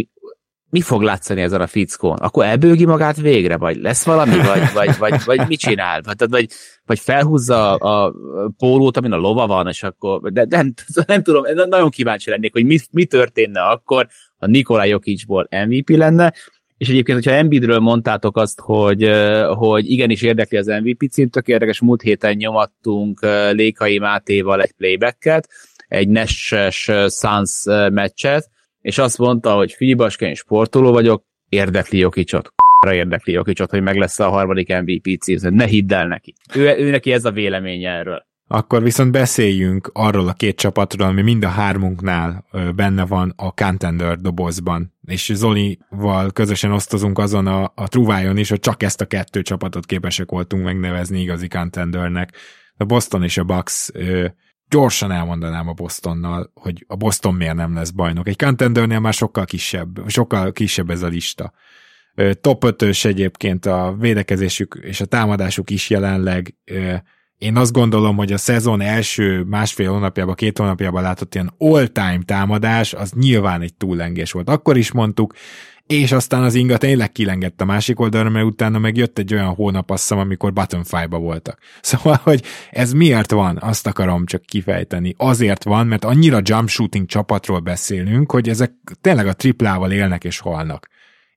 mi 0.70 0.80
fog 0.80 1.02
látszani 1.02 1.40
ezen 1.40 1.60
a 1.60 1.66
fickón? 1.66 2.16
Akkor 2.16 2.44
elbőgi 2.44 2.84
magát 2.84 3.16
végre, 3.16 3.56
vagy 3.56 3.76
lesz 3.76 4.05
valami, 4.05 4.36
vagy, 4.36 4.72
vagy, 4.74 4.97
vagy, 4.98 5.24
vagy 5.24 5.48
mit 5.48 5.59
csinál? 5.59 6.01
Vagy, 6.02 6.28
vagy, 6.30 6.48
vagy 6.86 6.98
felhúzza 6.98 7.74
a, 7.74 8.05
a 8.05 8.14
pólót, 8.59 8.97
amin 8.97 9.12
a 9.12 9.16
lova 9.16 9.47
van, 9.47 9.68
és 9.68 9.82
akkor, 9.82 10.32
de, 10.32 10.47
nem, 10.48 10.72
nem 11.06 11.22
tudom, 11.22 11.43
nagyon 11.68 11.90
kíváncsi 11.90 12.30
lennék, 12.30 12.52
hogy 12.52 12.64
mi, 12.64 12.78
mi 12.90 13.05
történne 13.05 13.62
akkor, 13.62 14.06
ha 14.38 14.47
Nikolaj 14.47 14.88
Jokicsból 14.88 15.48
MVP 15.66 15.88
lenne, 15.88 16.32
és 16.76 16.88
egyébként, 16.88 17.18
hogyha 17.18 17.38
Embiidről 17.38 17.78
mondtátok 17.78 18.36
azt, 18.36 18.60
hogy, 18.60 19.10
hogy 19.55 19.90
igenis 19.90 20.22
érdekli 20.22 20.59
az 20.59 20.66
MVP 20.66 21.10
cím, 21.10 21.28
tök 21.28 21.48
érdekes, 21.48 21.80
múlt 21.80 22.02
héten 22.02 22.36
nyomattunk 22.36 23.20
Lékai 23.51 23.98
Mátéval 23.98 24.62
egy 24.62 24.72
playbacket, 24.72 25.48
egy 25.88 26.09
Nesses 26.09 26.90
Suns 27.09 27.62
meccset, 27.90 28.51
és 28.86 28.98
azt 28.98 29.18
mondta, 29.18 29.54
hogy 29.54 29.72
figyelj, 29.72 30.34
sportoló 30.34 30.92
vagyok, 30.92 31.24
érdekli 31.48 31.98
Jokicsot, 31.98 32.52
érdekli 32.90 33.32
Jokicsot, 33.32 33.70
hogy 33.70 33.82
meg 33.82 33.96
lesz 33.96 34.18
a 34.18 34.28
harmadik 34.28 34.68
MVP 34.68 35.20
cím, 35.20 35.54
ne 35.54 35.64
hidd 35.64 35.92
el 35.92 36.06
neki. 36.06 36.34
Ő, 36.54 36.74
ő 36.78 36.90
neki 36.90 37.12
ez 37.12 37.24
a 37.24 37.30
véleménye 37.30 37.90
erről. 37.90 38.22
Akkor 38.48 38.82
viszont 38.82 39.12
beszéljünk 39.12 39.90
arról 39.92 40.28
a 40.28 40.32
két 40.32 40.56
csapatról, 40.56 41.08
ami 41.08 41.22
mind 41.22 41.44
a 41.44 41.48
hármunknál 41.48 42.44
benne 42.74 43.06
van 43.06 43.32
a 43.36 43.50
contender 43.50 44.18
dobozban. 44.18 44.92
És 45.06 45.30
Zolival 45.34 46.30
közösen 46.32 46.72
osztozunk 46.72 47.18
azon 47.18 47.46
a, 47.46 47.72
a 47.74 47.88
truvájon 47.88 48.36
is, 48.36 48.48
hogy 48.48 48.60
csak 48.60 48.82
ezt 48.82 49.00
a 49.00 49.06
kettő 49.06 49.42
csapatot 49.42 49.86
képesek 49.86 50.30
voltunk 50.30 50.64
megnevezni 50.64 51.20
igazi 51.20 51.48
contendernek. 51.48 52.32
A 52.76 52.84
Boston 52.84 53.22
és 53.22 53.38
a 53.38 53.44
Bucks 53.44 53.90
gyorsan 54.68 55.12
elmondanám 55.12 55.68
a 55.68 55.72
Bostonnal, 55.72 56.51
hogy 56.55 56.84
a 56.88 56.97
Boston 56.97 57.34
miért 57.34 57.55
nem 57.55 57.74
lesz 57.74 57.90
bajnok. 57.90 58.28
Egy 58.28 58.38
contendernél 58.38 59.01
már 59.01 59.12
sokkal 59.12 59.44
kisebb, 59.44 60.09
sokkal 60.09 60.52
kisebb 60.52 60.90
ez 60.90 61.02
a 61.02 61.06
lista. 61.06 61.52
Top 62.40 62.64
5 62.64 62.82
egyébként 63.05 63.66
a 63.66 63.97
védekezésük 63.98 64.78
és 64.82 65.01
a 65.01 65.05
támadásuk 65.05 65.70
is 65.70 65.90
jelenleg. 65.90 66.55
Én 67.38 67.56
azt 67.56 67.72
gondolom, 67.72 68.16
hogy 68.16 68.32
a 68.32 68.36
szezon 68.36 68.80
első 68.80 69.43
másfél 69.43 69.90
hónapjában, 69.90 70.34
két 70.34 70.59
hónapjában 70.59 71.02
látott 71.02 71.34
ilyen 71.34 71.55
all-time 71.59 72.20
támadás, 72.24 72.94
az 72.94 73.12
nyilván 73.12 73.60
egy 73.60 73.74
túllengés 73.74 74.32
volt. 74.32 74.48
Akkor 74.48 74.76
is 74.76 74.93
mondtuk, 74.93 75.34
és 75.86 76.12
aztán 76.12 76.42
az 76.42 76.54
inga 76.54 76.76
tényleg 76.76 77.12
kilengett 77.12 77.60
a 77.60 77.64
másik 77.64 78.00
oldalra, 78.00 78.30
mert 78.30 78.44
utána 78.44 78.78
meg 78.78 78.96
jött 78.96 79.18
egy 79.18 79.34
olyan 79.34 79.54
hónap, 79.54 79.90
azt 79.90 80.00
hiszem, 80.02 80.18
amikor 80.18 80.52
button 80.52 80.82
ba 81.10 81.18
voltak. 81.18 81.58
Szóval, 81.80 82.20
hogy 82.22 82.42
ez 82.70 82.92
miért 82.92 83.30
van, 83.30 83.58
azt 83.60 83.86
akarom 83.86 84.26
csak 84.26 84.42
kifejteni. 84.42 85.14
Azért 85.16 85.64
van, 85.64 85.86
mert 85.86 86.04
annyira 86.04 86.40
jump 86.42 86.68
shooting 86.68 87.06
csapatról 87.06 87.60
beszélünk, 87.60 88.30
hogy 88.30 88.48
ezek 88.48 88.72
tényleg 89.00 89.26
a 89.26 89.32
triplával 89.32 89.92
élnek 89.92 90.24
és 90.24 90.38
halnak. 90.38 90.88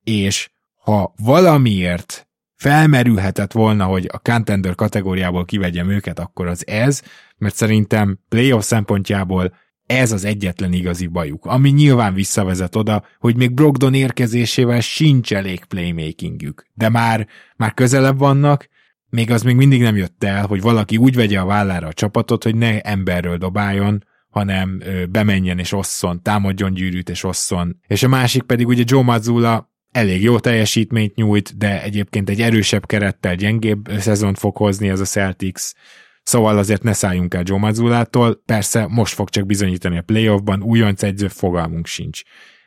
És 0.03 0.49
ha 0.83 1.13
valamiért 1.17 2.27
felmerülhetett 2.55 3.51
volna, 3.51 3.85
hogy 3.85 4.09
a 4.11 4.17
contender 4.17 4.75
kategóriából 4.75 5.45
kivegyem 5.45 5.89
őket, 5.89 6.19
akkor 6.19 6.47
az 6.47 6.67
ez, 6.67 7.01
mert 7.37 7.55
szerintem 7.55 8.19
playoff 8.29 8.63
szempontjából 8.63 9.53
ez 9.89 10.11
az 10.11 10.25
egyetlen 10.25 10.73
igazi 10.73 11.07
bajuk, 11.07 11.45
ami 11.45 11.69
nyilván 11.69 12.13
visszavezet 12.13 12.75
oda, 12.75 13.03
hogy 13.19 13.35
még 13.35 13.53
Brogdon 13.53 13.93
érkezésével 13.93 14.79
sincs 14.79 15.33
elég 15.33 15.65
playmakingük, 15.65 16.65
de 16.73 16.89
már, 16.89 17.27
már 17.55 17.73
közelebb 17.73 18.17
vannak, 18.17 18.69
még 19.09 19.31
az 19.31 19.41
még 19.41 19.55
mindig 19.55 19.81
nem 19.81 19.95
jött 19.95 20.23
el, 20.23 20.45
hogy 20.45 20.61
valaki 20.61 20.97
úgy 20.97 21.15
vegye 21.15 21.39
a 21.39 21.45
vállára 21.45 21.87
a 21.87 21.93
csapatot, 21.93 22.43
hogy 22.43 22.55
ne 22.55 22.81
emberről 22.81 23.37
dobáljon, 23.37 24.03
hanem 24.29 24.79
ö, 24.81 25.05
bemenjen 25.05 25.59
és 25.59 25.71
osszon, 25.73 26.21
támadjon 26.21 26.73
gyűrűt 26.73 27.09
és 27.09 27.23
osszon. 27.23 27.79
És 27.87 28.03
a 28.03 28.07
másik 28.07 28.43
pedig 28.43 28.67
ugye 28.67 28.83
Joe 28.85 29.03
Mazzulla 29.03 29.71
elég 29.91 30.23
jó 30.23 30.39
teljesítményt 30.39 31.15
nyújt, 31.15 31.57
de 31.57 31.83
egyébként 31.83 32.29
egy 32.29 32.41
erősebb 32.41 32.85
kerettel 32.85 33.35
gyengébb 33.35 33.89
szezont 33.97 34.39
fog 34.39 34.57
hozni 34.57 34.89
ez 34.89 34.99
a 34.99 35.05
Celtics, 35.05 35.71
Szóval 36.29 36.57
azért 36.57 36.83
ne 36.83 36.93
szálljunk 36.93 37.33
el 37.33 37.43
Joe 37.45 37.59
Mazzulától, 37.59 38.41
persze 38.45 38.87
most 38.89 39.13
fog 39.13 39.29
csak 39.29 39.45
bizonyítani 39.45 39.97
a 39.97 40.01
playoffban, 40.01 40.63
újonc 40.63 41.03
egyző 41.03 41.27
fogalmunk 41.27 41.85
sincs. 41.85 42.21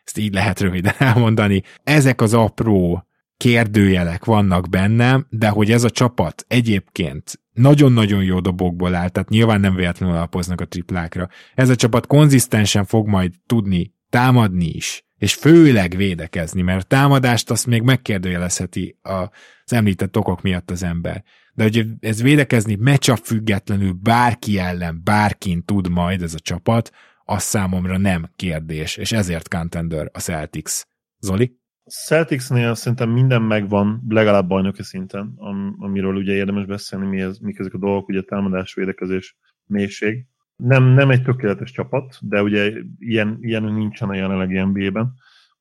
Ezt 0.05 0.19
így 0.19 0.35
lehet 0.35 0.61
röviden 0.61 0.95
elmondani. 1.09 1.63
Ezek 1.85 2.21
az 2.21 2.35
apró 2.35 3.07
kérdőjelek 3.37 4.25
vannak 4.25 4.69
bennem, 4.69 5.27
de 5.31 5.49
hogy 5.49 5.71
ez 5.71 5.85
a 5.85 5.91
csapat 5.91 6.45
egyébként 6.49 7.41
nagyon-nagyon 7.53 8.25
jó 8.25 8.41
dobokból 8.41 8.95
áll, 8.95 9.09
tehát 9.09 9.29
nyilván 9.29 9.61
nem 9.61 9.75
véletlenül 9.75 10.17
alapoznak 10.17 10.61
a 10.61 10.67
triplákra. 10.67 11.29
Ez 11.55 11.69
a 11.69 11.77
csapat 11.77 12.07
konzisztensen 12.07 12.85
fog 12.85 13.07
majd 13.07 13.33
tudni 13.47 13.95
támadni 14.11 14.67
is, 14.67 15.05
és 15.19 15.35
főleg 15.35 15.97
védekezni, 15.97 16.63
mert 16.63 16.83
a 16.83 16.87
támadást 16.87 17.51
azt 17.51 17.67
még 17.67 17.83
megkérdőjelezheti 17.83 18.99
az 19.03 19.73
említett 19.73 20.17
okok 20.17 20.43
miatt 20.43 20.71
az 20.71 20.83
ember 20.83 21.25
de 21.55 21.63
hogy 21.63 21.87
ez 22.01 22.23
védekezni 22.23 22.75
meccsap 22.75 23.19
függetlenül 23.19 23.93
bárki 23.93 24.59
ellen, 24.59 25.01
bárkin 25.05 25.65
tud 25.65 25.89
majd 25.89 26.23
ez 26.23 26.35
a 26.35 26.39
csapat, 26.39 26.91
az 27.25 27.43
számomra 27.43 27.99
nem 27.99 28.31
kérdés, 28.37 28.97
és 28.97 29.13
ezért 29.13 29.49
contender 29.49 30.11
a 30.13 30.19
Celtics. 30.19 30.83
Zoli? 31.19 31.61
Celticsnél 32.07 32.75
szerintem 32.75 33.11
minden 33.11 33.43
megvan, 33.43 34.03
legalább 34.09 34.49
bajnoki 34.49 34.83
szinten, 34.83 35.33
am, 35.37 35.77
amiről 35.79 36.17
ugye 36.17 36.33
érdemes 36.33 36.67
beszélni, 36.67 37.07
mi 37.07 37.21
ez, 37.21 37.39
mik 37.39 37.59
ezek 37.59 37.75
a 37.75 37.79
dolgok, 37.79 38.09
ugye 38.09 38.23
támadás, 38.23 38.75
védekezés, 38.75 39.37
mélység. 39.67 40.27
Nem, 40.57 40.85
nem 40.85 41.11
egy 41.11 41.23
tökéletes 41.23 41.71
csapat, 41.71 42.19
de 42.21 42.43
ugye 42.43 42.73
ilyen, 42.99 43.39
ilyen 43.41 43.63
nincsen 43.63 44.09
a 44.09 44.15
jelenlegi 44.15 44.59
NBA-ben. 44.59 45.13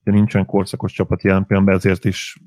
Ugye 0.03 0.11
nincsen 0.11 0.45
korszakos 0.45 0.93
csapat 0.93 1.23
jelen 1.23 1.45
pillanatban, 1.45 1.77
ezért 1.77 2.05
is 2.05 2.38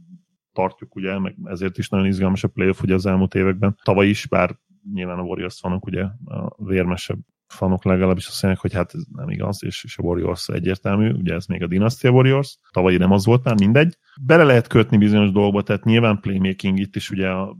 tartjuk, 0.54 0.96
ugye, 0.96 1.18
meg 1.18 1.36
ezért 1.44 1.78
is 1.78 1.88
nagyon 1.88 2.06
izgalmas 2.06 2.44
a 2.44 2.48
playoff 2.48 2.82
ugye 2.82 2.94
az 2.94 3.06
elmúlt 3.06 3.34
években. 3.34 3.78
Tavaly 3.82 4.08
is, 4.08 4.26
bár 4.26 4.56
nyilván 4.92 5.18
a 5.18 5.22
Warriors 5.22 5.58
fanok 5.58 5.86
ugye 5.86 6.02
a 6.24 6.64
vérmesebb 6.64 7.18
fanok 7.46 7.84
legalábbis 7.84 8.26
azt 8.26 8.42
mondják, 8.42 8.62
hogy 8.62 8.72
hát 8.72 8.94
ez 8.94 9.02
nem 9.12 9.30
igaz, 9.30 9.64
és, 9.64 9.84
és 9.84 9.98
a 9.98 10.02
Warriors 10.02 10.48
egyértelmű, 10.48 11.12
ugye 11.12 11.34
ez 11.34 11.46
még 11.46 11.62
a 11.62 11.66
Dynasty 11.66 12.08
Warriors, 12.08 12.58
tavalyi 12.70 12.96
nem 12.96 13.12
az 13.12 13.24
volt 13.24 13.44
már, 13.44 13.54
mindegy. 13.58 13.98
Bele 14.22 14.44
lehet 14.44 14.66
kötni 14.66 14.96
bizonyos 14.96 15.30
dolgokba, 15.30 15.62
tehát 15.62 15.84
nyilván 15.84 16.20
playmaking 16.20 16.78
itt 16.78 16.96
is 16.96 17.10
ugye 17.10 17.28
a, 17.28 17.56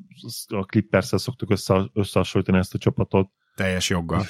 a 0.47 0.65
Clippers-szel 0.65 1.19
szoktuk 1.19 1.51
össze, 1.51 1.91
összehasonlítani 1.93 2.59
ezt 2.59 2.75
a 2.75 2.79
csapatot, 2.79 3.31
Teljes 3.55 3.91
joggal. 3.91 4.23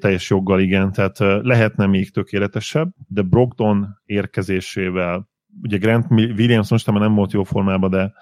Teljes 0.00 0.30
joggal, 0.30 0.60
igen. 0.60 0.92
Tehát 0.92 1.18
lehetne 1.18 1.86
még 1.86 2.10
tökéletesebb, 2.10 2.90
de 3.08 3.22
Brogdon 3.22 3.86
érkezésével, 4.04 5.28
ugye 5.62 5.76
Grant 5.76 6.10
Williams 6.10 6.70
most 6.70 6.92
nem 6.92 7.14
volt 7.14 7.32
jó 7.32 7.42
formában, 7.42 7.90
de 7.90 8.12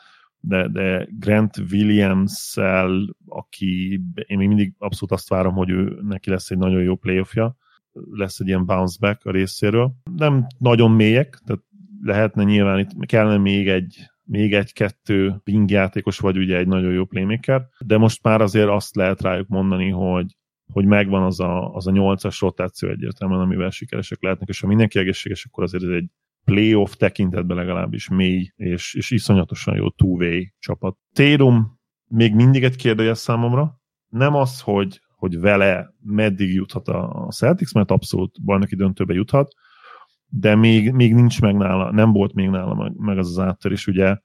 de, 0.47 0.69
de 0.69 1.09
Grant 1.19 1.57
Williams-szel, 1.71 3.17
aki 3.27 4.01
én 4.27 4.39
még 4.39 4.49
mindig 4.49 4.75
abszolút 4.79 5.15
azt 5.15 5.29
várom, 5.29 5.55
hogy 5.55 5.71
ő 5.71 5.99
neki 6.03 6.31
lesz 6.31 6.51
egy 6.51 6.59
nagyon 6.59 6.83
jó 6.83 6.97
playoffja, 6.97 7.57
lesz 8.11 8.41
egy 8.41 8.47
ilyen 8.47 8.67
bounce 8.67 8.97
back 9.01 9.25
a 9.25 9.31
részéről. 9.31 9.93
Nem 10.17 10.47
nagyon 10.59 10.91
mélyek, 10.91 11.41
tehát 11.45 11.63
lehetne 12.03 12.43
nyilván 12.43 12.79
itt 12.79 13.07
kellene 13.07 13.39
még 13.39 13.69
egy 13.69 14.09
még 14.27 14.55
egy-kettő 14.55 15.43
wing 15.47 15.71
játékos, 15.71 16.19
vagy 16.19 16.39
ugye 16.39 16.57
egy 16.57 16.67
nagyon 16.67 16.93
jó 16.93 17.05
playmaker, 17.05 17.69
de 17.79 17.99
most 17.99 18.23
már 18.23 18.41
azért 18.41 18.69
azt 18.69 18.97
lehet 18.97 19.23
rájuk 19.23 19.49
mondani, 19.49 19.89
hogy, 19.89 20.37
hogy 20.73 20.85
megvan 20.85 21.23
az 21.23 21.41
a, 21.41 21.75
az 21.75 21.87
a 21.87 21.91
nyolcas 21.91 22.41
rotáció 22.41 22.89
egyértelműen, 22.89 23.41
amivel 23.41 23.71
sikeresek 23.71 24.23
lehetnek, 24.23 24.49
és 24.49 24.61
ha 24.61 24.67
mindenki 24.67 24.99
egészséges, 24.99 25.45
akkor 25.45 25.63
azért 25.65 25.83
ez 25.83 25.89
egy 25.89 26.11
playoff 26.45 26.93
tekintetben 26.93 27.57
legalábbis 27.57 28.09
mély 28.09 28.53
és, 28.57 28.95
és 28.95 29.11
iszonyatosan 29.11 29.77
jó 29.77 29.91
two-way 29.91 30.43
csapat. 30.59 30.97
Térum 31.13 31.81
még 32.05 32.35
mindig 32.35 32.65
egy 32.65 32.77
kérdője 32.77 33.15
számomra. 33.15 33.81
Nem 34.09 34.35
az, 34.35 34.61
hogy, 34.61 35.01
hogy 35.17 35.39
vele 35.39 35.95
meddig 36.01 36.55
juthat 36.55 36.89
a 36.89 37.29
Celtics, 37.31 37.73
mert 37.73 37.91
abszolút 37.91 38.45
bajnoki 38.45 38.77
döntőbe 38.77 39.15
juthat, 39.15 39.53
de 40.27 40.55
még, 40.55 40.93
még 40.93 41.15
nincs 41.15 41.41
meg 41.41 41.57
nála, 41.57 41.93
nem 41.93 42.13
volt 42.13 42.35
még 42.35 42.49
nála 42.49 42.75
meg, 42.75 42.93
meg 42.97 43.19
az 43.19 43.29
az 43.29 43.39
áttörés, 43.39 43.87
ugye 43.87 44.19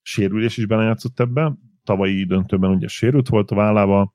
sérülés 0.00 0.56
is 0.56 0.66
belejátszott 0.66 1.20
ebbe, 1.20 1.54
tavalyi 1.84 2.24
döntőben 2.24 2.70
ugye 2.70 2.88
sérült 2.88 3.28
volt 3.28 3.50
a 3.50 3.54
vállába, 3.54 4.14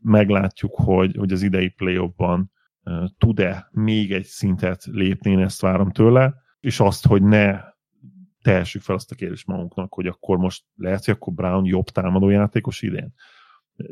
meglátjuk, 0.00 0.74
hogy, 0.74 1.16
hogy 1.16 1.32
az 1.32 1.42
idei 1.42 1.68
playoffban 1.68 2.50
tud-e 3.18 3.68
még 3.72 4.12
egy 4.12 4.24
szintet 4.24 4.84
lépni, 4.84 5.30
én 5.30 5.38
ezt 5.38 5.60
várom 5.60 5.90
tőle, 5.90 6.34
és 6.60 6.80
azt, 6.80 7.06
hogy 7.06 7.22
ne 7.22 7.60
tehessük 8.42 8.82
fel 8.82 8.94
azt 8.94 9.10
a 9.10 9.14
kérdést 9.14 9.46
magunknak, 9.46 9.94
hogy 9.94 10.06
akkor 10.06 10.36
most 10.36 10.64
lehet, 10.74 11.04
hogy 11.04 11.14
akkor 11.14 11.32
Brown 11.32 11.64
jobb 11.64 11.84
támadó 11.84 12.28
játékos 12.28 12.82
idén. 12.82 13.14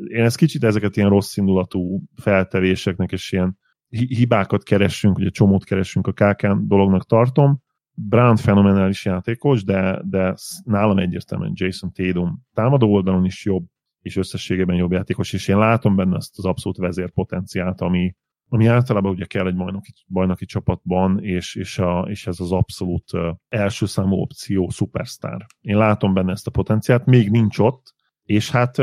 Én 0.07 0.23
ezt 0.23 0.37
kicsit 0.37 0.63
ezeket 0.63 0.95
ilyen 0.95 1.09
rossz 1.09 1.37
indulatú 1.37 2.03
feltevéseknek 2.15 3.11
és 3.11 3.31
ilyen 3.31 3.57
hibákat 3.89 4.63
keresünk, 4.63 5.17
ugye 5.17 5.29
csomót 5.29 5.63
keresünk 5.63 6.07
a 6.07 6.11
KK 6.11 6.47
dolognak 6.47 7.05
tartom. 7.05 7.61
Brown 7.93 8.35
fenomenális 8.35 9.05
játékos, 9.05 9.63
de, 9.63 10.01
de 10.03 10.35
nálam 10.63 10.97
egyértelműen 10.97 11.51
Jason 11.55 11.91
Tatum 11.91 12.41
támadó 12.53 12.93
oldalon 12.93 13.25
is 13.25 13.45
jobb, 13.45 13.65
és 14.01 14.15
összességében 14.15 14.75
jobb 14.75 14.91
játékos, 14.91 15.33
és 15.33 15.47
én 15.47 15.57
látom 15.57 15.95
benne 15.95 16.15
azt 16.15 16.37
az 16.37 16.45
abszolút 16.45 16.77
vezérpotenciált, 16.77 17.81
ami, 17.81 18.15
ami 18.49 18.65
általában 18.65 19.11
ugye 19.11 19.25
kell 19.25 19.47
egy 19.47 19.55
bajnoki, 19.55 19.93
bajnoki 20.07 20.45
csapatban, 20.45 21.23
és, 21.23 21.55
és, 21.55 21.79
a, 21.79 22.05
és 22.09 22.27
ez 22.27 22.39
az 22.39 22.51
abszolút 22.51 23.11
első 23.49 23.85
számú 23.85 24.15
opció, 24.15 24.69
szupersztár. 24.69 25.45
Én 25.61 25.77
látom 25.77 26.13
benne 26.13 26.31
ezt 26.31 26.47
a 26.47 26.51
potenciát, 26.51 27.05
még 27.05 27.29
nincs 27.29 27.59
ott, 27.59 27.93
és 28.23 28.51
hát 28.51 28.77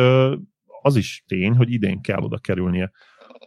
az 0.83 0.97
is 0.97 1.25
tény, 1.27 1.57
hogy 1.57 1.73
idén 1.73 2.01
kell 2.01 2.21
oda 2.21 2.39
kerülnie. 2.39 2.91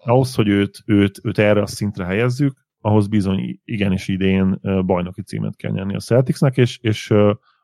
Ahhoz, 0.03 0.35
hogy 0.35 0.47
őt, 0.47 0.83
őt, 0.85 1.19
őt 1.23 1.37
erre 1.37 1.61
a 1.61 1.67
szintre 1.67 2.05
helyezzük, 2.05 2.65
ahhoz 2.81 3.07
bizony 3.07 3.61
igenis 3.63 4.07
idén 4.07 4.59
bajnoki 4.85 5.21
címet 5.21 5.55
kell 5.55 5.71
nyerni 5.71 5.95
a 5.95 5.99
Celticsnek, 5.99 6.57
és, 6.57 6.77
és 6.81 7.11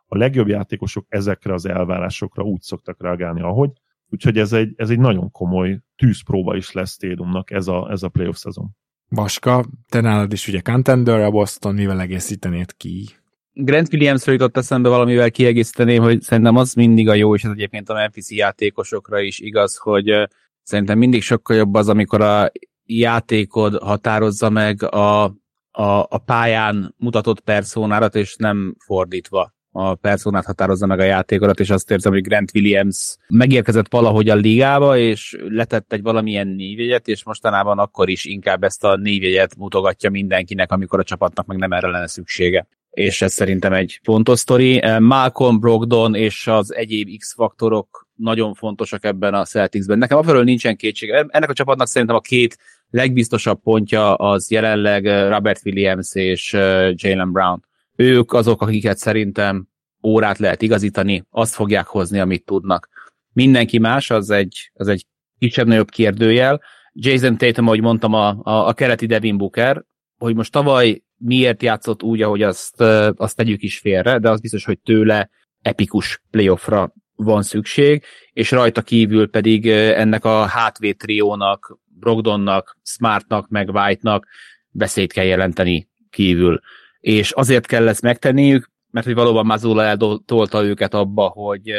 a 0.05 0.17
legjobb 0.17 0.47
játékosok 0.47 1.05
ezekre 1.09 1.53
az 1.53 1.65
elvárásokra 1.65 2.43
úgy 2.43 2.61
szoktak 2.61 3.01
reagálni, 3.01 3.41
ahogy, 3.41 3.71
Úgyhogy 4.13 4.37
ez 4.37 4.53
egy, 4.53 4.73
ez 4.75 4.89
egy 4.89 4.99
nagyon 4.99 5.31
komoly 5.31 5.79
tűzpróba 5.95 6.55
is 6.55 6.71
lesz 6.71 6.97
Tédumnak 6.97 7.51
ez 7.51 7.67
a, 7.67 7.87
ez 7.91 8.03
a 8.03 8.09
playoff 8.09 8.35
szezon. 8.35 8.69
Baska, 9.09 9.65
te 9.89 10.01
nálad 10.01 10.33
is 10.33 10.47
ugye 10.47 10.61
contender 10.61 11.19
a 11.19 11.31
Boston, 11.31 11.73
mivel 11.73 12.01
egészítenéd 12.01 12.75
ki? 12.77 13.09
Grant 13.51 13.93
Williamsről 13.93 14.35
jutott 14.35 14.57
eszembe 14.57 14.89
valamivel 14.89 15.31
kiegészíteném, 15.31 16.01
hogy 16.01 16.21
szerintem 16.21 16.55
az 16.55 16.73
mindig 16.73 17.09
a 17.09 17.13
jó, 17.13 17.35
és 17.35 17.43
ez 17.43 17.51
egyébként 17.51 17.89
a 17.89 17.93
Memphis 17.93 18.31
játékosokra 18.31 19.19
is 19.19 19.39
igaz, 19.39 19.77
hogy 19.77 20.29
szerintem 20.63 20.97
mindig 20.97 21.21
sokkal 21.21 21.55
jobb 21.55 21.73
az, 21.73 21.89
amikor 21.89 22.21
a 22.21 22.51
játékod 22.85 23.81
határozza 23.81 24.49
meg 24.49 24.83
a, 24.83 25.23
a, 25.71 26.07
a 26.09 26.17
pályán 26.25 26.95
mutatott 26.97 27.39
personárat, 27.39 28.15
és 28.15 28.35
nem 28.35 28.75
fordítva 28.85 29.53
a 29.75 29.95
personát 29.95 30.45
határozza 30.45 30.85
meg 30.85 30.99
a 30.99 31.03
játékodat, 31.03 31.59
és 31.59 31.69
azt 31.69 31.91
érzem, 31.91 32.11
hogy 32.11 32.21
Grant 32.21 32.51
Williams 32.53 33.15
megérkezett 33.27 33.89
valahogy 33.89 34.29
a 34.29 34.35
ligába, 34.35 34.97
és 34.97 35.37
letett 35.49 35.93
egy 35.93 36.01
valamilyen 36.01 36.47
névjegyet, 36.47 37.07
és 37.07 37.23
mostanában 37.23 37.79
akkor 37.79 38.09
is 38.09 38.25
inkább 38.25 38.63
ezt 38.63 38.83
a 38.83 38.95
névjegyet 38.95 39.55
mutogatja 39.57 40.09
mindenkinek, 40.09 40.71
amikor 40.71 40.99
a 40.99 41.03
csapatnak 41.03 41.45
meg 41.45 41.57
nem 41.57 41.71
erre 41.71 41.87
lenne 41.87 42.07
szüksége 42.07 42.67
és 42.93 43.21
ez 43.21 43.33
szerintem 43.33 43.73
egy 43.73 43.99
fontos 44.03 44.39
sztori. 44.39 44.83
Malcolm 44.99 45.59
Brogdon 45.59 46.15
és 46.15 46.47
az 46.47 46.73
egyéb 46.73 47.17
X-faktorok 47.17 48.07
nagyon 48.15 48.53
fontosak 48.53 49.05
ebben 49.05 49.33
a 49.33 49.45
Celticsben. 49.45 49.97
Nekem 49.97 50.17
afelől 50.17 50.43
nincsen 50.43 50.75
kétség. 50.75 51.09
Ennek 51.09 51.49
a 51.49 51.53
csapatnak 51.53 51.87
szerintem 51.87 52.15
a 52.15 52.19
két 52.19 52.57
legbiztosabb 52.89 53.61
pontja 53.63 54.15
az 54.15 54.51
jelenleg 54.51 55.05
Robert 55.05 55.61
Williams 55.65 56.15
és 56.15 56.51
Jalen 56.93 57.31
Brown 57.31 57.63
ők 57.95 58.33
azok, 58.33 58.61
akiket 58.61 58.97
szerintem 58.97 59.67
órát 60.03 60.37
lehet 60.37 60.61
igazítani, 60.61 61.23
azt 61.29 61.53
fogják 61.53 61.87
hozni, 61.87 62.19
amit 62.19 62.45
tudnak. 62.45 62.89
Mindenki 63.33 63.77
más, 63.77 64.09
az 64.09 64.29
egy, 64.29 64.71
az 64.73 64.87
egy 64.87 65.05
kisebb-nagyobb 65.39 65.89
kérdőjel. 65.89 66.61
Jason 66.93 67.37
Tatum, 67.37 67.65
ahogy 67.65 67.81
mondtam, 67.81 68.13
a, 68.13 68.39
a, 68.43 68.67
a 68.67 68.73
kereti 68.73 69.05
Devin 69.05 69.37
Booker, 69.37 69.83
hogy 70.17 70.35
most 70.35 70.51
tavaly 70.51 71.03
miért 71.17 71.63
játszott 71.63 72.03
úgy, 72.03 72.21
ahogy 72.21 72.41
azt, 72.41 72.81
azt 73.15 73.35
tegyük 73.35 73.61
is 73.61 73.79
félre, 73.79 74.19
de 74.19 74.29
az 74.29 74.39
biztos, 74.39 74.65
hogy 74.65 74.79
tőle 74.79 75.29
epikus 75.61 76.21
playoffra 76.31 76.93
van 77.15 77.43
szükség, 77.43 78.03
és 78.33 78.51
rajta 78.51 78.81
kívül 78.81 79.29
pedig 79.29 79.67
ennek 79.69 80.25
a 80.25 80.45
hátvéd 80.45 80.97
triónak, 80.97 81.77
Brogdonnak, 81.99 82.77
Smartnak, 82.83 83.49
meg 83.49 83.69
White-nak 83.69 84.27
beszéd 84.69 85.11
kell 85.11 85.25
jelenteni 85.25 85.89
kívül 86.09 86.61
és 87.03 87.31
azért 87.31 87.65
kell 87.65 87.87
ezt 87.87 88.01
megtenniük, 88.01 88.71
mert 88.91 89.05
hogy 89.05 89.15
valóban 89.15 89.45
Mazula 89.45 89.83
eltolta 89.83 90.63
őket 90.63 90.93
abba, 90.93 91.27
hogy 91.27 91.71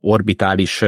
orbitális 0.00 0.84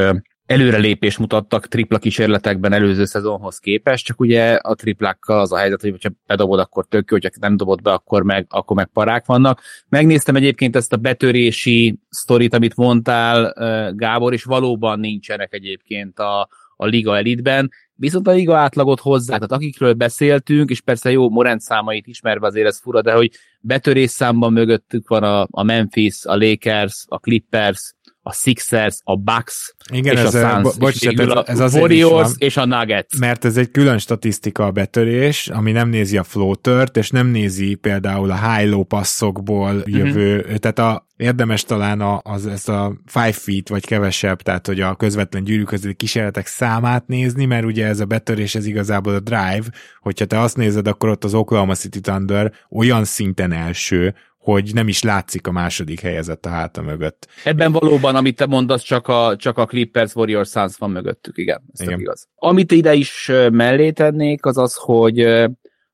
előrelépés 0.46 1.16
mutattak 1.16 1.66
tripla 1.66 1.98
kísérletekben 1.98 2.72
előző 2.72 3.04
szezonhoz 3.04 3.58
képest, 3.58 4.04
csak 4.04 4.20
ugye 4.20 4.54
a 4.54 4.74
triplákkal 4.74 5.40
az 5.40 5.52
a 5.52 5.56
helyzet, 5.56 5.80
hogy 5.80 6.02
ha 6.02 6.10
bedobod, 6.26 6.58
akkor 6.58 6.86
tök 6.86 7.10
jó, 7.10 7.18
hogyha 7.20 7.40
nem 7.40 7.56
dobod 7.56 7.82
be, 7.82 7.92
akkor 7.92 8.22
meg, 8.22 8.46
akkor 8.48 8.76
meg 8.76 8.86
parák 8.92 9.26
vannak. 9.26 9.60
Megnéztem 9.88 10.36
egyébként 10.36 10.76
ezt 10.76 10.92
a 10.92 10.96
betörési 10.96 11.98
sztorit, 12.08 12.54
amit 12.54 12.76
mondtál, 12.76 13.54
Gábor, 13.96 14.32
és 14.32 14.44
valóban 14.44 15.00
nincsenek 15.00 15.54
egyébként 15.54 16.18
a, 16.18 16.48
a 16.76 16.86
liga 16.86 17.16
elitben, 17.16 17.70
viszont 18.00 18.28
a 18.28 18.30
liga 18.30 18.56
átlagot 18.56 19.00
hozzá, 19.00 19.34
tehát 19.34 19.52
akikről 19.52 19.92
beszéltünk, 19.92 20.70
és 20.70 20.80
persze 20.80 21.10
jó, 21.10 21.30
Morent 21.30 21.60
számait 21.60 22.06
ismerve 22.06 22.46
azért 22.46 22.66
ez 22.66 22.80
fura, 22.80 23.02
de 23.02 23.12
hogy 23.12 23.30
betörés 23.60 24.10
számban 24.10 24.52
mögöttük 24.52 25.08
van 25.08 25.22
a, 25.22 25.46
a 25.50 25.62
Memphis, 25.62 26.24
a 26.24 26.36
Lakers, 26.36 27.04
a 27.08 27.18
Clippers, 27.18 27.94
a 28.22 28.32
Sixers, 28.32 28.98
a 29.04 29.16
Bucks 29.16 29.74
Igen, 29.92 30.16
és 30.16 30.20
ez 30.20 30.34
a 30.34 30.48
Suns, 30.48 30.76
bo- 30.76 30.94
és 30.94 31.02
ez, 31.02 31.28
a 31.28 31.44
ez 31.46 31.60
azért 31.60 31.82
Warriors 31.82 32.22
van, 32.22 32.32
és 32.38 32.56
a 32.56 32.64
Nuggets. 32.64 33.18
Mert 33.18 33.44
ez 33.44 33.56
egy 33.56 33.70
külön 33.70 33.98
statisztika 33.98 34.64
a 34.66 34.70
betörés, 34.70 35.48
ami 35.48 35.72
nem 35.72 35.88
nézi 35.88 36.16
a 36.16 36.22
floatert, 36.22 36.96
és 36.96 37.10
nem 37.10 37.26
nézi 37.26 37.74
például 37.74 38.30
a 38.30 38.52
high-low 38.52 38.84
passzokból 38.84 39.72
mhm. 39.72 39.96
jövő, 39.96 40.38
uh-huh. 40.38 40.56
tehát 40.56 40.78
a, 40.78 41.08
érdemes 41.16 41.62
talán 41.62 42.00
a, 42.00 42.20
az, 42.22 42.46
ezt 42.46 42.68
a 42.68 42.92
five 43.06 43.32
feet 43.32 43.68
vagy 43.68 43.86
kevesebb, 43.86 44.42
tehát 44.42 44.66
hogy 44.66 44.80
a 44.80 44.94
közvetlen 44.94 45.44
gyűrű 45.44 45.62
közötti 45.62 45.94
kísérletek 45.94 46.46
számát 46.46 47.06
nézni, 47.06 47.44
mert 47.44 47.64
ugye 47.64 47.86
ez 47.86 48.00
a 48.00 48.04
betörés, 48.04 48.54
ez 48.54 48.66
igazából 48.66 49.14
a 49.14 49.20
drive, 49.20 49.64
hogyha 50.00 50.24
te 50.24 50.40
azt 50.40 50.56
nézed, 50.56 50.86
akkor 50.86 51.08
ott 51.08 51.24
az 51.24 51.34
Oklahoma 51.34 51.74
City 51.74 52.00
Thunder 52.00 52.52
olyan 52.70 53.04
szinten 53.04 53.52
első, 53.52 54.14
hogy 54.40 54.70
nem 54.74 54.88
is 54.88 55.02
látszik 55.02 55.46
a 55.46 55.50
második 55.52 56.00
helyezett 56.00 56.46
a 56.46 56.48
háta 56.48 56.82
mögött. 56.82 57.28
Ebben 57.44 57.72
valóban, 57.72 58.16
amit 58.16 58.36
te 58.36 58.46
mondasz, 58.46 58.82
csak 58.82 59.08
a, 59.08 59.36
csak 59.36 59.58
a 59.58 59.66
Clippers 59.66 60.14
Warriors 60.14 60.50
Suns 60.50 60.76
van 60.76 60.90
mögöttük, 60.90 61.38
igen, 61.38 61.62
ez 61.72 61.80
igen. 61.80 62.00
igaz. 62.00 62.28
Amit 62.34 62.72
ide 62.72 62.94
is 62.94 63.30
mellé 63.52 63.90
tennék, 63.90 64.44
az 64.44 64.58
az, 64.58 64.74
hogy 64.76 65.48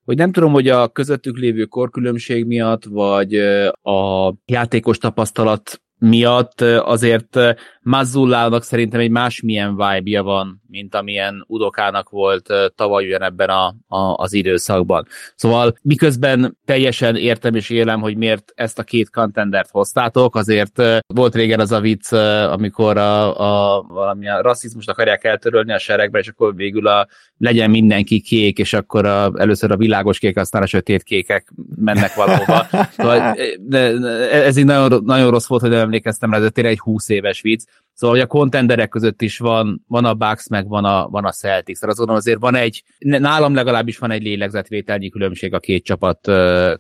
hogy 0.05 0.17
nem 0.17 0.33
tudom, 0.33 0.53
hogy 0.53 0.69
a 0.69 0.89
közöttük 0.89 1.39
lévő 1.39 1.65
korkülönbség 1.65 2.45
miatt, 2.45 2.85
vagy 2.85 3.35
a 3.83 4.33
játékos 4.45 4.99
tapasztalat 4.99 5.81
miatt 5.99 6.61
azért 6.61 7.39
Mazzullának 7.87 8.63
szerintem 8.63 9.01
egy 9.01 9.11
másmilyen 9.11 9.77
vibe 9.77 10.21
van, 10.21 10.63
mint 10.69 10.95
amilyen 10.95 11.45
Udokának 11.49 12.09
volt 12.09 12.53
tavaly 12.75 13.15
ebben 13.15 13.49
a, 13.49 13.75
a, 13.87 14.15
az 14.17 14.33
időszakban. 14.33 15.07
Szóval 15.35 15.79
miközben 15.83 16.59
teljesen 16.65 17.17
értem 17.17 17.55
és 17.55 17.71
élem, 17.71 18.01
hogy 18.01 18.17
miért 18.17 18.53
ezt 18.55 18.79
a 18.79 18.83
két 18.83 19.11
contendert 19.11 19.71
hoztátok, 19.71 20.37
azért 20.37 20.83
volt 21.07 21.35
régen 21.35 21.61
az 21.61 21.73
a 21.73 21.81
vicc, 21.81 22.13
amikor 22.53 22.97
a, 22.97 23.41
a, 23.41 23.83
valami 23.83 24.29
a 24.29 24.43
rasszizmust 24.43 24.89
akarják 24.89 25.25
eltörölni 25.25 25.73
a 25.73 25.79
seregben, 25.79 26.21
és 26.21 26.29
akkor 26.29 26.55
végül 26.55 26.87
a, 26.87 27.07
legyen 27.39 27.71
mindenki 27.71 28.21
kék, 28.21 28.59
és 28.59 28.73
akkor 28.73 29.07
a, 29.07 29.33
először 29.37 29.71
a 29.71 29.77
világos 29.77 30.19
kék, 30.19 30.37
aztán 30.37 30.63
a 30.63 30.67
sötét 30.67 31.03
kékek 31.03 31.53
mennek 31.77 32.15
valahova. 32.15 32.67
Szóval, 32.97 33.37
de, 33.61 33.99
de, 33.99 34.31
ez 34.31 34.57
így 34.57 34.65
nagyon, 34.65 35.03
nagyon 35.05 35.31
rossz 35.31 35.47
volt, 35.47 35.61
hogy 35.61 35.71
nem 35.71 35.81
emlékeztem 35.81 36.33
rá, 36.33 36.39
ez 36.39 36.51
tényleg 36.53 36.73
egy 36.73 36.79
20 36.79 37.09
éves 37.09 37.41
vicc. 37.41 37.65
Szóval, 37.97 38.17
hogy 38.17 38.25
a 38.25 38.29
kontenderek 38.29 38.89
között 38.89 39.23
is 39.23 39.39
van, 39.39 39.85
van 39.89 40.05
a 40.05 40.15
Bucks, 40.15 40.49
meg 40.49 40.69
van 40.69 40.85
a, 40.85 41.09
van 41.09 41.25
a 41.25 41.33
Celtics. 41.33 41.83
Azt 41.83 41.97
gondolom, 41.97 42.21
azért 42.21 42.41
van 42.41 42.55
egy, 42.55 42.83
nálam 42.99 43.55
legalábbis 43.55 43.99
van 43.99 44.11
egy 44.11 44.23
lélegzetvételnyi 44.23 45.09
különbség 45.09 45.55
a 45.55 45.59
két 45.59 45.85
csapat 45.85 46.21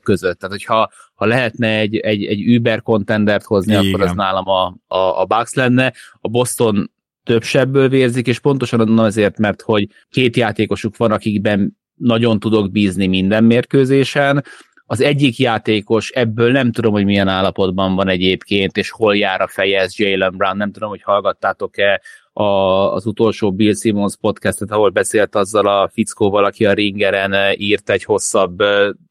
között. 0.03 0.39
Tehát, 0.39 0.51
hogyha 0.51 0.91
ha 1.15 1.27
lehetne 1.27 1.79
egy, 1.79 1.97
egy, 1.97 2.25
egy 2.25 2.57
Uber 2.57 2.83
kontendert 2.83 3.45
hozni, 3.45 3.73
Igen. 3.73 3.87
akkor 3.87 4.01
az 4.01 4.13
nálam 4.13 4.49
a, 4.49 4.77
a, 4.87 5.21
a 5.21 5.25
Bucks 5.25 5.55
lenne. 5.55 5.93
A 6.21 6.29
Boston 6.29 6.91
több 7.25 7.43
sebből 7.43 7.89
vérzik, 7.89 8.27
és 8.27 8.39
pontosan 8.39 8.99
azért, 8.99 9.39
mert 9.39 9.63
hogy 9.63 9.89
két 10.11 10.37
játékosuk 10.37 10.97
van, 10.97 11.13
akikben 11.13 11.77
nagyon 11.95 12.41
tudok 12.41 12.71
bízni 12.71 13.07
minden 13.07 13.45
mérkőzésen, 13.45 14.45
az 14.87 15.01
egyik 15.01 15.39
játékos 15.39 16.11
ebből 16.11 16.53
nem 16.53 16.73
tudom, 16.73 16.93
hogy 16.93 17.05
milyen 17.05 17.29
állapotban 17.29 17.95
van 17.95 18.09
egyébként, 18.09 18.77
és 18.77 18.91
hol 18.91 19.17
jár 19.17 19.41
a 19.41 19.49
feje, 19.49 19.81
ez 19.81 19.99
Jalen 19.99 20.37
Brown, 20.37 20.57
nem 20.57 20.73
tudom, 20.73 20.89
hogy 20.89 21.03
hallgattátok-e 21.03 22.01
a, 22.33 22.45
az 22.93 23.07
utolsó 23.07 23.53
Bill 23.53 23.75
Simmons 23.75 24.17
podcastet, 24.21 24.71
ahol 24.71 24.91
beszélt 24.91 25.35
azzal 25.35 25.67
a 25.67 25.89
fickóval, 25.93 26.45
aki 26.45 26.67
a 26.67 26.73
ringeren 26.73 27.55
írt 27.57 27.91
egy 27.91 28.05
hosszabb 28.05 28.63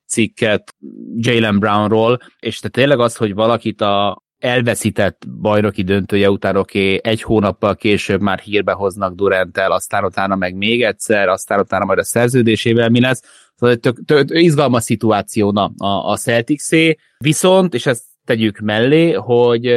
cikket 0.08 0.76
Jalen 1.16 1.60
Brownról, 1.60 2.20
és 2.40 2.60
te 2.60 2.70
tényleg 2.70 3.00
az, 3.00 3.16
hogy 3.16 3.34
valakit 3.34 3.82
a, 3.82 4.24
elveszített 4.40 5.24
bajnoki 5.42 5.84
döntője 5.84 6.30
után 6.30 6.56
oké, 6.56 6.86
okay, 6.86 7.12
egy 7.12 7.22
hónappal 7.22 7.76
később 7.76 8.22
már 8.22 8.40
hírbe 8.40 8.72
hoznak 8.72 9.16
Durantel, 9.16 9.72
aztán 9.72 10.04
utána 10.04 10.36
meg 10.36 10.56
még 10.56 10.84
egyszer, 10.84 11.28
aztán 11.28 11.60
utána 11.60 11.86
majd 11.86 12.00
a 12.00 12.04
szerződésével 12.04 12.90
mi 12.90 13.00
lesz. 13.00 13.22
Szóval 13.56 13.76
tök, 13.76 14.06
tök, 14.06 14.28
tök 14.28 14.40
izgalmas 14.40 14.84
szituáció 14.84 15.52
na, 15.52 15.72
a, 15.78 16.12
a 16.12 16.18
celtics 16.18 16.70
viszont, 17.18 17.74
és 17.74 17.86
ezt 17.86 18.04
tegyük 18.26 18.60
mellé, 18.60 19.12
hogy 19.12 19.74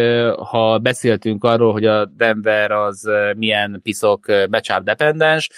ha 0.51 0.79
beszéltünk 0.79 1.45
arról, 1.45 1.73
hogy 1.73 1.85
a 1.85 2.05
Denver 2.05 2.71
az 2.71 3.09
milyen 3.37 3.81
piszok 3.83 4.27
becsáp 4.51 4.85
dependens, 4.85 5.51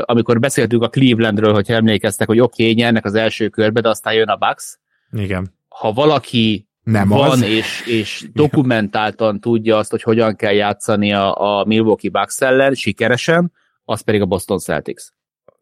amikor 0.00 0.38
beszéltünk 0.38 0.82
a 0.82 0.88
Clevelandről, 0.88 1.52
hogy 1.52 1.70
emlékeztek, 1.70 2.26
hogy 2.26 2.40
oké, 2.40 2.62
okay, 2.62 2.74
nyernek 2.74 3.04
az 3.04 3.14
első 3.14 3.48
körbe, 3.48 3.80
de 3.80 3.88
aztán 3.88 4.14
jön 4.14 4.28
a 4.28 4.36
Bucks. 4.36 4.78
Igen. 5.12 5.54
Ha 5.68 5.92
valaki 5.92 6.66
nem 6.82 7.08
van, 7.08 7.30
az. 7.30 7.42
És, 7.42 7.86
és 7.86 8.28
dokumentáltan 8.32 9.40
tudja 9.40 9.76
azt, 9.76 9.90
hogy 9.90 10.02
hogyan 10.02 10.36
kell 10.36 10.52
játszani 10.52 11.12
a, 11.12 11.58
a 11.60 11.64
Milwaukee 11.64 12.10
Bucks 12.10 12.40
ellen 12.40 12.74
sikeresen, 12.74 13.52
az 13.84 14.00
pedig 14.00 14.20
a 14.20 14.26
Boston 14.26 14.58
Celtics. 14.58 15.02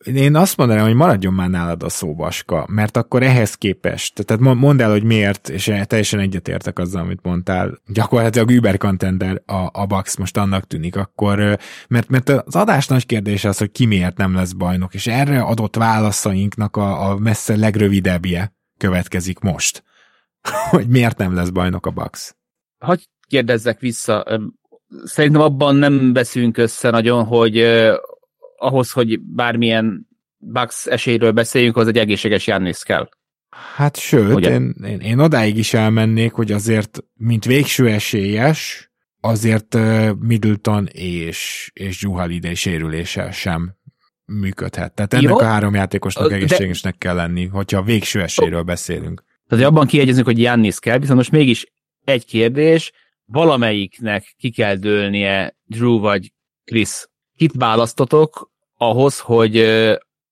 Én 0.05 0.37
azt 0.37 0.57
mondanám, 0.57 0.85
hogy 0.85 0.95
maradjon 0.95 1.33
már 1.33 1.49
nálad 1.49 1.83
a 1.83 1.89
szóvaska, 1.89 2.67
mert 2.69 2.97
akkor 2.97 3.23
ehhez 3.23 3.55
képest, 3.55 4.25
tehát 4.25 4.55
mondd 4.55 4.83
el, 4.83 4.91
hogy 4.91 5.05
miért, 5.05 5.49
és 5.49 5.73
teljesen 5.85 6.21
egyetértek 6.21 6.79
azzal, 6.79 7.03
amit 7.03 7.23
mondtál, 7.23 7.79
gyakorlatilag 7.87 8.51
Uber 8.51 8.77
contender 8.77 9.43
a, 9.47 9.69
a 9.73 9.87
Bucks 9.87 10.17
most 10.17 10.37
annak 10.37 10.67
tűnik, 10.67 10.97
akkor, 10.97 11.59
mert, 11.89 12.09
mert 12.09 12.29
az 12.29 12.57
adás 12.57 12.87
nagy 12.87 13.07
kérdése 13.07 13.49
az, 13.49 13.59
hogy 13.59 13.71
ki 13.71 13.87
miért 13.87 14.17
nem 14.17 14.35
lesz 14.35 14.53
bajnok, 14.53 14.95
és 14.95 15.07
erre 15.07 15.41
adott 15.41 15.77
válaszainknak 15.77 16.77
a, 16.77 17.11
a 17.11 17.19
messze 17.19 17.57
legrövidebbje 17.57 18.55
következik 18.77 19.39
most 19.39 19.83
hogy 20.71 20.89
miért 20.89 21.19
nem 21.19 21.35
lesz 21.35 21.49
bajnok 21.51 21.87
a 21.87 21.91
Bucks. 21.91 22.35
Hogy 22.79 23.09
kérdezzek 23.27 23.81
vissza, 23.81 24.43
szerintem 25.05 25.41
abban 25.41 25.77
nem 25.77 26.13
beszünk 26.13 26.57
össze 26.57 26.91
nagyon, 26.91 27.25
hogy 27.25 27.57
ahhoz, 28.61 28.91
hogy 28.91 29.21
bármilyen 29.21 30.09
Bucks 30.37 30.87
esélyről 30.87 31.33
beszéljünk, 31.33 31.77
az 31.77 31.87
egy 31.87 31.99
egészséges 31.99 32.47
Jannis 32.47 32.83
kell. 32.83 33.09
Hát 33.75 33.97
sőt, 33.97 34.47
én, 34.47 34.75
én, 34.85 35.01
én 35.01 35.19
odáig 35.19 35.57
is 35.57 35.75
elmennék, 35.75 36.33
hogy 36.33 36.53
azért, 36.53 37.05
mint 37.15 37.45
végső 37.45 37.89
esélyes, 37.89 38.91
azért 39.21 39.77
Middleton 40.19 40.87
és, 40.93 41.71
és 41.75 42.03
Juhalidé 42.03 42.55
sérülése 42.55 43.31
sem 43.31 43.75
működhet. 44.25 44.95
Tehát 44.95 45.15
ennek 45.15 45.31
Jó, 45.31 45.39
a 45.39 45.45
három 45.45 45.75
játékosnak 45.75 46.33
egészségesnek 46.33 46.93
de... 46.93 46.99
kell 46.99 47.15
lenni, 47.15 47.47
hogyha 47.47 47.79
a 47.79 47.83
végső 47.83 48.23
esélyről 48.23 48.63
beszélünk. 48.63 49.25
Tehát 49.47 49.65
abban 49.65 49.87
kiegyezünk, 49.87 50.27
hogy 50.27 50.41
Jannis 50.41 50.79
kell, 50.79 50.99
viszont 50.99 51.17
most 51.17 51.31
mégis 51.31 51.67
egy 52.05 52.25
kérdés, 52.25 52.93
valamelyiknek 53.25 54.35
ki 54.39 54.51
kell 54.51 54.75
dőlnie 54.75 55.57
Drew 55.65 55.99
vagy 55.99 56.33
Chris. 56.65 57.09
Kit 57.37 57.53
választotok 57.57 58.50
ahhoz, 58.81 59.21
hogy 59.21 59.59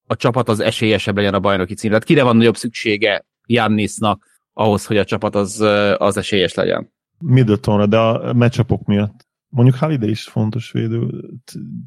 a 0.06 0.16
csapat 0.16 0.48
az 0.48 0.60
esélyesebb 0.60 1.16
legyen 1.16 1.34
a 1.34 1.40
bajnoki 1.40 1.74
címre? 1.74 1.98
Tehát 1.98 2.08
kire 2.08 2.22
van 2.22 2.36
nagyobb 2.36 2.56
szüksége 2.56 3.26
Jannisnak 3.46 4.26
ahhoz, 4.52 4.86
hogy 4.86 4.96
a 4.96 5.04
csapat 5.04 5.34
az, 5.34 5.60
az 5.96 6.16
esélyes 6.16 6.54
legyen? 6.54 6.92
Middletonra, 7.18 7.86
de 7.86 7.98
a 7.98 8.32
meccsapok 8.32 8.84
miatt. 8.84 9.26
Mondjuk 9.48 9.76
Holiday 9.76 10.10
is 10.10 10.24
fontos 10.24 10.72
védő, 10.72 11.24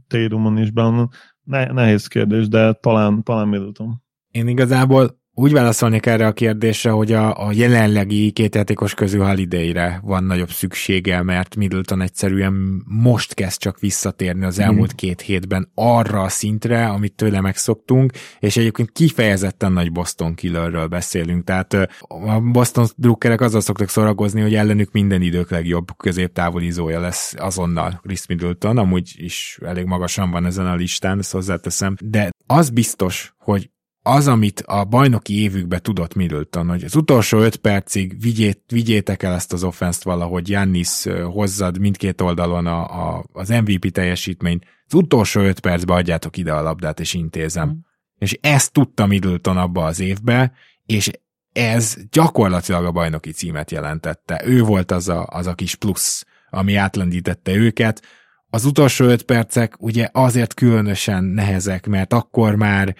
Tatumon 0.07 0.57
is 0.57 0.71
benne. 0.71 1.07
Ne, 1.43 1.65
nehéz 1.65 2.07
kérdés, 2.07 2.47
de 2.47 2.73
talán, 2.73 3.23
talán 3.23 3.47
Middleton. 3.47 4.03
Én 4.31 4.47
igazából 4.47 5.20
úgy 5.33 5.51
válaszolnék 5.51 6.05
erre 6.05 6.27
a 6.27 6.31
kérdésre, 6.31 6.89
hogy 6.89 7.11
a, 7.11 7.47
a 7.47 7.51
jelenlegi 7.51 8.31
két 8.31 8.55
játékos 8.55 8.93
közül 8.93 9.25
Holiday-re 9.25 9.99
van 10.03 10.23
nagyobb 10.23 10.49
szüksége, 10.49 11.21
mert 11.23 11.55
Middleton 11.55 12.01
egyszerűen 12.01 12.83
most 12.85 13.33
kezd 13.33 13.59
csak 13.59 13.79
visszatérni 13.79 14.45
az 14.45 14.59
elmúlt 14.59 14.93
mm. 14.93 14.95
két 14.95 15.21
hétben 15.21 15.71
arra 15.75 16.21
a 16.21 16.29
szintre, 16.29 16.87
amit 16.87 17.15
tőle 17.15 17.41
megszoktunk, 17.41 18.11
és 18.39 18.57
egyébként 18.57 18.91
kifejezetten 18.91 19.71
nagy 19.71 19.91
Boston 19.91 20.35
killerről 20.35 20.87
beszélünk, 20.87 21.43
tehát 21.43 21.73
a 22.07 22.39
Boston 22.39 22.85
drukkerek 22.95 23.41
azzal 23.41 23.61
szoktak 23.61 23.89
szórakozni, 23.89 24.41
hogy 24.41 24.55
ellenük 24.55 24.91
minden 24.91 25.21
idők 25.21 25.49
legjobb 25.49 25.87
középtávolizója 25.97 26.99
lesz 26.99 27.33
azonnal 27.37 27.99
Chris 28.03 28.25
Middleton, 28.27 28.77
amúgy 28.77 29.13
is 29.17 29.59
elég 29.65 29.85
magasan 29.85 30.31
van 30.31 30.45
ezen 30.45 30.65
a 30.65 30.75
listán, 30.75 31.19
ezt 31.19 31.31
hozzáteszem, 31.31 31.95
de 31.99 32.29
az 32.45 32.69
biztos, 32.69 33.33
hogy 33.37 33.69
az, 34.03 34.27
amit 34.27 34.59
a 34.59 34.83
bajnoki 34.83 35.41
évükbe 35.41 35.79
tudott 35.79 36.13
Middleton, 36.13 36.67
hogy 36.67 36.83
az 36.83 36.95
utolsó 36.95 37.39
öt 37.39 37.55
percig 37.55 38.21
vigyét, 38.21 38.63
vigyétek 38.67 39.23
el 39.23 39.33
ezt 39.33 39.53
az 39.53 39.63
offenszt 39.63 40.03
valahogy, 40.03 40.49
Jannis 40.49 41.03
hozzad 41.31 41.79
mindkét 41.79 42.21
oldalon 42.21 42.65
a, 42.65 43.09
a, 43.09 43.25
az 43.33 43.49
MVP 43.49 43.91
teljesítményt, 43.91 44.65
az 44.85 44.93
utolsó 44.93 45.41
öt 45.41 45.59
percbe 45.59 45.93
adjátok 45.93 46.37
ide 46.37 46.53
a 46.53 46.61
labdát, 46.61 46.99
és 46.99 47.13
intézem. 47.13 47.67
Mm. 47.67 47.77
És 48.17 48.37
ezt 48.41 48.71
tudta 48.73 49.05
Middleton 49.05 49.57
abba 49.57 49.85
az 49.85 49.99
évbe, 49.99 50.53
és 50.85 51.09
ez 51.53 51.95
gyakorlatilag 52.11 52.85
a 52.85 52.91
bajnoki 52.91 53.31
címet 53.31 53.71
jelentette. 53.71 54.41
Ő 54.45 54.61
volt 54.61 54.91
az 54.91 55.09
a, 55.09 55.27
az 55.29 55.47
a 55.47 55.53
kis 55.53 55.75
plusz, 55.75 56.25
ami 56.49 56.75
átlendítette 56.75 57.53
őket. 57.53 58.01
Az 58.49 58.65
utolsó 58.65 59.05
öt 59.05 59.23
percek 59.23 59.73
ugye 59.77 60.09
azért 60.11 60.53
különösen 60.53 61.23
nehezek, 61.23 61.87
mert 61.87 62.13
akkor 62.13 62.55
már 62.55 62.95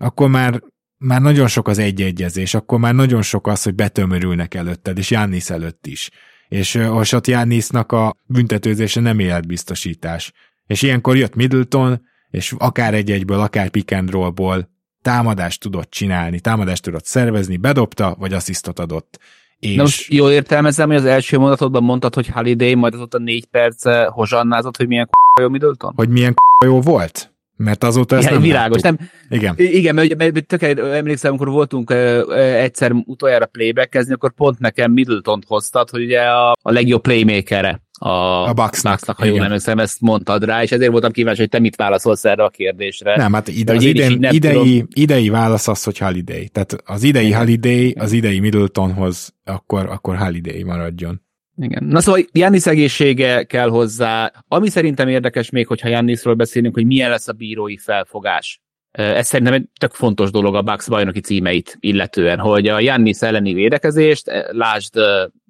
akkor 0.00 0.28
már, 0.28 0.62
már 0.98 1.20
nagyon 1.20 1.48
sok 1.48 1.68
az 1.68 1.78
egyegyezés, 1.78 2.54
akkor 2.54 2.78
már 2.78 2.94
nagyon 2.94 3.22
sok 3.22 3.46
az, 3.46 3.62
hogy 3.62 3.74
betömörülnek 3.74 4.54
előtted, 4.54 4.98
és 4.98 5.10
Jannis 5.10 5.50
előtt 5.50 5.86
is. 5.86 6.10
És, 6.48 6.74
ott 7.12 7.26
Jannisnak 7.26 7.92
a 7.92 8.16
büntetőzése 8.26 9.00
nem 9.00 9.18
életbiztosítás. 9.18 10.32
És 10.66 10.82
ilyenkor 10.82 11.16
jött 11.16 11.34
Middleton, 11.34 12.02
és 12.30 12.54
akár 12.58 12.94
egy-egyből, 12.94 13.40
akár 13.40 13.68
pick 13.68 13.92
and 13.92 14.10
rollból 14.10 14.68
támadást 15.02 15.60
tudott 15.60 15.90
csinálni, 15.90 16.40
támadást 16.40 16.82
tudott 16.82 17.04
szervezni, 17.04 17.56
bedobta, 17.56 18.16
vagy 18.18 18.32
asszisztot 18.32 18.78
adott. 18.78 19.18
És... 19.58 19.74
Na 19.74 19.82
most 19.82 20.12
jól 20.12 20.30
értelmezem, 20.30 20.88
hogy 20.88 20.96
az 20.96 21.04
első 21.04 21.38
mondatodban 21.38 21.82
mondtad, 21.82 22.14
hogy 22.14 22.28
Holiday 22.28 22.74
majd 22.74 22.94
ott 22.94 23.14
a 23.14 23.18
négy 23.18 23.46
perce 23.46 24.04
hozsannázott, 24.04 24.76
hogy 24.76 24.86
milyen 24.86 25.06
k***jó 25.06 25.48
Middleton? 25.48 25.92
Hogy 25.96 26.08
milyen 26.08 26.34
jó 26.64 26.80
volt? 26.80 27.29
Mert 27.64 27.84
azóta 27.84 28.16
ez 28.16 28.24
nem 28.24 28.40
világos, 28.40 28.80
nem? 28.80 28.98
Igen. 29.28 29.54
Igen, 29.56 29.94
mert, 29.94 30.16
mert 30.16 30.46
tök 30.46 30.62
emlékszem, 30.62 31.30
amikor 31.30 31.48
voltunk 31.48 31.90
egyszer 32.36 32.92
utoljára 33.04 33.46
playbackezni, 33.46 34.12
akkor 34.12 34.32
pont 34.32 34.58
nekem 34.58 34.92
Middleton-t 34.92 35.44
hoztad, 35.46 35.90
hogy 35.90 36.02
ugye 36.02 36.20
a, 36.20 36.50
a 36.62 36.72
legjobb 36.72 37.00
playmakere 37.00 37.82
a, 38.02 38.08
a 38.48 38.52
Bucksnak, 38.52 38.92
Bucksnak 38.92 39.16
ha 39.16 39.24
jól 39.24 39.44
emlékszem, 39.44 39.78
ezt 39.78 40.00
mondtad 40.00 40.44
rá, 40.44 40.62
és 40.62 40.72
ezért 40.72 40.90
voltam 40.90 41.12
kíváncsi, 41.12 41.40
hogy 41.40 41.48
te 41.48 41.58
mit 41.58 41.76
válaszolsz 41.76 42.24
erre 42.24 42.44
a 42.44 42.48
kérdésre. 42.48 43.16
Nem, 43.16 43.32
hát 43.32 43.48
ide, 43.48 43.74
az 43.74 43.82
idén, 43.82 44.26
idei, 44.30 44.52
tudom... 44.52 44.88
idei 44.92 45.28
válasz 45.28 45.68
az, 45.68 45.84
hogy 45.84 45.98
Holiday. 45.98 46.48
Tehát 46.48 46.76
az 46.84 47.02
idei 47.02 47.32
Holiday 47.32 47.94
az 47.98 48.12
idei 48.12 48.40
Middletonhoz, 48.40 49.34
akkor, 49.44 49.86
akkor 49.86 50.16
Holiday 50.16 50.62
maradjon. 50.62 51.22
Igen. 51.62 51.84
Na 51.84 52.00
szóval 52.00 52.20
Jannis 52.32 52.66
egészsége 52.66 53.42
kell 53.44 53.68
hozzá. 53.68 54.32
Ami 54.48 54.68
szerintem 54.68 55.08
érdekes 55.08 55.50
még, 55.50 55.66
hogyha 55.66 55.88
Jannisról 55.88 56.34
beszélünk, 56.34 56.74
hogy 56.74 56.86
milyen 56.86 57.10
lesz 57.10 57.28
a 57.28 57.32
bírói 57.32 57.76
felfogás. 57.76 58.60
Ez 58.90 59.26
szerintem 59.26 59.54
egy 59.54 59.64
tök 59.80 59.92
fontos 59.92 60.30
dolog 60.30 60.54
a 60.54 60.62
Bucks 60.62 60.88
bajnoki 60.88 61.20
címeit 61.20 61.76
illetően, 61.80 62.38
hogy 62.38 62.68
a 62.68 62.80
Jannis 62.80 63.20
elleni 63.20 63.52
védekezést, 63.52 64.30
lásd 64.50 64.94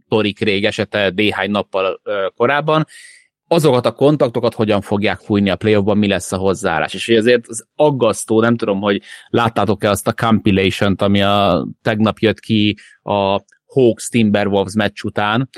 Tori 0.09 0.33
Craig 0.33 0.65
esete 0.65 1.13
néhány 1.15 1.51
nappal 1.51 2.01
korábban, 2.37 2.87
azokat 3.47 3.87
a 3.87 3.93
kontaktokat 3.93 4.55
hogyan 4.55 4.81
fogják 4.81 5.19
fújni 5.19 5.51
a 5.51 5.57
playoffban, 5.57 5.99
mi 5.99 6.09
lesz 6.09 6.33
a 6.33 6.37
hozzáállás. 6.37 6.95
És 6.95 7.09
azért 7.09 7.47
az 7.47 7.67
aggasztó, 7.75 8.41
nem 8.41 8.57
tudom, 8.57 8.81
hogy 8.81 9.03
láttátok-e 9.29 9.91
azt 9.91 10.09
a 10.09 10.13
compilation-t, 10.13 11.03
ami 11.03 11.23
a 11.23 11.67
tegnap 11.83 12.19
jött 12.19 12.41
ki 12.41 12.77
a 13.03 13.41
Hawks 13.67 14.09
Timberwolves 14.09 14.75
meccs 14.75 15.03
után, 15.03 15.49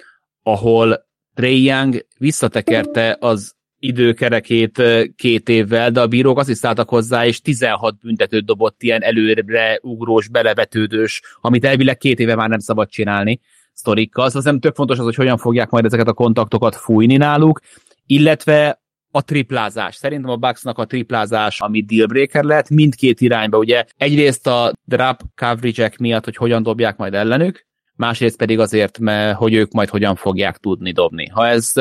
ahol 0.43 1.06
Trey 1.35 1.62
Young 1.62 2.06
visszatekerte 2.19 3.16
az 3.20 3.55
időkerekét 3.78 4.82
két 5.16 5.48
évvel, 5.48 5.90
de 5.90 6.01
a 6.01 6.06
bírók 6.06 6.39
asszisztáltak 6.39 6.89
hozzá, 6.89 7.27
és 7.27 7.40
16 7.40 7.98
büntetőt 7.98 8.44
dobott 8.44 8.82
ilyen 8.82 9.02
előre 9.02 9.78
ugrós, 9.82 10.28
belevetődős, 10.28 11.23
amit 11.40 11.64
elvileg 11.64 11.97
két 11.97 12.19
éve 12.19 12.35
már 12.35 12.48
nem 12.48 12.59
szabad 12.59 12.89
csinálni 12.89 13.40
sztorikkal. 13.73 14.28
Szóval 14.28 14.43
nem 14.51 14.60
tök 14.60 14.74
fontos 14.74 14.98
az, 14.98 15.05
hogy 15.05 15.14
hogyan 15.14 15.39
fogják 15.39 15.70
majd 15.70 15.85
ezeket 15.85 16.09
a 16.09 16.12
kontaktokat 16.12 16.77
fújni 16.77 17.16
náluk, 17.16 17.60
illetve 18.06 18.82
a 19.10 19.23
triplázás. 19.23 19.97
Szerintem 19.97 20.31
a 20.31 20.36
Bucksnak 20.36 20.78
a 20.78 20.85
triplázás, 20.85 21.60
ami 21.60 21.82
dealbreaker 21.82 22.44
lehet, 22.44 22.70
mindkét 22.70 23.20
irányba, 23.20 23.59
ugye 23.59 23.85
egyrészt 23.97 24.47
a 24.47 24.73
drop 24.85 25.20
coverage 25.35 25.93
miatt, 25.98 26.24
hogy 26.24 26.36
hogyan 26.36 26.62
dobják 26.62 26.97
majd 26.97 27.14
ellenük, 27.14 27.66
másrészt 27.97 28.36
pedig 28.36 28.59
azért, 28.59 28.98
mert 28.98 29.36
hogy 29.36 29.55
ők 29.55 29.73
majd 29.73 29.89
hogyan 29.89 30.16
fogják 30.16 30.56
tudni 30.56 30.93
dobni. 30.93 31.27
Ha 31.27 31.47
ez 31.47 31.73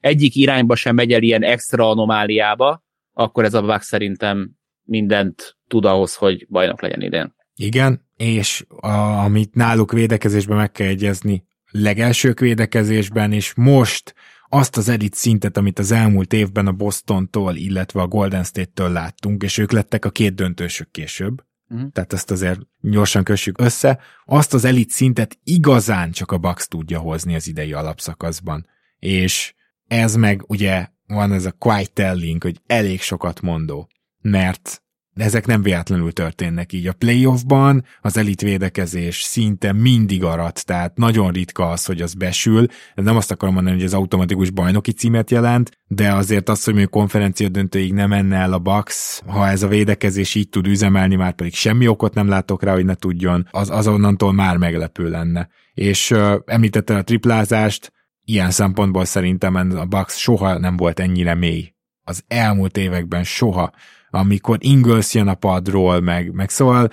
egyik 0.00 0.34
irányba 0.34 0.74
sem 0.74 0.94
megy 0.94 1.12
el 1.12 1.22
ilyen 1.22 1.42
extra 1.42 1.90
anomáliába, 1.90 2.82
akkor 3.12 3.44
ez 3.44 3.54
a 3.54 3.62
Bucks 3.62 3.86
szerintem 3.86 4.50
mindent 4.82 5.56
tud 5.68 5.84
ahhoz, 5.84 6.14
hogy 6.14 6.46
bajnok 6.48 6.82
legyen 6.82 7.00
idén. 7.00 7.34
Igen, 7.54 8.06
és 8.16 8.64
a, 8.68 8.88
amit 9.24 9.54
náluk 9.54 9.92
védekezésben 9.92 10.56
meg 10.56 10.70
kell 10.70 10.88
egyezni, 10.88 11.44
legelsők 11.70 12.40
védekezésben, 12.40 13.32
és 13.32 13.54
most 13.54 14.14
azt 14.48 14.76
az 14.76 14.88
elit 14.88 15.14
szintet, 15.14 15.56
amit 15.56 15.78
az 15.78 15.90
elmúlt 15.90 16.32
évben 16.32 16.66
a 16.66 16.72
Bostontól, 16.72 17.54
illetve 17.54 18.00
a 18.00 18.06
Golden 18.06 18.44
State-től 18.44 18.92
láttunk, 18.92 19.42
és 19.42 19.58
ők 19.58 19.72
lettek 19.72 20.04
a 20.04 20.10
két 20.10 20.34
döntősök 20.34 20.90
később, 20.90 21.42
uh-huh. 21.74 21.90
tehát 21.92 22.12
ezt 22.12 22.30
azért 22.30 22.60
gyorsan 22.80 23.24
kössük 23.24 23.60
össze, 23.60 23.98
azt 24.24 24.54
az 24.54 24.64
elit 24.64 24.90
szintet 24.90 25.38
igazán 25.44 26.10
csak 26.10 26.32
a 26.32 26.38
Bucks 26.38 26.68
tudja 26.68 26.98
hozni 26.98 27.34
az 27.34 27.46
idei 27.46 27.72
alapszakaszban. 27.72 28.66
És 28.98 29.54
ez 29.86 30.14
meg 30.14 30.44
ugye 30.46 30.88
van 31.06 31.32
ez 31.32 31.44
a 31.44 31.52
quiet 31.52 31.92
telling, 31.92 32.42
hogy 32.42 32.60
elég 32.66 33.00
sokat 33.00 33.40
mondó, 33.40 33.88
mert 34.20 34.82
ezek 35.14 35.46
nem 35.46 35.62
véletlenül 35.62 36.12
történnek 36.12 36.72
így. 36.72 36.86
A 36.86 36.92
playoffban 36.92 37.84
az 38.00 38.16
elit 38.16 38.40
védekezés 38.40 39.22
szinte 39.22 39.72
mindig 39.72 40.24
arat, 40.24 40.66
tehát 40.66 40.96
nagyon 40.96 41.32
ritka 41.32 41.70
az, 41.70 41.84
hogy 41.84 42.00
az 42.00 42.14
besül. 42.14 42.66
Nem 42.94 43.16
azt 43.16 43.30
akarom 43.30 43.54
mondani, 43.54 43.76
hogy 43.76 43.84
ez 43.84 43.92
automatikus 43.92 44.50
bajnoki 44.50 44.92
címet 44.92 45.30
jelent, 45.30 45.70
de 45.86 46.12
azért 46.12 46.48
az, 46.48 46.64
hogy 46.64 46.72
mondjuk 46.72 46.92
konferencia 46.92 47.48
döntőig 47.48 47.92
nem 47.92 48.08
menne 48.08 48.36
el 48.36 48.52
a 48.52 48.58
Bucks, 48.58 49.20
ha 49.26 49.48
ez 49.48 49.62
a 49.62 49.68
védekezés 49.68 50.34
így 50.34 50.48
tud 50.48 50.66
üzemelni, 50.66 51.14
már 51.14 51.32
pedig 51.32 51.54
semmi 51.54 51.88
okot 51.88 52.14
nem 52.14 52.28
látok 52.28 52.62
rá, 52.62 52.72
hogy 52.72 52.84
ne 52.84 52.94
tudjon, 52.94 53.48
az 53.50 53.70
azonnantól 53.70 54.32
már 54.32 54.56
meglepő 54.56 55.10
lenne. 55.10 55.48
És 55.74 56.10
uh, 56.10 56.34
említette 56.46 56.96
a 56.96 57.02
triplázást, 57.02 57.92
ilyen 58.24 58.50
szempontból 58.50 59.04
szerintem 59.04 59.54
a 59.54 59.84
Bucks 59.84 60.18
soha 60.18 60.58
nem 60.58 60.76
volt 60.76 61.00
ennyire 61.00 61.34
mély. 61.34 61.74
Az 62.02 62.24
elmúlt 62.28 62.76
években 62.76 63.24
soha 63.24 63.72
amikor 64.14 64.58
Ingles 64.60 65.14
jön 65.14 65.28
a 65.28 65.34
padról, 65.34 66.00
meg, 66.00 66.32
meg 66.32 66.50
szóval 66.50 66.90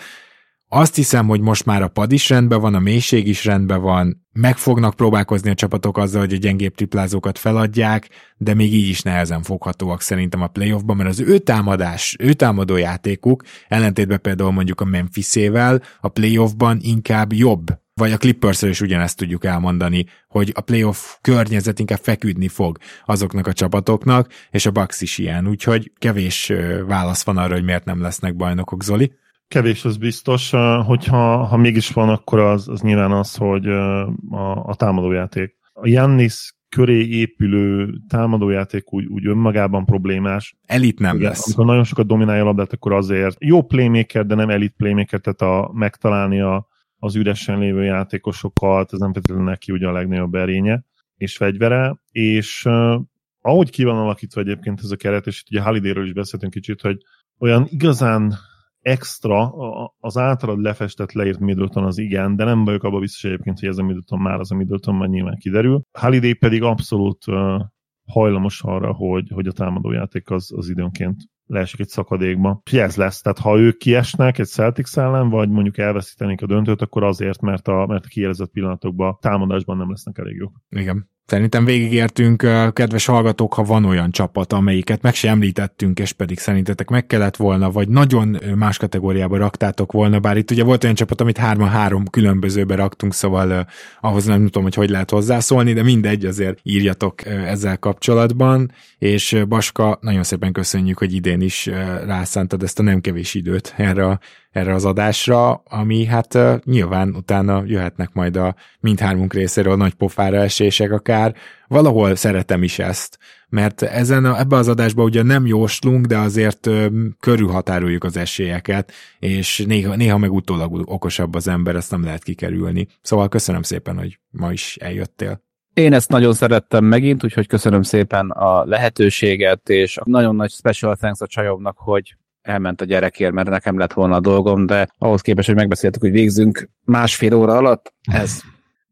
azt 0.73 0.95
hiszem, 0.95 1.27
hogy 1.27 1.41
most 1.41 1.65
már 1.65 1.81
a 1.81 1.87
pad 1.87 2.11
is 2.11 2.29
rendben 2.29 2.61
van, 2.61 2.75
a 2.75 2.79
mélység 2.79 3.27
is 3.27 3.45
rendben 3.45 3.81
van, 3.81 4.27
meg 4.33 4.57
fognak 4.57 4.93
próbálkozni 4.95 5.49
a 5.49 5.53
csapatok 5.53 5.97
azzal, 5.97 6.19
hogy 6.19 6.33
a 6.33 6.37
gyengébb 6.37 6.75
triplázókat 6.75 7.37
feladják, 7.37 8.09
de 8.37 8.53
még 8.53 8.73
így 8.73 8.87
is 8.87 9.01
nehezen 9.01 9.41
foghatóak 9.41 10.01
szerintem 10.01 10.41
a 10.41 10.47
playoffban, 10.47 10.95
mert 10.95 11.09
az 11.09 11.19
ő 11.19 11.37
támadás, 11.37 12.15
ő 12.19 12.33
támadó 12.33 12.77
játékuk, 12.77 13.43
ellentétben 13.67 14.21
például 14.21 14.51
mondjuk 14.51 14.81
a 14.81 14.85
Memphisével, 14.85 15.81
a 16.01 16.07
playoffban 16.07 16.79
inkább 16.81 17.33
jobb, 17.33 17.67
vagy 18.01 18.11
a 18.11 18.17
clippers 18.17 18.61
is 18.61 18.81
ugyanezt 18.81 19.17
tudjuk 19.17 19.45
elmondani, 19.45 20.05
hogy 20.27 20.51
a 20.55 20.61
playoff 20.61 20.97
környezet 21.21 21.79
inkább 21.79 21.99
feküdni 21.99 22.47
fog 22.47 22.77
azoknak 23.05 23.47
a 23.47 23.53
csapatoknak, 23.53 24.27
és 24.51 24.65
a 24.65 24.71
Bucks 24.71 25.01
is 25.01 25.17
ilyen, 25.17 25.47
úgyhogy 25.47 25.91
kevés 25.97 26.53
válasz 26.87 27.23
van 27.23 27.37
arra, 27.37 27.53
hogy 27.53 27.63
miért 27.63 27.85
nem 27.85 28.01
lesznek 28.01 28.35
bajnokok, 28.35 28.83
Zoli. 28.83 29.11
Kevés, 29.47 29.85
az 29.85 29.97
biztos. 29.97 30.49
Hogyha 30.85 31.43
ha 31.45 31.57
mégis 31.57 31.89
van, 31.89 32.09
akkor 32.09 32.39
az, 32.39 32.67
az 32.67 32.81
nyilván 32.81 33.11
az, 33.11 33.35
hogy 33.35 33.67
a, 33.67 34.65
a 34.65 34.75
támadójáték. 34.75 35.55
A 35.73 35.87
Jannis 35.87 36.55
köré 36.69 37.07
épülő 37.07 37.93
támadójáték 38.07 38.93
úgy, 38.93 39.05
úgy 39.05 39.27
önmagában 39.27 39.85
problémás. 39.85 40.55
Elit 40.65 40.99
nem 40.99 41.15
Igen, 41.15 41.27
lesz. 41.27 41.45
Amikor 41.45 41.65
nagyon 41.65 41.83
sokat 41.83 42.07
dominálja 42.07 42.41
a 42.41 42.45
labdát, 42.45 42.73
akkor 42.73 42.93
azért 42.93 43.35
jó 43.39 43.61
playmaker, 43.61 44.25
de 44.25 44.35
nem 44.35 44.49
elit 44.49 44.73
playmaker, 44.77 45.19
tehát 45.19 45.41
a, 45.41 45.71
megtalálni 45.73 46.41
a, 46.41 46.69
az 47.03 47.15
üresen 47.15 47.59
lévő 47.59 47.83
játékosokat, 47.83 48.93
ez 48.93 48.99
nem 48.99 49.13
feltétlenül 49.13 49.45
neki 49.45 49.71
ugye 49.71 49.87
a 49.87 49.91
legnagyobb 49.91 50.35
erénye 50.35 50.83
és 51.15 51.37
fegyvere, 51.37 51.95
és 52.11 52.65
uh, 52.65 53.01
ahogy 53.41 53.69
ki 53.69 53.83
van 53.83 53.97
alakítva 53.97 54.41
egyébként 54.41 54.79
ez 54.83 54.91
a 54.91 54.95
keret, 54.95 55.27
és 55.27 55.41
itt 55.41 55.51
ugye 55.51 55.61
Halidéről 55.61 56.05
is 56.05 56.13
beszéltünk 56.13 56.53
kicsit, 56.53 56.81
hogy 56.81 56.97
olyan 57.39 57.67
igazán 57.69 58.33
extra, 58.81 59.51
az 59.99 60.17
általad 60.17 60.61
lefestett 60.61 61.11
leírt 61.11 61.39
Middleton 61.39 61.83
az 61.83 61.97
igen, 61.97 62.35
de 62.35 62.43
nem 62.43 62.63
vagyok 62.63 62.83
abban 62.83 62.99
biztos 62.99 63.23
egyébként, 63.23 63.59
hogy 63.59 63.69
ez 63.69 63.77
a 63.77 63.83
Middleton 63.83 64.19
már 64.19 64.39
az 64.39 64.51
a 64.51 64.55
Middleton, 64.55 64.95
majd 64.95 65.09
nyilván 65.09 65.37
kiderül. 65.37 65.81
Holiday 65.99 66.33
pedig 66.33 66.63
abszolút 66.63 67.27
uh, 67.27 67.61
hajlamos 68.05 68.61
arra, 68.63 68.93
hogy, 68.93 69.31
hogy 69.33 69.47
a 69.47 69.51
támadójáték 69.51 70.29
az, 70.29 70.51
az 70.55 70.69
időnként 70.69 71.15
leesik 71.51 71.79
egy 71.79 71.87
szakadékba. 71.87 72.61
Ez 72.71 72.95
lesz, 72.95 73.21
tehát 73.21 73.39
ha 73.39 73.57
ők 73.57 73.77
kiesnek 73.77 74.37
egy 74.37 74.47
Celtics 74.47 74.97
ellen, 74.97 75.29
vagy 75.29 75.49
mondjuk 75.49 75.77
elveszítenék 75.77 76.41
a 76.41 76.45
döntőt, 76.45 76.81
akkor 76.81 77.03
azért, 77.03 77.41
mert 77.41 77.67
a, 77.67 77.85
mert 77.87 78.05
a 78.05 78.07
kiélezett 78.07 78.51
pillanatokban 78.51 79.17
támadásban 79.21 79.77
nem 79.77 79.89
lesznek 79.89 80.17
elég 80.17 80.35
jók. 80.35 80.61
Igen. 80.69 81.09
Szerintem 81.31 81.65
végigértünk, 81.65 82.47
kedves 82.73 83.05
hallgatók, 83.05 83.53
ha 83.53 83.63
van 83.63 83.85
olyan 83.85 84.11
csapat, 84.11 84.53
amelyiket 84.53 85.01
meg 85.01 85.13
sem 85.13 85.31
említettünk, 85.31 85.99
és 85.99 86.11
pedig 86.11 86.39
szerintetek 86.39 86.89
meg 86.89 87.05
kellett 87.05 87.35
volna, 87.35 87.71
vagy 87.71 87.89
nagyon 87.89 88.37
más 88.55 88.77
kategóriába 88.77 89.37
raktátok 89.37 89.91
volna, 89.91 90.19
bár 90.19 90.37
itt 90.37 90.51
ugye 90.51 90.63
volt 90.63 90.83
olyan 90.83 90.95
csapat, 90.95 91.21
amit 91.21 91.37
hárman-három 91.37 92.05
különbözőbe 92.05 92.75
raktunk, 92.75 93.13
szóval 93.13 93.67
ahhoz 94.01 94.25
nem 94.25 94.43
tudom, 94.43 94.63
hogy 94.63 94.73
hogy 94.73 94.89
lehet 94.89 95.09
hozzászólni, 95.09 95.73
de 95.73 95.83
mindegy, 95.83 96.25
azért 96.25 96.59
írjatok 96.63 97.25
ezzel 97.25 97.77
kapcsolatban, 97.77 98.71
és 98.97 99.43
Baska, 99.47 99.97
nagyon 100.01 100.23
szépen 100.23 100.51
köszönjük, 100.51 100.97
hogy 100.97 101.13
idén 101.13 101.41
is 101.41 101.65
rászántad 102.05 102.63
ezt 102.63 102.79
a 102.79 102.83
nem 102.83 103.01
kevés 103.01 103.33
időt 103.33 103.73
erre 103.77 104.05
a 104.05 104.19
erre 104.51 104.73
az 104.73 104.85
adásra, 104.85 105.53
ami 105.53 106.05
hát 106.05 106.37
nyilván 106.63 107.15
utána 107.15 107.63
jöhetnek 107.65 108.13
majd 108.13 108.35
a 108.35 108.55
mindhármunk 108.79 109.33
részéről 109.33 109.75
nagy 109.75 109.93
pofára 109.93 110.37
esések 110.37 110.91
akár. 110.91 111.35
Valahol 111.67 112.15
szeretem 112.15 112.63
is 112.63 112.79
ezt, 112.79 113.17
mert 113.49 113.81
ezen 113.81 114.25
a, 114.25 114.39
ebbe 114.39 114.55
az 114.55 114.67
adásba 114.67 115.03
ugye 115.03 115.23
nem 115.23 115.45
jóslunk, 115.45 116.05
de 116.05 116.17
azért 116.17 116.67
uh, 116.67 116.85
körülhatároljuk 117.19 118.03
az 118.03 118.17
esélyeket, 118.17 118.91
és 119.19 119.63
néha, 119.67 119.95
néha 119.95 120.17
meg 120.17 120.31
utólag 120.31 120.91
okosabb 120.91 121.35
az 121.35 121.47
ember, 121.47 121.75
ezt 121.75 121.91
nem 121.91 122.03
lehet 122.03 122.23
kikerülni. 122.23 122.87
Szóval 123.01 123.29
köszönöm 123.29 123.61
szépen, 123.61 123.97
hogy 123.97 124.19
ma 124.29 124.51
is 124.51 124.77
eljöttél. 124.77 125.41
Én 125.73 125.93
ezt 125.93 126.09
nagyon 126.09 126.33
szerettem 126.33 126.85
megint, 126.85 127.23
úgyhogy 127.23 127.47
köszönöm 127.47 127.81
szépen 127.81 128.29
a 128.29 128.65
lehetőséget, 128.65 129.69
és 129.69 129.97
nagyon 130.03 130.35
nagy 130.35 130.51
special 130.51 130.95
thanks 130.95 131.21
a 131.21 131.27
csajomnak, 131.27 131.77
hogy 131.77 132.15
elment 132.41 132.81
a 132.81 132.85
gyerekért, 132.85 133.33
mert 133.33 133.49
nekem 133.49 133.77
lett 133.77 133.93
volna 133.93 134.15
a 134.15 134.19
dolgom, 134.19 134.65
de 134.65 134.87
ahhoz 134.97 135.21
képest, 135.21 135.47
hogy 135.47 135.57
megbeszéltük, 135.57 136.01
hogy 136.01 136.11
végzünk 136.11 136.69
másfél 136.85 137.33
óra 137.33 137.57
alatt, 137.57 137.93
ez 138.01 138.41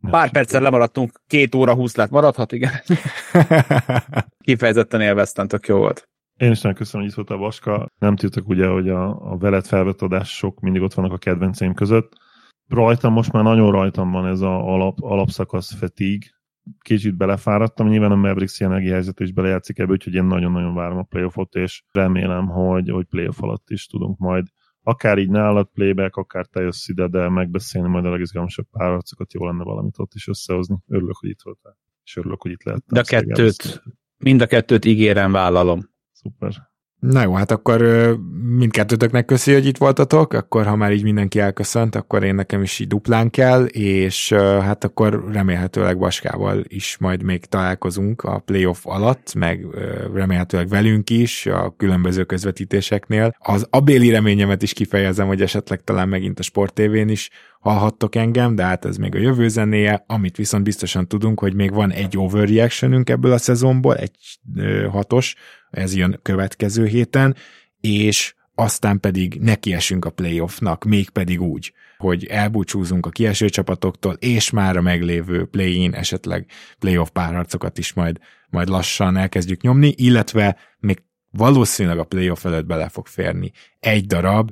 pár 0.10 0.32
perccel 0.32 0.62
lemaradtunk, 0.62 1.12
két 1.28 1.56
óra 1.56 1.74
húsz 1.74 1.96
lett, 1.96 2.10
maradhat, 2.10 2.52
igen. 2.52 2.72
Kifejezetten 4.46 5.02
élveztem, 5.02 5.48
tök 5.48 5.68
jó 5.68 5.78
volt. 5.78 6.10
Én 6.38 6.52
is 6.52 6.62
nagyon 6.62 6.78
köszönöm, 6.78 7.02
hogy 7.02 7.10
itt 7.10 7.26
volt 7.26 7.40
a 7.40 7.44
Vaska. 7.44 7.88
Nem 8.00 8.16
tudtak 8.16 8.48
ugye, 8.48 8.68
hogy 8.68 8.90
a, 8.90 9.32
a 9.32 9.38
veled 9.38 9.66
felvett 9.66 10.02
adások 10.02 10.60
mindig 10.60 10.82
ott 10.82 10.94
vannak 10.94 11.12
a 11.12 11.18
kedvenceim 11.18 11.74
között. 11.74 12.14
Rajtam 12.68 13.14
most 13.14 13.32
már 13.32 13.44
nagyon 13.44 13.72
rajtam 13.72 14.12
van 14.12 14.28
ez 14.28 14.42
a 14.42 14.74
alap, 14.74 15.02
alapszakasz 15.02 15.74
fetig, 15.74 16.32
kicsit 16.80 17.18
belefáradtam, 17.18 17.88
nyilván 17.88 18.12
a 18.12 18.16
Mavericks 18.16 18.60
jelenlegi 18.60 18.90
helyzet 18.90 19.20
is 19.20 19.32
belejátszik 19.32 19.80
ebbe, 19.80 19.92
úgyhogy 19.92 20.14
én 20.14 20.24
nagyon-nagyon 20.24 20.74
várom 20.74 20.98
a 20.98 21.04
playoffot, 21.04 21.56
és 21.56 21.84
remélem, 21.92 22.48
hogy, 22.48 22.90
hogy 22.90 23.06
playoff 23.06 23.42
alatt 23.42 23.70
is 23.70 23.88
tudunk 23.88 24.18
majd 24.18 24.46
akár 24.90 25.18
így 25.18 25.30
nálad 25.30 25.70
playback, 25.74 26.16
akár 26.16 26.46
te 26.46 26.62
jössz 26.62 26.88
ide, 26.88 27.08
de 27.08 27.30
megbeszélni 27.30 27.88
majd 27.88 28.06
a 28.06 28.10
legizgalmasabb 28.10 28.68
párharcokat, 28.72 29.34
jó 29.34 29.46
lenne 29.46 29.64
valamit 29.64 30.00
ott 30.00 30.14
is 30.14 30.28
összehozni. 30.28 30.78
Örülök, 30.88 31.16
hogy 31.16 31.30
itt 31.30 31.42
voltál. 31.42 31.78
és 32.04 32.18
örülök, 32.18 32.42
hogy 32.42 32.52
itt 32.52 32.64
lehet. 32.64 32.84
De 32.88 33.00
a 33.00 33.04
kettőt, 33.04 33.84
mind 34.18 34.42
a 34.42 34.48
kettőt 34.48 34.86
ígérem, 34.86 35.32
vállalom. 35.32 35.90
Szuper. 36.12 36.70
Na 37.00 37.24
jó, 37.24 37.34
hát 37.34 37.52
akkor 37.52 37.82
mindkettőtöknek 38.58 39.26
köszi, 39.26 39.54
hogy 39.54 39.66
itt 39.66 39.78
voltatok, 39.78 40.34
akkor 40.34 40.66
ha 40.66 40.76
már 40.76 40.92
így 40.92 41.04
mindenki 41.04 41.40
elköszönt, 41.40 41.96
akkor 41.96 42.24
én 42.24 42.36
nekem 42.36 42.62
is 42.62 42.80
így 42.80 42.88
duplán 42.88 43.30
kell, 43.30 43.66
és 43.66 44.34
hát 44.34 44.84
akkor 44.84 45.26
remélhetőleg 45.32 45.98
Baskával 45.98 46.64
is 46.68 46.98
majd 46.98 47.24
még 47.24 47.46
találkozunk 47.46 48.22
a 48.22 48.40
playoff 48.40 48.86
alatt, 48.86 49.34
meg 49.34 49.66
remélhetőleg 50.14 50.68
velünk 50.68 51.10
is 51.10 51.46
a 51.46 51.74
különböző 51.78 52.24
közvetítéseknél. 52.24 53.36
Az 53.40 53.68
abéli 53.70 54.10
reményemet 54.10 54.62
is 54.62 54.74
kifejezem, 54.74 55.28
hogy 55.28 55.42
esetleg 55.42 55.84
talán 55.84 56.10
megint 56.10 56.40
a 56.40 56.44
Sport 56.44 56.74
TV-n 56.74 57.10
is 57.10 57.30
hallhattok 57.60 58.16
engem, 58.16 58.56
de 58.56 58.64
hát 58.64 58.86
ez 58.86 58.98
még 58.98 59.16
a 59.16 59.20
jövő 59.20 59.48
zenéje, 59.48 60.04
amit 60.08 60.38
viszont 60.38 60.64
biztosan 60.64 61.08
tudunk, 61.08 61.40
hogy 61.40 61.54
még 61.54 61.74
van 61.74 61.92
egy 61.92 62.18
overreactionünk 62.18 63.10
ebből 63.10 63.32
a 63.32 63.38
szezonból, 63.38 63.96
egy 63.96 64.40
ö, 64.56 64.88
hatos, 64.88 65.36
ez 65.72 65.96
jön 65.96 66.20
következő 66.22 66.86
héten, 66.86 67.36
és 67.82 68.34
aztán 68.56 69.00
pedig 69.00 69.38
nekiesünk 69.42 70.06
a 70.06 70.10
playoffnak, 70.10 70.84
mégpedig 70.84 71.42
úgy, 71.42 71.74
hogy 71.98 72.26
elbúcsúzunk 72.26 73.06
a 73.06 73.10
kieső 73.10 73.50
csapatoktól, 73.50 74.14
és 74.14 74.50
már 74.50 74.78
a 74.78 74.82
meglévő 74.82 75.46
play-in, 75.46 75.94
esetleg 75.94 76.46
playoff 76.80 77.10
párharcokat 77.10 77.78
is 77.78 77.94
majd, 77.94 78.18
majd 78.50 78.68
lassan 78.68 79.18
elkezdjük 79.18 79.62
nyomni, 79.62 79.94
illetve 79.98 80.58
még 80.80 81.02
valószínűleg 81.32 82.00
a 82.00 82.04
playoff 82.04 82.46
előtt 82.46 82.66
bele 82.66 82.90
fog 82.90 83.08
férni 83.08 83.52
egy 83.80 84.06
darab 84.06 84.52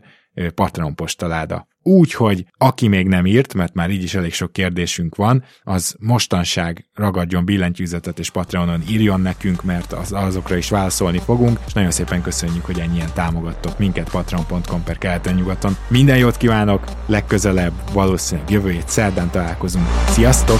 Patreon 0.56 0.96
postaláda. 0.96 1.68
Úgy, 1.82 2.14
hogy 2.14 2.46
aki 2.58 2.88
még 2.88 3.08
nem 3.08 3.26
írt, 3.26 3.54
mert 3.54 3.74
már 3.74 3.90
így 3.90 4.04
is 4.04 4.14
elég 4.14 4.34
sok 4.34 4.52
kérdésünk 4.52 5.16
van, 5.16 5.44
az 5.64 5.96
mostanság 6.00 6.90
ragadjon 6.94 7.46
billentyűzetet 7.46 8.20
és 8.20 8.30
Patreonon 8.30 8.84
írjon 8.90 9.22
nekünk, 9.22 9.64
mert 9.64 9.94
az, 9.94 10.12
azokra 10.12 10.58
is 10.58 10.70
válaszolni 10.70 11.20
fogunk, 11.20 11.60
és 11.66 11.74
nagyon 11.74 11.92
szépen 11.92 12.22
köszönjük, 12.22 12.66
hogy 12.66 12.80
ennyien 12.80 13.10
támogattok 13.14 13.80
minket 13.80 14.10
patreon.com 14.10 14.84
per 14.84 14.98
keleten 14.98 15.36
nyugaton. 15.36 15.78
Minden 15.88 16.18
jót 16.18 16.38
kívánok, 16.38 16.84
legközelebb 17.06 17.74
valószínűleg 17.94 18.50
jövő 18.50 18.72
hét 18.72 18.90
szerdán 18.90 19.30
találkozunk. 19.30 19.86
Sziasztok! 20.08 20.60